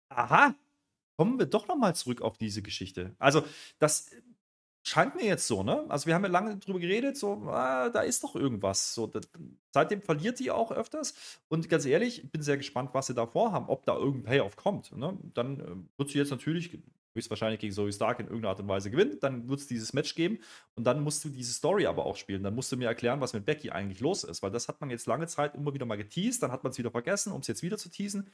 Aha, 0.09 0.55
kommen 1.17 1.39
wir 1.39 1.47
doch 1.47 1.69
nochmal 1.69 1.95
zurück 1.95 2.23
auf 2.23 2.39
diese 2.39 2.63
Geschichte. 2.63 3.15
Also, 3.19 3.45
das 3.79 4.11
scheint 4.83 5.14
mir 5.14 5.24
jetzt 5.24 5.47
so, 5.47 5.62
ne? 5.62 5.85
Also 5.89 6.07
wir 6.07 6.14
haben 6.14 6.24
ja 6.24 6.31
lange 6.31 6.57
drüber 6.57 6.81
geredet, 6.81 7.16
so, 7.16 7.33
ah, 7.47 7.91
da 7.91 8.01
ist 8.01 8.24
doch 8.24 8.35
irgendwas. 8.35 8.95
So, 8.95 9.07
das, 9.07 9.28
seitdem 9.72 10.03
verliert 10.03 10.39
die 10.39 10.51
auch 10.51 10.72
öfters. 10.72 11.14
Und 11.49 11.68
ganz 11.68 11.85
ehrlich, 11.85 12.24
ich 12.24 12.31
bin 12.33 12.43
sehr 12.43 12.57
gespannt, 12.57 12.91
was 12.93 13.07
sie 13.07 13.14
da 13.14 13.26
vorhaben, 13.26 13.68
ob 13.68 13.85
da 13.85 13.97
irgendein 13.97 14.24
Payoff 14.24 14.57
kommt. 14.57 14.97
Ne? 14.97 15.18
Dann 15.35 15.61
äh, 15.61 15.99
wird 15.99 16.11
sie 16.11 16.18
jetzt 16.18 16.31
natürlich 16.31 16.78
höchstwahrscheinlich 17.14 17.61
gegen 17.61 17.72
Zoe 17.72 17.93
Stark 17.93 18.20
in 18.20 18.26
irgendeiner 18.26 18.51
Art 18.51 18.61
und 18.61 18.68
Weise 18.68 18.91
gewinnen. 18.91 19.18
Dann 19.20 19.49
wird 19.49 19.61
es 19.61 19.66
dieses 19.66 19.93
Match 19.93 20.14
geben 20.14 20.39
und 20.76 20.85
dann 20.85 21.03
musst 21.03 21.24
du 21.24 21.28
diese 21.28 21.53
Story 21.53 21.87
aber 21.87 22.07
auch 22.07 22.16
spielen. 22.16 22.43
Dann 22.43 22.55
musst 22.55 22.70
du 22.72 22.76
mir 22.76 22.87
erklären, 22.87 23.20
was 23.20 23.33
mit 23.33 23.45
Becky 23.45 23.70
eigentlich 23.70 24.01
los 24.01 24.24
ist, 24.24 24.43
weil 24.43 24.51
das 24.51 24.68
hat 24.68 24.81
man 24.81 24.91
jetzt 24.91 25.07
lange 25.07 25.26
Zeit 25.26 25.55
immer 25.55 25.74
wieder 25.74 25.87
mal 25.87 25.97
geteased, 25.97 26.43
dann 26.43 26.53
hat 26.53 26.62
man 26.62 26.70
es 26.70 26.78
wieder 26.78 26.91
vergessen, 26.91 27.33
um 27.33 27.41
es 27.41 27.49
jetzt 27.49 27.62
wieder 27.62 27.78
zu 27.78 27.89
teasen 27.89 28.31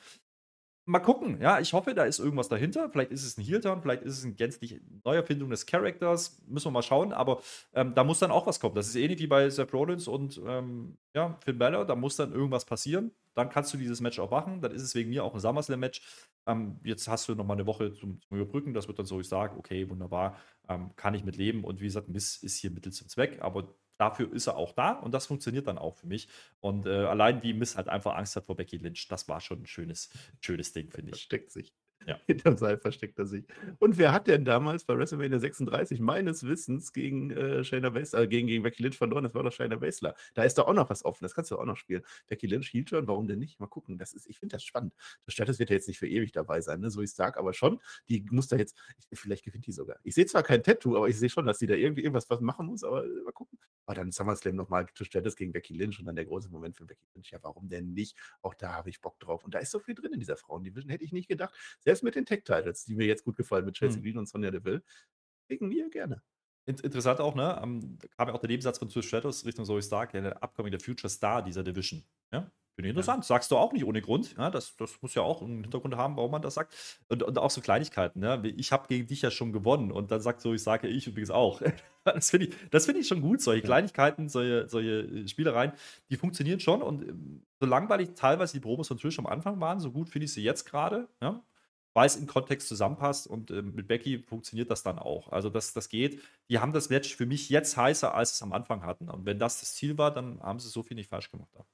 mal 0.86 1.00
gucken. 1.00 1.40
Ja, 1.40 1.60
ich 1.60 1.72
hoffe, 1.72 1.94
da 1.94 2.04
ist 2.04 2.18
irgendwas 2.18 2.48
dahinter. 2.48 2.88
Vielleicht 2.88 3.10
ist 3.10 3.24
es 3.24 3.36
ein 3.36 3.44
Heel-Turn, 3.44 3.82
vielleicht 3.82 4.02
ist 4.02 4.18
es 4.18 4.24
eine 4.24 4.34
gänzlich 4.34 4.80
Neuerfindung 5.04 5.50
des 5.50 5.66
Charakters. 5.66 6.40
Müssen 6.46 6.68
wir 6.68 6.70
mal 6.70 6.82
schauen. 6.82 7.12
Aber 7.12 7.42
ähm, 7.74 7.94
da 7.94 8.04
muss 8.04 8.20
dann 8.20 8.30
auch 8.30 8.46
was 8.46 8.60
kommen. 8.60 8.74
Das 8.74 8.86
ist 8.86 8.94
ähnlich 8.94 9.18
wie 9.18 9.26
bei 9.26 9.50
Seth 9.50 9.74
Rollins 9.74 10.08
und 10.08 10.40
ähm, 10.46 10.96
ja, 11.14 11.38
Finn 11.44 11.58
Balor. 11.58 11.84
Da 11.84 11.96
muss 11.96 12.16
dann 12.16 12.32
irgendwas 12.32 12.64
passieren. 12.64 13.10
Dann 13.34 13.50
kannst 13.50 13.74
du 13.74 13.78
dieses 13.78 14.00
Match 14.00 14.18
auch 14.18 14.30
machen. 14.30 14.62
Dann 14.62 14.72
ist 14.72 14.82
es 14.82 14.94
wegen 14.94 15.10
mir 15.10 15.24
auch 15.24 15.34
ein 15.34 15.40
SummerSlam-Match. 15.40 16.00
Ähm, 16.46 16.78
jetzt 16.84 17.08
hast 17.08 17.28
du 17.28 17.34
noch 17.34 17.44
mal 17.44 17.54
eine 17.54 17.66
Woche 17.66 17.92
zum, 17.92 18.20
zum, 18.22 18.38
Überbrücken. 18.38 18.72
Das 18.72 18.86
wird 18.86 18.98
dann 18.98 19.06
so, 19.06 19.20
ich 19.20 19.28
sage, 19.28 19.58
okay, 19.58 19.90
wunderbar, 19.90 20.38
ähm, 20.68 20.90
kann 20.96 21.14
ich 21.14 21.24
mit 21.24 21.36
leben. 21.36 21.64
Und 21.64 21.80
wie 21.80 21.86
gesagt, 21.86 22.08
Miss 22.08 22.36
ist 22.42 22.56
hier 22.58 22.70
Mittel 22.70 22.92
zum 22.92 23.08
Zweck. 23.08 23.38
Aber 23.42 23.74
dafür 23.98 24.32
ist 24.32 24.46
er 24.46 24.56
auch 24.56 24.72
da 24.72 24.92
und 24.92 25.12
das 25.12 25.26
funktioniert 25.26 25.66
dann 25.66 25.78
auch 25.78 25.96
für 25.96 26.06
mich. 26.06 26.28
Und 26.60 26.86
äh, 26.86 27.04
allein 27.04 27.42
wie 27.42 27.54
Miss 27.54 27.76
halt 27.76 27.88
einfach 27.88 28.16
Angst 28.16 28.36
hat 28.36 28.46
vor 28.46 28.56
Becky 28.56 28.76
Lynch, 28.76 29.08
das 29.08 29.28
war 29.28 29.40
schon 29.40 29.62
ein 29.62 29.66
schönes, 29.66 30.10
schönes 30.40 30.72
Ding, 30.72 30.90
finde 30.90 31.10
ich. 31.10 31.16
Versteckt 31.16 31.50
sich. 31.50 31.74
Ja. 32.06 32.18
Hinterm 32.26 32.56
Seil 32.56 32.78
versteckt 32.78 33.18
er 33.18 33.26
sich. 33.26 33.44
Und 33.78 33.98
wer 33.98 34.12
hat 34.12 34.26
denn 34.26 34.44
damals 34.44 34.84
bei 34.84 34.96
WrestleMania 34.96 35.38
36 35.38 36.00
meines 36.00 36.44
Wissens 36.44 36.92
gegen 36.92 37.30
äh, 37.30 37.64
Shayna 37.64 37.90
Baszler, 37.90 38.22
äh, 38.22 38.28
gegen, 38.28 38.46
gegen 38.46 38.62
Becky 38.62 38.82
Lynch 38.82 38.96
verloren? 38.96 39.24
Das 39.24 39.34
war 39.34 39.42
doch 39.42 39.52
Shayna 39.52 39.76
Baszler. 39.76 40.14
Da 40.34 40.44
ist 40.44 40.58
da 40.58 40.62
auch 40.62 40.74
noch 40.74 40.90
was 40.90 41.04
offen. 41.04 41.24
Das 41.24 41.34
kannst 41.34 41.50
du 41.50 41.58
auch 41.58 41.64
noch 41.64 41.76
spielen. 41.76 42.02
Becky 42.28 42.46
Lynch, 42.46 42.68
Heel 42.72 42.84
Turn, 42.84 43.08
warum 43.08 43.26
denn 43.26 43.38
nicht? 43.38 43.58
Mal 43.60 43.66
gucken. 43.66 43.98
Das 43.98 44.12
ist, 44.12 44.28
ich 44.28 44.38
finde 44.38 44.54
das 44.56 44.64
spannend. 44.64 44.94
Das 45.24 45.34
Status 45.34 45.58
wird 45.58 45.70
ja 45.70 45.76
jetzt 45.76 45.88
nicht 45.88 45.98
für 45.98 46.08
ewig 46.08 46.32
dabei 46.32 46.60
sein, 46.60 46.80
ne? 46.80 46.90
so 46.90 47.02
ich 47.02 47.12
sag, 47.12 47.36
aber 47.38 47.52
schon. 47.52 47.80
Die 48.08 48.24
muss 48.30 48.48
da 48.48 48.56
jetzt, 48.56 48.76
vielleicht 49.12 49.44
gewinnt 49.44 49.66
die 49.66 49.72
sogar. 49.72 49.96
Ich 50.02 50.14
sehe 50.14 50.26
zwar 50.26 50.42
kein 50.42 50.62
Tattoo, 50.62 50.96
aber 50.96 51.08
ich 51.08 51.18
sehe 51.18 51.30
schon, 51.30 51.46
dass 51.46 51.58
die 51.58 51.66
da 51.66 51.74
irgendwie 51.74 52.02
irgendwas 52.02 52.30
was 52.30 52.40
machen 52.40 52.66
muss, 52.66 52.84
aber 52.84 53.04
äh, 53.04 53.22
mal 53.24 53.32
gucken. 53.32 53.58
Aber 53.86 53.94
dann 53.94 54.10
SummerSlam 54.10 54.56
nochmal 54.56 54.86
Status 54.94 55.36
gegen 55.36 55.52
Becky 55.52 55.74
Lynch 55.74 56.00
und 56.00 56.06
dann 56.06 56.16
der 56.16 56.24
große 56.24 56.48
Moment 56.50 56.76
für 56.76 56.84
Becky 56.84 57.06
Lynch. 57.14 57.30
Ja, 57.30 57.38
warum 57.42 57.68
denn 57.68 57.92
nicht? 57.92 58.16
Auch 58.42 58.54
da 58.54 58.72
habe 58.72 58.90
ich 58.90 59.00
Bock 59.00 59.18
drauf. 59.20 59.44
Und 59.44 59.54
da 59.54 59.60
ist 59.60 59.70
so 59.70 59.78
viel 59.78 59.94
drin 59.94 60.12
in 60.12 60.18
dieser 60.18 60.36
Frauendivision, 60.36 60.90
hätte 60.90 61.04
ich 61.04 61.12
nicht 61.12 61.28
gedacht. 61.28 61.54
Selbst 61.86 62.02
mit 62.02 62.16
den 62.16 62.26
Tech-Titles 62.26 62.84
die 62.84 62.96
mir 62.96 63.06
jetzt 63.06 63.24
gut 63.24 63.36
gefallen 63.36 63.64
mit 63.64 63.76
Chelsea 63.76 63.98
hm. 63.98 64.02
Green 64.02 64.18
und 64.18 64.28
Sonja 64.28 64.50
Deville. 64.50 64.82
Wegen 65.48 65.68
mir 65.68 65.88
gerne. 65.88 66.20
Interessant 66.66 67.20
auch, 67.20 67.36
ne? 67.36 67.60
Um, 67.62 67.96
da 67.98 68.08
kam 68.08 68.26
ja 68.26 68.34
auch 68.34 68.40
der 68.40 68.48
Nebensatz 68.48 68.78
von 68.78 68.88
Trish 68.88 69.06
Stratus 69.06 69.46
Richtung 69.46 69.64
Zoe 69.64 69.80
Stark, 69.80 70.12
ja, 70.14 70.20
der 70.20 70.42
Upcoming, 70.42 70.72
der 70.72 70.80
Future 70.80 71.08
Star 71.08 71.42
dieser 71.42 71.62
Division. 71.62 72.02
Ja? 72.32 72.50
Finde 72.74 72.88
ich 72.88 72.90
interessant. 72.90 73.22
Ja. 73.22 73.28
Sagst 73.28 73.52
du 73.52 73.56
auch 73.56 73.72
nicht 73.72 73.84
ohne 73.84 74.02
Grund. 74.02 74.34
Ja, 74.36 74.50
das, 74.50 74.76
das 74.76 75.00
muss 75.00 75.14
ja 75.14 75.22
auch 75.22 75.42
einen 75.42 75.62
Hintergrund 75.62 75.96
haben, 75.96 76.16
warum 76.16 76.32
man 76.32 76.42
das 76.42 76.54
sagt. 76.54 76.74
Und, 77.08 77.22
und 77.22 77.38
auch 77.38 77.50
so 77.50 77.60
Kleinigkeiten. 77.60 78.18
Ne? 78.18 78.42
Ich 78.56 78.72
habe 78.72 78.88
gegen 78.88 79.06
dich 79.06 79.22
ja 79.22 79.30
schon 79.30 79.52
gewonnen 79.52 79.92
und 79.92 80.10
dann 80.10 80.20
sagt 80.20 80.40
so, 80.40 80.52
ich 80.52 80.62
sage 80.62 80.88
ich 80.88 81.06
übrigens 81.06 81.30
auch. 81.30 81.62
Das 82.04 82.30
finde 82.30 82.46
ich, 82.46 82.82
find 82.84 82.98
ich 82.98 83.08
schon 83.08 83.20
gut. 83.20 83.40
Solche 83.40 83.62
ja. 83.62 83.66
Kleinigkeiten, 83.66 84.28
solche, 84.28 84.68
solche 84.68 85.00
äh, 85.00 85.26
Spielereien, 85.26 85.72
die 86.08 86.16
funktionieren 86.16 86.60
schon. 86.60 86.80
Und 86.80 87.02
ähm, 87.02 87.42
so 87.58 87.66
langweilig 87.66 88.10
teilweise 88.14 88.52
die 88.52 88.60
Promos 88.60 88.86
von 88.86 88.96
Trish 88.96 89.18
am 89.18 89.26
Anfang 89.26 89.58
waren, 89.60 89.80
so 89.80 89.90
gut 89.90 90.08
finde 90.08 90.26
ich 90.26 90.32
sie 90.32 90.44
jetzt 90.44 90.66
gerade. 90.66 91.08
Ja? 91.20 91.42
Weil 91.96 92.06
es 92.06 92.16
im 92.16 92.26
Kontext 92.26 92.68
zusammenpasst 92.68 93.26
und 93.26 93.50
äh, 93.50 93.62
mit 93.62 93.88
Becky 93.88 94.18
funktioniert 94.18 94.70
das 94.70 94.82
dann 94.82 94.98
auch. 94.98 95.32
Also 95.32 95.48
das, 95.48 95.72
das 95.72 95.88
geht. 95.88 96.22
Die 96.50 96.58
haben 96.58 96.74
das 96.74 96.90
Match 96.90 97.16
für 97.16 97.24
mich 97.24 97.48
jetzt 97.48 97.74
heißer, 97.78 98.14
als 98.14 98.32
es 98.32 98.42
am 98.42 98.52
Anfang 98.52 98.84
hatten. 98.84 99.08
Und 99.08 99.24
wenn 99.24 99.38
das 99.38 99.60
das 99.60 99.74
Ziel 99.74 99.96
war, 99.96 100.12
dann 100.12 100.38
haben 100.42 100.60
sie 100.60 100.68
so 100.68 100.82
viel 100.82 100.94
nicht 100.94 101.08
falsch 101.08 101.30
gemacht. 101.30 101.48
Da. 101.54 101.64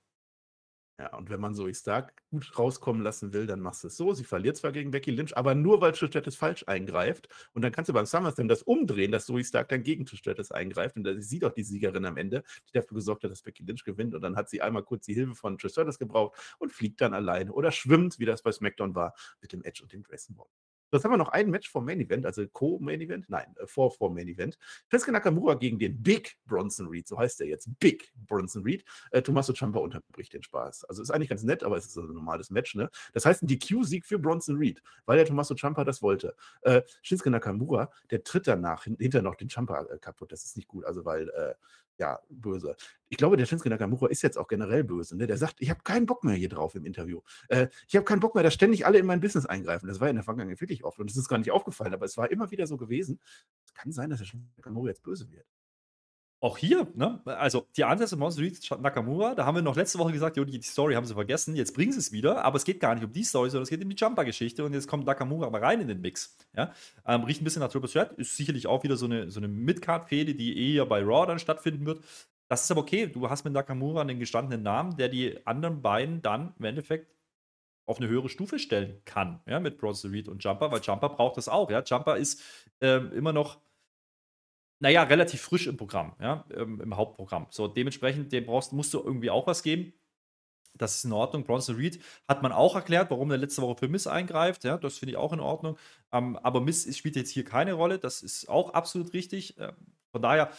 Ja, 0.98 1.16
und 1.16 1.30
wenn 1.30 1.40
man 1.40 1.54
Zoe 1.54 1.74
Stark 1.74 2.22
gut 2.30 2.56
rauskommen 2.58 3.02
lassen 3.02 3.32
will, 3.32 3.46
dann 3.46 3.60
machst 3.60 3.82
du 3.82 3.88
es 3.88 3.96
so. 3.96 4.12
Sie 4.12 4.24
verliert 4.24 4.56
zwar 4.58 4.72
gegen 4.72 4.90
Becky 4.90 5.10
Lynch, 5.10 5.36
aber 5.36 5.54
nur 5.54 5.80
weil 5.80 5.92
Trish 5.92 6.36
falsch 6.36 6.64
eingreift. 6.68 7.28
Und 7.54 7.62
dann 7.62 7.72
kannst 7.72 7.88
du 7.88 7.92
beim 7.94 8.06
SummerSlam 8.06 8.46
das 8.46 8.62
umdrehen, 8.62 9.10
dass 9.10 9.26
Zoe 9.26 9.42
Stark 9.42 9.70
dann 9.70 9.82
gegen 9.82 10.04
Trish 10.04 10.22
eingreift. 10.50 10.96
Und 10.96 11.04
da 11.04 11.12
ist 11.12 11.30
sie 11.30 11.38
doch 11.38 11.52
die 11.52 11.64
Siegerin 11.64 12.04
am 12.04 12.16
Ende, 12.18 12.44
die 12.68 12.72
dafür 12.72 12.94
gesorgt 12.96 13.24
hat, 13.24 13.30
dass 13.30 13.42
Becky 13.42 13.64
Lynch 13.64 13.84
gewinnt. 13.84 14.14
Und 14.14 14.20
dann 14.20 14.36
hat 14.36 14.50
sie 14.50 14.60
einmal 14.60 14.82
kurz 14.84 15.06
die 15.06 15.14
Hilfe 15.14 15.34
von 15.34 15.58
Trish 15.58 15.98
gebraucht 15.98 16.38
und 16.58 16.72
fliegt 16.72 17.00
dann 17.00 17.14
alleine 17.14 17.52
oder 17.52 17.72
schwimmt, 17.72 18.18
wie 18.18 18.26
das 18.26 18.42
bei 18.42 18.52
SmackDown 18.52 18.94
war, 18.94 19.14
mit 19.40 19.52
dem 19.52 19.64
Edge 19.64 19.82
und 19.82 19.92
dem 19.92 20.02
Dressing 20.02 20.36
Ball. 20.36 20.48
Jetzt 20.92 21.04
haben 21.04 21.12
wir 21.12 21.16
noch 21.16 21.30
ein 21.30 21.50
Match 21.50 21.70
vom 21.70 21.84
Main 21.84 22.00
Event, 22.00 22.26
also 22.26 22.46
Co-Main 22.46 23.00
Event, 23.00 23.28
nein, 23.28 23.54
äh, 23.58 23.66
vor 23.66 23.90
vor 23.90 24.10
Main 24.12 24.28
Event. 24.28 24.58
Shinsuke 24.90 25.12
Nakamura 25.12 25.54
gegen 25.54 25.78
den 25.78 26.02
Big 26.02 26.36
Bronson 26.46 26.88
Reed, 26.88 27.08
so 27.08 27.18
heißt 27.18 27.40
er 27.40 27.46
jetzt, 27.46 27.68
Big 27.80 28.12
Bronson 28.26 28.62
Reed. 28.62 28.84
Äh, 29.10 29.22
Tommaso 29.22 29.52
Ciampa 29.54 29.78
unterbricht 29.78 30.34
den 30.34 30.42
Spaß. 30.42 30.84
Also 30.84 31.02
ist 31.02 31.10
eigentlich 31.10 31.30
ganz 31.30 31.42
nett, 31.42 31.64
aber 31.64 31.76
es 31.76 31.86
ist 31.86 31.96
ein 31.96 32.12
normales 32.12 32.50
Match, 32.50 32.74
ne? 32.74 32.90
Das 33.14 33.24
heißt 33.24 33.42
ein 33.42 33.46
DQ-Sieg 33.46 34.04
für 34.04 34.18
Bronson 34.18 34.56
Reed, 34.56 34.82
weil 35.06 35.16
der 35.16 35.26
Tommaso 35.26 35.54
Ciampa 35.54 35.84
das 35.84 36.02
wollte. 36.02 36.34
Äh, 36.62 36.82
Shinsuke 37.02 37.30
Nakamura, 37.30 37.90
der 38.10 38.22
tritt 38.22 38.46
danach 38.46 38.84
hinter 38.84 39.22
noch 39.22 39.36
den 39.36 39.48
Ciampa 39.48 39.82
äh, 39.84 39.98
kaputt. 39.98 40.32
Das 40.32 40.44
ist 40.44 40.56
nicht 40.56 40.68
gut, 40.68 40.84
also 40.84 41.04
weil 41.04 41.28
äh, 41.30 41.54
ja, 41.98 42.18
böse. 42.28 42.76
Ich 43.08 43.16
glaube, 43.16 43.36
der 43.36 43.46
Shinsuke 43.46 43.70
Nakamura 43.70 44.08
ist 44.08 44.22
jetzt 44.22 44.38
auch 44.38 44.48
generell 44.48 44.84
böse. 44.84 45.16
Ne? 45.16 45.26
Der 45.26 45.36
sagt, 45.36 45.56
ich 45.60 45.70
habe 45.70 45.82
keinen 45.82 46.06
Bock 46.06 46.24
mehr 46.24 46.34
hier 46.34 46.48
drauf 46.48 46.74
im 46.74 46.84
Interview. 46.84 47.20
Äh, 47.48 47.68
ich 47.86 47.94
habe 47.96 48.04
keinen 48.04 48.20
Bock 48.20 48.34
mehr, 48.34 48.42
dass 48.42 48.54
ständig 48.54 48.86
alle 48.86 48.98
in 48.98 49.06
mein 49.06 49.20
Business 49.20 49.46
eingreifen. 49.46 49.86
Das 49.86 50.00
war 50.00 50.08
in 50.08 50.16
der 50.16 50.24
Vergangenheit 50.24 50.60
wirklich 50.60 50.84
oft 50.84 50.98
und 50.98 51.10
es 51.10 51.16
ist 51.16 51.28
gar 51.28 51.38
nicht 51.38 51.50
aufgefallen, 51.50 51.94
aber 51.94 52.06
es 52.06 52.16
war 52.16 52.30
immer 52.30 52.50
wieder 52.50 52.66
so 52.66 52.76
gewesen. 52.76 53.20
Es 53.64 53.74
kann 53.74 53.92
sein, 53.92 54.10
dass 54.10 54.18
der 54.20 54.26
Shinsuke 54.26 54.52
Nakamura 54.56 54.88
jetzt 54.88 55.02
böse 55.02 55.30
wird. 55.30 55.46
Auch 56.42 56.58
hier, 56.58 56.88
ne? 56.96 57.20
Also 57.24 57.68
die 57.76 57.84
Ansätze 57.84 58.16
Monster 58.16 58.42
Reed 58.42 58.58
Nakamura, 58.80 59.36
da 59.36 59.46
haben 59.46 59.54
wir 59.54 59.62
noch 59.62 59.76
letzte 59.76 60.00
Woche 60.00 60.10
gesagt, 60.10 60.36
jo, 60.36 60.44
die 60.44 60.60
Story 60.60 60.94
haben 60.94 61.06
sie 61.06 61.14
vergessen, 61.14 61.54
jetzt 61.54 61.72
bringen 61.72 61.92
sie 61.92 62.00
es 62.00 62.10
wieder, 62.10 62.44
aber 62.44 62.56
es 62.56 62.64
geht 62.64 62.80
gar 62.80 62.96
nicht 62.96 63.04
um 63.04 63.12
die 63.12 63.22
Story, 63.22 63.48
sondern 63.48 63.62
es 63.62 63.70
geht 63.70 63.80
um 63.80 63.88
die 63.88 63.94
Jumper-Geschichte 63.94 64.64
und 64.64 64.74
jetzt 64.74 64.88
kommt 64.88 65.06
Nakamura 65.06 65.46
aber 65.46 65.62
rein 65.62 65.80
in 65.80 65.86
den 65.86 66.00
Mix. 66.00 66.36
Ja? 66.56 66.72
Ähm, 67.06 67.22
riecht 67.22 67.40
ein 67.40 67.44
bisschen 67.44 67.60
nach 67.60 67.70
Triple 67.70 67.88
Threat, 67.88 68.10
ist 68.18 68.36
sicherlich 68.36 68.66
auch 68.66 68.82
wieder 68.82 68.96
so 68.96 69.06
eine, 69.06 69.30
so 69.30 69.38
eine 69.38 69.46
Mid-Card-Fehde, 69.46 70.34
die 70.34 70.74
eher 70.74 70.84
bei 70.84 71.00
Raw 71.00 71.28
dann 71.28 71.38
stattfinden 71.38 71.86
wird. 71.86 72.02
Das 72.48 72.64
ist 72.64 72.72
aber 72.72 72.80
okay, 72.80 73.06
du 73.06 73.30
hast 73.30 73.44
mit 73.44 73.52
Nakamura 73.52 74.00
einen 74.00 74.18
gestandenen 74.18 74.64
Namen, 74.64 74.96
der 74.96 75.08
die 75.08 75.46
anderen 75.46 75.80
beiden 75.80 76.22
dann 76.22 76.54
im 76.58 76.64
Endeffekt 76.64 77.14
auf 77.86 77.98
eine 77.98 78.08
höhere 78.08 78.28
Stufe 78.28 78.58
stellen 78.58 79.00
kann, 79.04 79.40
ja, 79.46 79.60
mit 79.60 79.78
Bronson 79.78 80.10
Reed 80.10 80.26
und 80.26 80.42
Jumper, 80.42 80.72
weil 80.72 80.80
Jumper 80.80 81.10
braucht 81.10 81.36
das 81.36 81.48
auch, 81.48 81.70
ja. 81.70 81.84
Jumper 81.84 82.16
ist 82.16 82.42
ähm, 82.80 83.12
immer 83.12 83.32
noch 83.32 83.60
naja, 84.82 85.04
relativ 85.04 85.40
frisch 85.40 85.68
im 85.68 85.76
Programm, 85.76 86.16
ja, 86.20 86.44
im, 86.50 86.80
im 86.80 86.96
Hauptprogramm. 86.96 87.46
So, 87.50 87.68
dementsprechend, 87.68 88.32
dem 88.32 88.44
brauchst, 88.44 88.72
musst 88.72 88.92
du 88.92 88.98
irgendwie 88.98 89.30
auch 89.30 89.46
was 89.46 89.62
geben. 89.62 89.92
Das 90.74 90.96
ist 90.96 91.04
in 91.04 91.12
Ordnung. 91.12 91.44
Bronson 91.44 91.76
Reed 91.76 92.02
hat 92.26 92.42
man 92.42 92.50
auch 92.50 92.74
erklärt, 92.74 93.08
warum 93.12 93.30
er 93.30 93.36
letzte 93.36 93.62
Woche 93.62 93.76
für 93.78 93.88
Miss 93.88 94.08
eingreift. 94.08 94.64
Ja, 94.64 94.78
das 94.78 94.98
finde 94.98 95.12
ich 95.12 95.18
auch 95.18 95.32
in 95.32 95.38
Ordnung. 95.38 95.78
Ähm, 96.10 96.36
aber 96.38 96.60
Miss 96.60 96.96
spielt 96.96 97.14
jetzt 97.14 97.30
hier 97.30 97.44
keine 97.44 97.74
Rolle. 97.74 98.00
Das 98.00 98.22
ist 98.22 98.48
auch 98.48 98.70
absolut 98.70 99.12
richtig. 99.12 99.56
Ähm, 99.60 99.76
von 100.10 100.20
daher, 100.20 100.50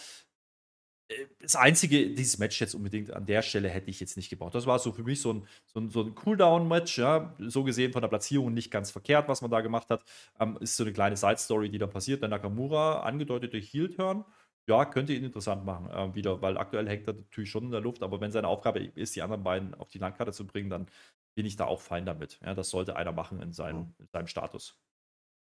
das 1.40 1.56
Einzige, 1.56 2.10
dieses 2.12 2.38
Match 2.40 2.60
jetzt 2.62 2.76
unbedingt 2.76 3.12
an 3.12 3.26
der 3.26 3.42
Stelle 3.42 3.70
hätte 3.70 3.90
ich 3.90 4.00
jetzt 4.00 4.18
nicht 4.18 4.30
gebraucht. 4.30 4.56
Das 4.56 4.66
war 4.66 4.80
so 4.80 4.92
für 4.92 5.04
mich 5.04 5.22
so 5.22 5.34
ein, 5.34 5.48
so 5.66 5.80
ein, 5.80 5.90
so 5.90 6.02
ein 6.02 6.16
Cooldown-Match, 6.16 6.98
ja, 6.98 7.36
so 7.40 7.64
gesehen 7.64 7.92
von 7.92 8.02
der 8.02 8.10
Platzierung 8.10 8.54
nicht 8.54 8.72
ganz 8.72 8.92
verkehrt, 8.92 9.28
was 9.28 9.42
man 9.42 9.52
da 9.52 9.62
gemacht 9.62 9.90
hat. 9.90 10.04
Ähm, 10.40 10.58
ist 10.62 10.76
so 10.78 10.84
eine 10.84 10.94
kleine 10.94 11.18
Side-Story, 11.18 11.70
die 11.70 11.78
da 11.78 11.88
passiert. 11.88 12.22
Der 12.22 12.30
Nakamura, 12.30 13.02
angedeutete 13.02 13.58
Heel-Turn, 13.58 14.26
ja, 14.68 14.86
könnte 14.86 15.14
ihn 15.14 15.24
interessant 15.26 15.66
machen, 15.66 15.90
äh, 15.90 16.16
wieder, 16.16 16.42
weil 16.42 16.58
aktuell 16.58 16.88
hängt 16.88 17.08
er 17.08 17.16
natürlich 17.16 17.50
schon 17.50 17.66
in 17.66 17.72
der 17.72 17.82
Luft, 17.82 18.02
aber 18.02 18.22
wenn 18.22 18.32
seine 18.32 18.48
Aufgabe 18.48 18.80
ist, 18.80 19.16
die 19.16 19.22
anderen 19.22 19.44
beiden 19.44 19.74
auf 19.76 19.90
die 19.90 20.00
Landkarte 20.00 20.32
zu 20.32 20.48
bringen, 20.48 20.70
dann 20.70 20.88
bin 21.36 21.46
ich 21.46 21.56
da 21.58 21.66
auch 21.66 21.82
fein 21.82 22.06
damit. 22.06 22.40
Ja, 22.44 22.54
das 22.56 22.70
sollte 22.70 22.96
einer 22.96 23.12
machen 23.12 23.42
in 23.42 23.54
seinem, 23.54 23.94
in 24.00 24.08
seinem 24.08 24.28
Status. 24.28 24.80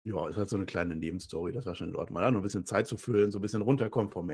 Ja, 0.04 0.28
ist 0.28 0.36
halt 0.38 0.48
so 0.48 0.56
eine 0.56 0.64
kleine 0.64 0.96
Nebenstory, 0.96 1.52
das 1.52 1.66
war 1.66 1.74
schon 1.74 1.90
in 1.90 1.96
Ordnung. 1.96 2.14
Mal 2.22 2.30
noch 2.32 2.40
ein 2.40 2.42
bisschen 2.42 2.64
Zeit 2.64 2.86
zu 2.86 2.96
füllen, 2.96 3.30
so 3.30 3.38
ein 3.38 3.42
bisschen 3.42 3.60
runterkommen 3.60 4.10
vom 4.10 4.26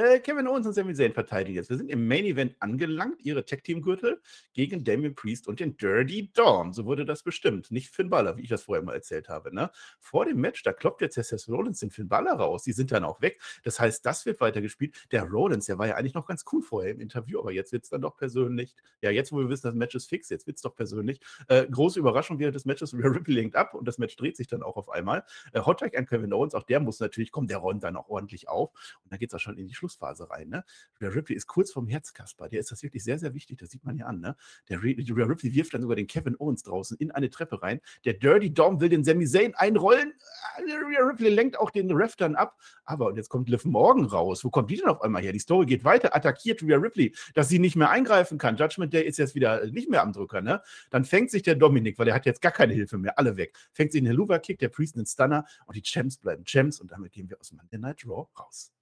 Äh, 0.00 0.20
Kevin 0.20 0.48
Owens 0.48 0.66
und 0.66 0.72
Sami 0.72 0.94
Zayn 0.94 1.12
verteidigen 1.12 1.56
jetzt. 1.56 1.68
Wir 1.68 1.76
sind 1.76 1.90
im 1.90 2.08
Main 2.08 2.24
Event 2.24 2.56
angelangt, 2.60 3.20
ihre 3.22 3.44
Tag 3.44 3.62
Team 3.64 3.82
Gürtel 3.82 4.22
gegen 4.54 4.82
Damian 4.82 5.14
Priest 5.14 5.46
und 5.46 5.60
den 5.60 5.76
Dirty 5.76 6.32
Dawn. 6.32 6.72
So 6.72 6.86
wurde 6.86 7.04
das 7.04 7.22
bestimmt. 7.22 7.70
Nicht 7.70 7.90
Finn 7.90 8.08
Balor, 8.08 8.38
wie 8.38 8.44
ich 8.44 8.48
das 8.48 8.62
vorher 8.62 8.82
mal 8.82 8.94
erzählt 8.94 9.28
habe. 9.28 9.54
Ne? 9.54 9.70
Vor 9.98 10.24
dem 10.24 10.40
Match, 10.40 10.62
da 10.62 10.72
kloppt 10.72 11.02
jetzt 11.02 11.18
der 11.18 11.24
Seth 11.24 11.46
Rollins 11.50 11.80
den 11.80 11.90
Finn 11.90 12.08
Balor 12.08 12.32
raus. 12.32 12.62
Die 12.62 12.72
sind 12.72 12.92
dann 12.92 13.04
auch 13.04 13.20
weg. 13.20 13.42
Das 13.62 13.78
heißt, 13.78 14.06
das 14.06 14.24
wird 14.24 14.40
weitergespielt. 14.40 14.96
Der 15.12 15.24
Rollins, 15.24 15.66
der 15.66 15.76
war 15.76 15.86
ja 15.86 15.96
eigentlich 15.96 16.14
noch 16.14 16.26
ganz 16.26 16.46
cool 16.50 16.62
vorher 16.62 16.92
im 16.92 17.00
Interview, 17.00 17.38
aber 17.38 17.52
jetzt 17.52 17.70
wird 17.72 17.84
es 17.84 17.90
dann 17.90 18.00
doch 18.00 18.16
persönlich. 18.16 18.74
Ja, 19.02 19.10
jetzt, 19.10 19.32
wo 19.32 19.38
wir 19.40 19.50
wissen, 19.50 19.66
das 19.66 19.74
Match 19.74 19.94
ist 19.94 20.08
fix, 20.08 20.30
jetzt 20.30 20.46
wird 20.46 20.56
es 20.56 20.62
doch 20.62 20.74
persönlich. 20.74 21.20
Äh, 21.48 21.66
große 21.66 21.98
Überraschung 22.00 22.38
während 22.38 22.54
des 22.54 22.64
Matches, 22.64 22.94
Ripley 22.94 23.34
lenkt 23.34 23.54
ab 23.54 23.74
und 23.74 23.86
das 23.86 23.98
Match 23.98 24.16
dreht 24.16 24.38
sich 24.38 24.46
dann 24.46 24.62
auch 24.62 24.78
auf 24.78 24.88
einmal. 24.88 25.24
Äh, 25.52 25.60
Hot 25.60 25.80
Tag 25.80 25.94
an 25.98 26.06
Kevin 26.06 26.32
Owens, 26.32 26.54
auch 26.54 26.62
der 26.62 26.80
muss 26.80 27.00
natürlich 27.00 27.32
kommen, 27.32 27.48
der 27.48 27.58
räumt 27.58 27.82
dann 27.82 27.96
auch 27.96 28.08
ordentlich 28.08 28.48
auf 28.48 28.72
und 29.04 29.12
dann 29.12 29.18
geht 29.18 29.28
es 29.28 29.34
auch 29.34 29.40
schon 29.40 29.58
in 29.58 29.66
die 29.66 29.74
Schlussphase 29.90 30.30
rein. 30.30 30.48
Ne? 30.48 30.64
Rhea 31.00 31.10
Ripley 31.10 31.36
ist 31.36 31.46
kurz 31.46 31.72
vorm 31.72 31.86
Herzkasper, 31.86 32.48
der 32.48 32.60
ist 32.60 32.70
das 32.70 32.82
wirklich 32.82 33.04
sehr, 33.04 33.18
sehr 33.18 33.34
wichtig, 33.34 33.58
das 33.58 33.70
sieht 33.70 33.84
man 33.84 33.96
ja 33.96 34.06
an. 34.06 34.20
Ne? 34.20 34.36
Der 34.68 34.82
Rhea 34.82 35.24
Ripley 35.24 35.54
wirft 35.54 35.74
dann 35.74 35.82
sogar 35.82 35.96
den 35.96 36.06
Kevin 36.06 36.36
Owens 36.38 36.62
draußen 36.62 36.96
in 36.98 37.10
eine 37.10 37.30
Treppe 37.30 37.62
rein. 37.62 37.80
Der 38.04 38.14
Dirty 38.14 38.52
Dom 38.52 38.80
will 38.80 38.88
den 38.88 39.04
Sami 39.04 39.26
Zayn 39.26 39.54
einrollen. 39.54 40.14
Rhea 40.58 41.04
Ripley 41.04 41.30
lenkt 41.30 41.58
auch 41.58 41.70
den 41.70 41.90
Ref 41.90 42.16
dann 42.16 42.36
ab. 42.36 42.56
Aber, 42.84 43.06
und 43.06 43.16
jetzt 43.16 43.28
kommt 43.28 43.48
Liv 43.48 43.64
Morgan 43.64 44.04
raus. 44.04 44.44
Wo 44.44 44.50
kommt 44.50 44.70
die 44.70 44.76
denn 44.76 44.86
auf 44.86 45.02
einmal 45.02 45.22
her? 45.22 45.32
Die 45.32 45.38
Story 45.38 45.66
geht 45.66 45.84
weiter, 45.84 46.14
attackiert 46.14 46.62
Rhea 46.62 46.76
Ripley, 46.76 47.14
dass 47.34 47.48
sie 47.48 47.58
nicht 47.58 47.76
mehr 47.76 47.90
eingreifen 47.90 48.38
kann. 48.38 48.56
Judgment 48.56 48.92
Day 48.92 49.04
ist 49.04 49.18
jetzt 49.18 49.34
wieder 49.34 49.66
nicht 49.66 49.90
mehr 49.90 50.02
am 50.02 50.12
Drücker. 50.12 50.40
Ne? 50.40 50.62
Dann 50.90 51.04
fängt 51.04 51.30
sich 51.30 51.42
der 51.42 51.54
Dominik, 51.54 51.98
weil 51.98 52.08
er 52.08 52.14
hat 52.14 52.26
jetzt 52.26 52.42
gar 52.42 52.52
keine 52.52 52.72
Hilfe 52.72 52.98
mehr, 52.98 53.18
alle 53.18 53.36
weg. 53.36 53.56
Fängt 53.72 53.92
sich 53.92 54.00
einen 54.00 54.08
Helluva-Kick, 54.08 54.58
der 54.58 54.68
Priest 54.68 54.96
einen 54.96 55.06
Stunner 55.06 55.44
und 55.66 55.76
die 55.76 55.82
Champs 55.82 56.18
bleiben 56.18 56.44
Champs 56.44 56.80
und 56.80 56.90
damit 56.90 57.12
gehen 57.12 57.28
wir 57.28 57.40
aus 57.40 57.52
Monday 57.52 57.78
Night 57.78 58.04
Raw 58.06 58.26
raus. 58.38 58.72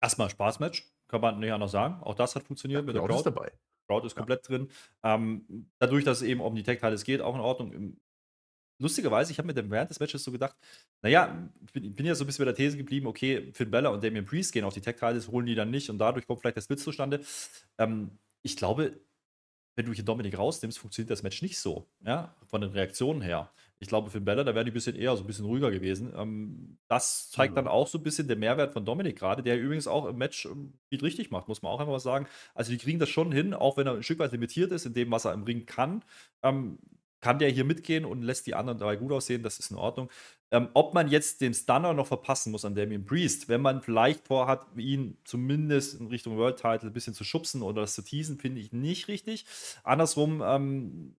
Erstmal 0.00 0.30
Spaßmatch, 0.30 0.86
kann 1.08 1.20
man 1.20 1.38
nicht 1.40 1.52
anders 1.52 1.72
sagen. 1.72 2.02
Auch 2.02 2.14
das 2.14 2.34
hat 2.34 2.44
funktioniert 2.44 2.80
ja, 2.80 2.86
mit 2.86 2.94
der 2.94 3.02
Crowd. 3.02 3.16
Ist 3.16 3.26
dabei. 3.26 3.52
Crowd 3.86 4.06
ist 4.06 4.14
komplett 4.14 4.48
ja. 4.48 4.56
drin. 4.56 4.70
Ähm, 5.02 5.66
dadurch, 5.78 6.04
dass 6.04 6.18
es 6.18 6.22
eben 6.22 6.40
um 6.40 6.54
die 6.54 6.62
Tech-Teile 6.62 6.96
geht, 6.96 7.20
auch 7.20 7.34
in 7.34 7.40
Ordnung. 7.40 7.96
Lustigerweise, 8.78 9.30
ich 9.32 9.38
habe 9.38 9.46
mir 9.46 9.54
dann 9.54 9.70
während 9.70 9.90
des 9.90 10.00
Matches 10.00 10.24
so 10.24 10.32
gedacht, 10.32 10.56
naja, 11.02 11.50
ich 11.66 11.72
bin, 11.72 11.94
bin 11.94 12.06
ja 12.06 12.14
so 12.14 12.24
ein 12.24 12.26
bisschen 12.26 12.44
bei 12.44 12.52
der 12.52 12.54
These 12.54 12.78
geblieben, 12.78 13.06
okay, 13.06 13.50
Finn 13.52 13.70
Bella 13.70 13.90
und 13.90 14.02
Damien 14.02 14.24
Priest 14.24 14.52
gehen 14.52 14.64
auf 14.64 14.72
die 14.72 14.80
Tech-Teile, 14.80 15.20
holen 15.26 15.44
die 15.44 15.54
dann 15.54 15.70
nicht 15.70 15.90
und 15.90 15.98
dadurch 15.98 16.26
kommt 16.26 16.40
vielleicht 16.40 16.56
der 16.56 16.62
Split 16.62 16.80
zustande. 16.80 17.20
Ähm, 17.76 18.12
ich 18.42 18.56
glaube, 18.56 18.98
wenn 19.76 19.86
du 19.86 19.92
hier 19.92 20.04
Dominik 20.04 20.38
rausnimmst, 20.38 20.78
funktioniert 20.78 21.10
das 21.10 21.22
Match 21.22 21.42
nicht 21.42 21.58
so, 21.58 21.86
ja, 22.04 22.34
von 22.46 22.60
den 22.60 22.70
Reaktionen 22.70 23.20
her. 23.20 23.52
Ich 23.80 23.88
glaube, 23.88 24.10
für 24.10 24.20
Bella, 24.20 24.44
da 24.44 24.54
wäre 24.54 24.64
die 24.64 24.70
ein 24.70 24.74
bisschen 24.74 24.94
eher 24.94 25.16
so 25.16 25.24
ein 25.24 25.26
bisschen 25.26 25.46
ruhiger 25.46 25.70
gewesen. 25.70 26.12
Ähm, 26.14 26.78
das 26.86 27.30
zeigt 27.30 27.56
dann 27.56 27.66
auch 27.66 27.88
so 27.88 27.98
ein 27.98 28.04
bisschen 28.04 28.28
den 28.28 28.38
Mehrwert 28.38 28.74
von 28.74 28.84
Dominik 28.84 29.18
gerade, 29.18 29.42
der 29.42 29.58
übrigens 29.58 29.86
auch 29.88 30.06
im 30.06 30.16
Match 30.18 30.44
ähm, 30.46 30.74
viel 30.90 31.00
richtig 31.00 31.30
macht, 31.30 31.48
muss 31.48 31.62
man 31.62 31.72
auch 31.72 31.80
einfach 31.80 31.92
mal 31.92 31.98
sagen. 31.98 32.26
Also, 32.54 32.72
die 32.72 32.78
kriegen 32.78 32.98
das 32.98 33.08
schon 33.08 33.32
hin, 33.32 33.54
auch 33.54 33.78
wenn 33.78 33.86
er 33.86 33.94
ein 33.94 34.02
Stück 34.02 34.18
weit 34.18 34.32
limitiert 34.32 34.70
ist 34.70 34.86
in 34.86 34.94
dem, 34.94 35.10
was 35.10 35.24
er 35.24 35.32
im 35.32 35.44
Ring 35.44 35.66
kann. 35.66 36.04
Ähm, 36.42 36.78
kann 37.20 37.38
der 37.38 37.50
hier 37.50 37.64
mitgehen 37.64 38.04
und 38.04 38.22
lässt 38.22 38.46
die 38.46 38.54
anderen 38.54 38.78
drei 38.78 38.96
gut 38.96 39.12
aussehen, 39.12 39.42
das 39.42 39.58
ist 39.58 39.70
in 39.70 39.76
Ordnung. 39.76 40.10
Ähm, 40.50 40.68
ob 40.74 40.94
man 40.94 41.08
jetzt 41.08 41.40
den 41.40 41.54
Stunner 41.54 41.94
noch 41.94 42.06
verpassen 42.06 42.50
muss 42.50 42.64
an 42.64 42.74
Damien 42.74 43.04
Priest, 43.04 43.48
wenn 43.48 43.60
man 43.60 43.82
vielleicht 43.82 44.26
vorhat, 44.26 44.66
ihn 44.76 45.18
zumindest 45.24 46.00
in 46.00 46.08
Richtung 46.08 46.36
World 46.36 46.56
Title 46.56 46.88
ein 46.88 46.92
bisschen 46.92 47.14
zu 47.14 47.24
schubsen 47.24 47.62
oder 47.62 47.82
das 47.82 47.94
zu 47.94 48.02
teasen, 48.02 48.38
finde 48.38 48.60
ich 48.60 48.72
nicht 48.72 49.08
richtig. 49.08 49.46
Andersrum 49.84 50.42
ähm, 50.44 51.14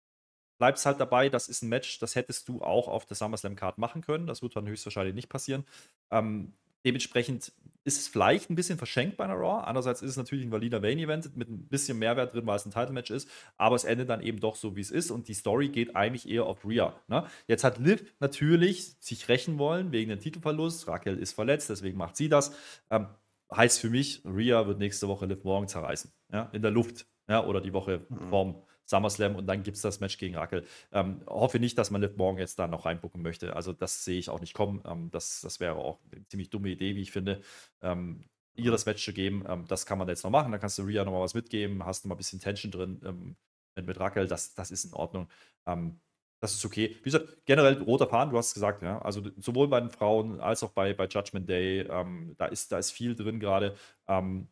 bleibt 0.61 0.79
es 0.79 0.87
halt 0.87 1.01
dabei, 1.01 1.29
das 1.29 1.49
ist 1.49 1.63
ein 1.63 1.69
Match, 1.69 1.99
das 1.99 2.15
hättest 2.15 2.49
du 2.49 2.63
auch 2.63 2.87
auf 2.87 3.07
der 3.07 3.17
SummerSlam 3.17 3.57
Card 3.57 3.79
machen 3.79 4.03
können. 4.03 4.29
Das 4.29 4.43
wird 4.43 4.55
dann 4.55 4.69
höchstwahrscheinlich 4.69 5.15
nicht 5.15 5.29
passieren. 5.29 5.65
Ähm, 6.13 6.53
Dementsprechend 6.85 7.53
ist 7.85 7.99
es 7.99 8.09
vielleicht 8.09 8.51
ein 8.51 8.55
bisschen 8.55 8.79
verschenkt 8.79 9.17
bei 9.17 9.25
einer 9.25 9.35
Raw. 9.35 9.65
Andererseits 9.67 10.03
ist 10.03 10.11
es 10.11 10.17
natürlich 10.17 10.45
ein 10.45 10.51
valider 10.51 10.81
Main-Event 10.81 11.37
mit 11.37 11.49
ein 11.49 11.69
bisschen 11.69 11.99
Mehrwert 11.99 12.35
drin, 12.35 12.47
weil 12.47 12.57
es 12.57 12.65
ein 12.65 12.73
Title-Match 12.73 13.11
ist. 13.11 13.29
Aber 13.57 13.77
es 13.77 13.85
endet 13.85 14.09
dann 14.09 14.23
eben 14.23 14.41
doch 14.41 14.57
so, 14.57 14.77
wie 14.77 14.81
es 14.81 14.91
ist. 14.91 15.11
Und 15.11 15.29
die 15.29 15.35
Story 15.35 15.69
geht 15.69 15.97
eigentlich 15.97 16.29
eher 16.29 16.45
auf 16.45 16.65
Rhea. 16.65 16.95
Ne? 17.09 17.27
Jetzt 17.47 17.65
hat 17.65 17.79
Liv 17.79 18.15
natürlich 18.19 18.97
sich 19.01 19.29
rächen 19.29 19.59
wollen 19.59 19.93
wegen 19.93 20.11
dem 20.11 20.21
Titelverlust. 20.21 20.89
Raquel 20.89 21.19
ist 21.19 21.33
verletzt, 21.33 21.69
deswegen 21.69 21.99
macht 21.99 22.17
sie 22.17 22.29
das. 22.29 22.55
Ähm, 22.91 23.09
heißt 23.55 23.81
für 23.81 23.91
mich, 23.91 24.23
Rhea 24.25 24.67
wird 24.67 24.79
nächste 24.79 25.09
Woche 25.09 25.27
Liv 25.27 25.45
morgen 25.45 25.69
zerreißen. 25.69 26.13
Ja? 26.33 26.49
In 26.53 26.63
der 26.63 26.71
Luft. 26.71 27.07
Ja? 27.29 27.45
Oder 27.45 27.61
die 27.61 27.73
Woche 27.73 28.07
mhm. 28.09 28.29
vorm 28.29 28.63
SummerSlam 28.91 29.37
und 29.37 29.47
dann 29.47 29.63
gibt 29.63 29.77
es 29.77 29.83
das 29.83 30.01
Match 30.01 30.19
gegen 30.19 30.37
Rackel. 30.37 30.67
Ähm, 30.93 31.23
hoffe 31.27 31.59
nicht, 31.59 31.79
dass 31.79 31.91
man 31.91 32.03
Liv 32.03 32.17
morgen 32.17 32.39
jetzt 32.39 32.59
da 32.59 32.67
noch 32.67 32.85
reinbucken 32.85 33.23
möchte. 33.23 33.57
Also 33.57 33.73
das 33.73 34.05
sehe 34.05 34.19
ich 34.19 34.29
auch 34.29 34.41
nicht 34.41 34.55
kommen. 34.55 34.83
Ähm, 34.87 35.11
das, 35.11 35.41
das 35.41 35.61
wäre 35.61 35.77
auch 35.77 36.01
eine 36.13 36.27
ziemlich 36.29 36.51
dumme 36.51 36.69
Idee, 36.69 36.97
wie 36.97 37.03
ich 37.03 37.13
finde. 37.13 37.41
Ähm, 37.83 38.25
ihr 38.57 38.71
das 38.71 38.87
Match 38.87 39.05
zu 39.05 39.13
geben, 39.13 39.45
ähm, 39.49 39.65
das 39.69 39.87
kann 39.87 39.99
man 39.99 40.09
jetzt 40.09 40.25
noch 40.25 40.31
machen. 40.31 40.53
Da 40.53 40.59
kannst 40.59 40.79
du 40.79 40.83
Rhea 40.83 41.05
noch 41.05 41.13
mal 41.13 41.21
was 41.21 41.35
mitgeben, 41.35 41.85
hast 41.87 42.05
noch 42.05 42.11
mal 42.11 42.15
ein 42.17 42.19
bisschen 42.19 42.41
Tension 42.41 42.73
drin 42.73 43.01
ähm, 43.05 43.37
mit, 43.77 43.87
mit 43.87 44.01
Rackel. 44.01 44.27
Das, 44.27 44.55
das 44.55 44.71
ist 44.71 44.85
in 44.85 44.93
Ordnung. 44.93 45.29
Ähm, 45.67 46.01
das 46.41 46.55
ist 46.55 46.65
okay. 46.65 46.97
Wie 46.99 47.11
gesagt, 47.11 47.45
generell 47.47 47.83
roter 47.83 48.09
Faden, 48.09 48.33
du 48.33 48.39
hast 48.39 48.49
es 48.49 48.55
gesagt, 48.55 48.83
ja. 48.83 49.01
Also 49.03 49.23
sowohl 49.37 49.69
bei 49.69 49.81
den 49.81 49.91
Frauen 49.91 50.41
als 50.41 50.63
auch 50.63 50.71
bei, 50.71 50.95
bei 50.95 51.07
Judgment 51.07 51.49
Day, 51.49 51.85
da, 51.85 52.47
ist, 52.47 52.73
da 52.73 52.79
ist 52.79 52.93
viel 52.93 53.15
drin 53.15 53.41
gerade. 53.41 53.77
Ähm, 54.09 54.49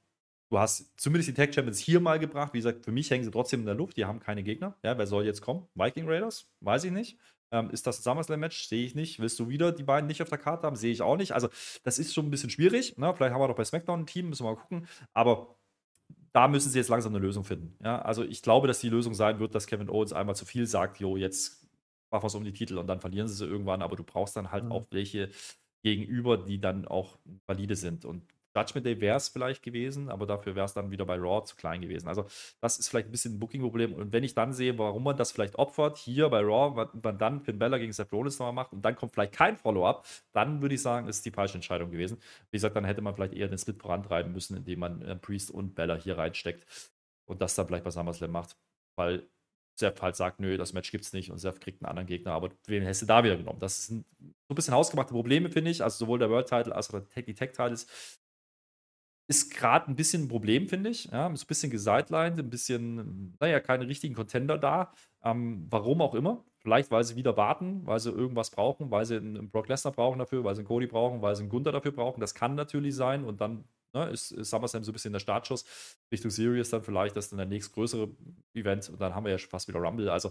Du 0.51 0.59
hast 0.59 0.99
zumindest 0.99 1.29
die 1.29 1.35
Tag 1.35 1.55
Champions 1.55 1.79
hier 1.79 2.01
mal 2.01 2.19
gebracht. 2.19 2.55
Wie 2.55 2.59
gesagt, 2.59 2.85
für 2.85 2.93
mich 2.93 3.11
hängen 3.11 3.25
sie 3.25 3.31
trotzdem 3.31 3.61
in 3.61 3.67
der 3.67 3.75
Luft. 3.75 3.97
Die 3.97 4.07
haben 4.07 4.19
keine 4.19 4.43
Gegner. 4.43 4.77
Ja, 4.83 4.97
wer 4.97 5.07
soll 5.07 5.27
jetzt 5.27 5.43
kommen? 5.43 5.67
Viking 5.75 6.09
Raiders? 6.09 6.51
Weiß 6.61 6.85
ich 6.85 6.93
nicht. 6.93 7.19
Ähm, 7.51 7.71
ist 7.71 7.87
das 7.87 7.99
ein 7.99 8.03
SummerSlam-Match? 8.03 8.67
Sehe 8.67 8.85
ich 8.85 8.95
nicht. 8.95 9.21
Willst 9.21 9.39
du 9.39 9.49
wieder 9.49 9.73
die 9.73 9.83
beiden 9.83 10.07
nicht 10.07 10.23
auf 10.23 10.29
der 10.29 10.39
Karte 10.39 10.67
haben? 10.67 10.77
Sehe 10.77 10.93
ich 10.93 11.03
auch 11.03 11.17
nicht. 11.17 11.33
Also, 11.33 11.49
das 11.83 11.99
ist 11.99 12.15
schon 12.15 12.27
ein 12.27 12.31
bisschen 12.31 12.51
schwierig. 12.51 12.97
Ne? 12.97 13.13
Vielleicht 13.15 13.35
haben 13.35 13.41
wir 13.41 13.49
doch 13.49 13.57
bei 13.57 13.65
SmackDown 13.65 14.01
ein 14.01 14.07
Team, 14.07 14.31
müssen 14.31 14.45
wir 14.45 14.53
mal 14.53 14.61
gucken. 14.61 14.87
Aber 15.13 15.57
da 16.33 16.49
müssen 16.49 16.71
sie 16.71 16.79
jetzt 16.79 16.89
langsam 16.89 17.15
eine 17.15 17.25
Lösung 17.25 17.45
finden. 17.45 17.77
Ja? 17.83 18.01
Also, 18.01 18.25
ich 18.25 18.43
glaube, 18.43 18.69
dass 18.69 18.81
die 18.81 18.91
Lösung 18.91 19.15
sein 19.15 19.41
wird, 19.41 19.55
dass 19.55 19.67
Kevin 19.67 19.91
Owens 19.91 20.15
einmal 20.15 20.37
zu 20.37 20.47
viel 20.47 20.67
sagt: 20.67 20.99
Jo, 20.99 21.17
jetzt 21.17 21.67
machen 22.11 22.23
wir 22.23 22.29
es 22.29 22.35
um 22.35 22.45
die 22.45 22.53
Titel 22.53 22.79
und 22.79 22.87
dann 22.87 23.01
verlieren 23.01 23.29
sie 23.29 23.35
sie 23.35 23.47
irgendwann. 23.47 23.83
Aber 23.83 23.97
du 23.97 24.03
brauchst 24.03 24.37
dann 24.37 24.51
halt 24.51 24.65
mhm. 24.65 24.73
auch 24.73 24.87
welche 24.91 25.31
gegenüber, 25.83 26.39
die 26.39 26.61
dann 26.61 26.87
auch 26.87 27.19
valide 27.47 27.77
sind. 27.77 28.05
Und 28.05 28.23
Judgment 28.59 28.87
Day 28.87 29.01
wäre 29.01 29.17
es 29.17 29.29
vielleicht 29.29 29.63
gewesen, 29.63 30.09
aber 30.09 30.27
dafür 30.27 30.55
wäre 30.55 30.67
es 30.67 30.75
dann 30.75 30.91
wieder 30.91 31.05
bei 31.05 31.17
Raw 31.17 31.45
zu 31.45 31.57
klein 31.57 31.81
gewesen. 31.81 32.09
Also, 32.09 32.27
das 32.61 32.79
ist 32.79 32.89
vielleicht 32.89 33.09
ein 33.09 33.13
bisschen 33.13 33.35
ein 33.35 33.39
Booking-Problem. 33.39 33.93
Und 33.95 34.13
wenn 34.13 34.25
ich 34.25 34.35
dann 34.35 34.53
sehe, 34.53 34.77
warum 34.79 35.05
man 35.05 35.17
das 35.17 35.33
vielleicht 35.33 35.57
opfert, 35.57 35.97
hier 35.97 36.29
bei 36.29 36.41
Raw, 36.41 36.89
man 37.03 37.19
dann 37.19 37.41
Finn 37.41 37.59
Bella 37.59 37.79
gegen 37.79 37.93
Seth 37.93 38.13
Rollins 38.13 38.39
nochmal 38.39 38.53
macht 38.53 38.73
und 38.73 38.83
dann 38.83 38.97
kommt 38.97 39.13
vielleicht 39.13 39.33
kein 39.33 39.57
Follow-up, 39.57 40.07
dann 40.33 40.61
würde 40.63 40.75
ich 40.75 40.83
sagen, 40.83 41.09
ist 41.09 41.25
die 41.25 41.31
falsche 41.31 41.55
Entscheidung 41.55 41.91
gewesen. 41.91 42.19
Wie 42.51 42.57
gesagt, 42.57 42.77
dann 42.77 42.85
hätte 42.85 43.03
man 43.03 43.15
vielleicht 43.15 43.35
eher 43.35 43.49
den 43.49 43.59
Split 43.59 43.81
vorantreiben 43.81 44.33
müssen, 44.33 44.57
indem 44.57 44.81
man 44.81 45.03
äh, 45.03 45.17
Priest 45.17 45.51
und 45.51 45.75
Bella 45.75 45.95
hier 45.95 46.19
reinsteckt 46.19 46.67
und 47.27 47.41
das 47.41 47.55
dann 47.55 47.67
vielleicht 47.67 47.85
bei 47.85 47.91
SummerSlam 47.91 48.31
macht, 48.31 48.57
weil 48.97 49.29
Seth 49.79 50.03
halt 50.03 50.17
sagt, 50.17 50.41
nö, 50.41 50.57
das 50.57 50.73
Match 50.73 50.91
gibt's 50.91 51.13
nicht 51.13 51.31
und 51.31 51.39
Seth 51.39 51.61
kriegt 51.61 51.83
einen 51.83 51.91
anderen 51.91 52.09
Gegner, 52.09 52.33
aber 52.33 52.51
wen 52.67 52.83
hättest 52.83 53.03
du 53.03 53.07
da 53.07 53.23
wieder 53.23 53.37
genommen? 53.37 53.61
Das 53.61 53.87
sind 53.87 54.05
so 54.21 54.53
ein 54.53 54.55
bisschen 54.55 54.75
hausgemachte 54.75 55.13
Probleme, 55.13 55.51
finde 55.51 55.71
ich. 55.71 55.83
Also 55.83 56.05
sowohl 56.05 56.19
der 56.19 56.31
World 56.31 56.49
Title 56.49 56.75
als 56.75 56.93
auch 56.93 57.01
die 57.15 57.35
Tag 57.35 57.53
Titles 57.53 57.87
ist 59.29 59.55
gerade 59.55 59.91
ein 59.91 59.95
bisschen 59.95 60.24
ein 60.24 60.29
Problem, 60.29 60.68
finde 60.68 60.89
ich. 60.89 61.05
Ja, 61.07 61.29
ist 61.29 61.45
ein 61.45 61.47
bisschen 61.47 61.70
gesidelined, 61.70 62.39
ein 62.39 62.49
bisschen, 62.49 63.37
naja, 63.39 63.61
keine 63.61 63.87
richtigen 63.87 64.14
Contender 64.14 64.57
da. 64.57 64.93
Ähm, 65.22 65.66
warum 65.68 66.01
auch 66.01 66.14
immer. 66.14 66.45
Vielleicht, 66.61 66.91
weil 66.91 67.05
sie 67.05 67.14
wieder 67.14 67.37
warten, 67.37 67.87
weil 67.87 68.01
sie 68.01 68.11
irgendwas 68.11 68.51
brauchen, 68.51 68.91
weil 68.91 69.05
sie 69.05 69.16
einen 69.16 69.51
Brock 69.51 69.68
Lesnar 69.68 69.93
brauchen 69.93 70.18
dafür, 70.18 70.43
weil 70.45 70.55
sie 70.55 70.61
einen 70.61 70.68
Cody 70.68 70.87
brauchen, 70.87 71.22
weil 71.22 71.37
sie 71.37 71.43
einen 71.43 71.51
Gunther 71.51 71.72
dafür 71.72 71.93
brauchen. 71.93 72.20
Das 72.20 72.35
kann 72.35 72.55
natürlich 72.55 72.97
sein. 72.97 73.24
Und 73.24 73.41
dann 73.41 73.64
ne, 73.93 74.09
ist, 74.09 74.33
ist 74.33 74.51
SummerSlam 74.51 74.83
so 74.83 74.91
ein 74.91 74.95
bisschen 74.95 75.12
der 75.12 75.20
Startschuss 75.20 75.64
Richtung 76.11 76.31
Series 76.31 76.70
dann 76.70 76.83
vielleicht. 76.83 77.14
Das 77.14 77.26
ist 77.26 77.33
dann 77.33 77.39
der 77.39 77.47
nächstgrößere 77.47 78.09
Event. 78.55 78.89
Und 78.89 79.01
dann 79.01 79.14
haben 79.14 79.24
wir 79.24 79.33
ja 79.33 79.39
fast 79.39 79.68
wieder 79.68 79.79
Rumble. 79.79 80.09
Also 80.09 80.31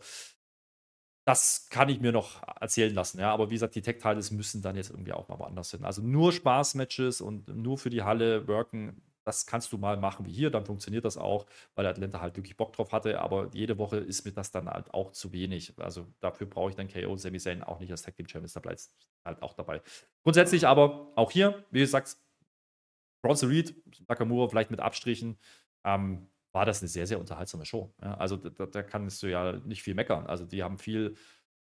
Das 1.27 1.67
kann 1.69 1.89
ich 1.89 1.99
mir 1.99 2.13
noch 2.13 2.41
erzählen 2.61 2.95
lassen, 2.95 3.19
ja. 3.19 3.33
Aber 3.33 3.49
wie 3.49 3.55
gesagt, 3.55 3.75
die 3.75 3.81
Tech-Titles 3.81 4.31
müssen 4.31 4.61
dann 4.61 4.77
jetzt 4.77 4.91
irgendwie 4.91 5.11
auch 5.11 5.27
mal 5.27 5.37
woanders 5.37 5.71
hin. 5.71 5.83
Also 5.83 6.01
nur 6.01 6.31
Spaß-Matches 6.31 7.19
und 7.19 7.49
nur 7.49 7.77
für 7.77 7.89
die 7.89 8.01
Halle 8.01 8.47
worken, 8.47 9.01
das 9.25 9.45
kannst 9.45 9.73
du 9.73 9.77
mal 9.77 9.97
machen 9.97 10.25
wie 10.25 10.31
hier, 10.31 10.49
dann 10.49 10.65
funktioniert 10.65 11.03
das 11.03 11.17
auch, 11.17 11.45
weil 11.75 11.85
Atlanta 11.85 12.21
halt 12.21 12.37
wirklich 12.37 12.55
Bock 12.55 12.71
drauf 12.71 12.93
hatte, 12.93 13.19
aber 13.19 13.49
jede 13.51 13.77
Woche 13.77 13.97
ist 13.97 14.23
mir 14.23 14.31
das 14.31 14.51
dann 14.51 14.69
halt 14.69 14.93
auch 14.93 15.11
zu 15.11 15.33
wenig. 15.33 15.73
Also 15.79 16.07
dafür 16.21 16.47
brauche 16.47 16.69
ich 16.69 16.77
dann 16.77 16.87
KO 16.87 17.11
und 17.11 17.17
Sami 17.17 17.39
Zayn 17.39 17.61
auch 17.61 17.81
nicht 17.81 17.91
als 17.91 18.03
Tag 18.03 18.15
Team 18.15 18.29
Champions, 18.29 18.53
da 18.53 18.61
bleibt 18.61 18.79
es 18.79 18.95
halt 19.25 19.41
auch 19.41 19.53
dabei. 19.53 19.81
Grundsätzlich 20.23 20.65
aber 20.65 21.11
auch 21.17 21.29
hier, 21.29 21.65
wie 21.71 21.79
gesagt, 21.81 22.15
Bronze 23.21 23.49
Reed, 23.49 23.75
Nakamura 24.07 24.47
vielleicht 24.47 24.71
mit 24.71 24.79
Abstrichen, 24.79 25.37
ähm, 25.83 26.29
war 26.57 26.65
das 26.65 26.81
eine 26.81 26.87
sehr, 26.87 27.05
sehr 27.05 27.19
unterhaltsame 27.19 27.67
Show. 27.67 27.93
Ja, 28.01 28.15
also 28.15 28.35
da, 28.35 28.65
da, 28.65 28.81
kannst 28.81 29.21
du 29.21 29.27
ja 29.27 29.53
nicht 29.63 29.83
viel 29.83 29.93
meckern. 29.93 30.25
Also 30.25 30.43
die 30.43 30.63
haben 30.63 30.79
viel 30.79 31.15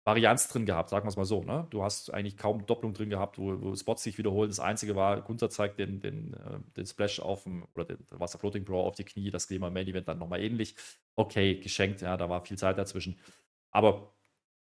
Varianz 0.05 0.47
drin 0.49 0.67
gehabt, 0.67 0.91
sagen 0.91 1.07
wir 1.07 1.09
es 1.09 1.17
mal 1.17 1.25
so. 1.25 1.43
Ne? 1.43 1.67
Du 1.71 1.83
hast 1.83 2.13
eigentlich 2.13 2.37
kaum 2.37 2.67
Doppelung 2.67 2.93
drin 2.93 3.09
gehabt, 3.09 3.39
wo, 3.39 3.59
wo 3.63 3.75
Spots 3.75 4.03
sich 4.03 4.19
wiederholen. 4.19 4.51
Das 4.51 4.61
Einzige 4.61 4.95
war, 4.95 5.23
Gunther 5.23 5.49
zeigt 5.49 5.79
den, 5.79 6.01
den, 6.01 6.35
äh, 6.35 6.59
den 6.77 6.85
Splash 6.85 7.19
auf 7.19 7.45
dem, 7.45 7.67
oder 7.75 7.87
den 7.87 8.07
Wasser 8.11 8.39
Floating 8.39 8.67
Bro 8.67 8.87
auf 8.87 8.95
die 8.95 9.05
Knie, 9.05 9.31
das 9.31 9.47
Thema 9.47 9.71
Main 9.71 9.89
Event 9.89 10.07
dann 10.07 10.19
nochmal 10.19 10.43
ähnlich. 10.43 10.77
Okay, 11.17 11.59
geschenkt, 11.61 12.03
ja, 12.03 12.19
da 12.19 12.29
war 12.29 12.45
viel 12.45 12.59
Zeit 12.59 12.77
dazwischen. 12.77 13.19
Aber 13.71 14.13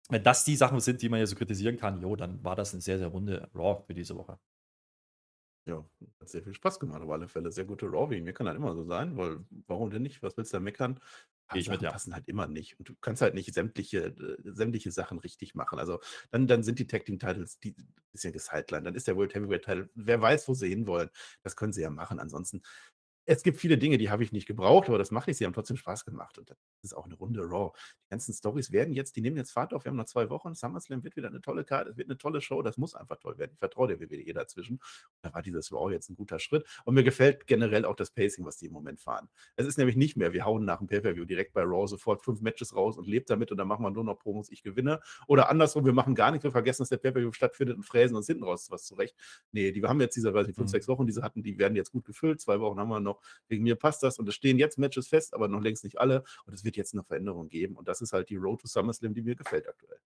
wenn 0.08 0.22
das 0.22 0.44
die 0.44 0.54
Sachen 0.54 0.78
sind, 0.78 1.02
die 1.02 1.08
man 1.08 1.18
hier 1.18 1.26
so 1.26 1.34
kritisieren 1.34 1.78
kann, 1.78 2.00
jo, 2.00 2.14
dann 2.14 2.44
war 2.44 2.54
das 2.54 2.74
eine 2.74 2.80
sehr, 2.80 2.98
sehr 2.98 3.08
runde 3.08 3.50
Raw 3.56 3.82
für 3.84 3.94
diese 3.94 4.16
Woche. 4.16 4.38
Ja, 5.64 5.84
hat 6.20 6.28
sehr 6.28 6.42
viel 6.42 6.54
Spaß 6.54 6.80
gemacht, 6.80 7.02
auf 7.02 7.10
alle 7.10 7.28
Fälle. 7.28 7.52
Sehr 7.52 7.64
gute 7.64 7.86
Raw 7.86 8.20
Mir 8.20 8.32
kann 8.32 8.48
halt 8.48 8.56
immer 8.56 8.74
so 8.74 8.84
sein, 8.84 9.16
weil 9.16 9.44
warum 9.68 9.90
denn 9.90 10.02
nicht? 10.02 10.22
Was 10.22 10.36
willst 10.36 10.52
du 10.52 10.56
da 10.56 10.60
meckern? 10.60 10.98
Gehe 11.50 11.60
ich 11.60 11.68
mit, 11.68 11.82
ja. 11.82 11.92
passen 11.92 12.14
halt 12.14 12.28
immer 12.28 12.48
nicht. 12.48 12.78
Und 12.78 12.88
du 12.88 12.94
kannst 13.00 13.22
halt 13.22 13.34
nicht 13.34 13.52
sämtliche, 13.52 14.06
äh, 14.06 14.36
sämtliche 14.44 14.90
Sachen 14.90 15.18
richtig 15.18 15.54
machen. 15.54 15.78
Also 15.78 16.00
dann, 16.30 16.46
dann 16.46 16.62
sind 16.62 16.78
die 16.78 16.86
Tag 16.86 17.04
Team 17.04 17.18
Titles 17.18 17.58
die 17.60 17.76
bisschen 18.10 18.32
gesidelined. 18.32 18.86
Dann 18.86 18.94
ist 18.94 19.06
der 19.06 19.16
World 19.16 19.34
Heavyweight 19.34 19.64
Title, 19.64 19.90
wer 19.94 20.20
weiß, 20.20 20.48
wo 20.48 20.54
sie 20.54 20.68
hinwollen. 20.68 21.10
Das 21.42 21.54
können 21.54 21.72
sie 21.72 21.82
ja 21.82 21.90
machen. 21.90 22.18
Ansonsten 22.18 22.62
es 23.24 23.42
gibt 23.42 23.58
viele 23.58 23.78
Dinge, 23.78 23.98
die 23.98 24.10
habe 24.10 24.22
ich 24.22 24.32
nicht 24.32 24.46
gebraucht, 24.46 24.88
aber 24.88 24.98
das 24.98 25.10
mache 25.10 25.30
ich. 25.30 25.36
Sie 25.36 25.44
haben 25.44 25.52
trotzdem 25.52 25.76
Spaß 25.76 26.04
gemacht. 26.04 26.38
Und 26.38 26.50
das 26.50 26.56
ist 26.82 26.94
auch 26.94 27.04
eine 27.04 27.14
runde 27.14 27.42
Raw. 27.42 27.72
Die 28.06 28.10
ganzen 28.10 28.34
Stories 28.34 28.72
werden 28.72 28.94
jetzt, 28.94 29.16
die 29.16 29.20
nehmen 29.20 29.36
jetzt 29.36 29.52
Fahrt 29.52 29.74
auf. 29.74 29.84
Wir 29.84 29.90
haben 29.90 29.96
noch 29.96 30.06
zwei 30.06 30.30
Wochen. 30.30 30.54
SummerSlam 30.54 31.04
wird 31.04 31.16
wieder 31.16 31.28
eine 31.28 31.40
tolle 31.40 31.64
Karte. 31.64 31.90
Es 31.90 31.96
wird 31.96 32.08
eine 32.08 32.18
tolle 32.18 32.40
Show. 32.40 32.62
Das 32.62 32.76
muss 32.78 32.94
einfach 32.94 33.18
toll 33.18 33.38
werden. 33.38 33.52
Ich 33.52 33.58
vertraue 33.58 33.88
der 33.88 34.00
WWE 34.00 34.32
dazwischen. 34.32 34.76
Und 34.76 34.82
da 35.22 35.34
war 35.34 35.42
dieses 35.42 35.72
Raw 35.72 35.92
jetzt 35.92 36.10
ein 36.10 36.16
guter 36.16 36.38
Schritt. 36.38 36.66
Und 36.84 36.94
mir 36.94 37.04
gefällt 37.04 37.46
generell 37.46 37.84
auch 37.84 37.96
das 37.96 38.10
Pacing, 38.10 38.44
was 38.44 38.56
die 38.56 38.66
im 38.66 38.72
Moment 38.72 39.00
fahren. 39.00 39.28
Es 39.56 39.66
ist 39.66 39.78
nämlich 39.78 39.96
nicht 39.96 40.16
mehr, 40.16 40.32
wir 40.32 40.44
hauen 40.44 40.64
nach 40.64 40.78
dem 40.78 40.88
Pay-Per-View 40.88 41.24
direkt 41.24 41.52
bei 41.52 41.62
Raw 41.62 41.86
sofort 41.86 42.22
fünf 42.22 42.40
Matches 42.40 42.74
raus 42.74 42.96
und 42.98 43.06
lebt 43.06 43.30
damit 43.30 43.50
und 43.50 43.56
dann 43.56 43.68
machen 43.68 43.84
wir 43.84 43.90
nur 43.90 44.04
noch 44.04 44.18
Promos, 44.18 44.50
ich 44.50 44.62
gewinne. 44.62 45.00
Oder 45.26 45.48
andersrum, 45.48 45.84
wir 45.84 45.92
machen 45.92 46.14
gar 46.14 46.30
nichts, 46.30 46.44
wir 46.44 46.50
vergessen, 46.50 46.82
dass 46.82 46.88
der 46.88 46.98
Pay-Per-View 46.98 47.32
stattfindet 47.32 47.76
und 47.76 47.84
fräsen 47.84 48.16
uns 48.16 48.26
hinten 48.26 48.44
raus 48.44 48.68
was 48.70 48.84
zurecht. 48.84 49.14
Nee, 49.52 49.72
die 49.72 49.82
wir 49.82 49.88
haben 49.88 50.00
jetzt 50.00 50.16
diese, 50.16 50.32
weiß 50.32 50.48
ich, 50.48 50.54
fünf, 50.54 50.68
mhm. 50.68 50.72
sechs 50.72 50.88
Wochen, 50.88 51.06
die 51.06 51.12
sie 51.12 51.22
hatten, 51.22 51.42
die 51.42 51.58
werden 51.58 51.76
jetzt 51.76 51.90
gut 51.90 52.04
gefüllt. 52.04 52.40
Zwei 52.40 52.60
Wochen 52.60 52.78
haben 52.78 52.88
wir 52.88 53.00
noch. 53.00 53.11
Wegen 53.48 53.64
mir 53.64 53.76
passt 53.76 54.02
das 54.02 54.18
und 54.18 54.28
es 54.28 54.34
stehen 54.34 54.58
jetzt 54.58 54.78
Matches 54.78 55.08
fest, 55.08 55.34
aber 55.34 55.48
noch 55.48 55.60
längst 55.60 55.84
nicht 55.84 55.98
alle 55.98 56.24
und 56.46 56.54
es 56.54 56.64
wird 56.64 56.76
jetzt 56.76 56.94
eine 56.94 57.04
Veränderung 57.04 57.48
geben 57.48 57.76
und 57.76 57.88
das 57.88 58.00
ist 58.00 58.12
halt 58.12 58.28
die 58.30 58.36
Road 58.36 58.60
to 58.60 58.68
SummerSlam, 58.68 59.14
die 59.14 59.22
mir 59.22 59.36
gefällt 59.36 59.68
aktuell. 59.68 59.98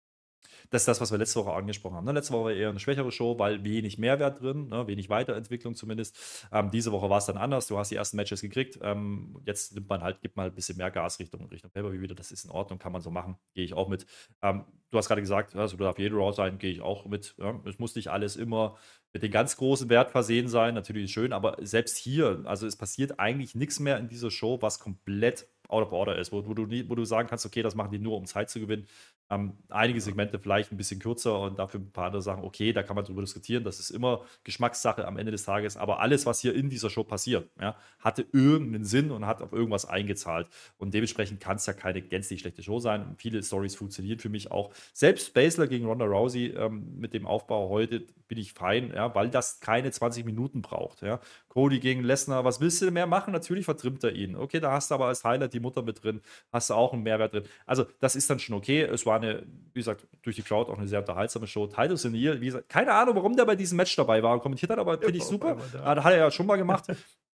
Das 0.71 0.83
ist 0.83 0.89
das, 0.89 1.01
was 1.01 1.11
wir 1.11 1.19
letzte 1.19 1.41
Woche 1.41 1.53
angesprochen 1.53 1.97
haben. 1.97 2.05
Ne? 2.05 2.13
Letzte 2.13 2.33
Woche 2.33 2.45
war 2.45 2.53
eher 2.53 2.71
eine 2.71 2.81
schwächere 2.81 3.11
Show, 3.13 3.39
weil 3.39 3.65
wenig 3.65 3.99
Mehrwert 3.99 4.41
drin, 4.41 4.69
ne? 4.69 4.87
wenig 4.87 5.09
Weiterentwicklung 5.09 5.75
zumindest. 5.75 6.47
Ähm, 6.53 6.71
diese 6.71 6.93
Woche 6.93 7.09
war 7.11 7.19
es 7.19 7.27
dann 7.27 7.37
anders. 7.37 7.67
Du 7.67 7.79
hast 7.79 7.91
die 7.91 7.97
ersten 7.97 8.17
Matches 8.17 8.41
gekriegt. 8.41 8.79
Ähm, 8.83 9.41
jetzt 9.45 9.75
nimmt 9.75 9.89
man 9.89 10.03
halt, 10.03 10.21
gibt 10.21 10.37
mal 10.37 10.47
ein 10.47 10.55
bisschen 10.55 10.77
mehr 10.77 10.91
Gas 10.91 11.19
Richtung, 11.19 11.47
Richtung 11.49 11.71
Pay-Per-View 11.71 12.01
wieder. 12.01 12.15
Das 12.15 12.33
ist 12.33 12.45
in 12.45 12.51
Ordnung, 12.51 12.79
kann 12.79 12.93
man 12.93 13.03
so 13.03 13.11
machen. 13.11 13.37
Gehe 13.55 13.65
ich 13.65 13.75
auch 13.75 13.89
mit. 13.89 14.07
Ähm, 14.43 14.65
du 14.91 14.99
hast 14.99 15.09
gerade 15.09 15.21
gesagt, 15.21 15.55
also 15.55 15.77
du 15.77 15.85
darf 15.85 15.99
jede 15.99 16.17
Raw 16.17 16.33
sein, 16.33 16.59
gehe 16.59 16.71
ich 16.71 16.81
auch 16.81 17.07
mit. 17.07 17.37
Es 17.65 17.79
muss 17.79 17.95
nicht 17.95 18.09
alles 18.09 18.37
immer 18.37 18.77
mit 19.17 19.23
dem 19.23 19.31
ganz 19.31 19.57
großen 19.57 19.89
Wert 19.89 20.11
versehen 20.11 20.47
sein. 20.47 20.75
Natürlich 20.75 21.11
schön, 21.11 21.33
aber 21.33 21.57
selbst 21.63 21.97
hier, 21.97 22.43
also 22.45 22.67
es 22.67 22.77
passiert 22.77 23.19
eigentlich 23.19 23.55
nichts 23.55 23.81
mehr 23.81 23.97
in 23.97 24.09
dieser 24.09 24.31
Show, 24.31 24.61
was 24.61 24.79
komplett 24.79 25.49
out 25.69 25.87
of 25.87 25.93
order 25.93 26.17
ist, 26.19 26.33
wo, 26.33 26.47
wo, 26.47 26.55
du, 26.55 26.69
wo 26.89 26.95
du 26.95 27.05
sagen 27.05 27.29
kannst, 27.29 27.47
okay, 27.47 27.63
das 27.63 27.75
machen 27.75 27.91
die 27.91 27.99
nur, 27.99 28.17
um 28.17 28.27
Zeit 28.27 28.51
zu 28.51 28.61
gewinnen. 28.61 28.87
Ähm, 29.29 29.55
einige 29.69 30.01
Segmente 30.01 30.39
vielleicht 30.39 30.71
ein 30.71 30.77
bisschen 30.77 31.01
kürzer 31.01 31.41
und 31.41 31.59
dafür 31.59 31.81
ein 31.81 31.91
paar 31.91 32.07
andere 32.07 32.23
Sachen, 32.23 32.45
okay, 32.45 32.73
da 32.73 32.83
kann 32.83 32.95
man 32.95 33.05
drüber 33.05 33.23
diskutieren. 33.23 33.65
Das 33.65 33.81
ist 33.81 33.91
immer 33.91 34.25
Geschmackssache 34.45 35.07
am 35.07 35.19
Ende 35.19 35.33
des 35.33 35.45
Tages. 35.45 35.77
Aber 35.77 36.01
alles, 36.01 36.27
was 36.27 36.41
hier 36.41 36.55
in 36.55 36.71
dieser 36.71 36.91
Show 36.91 37.03
passiert, 37.03 37.51
ja, 37.61 37.77
hatte 37.99 38.25
irgendeinen 38.33 38.85
Sinn 38.85 39.11
und 39.11 39.27
hat 39.27 39.43
auf 39.43 39.53
irgendwas 39.53 39.85
eingezahlt. 39.85 40.49
Und 40.79 40.95
dementsprechend 40.95 41.41
kann 41.41 41.57
es 41.57 41.67
ja 41.67 41.73
keine 41.73 42.03
gänzlich 42.03 42.41
schlechte 42.41 42.63
Show 42.63 42.79
sein. 42.79 43.05
Und 43.05 43.21
viele 43.21 43.43
Stories 43.43 43.75
funktionieren 43.75 44.21
für 44.21 44.29
mich 44.29 44.51
auch. 44.53 44.73
Selbst 44.93 45.35
Basler 45.35 45.67
gegen 45.67 45.87
Ronda 45.87 46.05
Rousey 46.05 46.55
ähm, 46.57 46.97
mit 46.99 47.13
dem 47.13 47.27
Aufbau 47.27 47.69
heute 47.69 48.07
bin 48.29 48.39
ich 48.39 48.53
fein, 48.53 48.93
ja, 48.95 49.15
weil 49.15 49.31
das 49.31 49.61
keine 49.61 49.91
20 49.91 50.25
Minuten 50.25 50.63
braucht. 50.63 51.03
Ja. 51.03 51.21
Cody 51.49 51.79
gegen 51.79 52.03
Lesnar, 52.03 52.45
was 52.45 52.61
willst 52.61 52.83
du 52.83 52.91
mehr 52.91 53.07
machen? 53.07 53.33
Natürlich 53.33 53.65
vertrimmt 53.65 54.03
er 54.05 54.13
ihn. 54.13 54.37
Okay, 54.37 54.61
da 54.61 54.73
hast 54.73 54.91
du 54.91 54.95
aber 54.95 55.07
als 55.07 55.25
Highlight 55.25 55.55
die 55.57 55.61
Mutter 55.61 55.83
mit 55.83 56.03
drin, 56.03 56.21
hast 56.53 56.71
du 56.71 56.75
auch 56.75 56.93
einen 56.93 57.03
Mehrwert 57.03 57.33
drin. 57.33 57.45
Also, 57.67 57.87
das 58.01 58.17
ist 58.17 58.31
dann 58.31 58.39
schon 58.39 58.55
okay. 58.55 58.83
Es 58.83 59.07
war 59.07 59.17
eine, 59.17 59.43
wie 59.73 59.81
gesagt, 59.81 60.07
durch 60.23 60.37
die 60.37 60.43
Crowd 60.43 60.71
auch 60.71 60.79
eine 60.79 60.87
sehr 60.87 61.01
unterhaltsame 61.01 61.47
Show. 61.47 61.67
Titus 61.67 62.05
O'Neill, 62.05 62.41
wie 62.41 62.47
gesagt, 62.47 62.69
keine 62.69 62.93
Ahnung, 62.93 63.17
warum 63.17 63.37
der 63.37 63.45
bei 63.45 63.57
diesem 63.57 63.77
Match 63.77 63.97
dabei 63.97 64.23
war 64.23 64.35
und 64.35 64.41
kommentiert 64.41 64.71
hat, 64.71 64.79
aber 64.79 64.99
finde 64.99 65.19
ich 65.19 65.25
super. 65.25 65.57
Da 65.73 66.03
hat 66.03 66.13
er 66.13 66.19
ja 66.19 66.31
schon 66.31 66.47
mal 66.47 66.57
gemacht. 66.57 66.85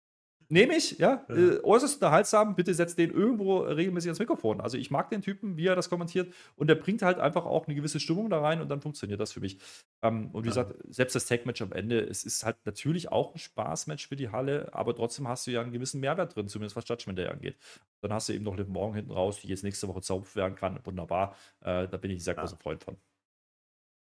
Nehme 0.52 0.76
ich, 0.76 0.98
ja. 0.98 1.24
ja. 1.30 1.34
Äh, 1.34 1.60
äußerst 1.62 1.94
unterhaltsam. 1.94 2.54
Bitte 2.54 2.74
setzt 2.74 2.98
den 2.98 3.10
irgendwo 3.10 3.60
regelmäßig 3.60 4.10
ans 4.10 4.18
Mikrofon. 4.18 4.60
Also 4.60 4.76
ich 4.76 4.90
mag 4.90 5.08
den 5.08 5.22
Typen, 5.22 5.56
wie 5.56 5.66
er 5.66 5.74
das 5.74 5.88
kommentiert. 5.88 6.34
Und 6.56 6.66
der 6.66 6.74
bringt 6.74 7.00
halt 7.00 7.18
einfach 7.18 7.46
auch 7.46 7.66
eine 7.66 7.74
gewisse 7.74 7.98
Stimmung 7.98 8.28
da 8.28 8.38
rein 8.38 8.60
und 8.60 8.68
dann 8.68 8.82
funktioniert 8.82 9.18
das 9.18 9.32
für 9.32 9.40
mich. 9.40 9.56
Ähm, 10.02 10.28
und 10.32 10.44
wie 10.44 10.48
ja. 10.48 10.62
gesagt, 10.62 10.74
selbst 10.90 11.14
das 11.14 11.24
Tag-Match 11.24 11.62
am 11.62 11.72
Ende, 11.72 12.00
es 12.00 12.22
ist 12.24 12.44
halt 12.44 12.58
natürlich 12.66 13.10
auch 13.10 13.34
ein 13.34 13.38
Spaßmatch 13.38 14.08
für 14.08 14.16
die 14.16 14.28
Halle, 14.28 14.68
aber 14.74 14.94
trotzdem 14.94 15.26
hast 15.26 15.46
du 15.46 15.52
ja 15.52 15.62
einen 15.62 15.72
gewissen 15.72 16.00
Mehrwert 16.00 16.36
drin, 16.36 16.48
zumindest 16.48 16.76
was 16.76 16.86
Judgment 16.86 17.18
Day 17.18 17.28
angeht. 17.28 17.56
Dann 18.02 18.12
hast 18.12 18.28
du 18.28 18.34
eben 18.34 18.44
noch 18.44 18.54
Liv 18.54 18.68
Morgen 18.68 18.94
hinten 18.94 19.12
raus, 19.12 19.40
die 19.40 19.48
jetzt 19.48 19.64
nächste 19.64 19.88
Woche 19.88 20.02
zerrupft 20.02 20.36
werden 20.36 20.54
kann. 20.54 20.78
Wunderbar. 20.84 21.34
Äh, 21.60 21.88
da 21.88 21.96
bin 21.96 22.10
ich 22.10 22.18
ein 22.18 22.24
sehr 22.24 22.34
ja. 22.34 22.42
großer 22.42 22.58
Freund 22.58 22.84
von. 22.84 22.98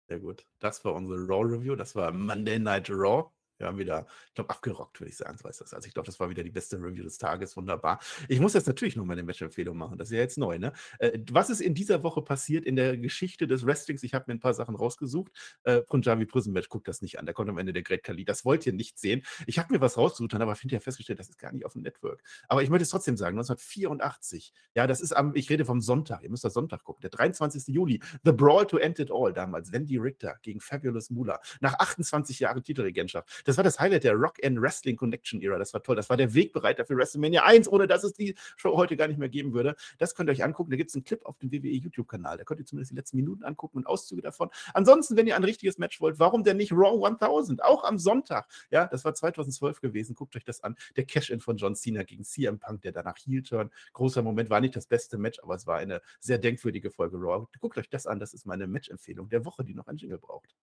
Sehr 0.10 0.20
gut. 0.20 0.46
Das 0.60 0.84
war 0.84 0.94
unsere 0.94 1.26
Raw-Review. 1.26 1.78
Das 1.78 1.96
war 1.96 2.12
Monday 2.12 2.60
Night 2.60 2.89
Raw. 2.89 3.32
Wir 3.58 3.68
haben 3.68 3.78
wieder, 3.78 4.08
ich 4.28 4.34
glaube, 4.34 4.49
abgerockt, 4.49 4.99
würde 4.99 5.10
ich 5.10 5.18
sagen. 5.18 5.38
So 5.38 5.47
heißt 5.47 5.62
das. 5.62 5.74
Also 5.74 5.88
ich 5.88 5.93
glaube, 5.93 6.06
das 6.08 6.20
war 6.20 6.30
wieder 6.30 6.43
die 6.43 6.51
beste 6.51 6.78
Review 6.78 7.04
des 7.04 7.18
Tages. 7.18 7.56
Wunderbar. 7.56 7.99
Ich 8.28 8.39
muss 8.39 8.54
jetzt 8.54 8.68
natürlich 8.68 8.95
noch 8.95 9.06
meine 9.06 9.24
Match-Empfehlung 9.24 9.78
machen. 9.78 9.97
Das 9.97 10.10
ist 10.10 10.14
ja 10.14 10.20
jetzt 10.20 10.38
neu, 10.38 10.58
ne? 10.58 10.74
Äh, 10.99 11.20
was 11.32 11.49
ist 11.49 11.62
in 11.62 11.74
dieser 11.74 12.04
Woche 12.04 12.22
passiert 12.22 12.66
in 12.66 12.76
der 12.76 12.97
Geschichte 12.97 13.47
des 13.47 13.66
Wrestlings? 13.66 14.04
Ich 14.04 14.14
habe 14.14 14.26
mir 14.28 14.36
ein 14.36 14.39
paar 14.39 14.54
Sachen 14.54 14.76
rausgesucht. 14.76 15.32
Äh, 15.64 15.82
Punjabi 15.82 16.26
Prison 16.26 16.54
Match, 16.54 16.70
guckt 16.70 16.88
das 16.88 17.01
nicht 17.01 17.20
an. 17.20 17.26
Da 17.26 17.34
kommt 17.34 17.49
am 17.49 17.58
Ende 17.58 17.74
der 17.74 17.84
Great 17.84 18.04
Kali. 18.04 18.26
Das 18.26 18.43
wollt 18.45 18.66
ihr 18.66 18.74
nicht 18.74 18.99
sehen. 18.99 19.24
Ich 19.45 19.60
habe 19.60 19.74
mir 19.74 19.82
was 19.82 19.97
rausgesucht, 19.97 20.34
aber 20.34 20.56
finde 20.56 20.76
ja 20.76 20.80
festgestellt, 20.80 21.20
das 21.20 21.30
ist 21.30 21.38
gar 21.38 21.51
nicht 21.51 21.66
auf 21.66 21.74
dem 21.74 21.82
Network. 21.82 22.24
Aber 22.47 22.64
ich 22.64 22.70
möchte 22.70 22.84
es 22.84 22.89
trotzdem 22.89 23.18
sagen, 23.18 23.38
1984. 23.38 24.54
Ja, 24.76 24.88
das 24.88 25.01
ist 25.01 25.12
am, 25.12 25.36
ich 25.36 25.49
rede 25.49 25.66
vom 25.66 25.82
Sonntag. 25.82 26.24
Ihr 26.24 26.30
müsst 26.30 26.43
das 26.43 26.54
Sonntag 26.54 26.84
gucken. 26.84 27.01
Der 27.01 27.10
23. 27.10 27.68
Juli. 27.68 28.01
The 28.24 28.32
Brawl 28.32 28.66
to 28.66 28.78
End 28.78 28.99
It 28.99 29.12
All 29.12 29.34
damals. 29.34 29.72
Wendy 29.72 29.97
Richter 29.97 30.38
gegen 30.41 30.60
Fabulous 30.62 31.10
Moolah. 31.10 31.39
Nach 31.60 31.74
28 31.80 32.39
Jahren 32.39 32.64
Titelregentschaft. 32.64 33.43
Das 33.44 33.58
war 33.58 33.64
das 33.64 33.80
Highlight 33.80 34.04
der 34.04 34.14
Rock 34.14 34.44
and 34.44 34.62
Wrestling 34.62 34.96
Connection 34.96 35.41
Era. 35.41 35.58
Das 35.58 35.74
war 35.74 35.84
toll. 35.84 35.96
Das 35.96 36.10
war 36.10 36.18
der 36.18 36.34
Wegbereiter 36.34 36.86
für 36.86 36.96
WrestleMania 36.96 37.44
1, 37.44 37.68
ohne 37.68 37.88
dass 37.88 38.04
es 38.04 38.14
die 38.14 38.36
Show 38.56 38.76
heute 38.78 38.96
gar 38.96 39.08
nicht 39.08 39.18
mehr 39.18 39.30
geben 39.30 39.54
würde. 39.54 39.76
Das 39.98 40.16
könnt 40.16 40.30
ihr 40.30 40.34
euch 40.34 40.44
angucken. 40.44 40.72
Da 40.72 40.78
gibt 40.78 40.89
es 40.89 40.96
einen 40.96 41.04
Clip 41.04 41.26
auf 41.26 41.38
dem 41.38 41.52
WWE 41.52 41.70
YouTube-Kanal. 41.70 42.38
Da 42.38 42.44
könnt 42.44 42.60
ihr 42.60 42.66
zumindest 42.66 42.91
die 42.91 42.96
letzten 42.96 43.18
Minuten 43.18 43.44
angucken 43.44 43.78
und 43.78 43.88
Auszüge 43.88 44.22
davon. 44.22 44.50
Ansonsten, 44.74 45.18
wenn 45.18 45.28
ihr 45.28 45.36
ein 45.36 45.44
richtiges 45.44 45.78
Match 45.78 46.00
wollt, 46.02 46.20
warum 46.20 46.44
denn 46.44 46.58
nicht 46.58 46.72
Raw 46.72 47.06
1000? 47.06 47.64
Auch 47.64 47.84
am 47.84 47.98
Sonntag. 48.00 48.48
Ja, 48.72 48.88
das 48.88 49.06
war 49.06 49.14
2012 49.14 49.82
gewesen. 49.82 50.16
Guckt 50.16 50.36
euch 50.36 50.46
das 50.46 50.64
an. 50.64 50.76
Der 50.96 51.06
Cash-In 51.06 51.39
von 51.39 51.58
John 51.58 51.76
Cena 51.76 52.04
gegen 52.04 52.24
CM 52.24 52.60
Punk, 52.60 52.82
der 52.82 52.91
danach 52.91 53.18
Heel-Turn. 53.18 53.72
Großer 53.94 54.22
Moment. 54.22 54.50
War 54.50 54.62
nicht 54.62 54.76
das 54.76 54.88
beste 54.88 55.18
Match, 55.18 55.39
aber 55.41 55.56
es 55.56 55.68
war 55.68 55.78
eine 55.78 56.02
sehr 56.20 56.38
denkwürdige 56.38 56.91
Folge 56.91 57.18
Raw. 57.18 57.46
Guckt 57.60 57.78
euch 57.78 57.89
das 57.89 58.08
an. 58.08 58.20
Das 58.20 58.34
ist 58.34 58.46
meine 58.46 58.68
Match-Empfehlung 58.68 59.30
der 59.30 59.46
Woche, 59.46 59.64
die 59.64 59.74
noch 59.74 59.88
ein 59.88 59.98
Jingle 59.98 60.18
braucht 60.20 60.56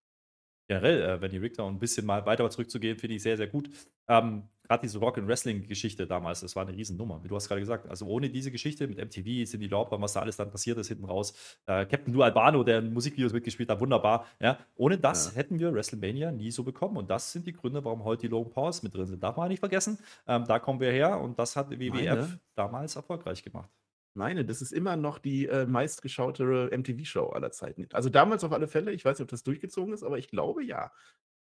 generell, 0.71 1.03
äh, 1.03 1.21
wenn 1.21 1.33
die 1.33 1.39
Richter 1.39 1.67
ein 1.67 1.81
bisschen 1.81 2.07
mal 2.07 2.25
weiter 2.27 2.49
zurückzugehen, 2.49 2.97
finde 2.97 3.17
ich 3.17 3.23
sehr, 3.23 3.37
sehr 3.37 3.49
gut. 3.49 3.69
Ähm, 4.09 4.45
Gerade 4.63 4.83
diese 4.83 5.01
Rock 5.01 5.19
and 5.19 5.27
Wrestling-Geschichte 5.27 6.07
damals, 6.07 6.43
das 6.43 6.55
war 6.55 6.65
eine 6.65 6.77
Riesennummer, 6.77 7.25
wie 7.25 7.29
du 7.29 7.35
hast 7.35 7.49
gerade 7.49 7.61
gesagt. 7.61 7.91
Also 7.91 8.07
ohne 8.07 8.31
diese 8.31 8.53
Geschichte 8.53 8.87
mit 8.87 8.99
MTV, 8.99 9.51
Cindy 9.51 9.67
Lauper, 9.67 10.01
was 10.01 10.13
da 10.13 10.21
alles 10.21 10.37
dann 10.37 10.53
passiert 10.53 10.79
ist 10.79 10.87
hinten 10.87 11.07
raus, 11.07 11.35
äh, 11.67 11.85
Captain 11.87 12.15
Lou 12.15 12.23
Albano, 12.23 12.63
der 12.63 12.79
in 12.79 12.93
Musikvideos 12.93 13.33
mitgespielt 13.33 13.69
hat, 13.69 13.81
wunderbar. 13.81 14.27
Ja, 14.41 14.61
ohne 14.77 14.97
das 14.97 15.31
ja. 15.31 15.39
hätten 15.39 15.59
wir 15.59 15.75
WrestleMania 15.75 16.31
nie 16.31 16.53
so 16.53 16.63
bekommen. 16.63 16.99
Und 16.99 17.11
das 17.11 17.33
sind 17.33 17.49
die 17.49 17.53
Gründe, 17.53 17.85
warum 17.85 18.05
heute 18.05 18.23
die 18.23 18.29
Logan 18.29 18.53
Paws 18.53 18.85
mit 18.85 18.95
drin 18.95 19.07
sind. 19.07 19.21
Darf 19.21 19.37
man 19.37 19.49
nicht 19.49 19.59
vergessen. 19.59 19.99
Ähm, 20.29 20.45
da 20.47 20.61
kommen 20.61 20.79
wir 20.79 20.93
her 20.93 21.21
und 21.21 21.37
das 21.37 21.57
hat 21.57 21.69
WWF 21.69 21.91
Meine? 21.91 22.41
damals 22.55 22.95
erfolgreich 22.95 23.43
gemacht 23.43 23.71
meine, 24.21 24.45
das 24.45 24.61
ist 24.61 24.73
immer 24.73 24.97
noch 24.97 25.19
die 25.19 25.47
äh, 25.47 25.67
meistgeschaute 25.67 26.71
MTV-Show 26.77 27.31
aller 27.31 27.53
Zeiten. 27.53 27.89
Also 27.93 28.11
damals 28.11 28.45
auf 28.45 28.53
alle 28.53 28.69
Fälle, 28.69 28.93
ich 28.93 29.03
weiß 29.05 29.19
nicht, 29.19 29.25
ob 29.25 29.31
das 29.31 29.43
durchgezogen 29.43 29.95
ist, 29.95 30.03
aber 30.03 30.19
ich 30.19 30.29
glaube 30.29 30.63
ja. 30.63 30.93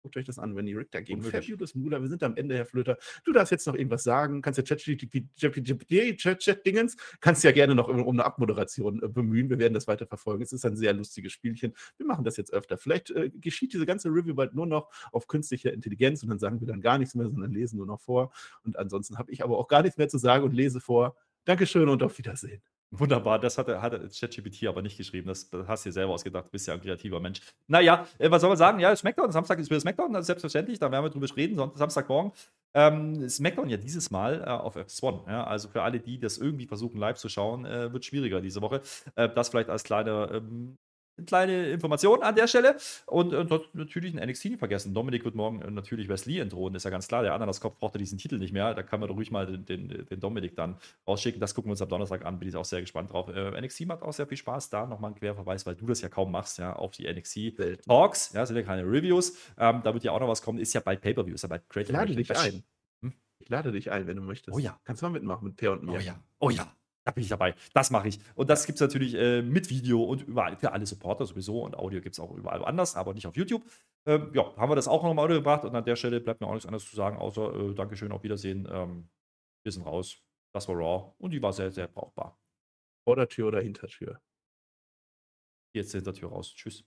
Guckt 0.00 0.16
euch 0.16 0.24
das 0.24 0.38
an, 0.40 0.56
wenn 0.56 0.66
die 0.66 0.74
Rick 0.74 0.90
dagegen. 0.90 1.22
Fabulous 1.22 1.76
Moolah, 1.76 2.02
wir 2.02 2.08
sind 2.08 2.24
am 2.24 2.34
Ende, 2.34 2.56
Herr 2.56 2.66
Flöter. 2.66 2.98
Du 3.22 3.32
darfst 3.32 3.52
jetzt 3.52 3.68
noch 3.68 3.76
irgendwas 3.76 4.02
sagen, 4.02 4.42
kannst 4.42 4.58
ja 4.58 4.64
Chat-Dingens, 4.64 6.96
kannst 7.20 7.44
ja 7.44 7.52
gerne 7.52 7.76
noch 7.76 7.86
um 7.86 8.02
um 8.02 8.16
eine 8.16 8.24
Abmoderation 8.24 9.00
äh, 9.00 9.08
bemühen. 9.08 9.48
Wir 9.48 9.60
werden 9.60 9.74
das 9.74 9.86
weiter 9.86 10.08
verfolgen. 10.08 10.42
Es 10.42 10.52
ist 10.52 10.66
ein 10.66 10.74
sehr 10.74 10.92
lustiges 10.92 11.30
Spielchen. 11.30 11.72
Wir 11.98 12.06
machen 12.06 12.24
das 12.24 12.36
jetzt 12.36 12.52
öfter. 12.52 12.78
Vielleicht 12.78 13.12
äh, 13.12 13.30
geschieht 13.30 13.74
diese 13.74 13.86
ganze 13.86 14.08
Review 14.08 14.34
bald 14.34 14.54
nur 14.54 14.66
noch 14.66 14.90
auf 15.12 15.28
künstlicher 15.28 15.72
Intelligenz 15.72 16.24
und 16.24 16.30
dann 16.30 16.40
sagen 16.40 16.58
wir 16.58 16.66
dann 16.66 16.80
gar 16.80 16.98
nichts 16.98 17.14
mehr, 17.14 17.28
sondern 17.28 17.52
lesen 17.52 17.76
nur 17.76 17.86
noch 17.86 18.00
vor. 18.00 18.32
Und 18.64 18.76
ansonsten 18.76 19.18
habe 19.18 19.30
ich 19.30 19.44
aber 19.44 19.56
auch 19.56 19.68
gar 19.68 19.82
nichts 19.82 19.98
mehr 19.98 20.08
zu 20.08 20.18
sagen 20.18 20.42
und 20.42 20.52
lese 20.52 20.80
vor. 20.80 21.14
Dankeschön 21.44 21.88
und 21.88 22.02
auf 22.02 22.16
Wiedersehen. 22.18 22.62
Wunderbar, 22.94 23.38
das 23.38 23.56
hat, 23.56 23.68
hat 23.68 23.92
ChatGPT 23.92 24.66
aber 24.66 24.82
nicht 24.82 24.98
geschrieben. 24.98 25.28
Das 25.28 25.48
hast 25.66 25.84
du 25.84 25.88
dir 25.88 25.94
selber 25.94 26.12
ausgedacht. 26.12 26.44
Du 26.44 26.50
bist 26.50 26.68
ja 26.68 26.74
ein 26.74 26.80
kreativer 26.82 27.20
Mensch. 27.20 27.40
Naja, 27.66 28.06
äh, 28.18 28.30
was 28.30 28.42
soll 28.42 28.50
man 28.50 28.58
sagen? 28.58 28.80
Ja, 28.80 28.94
Smackdown, 28.94 29.32
Samstag 29.32 29.58
ist 29.58 29.70
wieder 29.70 29.80
Smackdown, 29.80 30.12
das 30.12 30.20
ist 30.20 30.26
selbstverständlich. 30.26 30.78
Da 30.78 30.90
werden 30.92 31.02
wir 31.02 31.08
drüber 31.08 31.26
reden, 31.34 31.56
Samstagmorgen. 31.74 32.32
Ähm, 32.74 33.26
Smackdown 33.30 33.70
ja 33.70 33.78
dieses 33.78 34.10
Mal 34.10 34.42
äh, 34.42 34.50
auf 34.50 34.76
F1. 34.76 35.26
Ja, 35.26 35.44
also 35.44 35.70
für 35.70 35.82
alle, 35.82 36.00
die 36.00 36.18
das 36.18 36.36
irgendwie 36.36 36.66
versuchen, 36.66 36.98
live 36.98 37.16
zu 37.16 37.30
schauen, 37.30 37.64
äh, 37.64 37.90
wird 37.94 38.04
schwieriger 38.04 38.42
diese 38.42 38.60
Woche. 38.60 38.82
Äh, 39.14 39.30
das 39.30 39.48
vielleicht 39.48 39.70
als 39.70 39.84
kleine. 39.84 40.28
Ähm, 40.30 40.76
Kleine 41.26 41.68
Information 41.68 42.22
an 42.22 42.34
der 42.34 42.46
Stelle. 42.46 42.76
Und 43.06 43.32
äh, 43.34 43.44
dort 43.44 43.74
natürlich 43.74 44.16
ein 44.16 44.28
NXT 44.28 44.46
nicht 44.46 44.58
vergessen. 44.58 44.94
Dominik 44.94 45.24
wird 45.24 45.34
morgen 45.34 45.60
äh, 45.60 45.70
natürlich 45.70 46.08
Wesley 46.08 46.38
entthronen, 46.38 46.74
ist 46.74 46.84
ja 46.84 46.90
ganz 46.90 47.06
klar. 47.06 47.22
Der 47.22 47.34
Ananaskopf 47.34 47.78
brauchte 47.78 47.98
diesen 47.98 48.16
Titel 48.16 48.38
nicht 48.38 48.52
mehr. 48.52 48.74
Da 48.74 48.82
kann 48.82 48.98
man 48.98 49.08
doch 49.08 49.16
ruhig 49.16 49.30
mal 49.30 49.46
den, 49.46 49.64
den, 49.66 50.06
den 50.06 50.20
Dominik 50.20 50.56
dann 50.56 50.78
rausschicken. 51.06 51.40
Das 51.40 51.54
gucken 51.54 51.68
wir 51.68 51.72
uns 51.72 51.82
am 51.82 51.90
Donnerstag 51.90 52.24
an. 52.24 52.38
Bin 52.38 52.48
ich 52.48 52.56
auch 52.56 52.64
sehr 52.64 52.80
gespannt 52.80 53.12
drauf. 53.12 53.28
Äh, 53.28 53.60
NXT 53.60 53.86
macht 53.86 54.02
auch 54.02 54.12
sehr 54.12 54.26
viel 54.26 54.38
Spaß. 54.38 54.70
Da 54.70 54.86
nochmal 54.86 55.10
ein 55.10 55.14
Querverweis, 55.14 55.66
weil 55.66 55.74
du 55.74 55.86
das 55.86 56.00
ja 56.00 56.08
kaum 56.08 56.32
machst, 56.32 56.58
ja, 56.58 56.72
auf 56.74 56.92
die 56.92 57.12
NXT. 57.12 57.84
Talks. 57.86 58.32
Ja, 58.32 58.46
sind 58.46 58.56
ja 58.56 58.62
keine 58.62 58.84
Reviews. 58.84 59.36
Ähm, 59.58 59.82
da 59.84 59.92
wird 59.92 60.04
ja 60.04 60.12
auch 60.12 60.20
noch 60.20 60.28
was 60.28 60.40
kommen. 60.40 60.58
Ist 60.58 60.72
ja 60.72 60.80
bald 60.80 61.02
Pay-Per-View, 61.02 61.34
ist 61.34 61.42
ja 61.42 61.48
bald 61.48 61.68
Great 61.68 61.88
Ich 61.88 61.92
lade 61.92 62.16
dich 62.16 62.36
ein. 62.36 62.64
Hm? 63.02 63.12
Ich 63.38 63.48
lade 63.50 63.70
dich 63.70 63.90
ein, 63.90 64.06
wenn 64.06 64.16
du 64.16 64.22
möchtest. 64.22 64.56
Oh 64.56 64.58
ja. 64.58 64.80
Kannst 64.84 65.02
du 65.02 65.06
mal 65.06 65.12
mitmachen 65.12 65.48
mit 65.48 65.56
Per 65.56 65.72
und 65.72 65.84
mir. 65.84 65.92
Oh 65.92 65.98
ja, 65.98 66.22
oh 66.38 66.50
ja. 66.50 66.74
Da 67.04 67.10
bin 67.10 67.22
ich 67.22 67.28
dabei. 67.28 67.54
Das 67.74 67.90
mache 67.90 68.08
ich. 68.08 68.20
Und 68.34 68.48
das 68.48 68.66
gibt 68.66 68.76
es 68.76 68.80
natürlich 68.80 69.14
äh, 69.14 69.42
mit 69.42 69.70
Video 69.70 70.04
und 70.04 70.22
überall 70.22 70.56
für 70.56 70.72
alle 70.72 70.86
Supporter 70.86 71.26
sowieso. 71.26 71.62
Und 71.62 71.76
Audio 71.76 72.00
gibt 72.00 72.14
es 72.14 72.20
auch 72.20 72.32
überall 72.32 72.64
anders, 72.64 72.94
aber 72.94 73.12
nicht 73.12 73.26
auf 73.26 73.36
YouTube. 73.36 73.64
Ähm, 74.06 74.30
ja, 74.34 74.54
haben 74.56 74.70
wir 74.70 74.76
das 74.76 74.88
auch 74.88 75.02
nochmal 75.02 75.28
gebracht. 75.28 75.64
Und 75.64 75.74
an 75.74 75.84
der 75.84 75.96
Stelle 75.96 76.20
bleibt 76.20 76.40
mir 76.40 76.46
auch 76.46 76.52
nichts 76.52 76.66
anderes 76.66 76.88
zu 76.88 76.94
sagen, 76.94 77.16
außer 77.18 77.54
äh, 77.54 77.74
Dankeschön, 77.74 78.12
auf 78.12 78.22
Wiedersehen. 78.22 78.68
Ähm, 78.70 79.08
wir 79.64 79.72
sind 79.72 79.84
raus. 79.84 80.22
Das 80.54 80.68
war 80.68 80.76
Raw. 80.76 81.14
Und 81.18 81.32
die 81.32 81.42
war 81.42 81.52
sehr, 81.52 81.70
sehr 81.72 81.88
brauchbar. 81.88 82.38
Vordertür 83.04 83.48
oder 83.48 83.60
Hintertür. 83.60 84.20
Jetzt 85.74 85.92
hinter 85.92 86.12
Tür 86.12 86.28
raus. 86.28 86.54
Tschüss. 86.54 86.84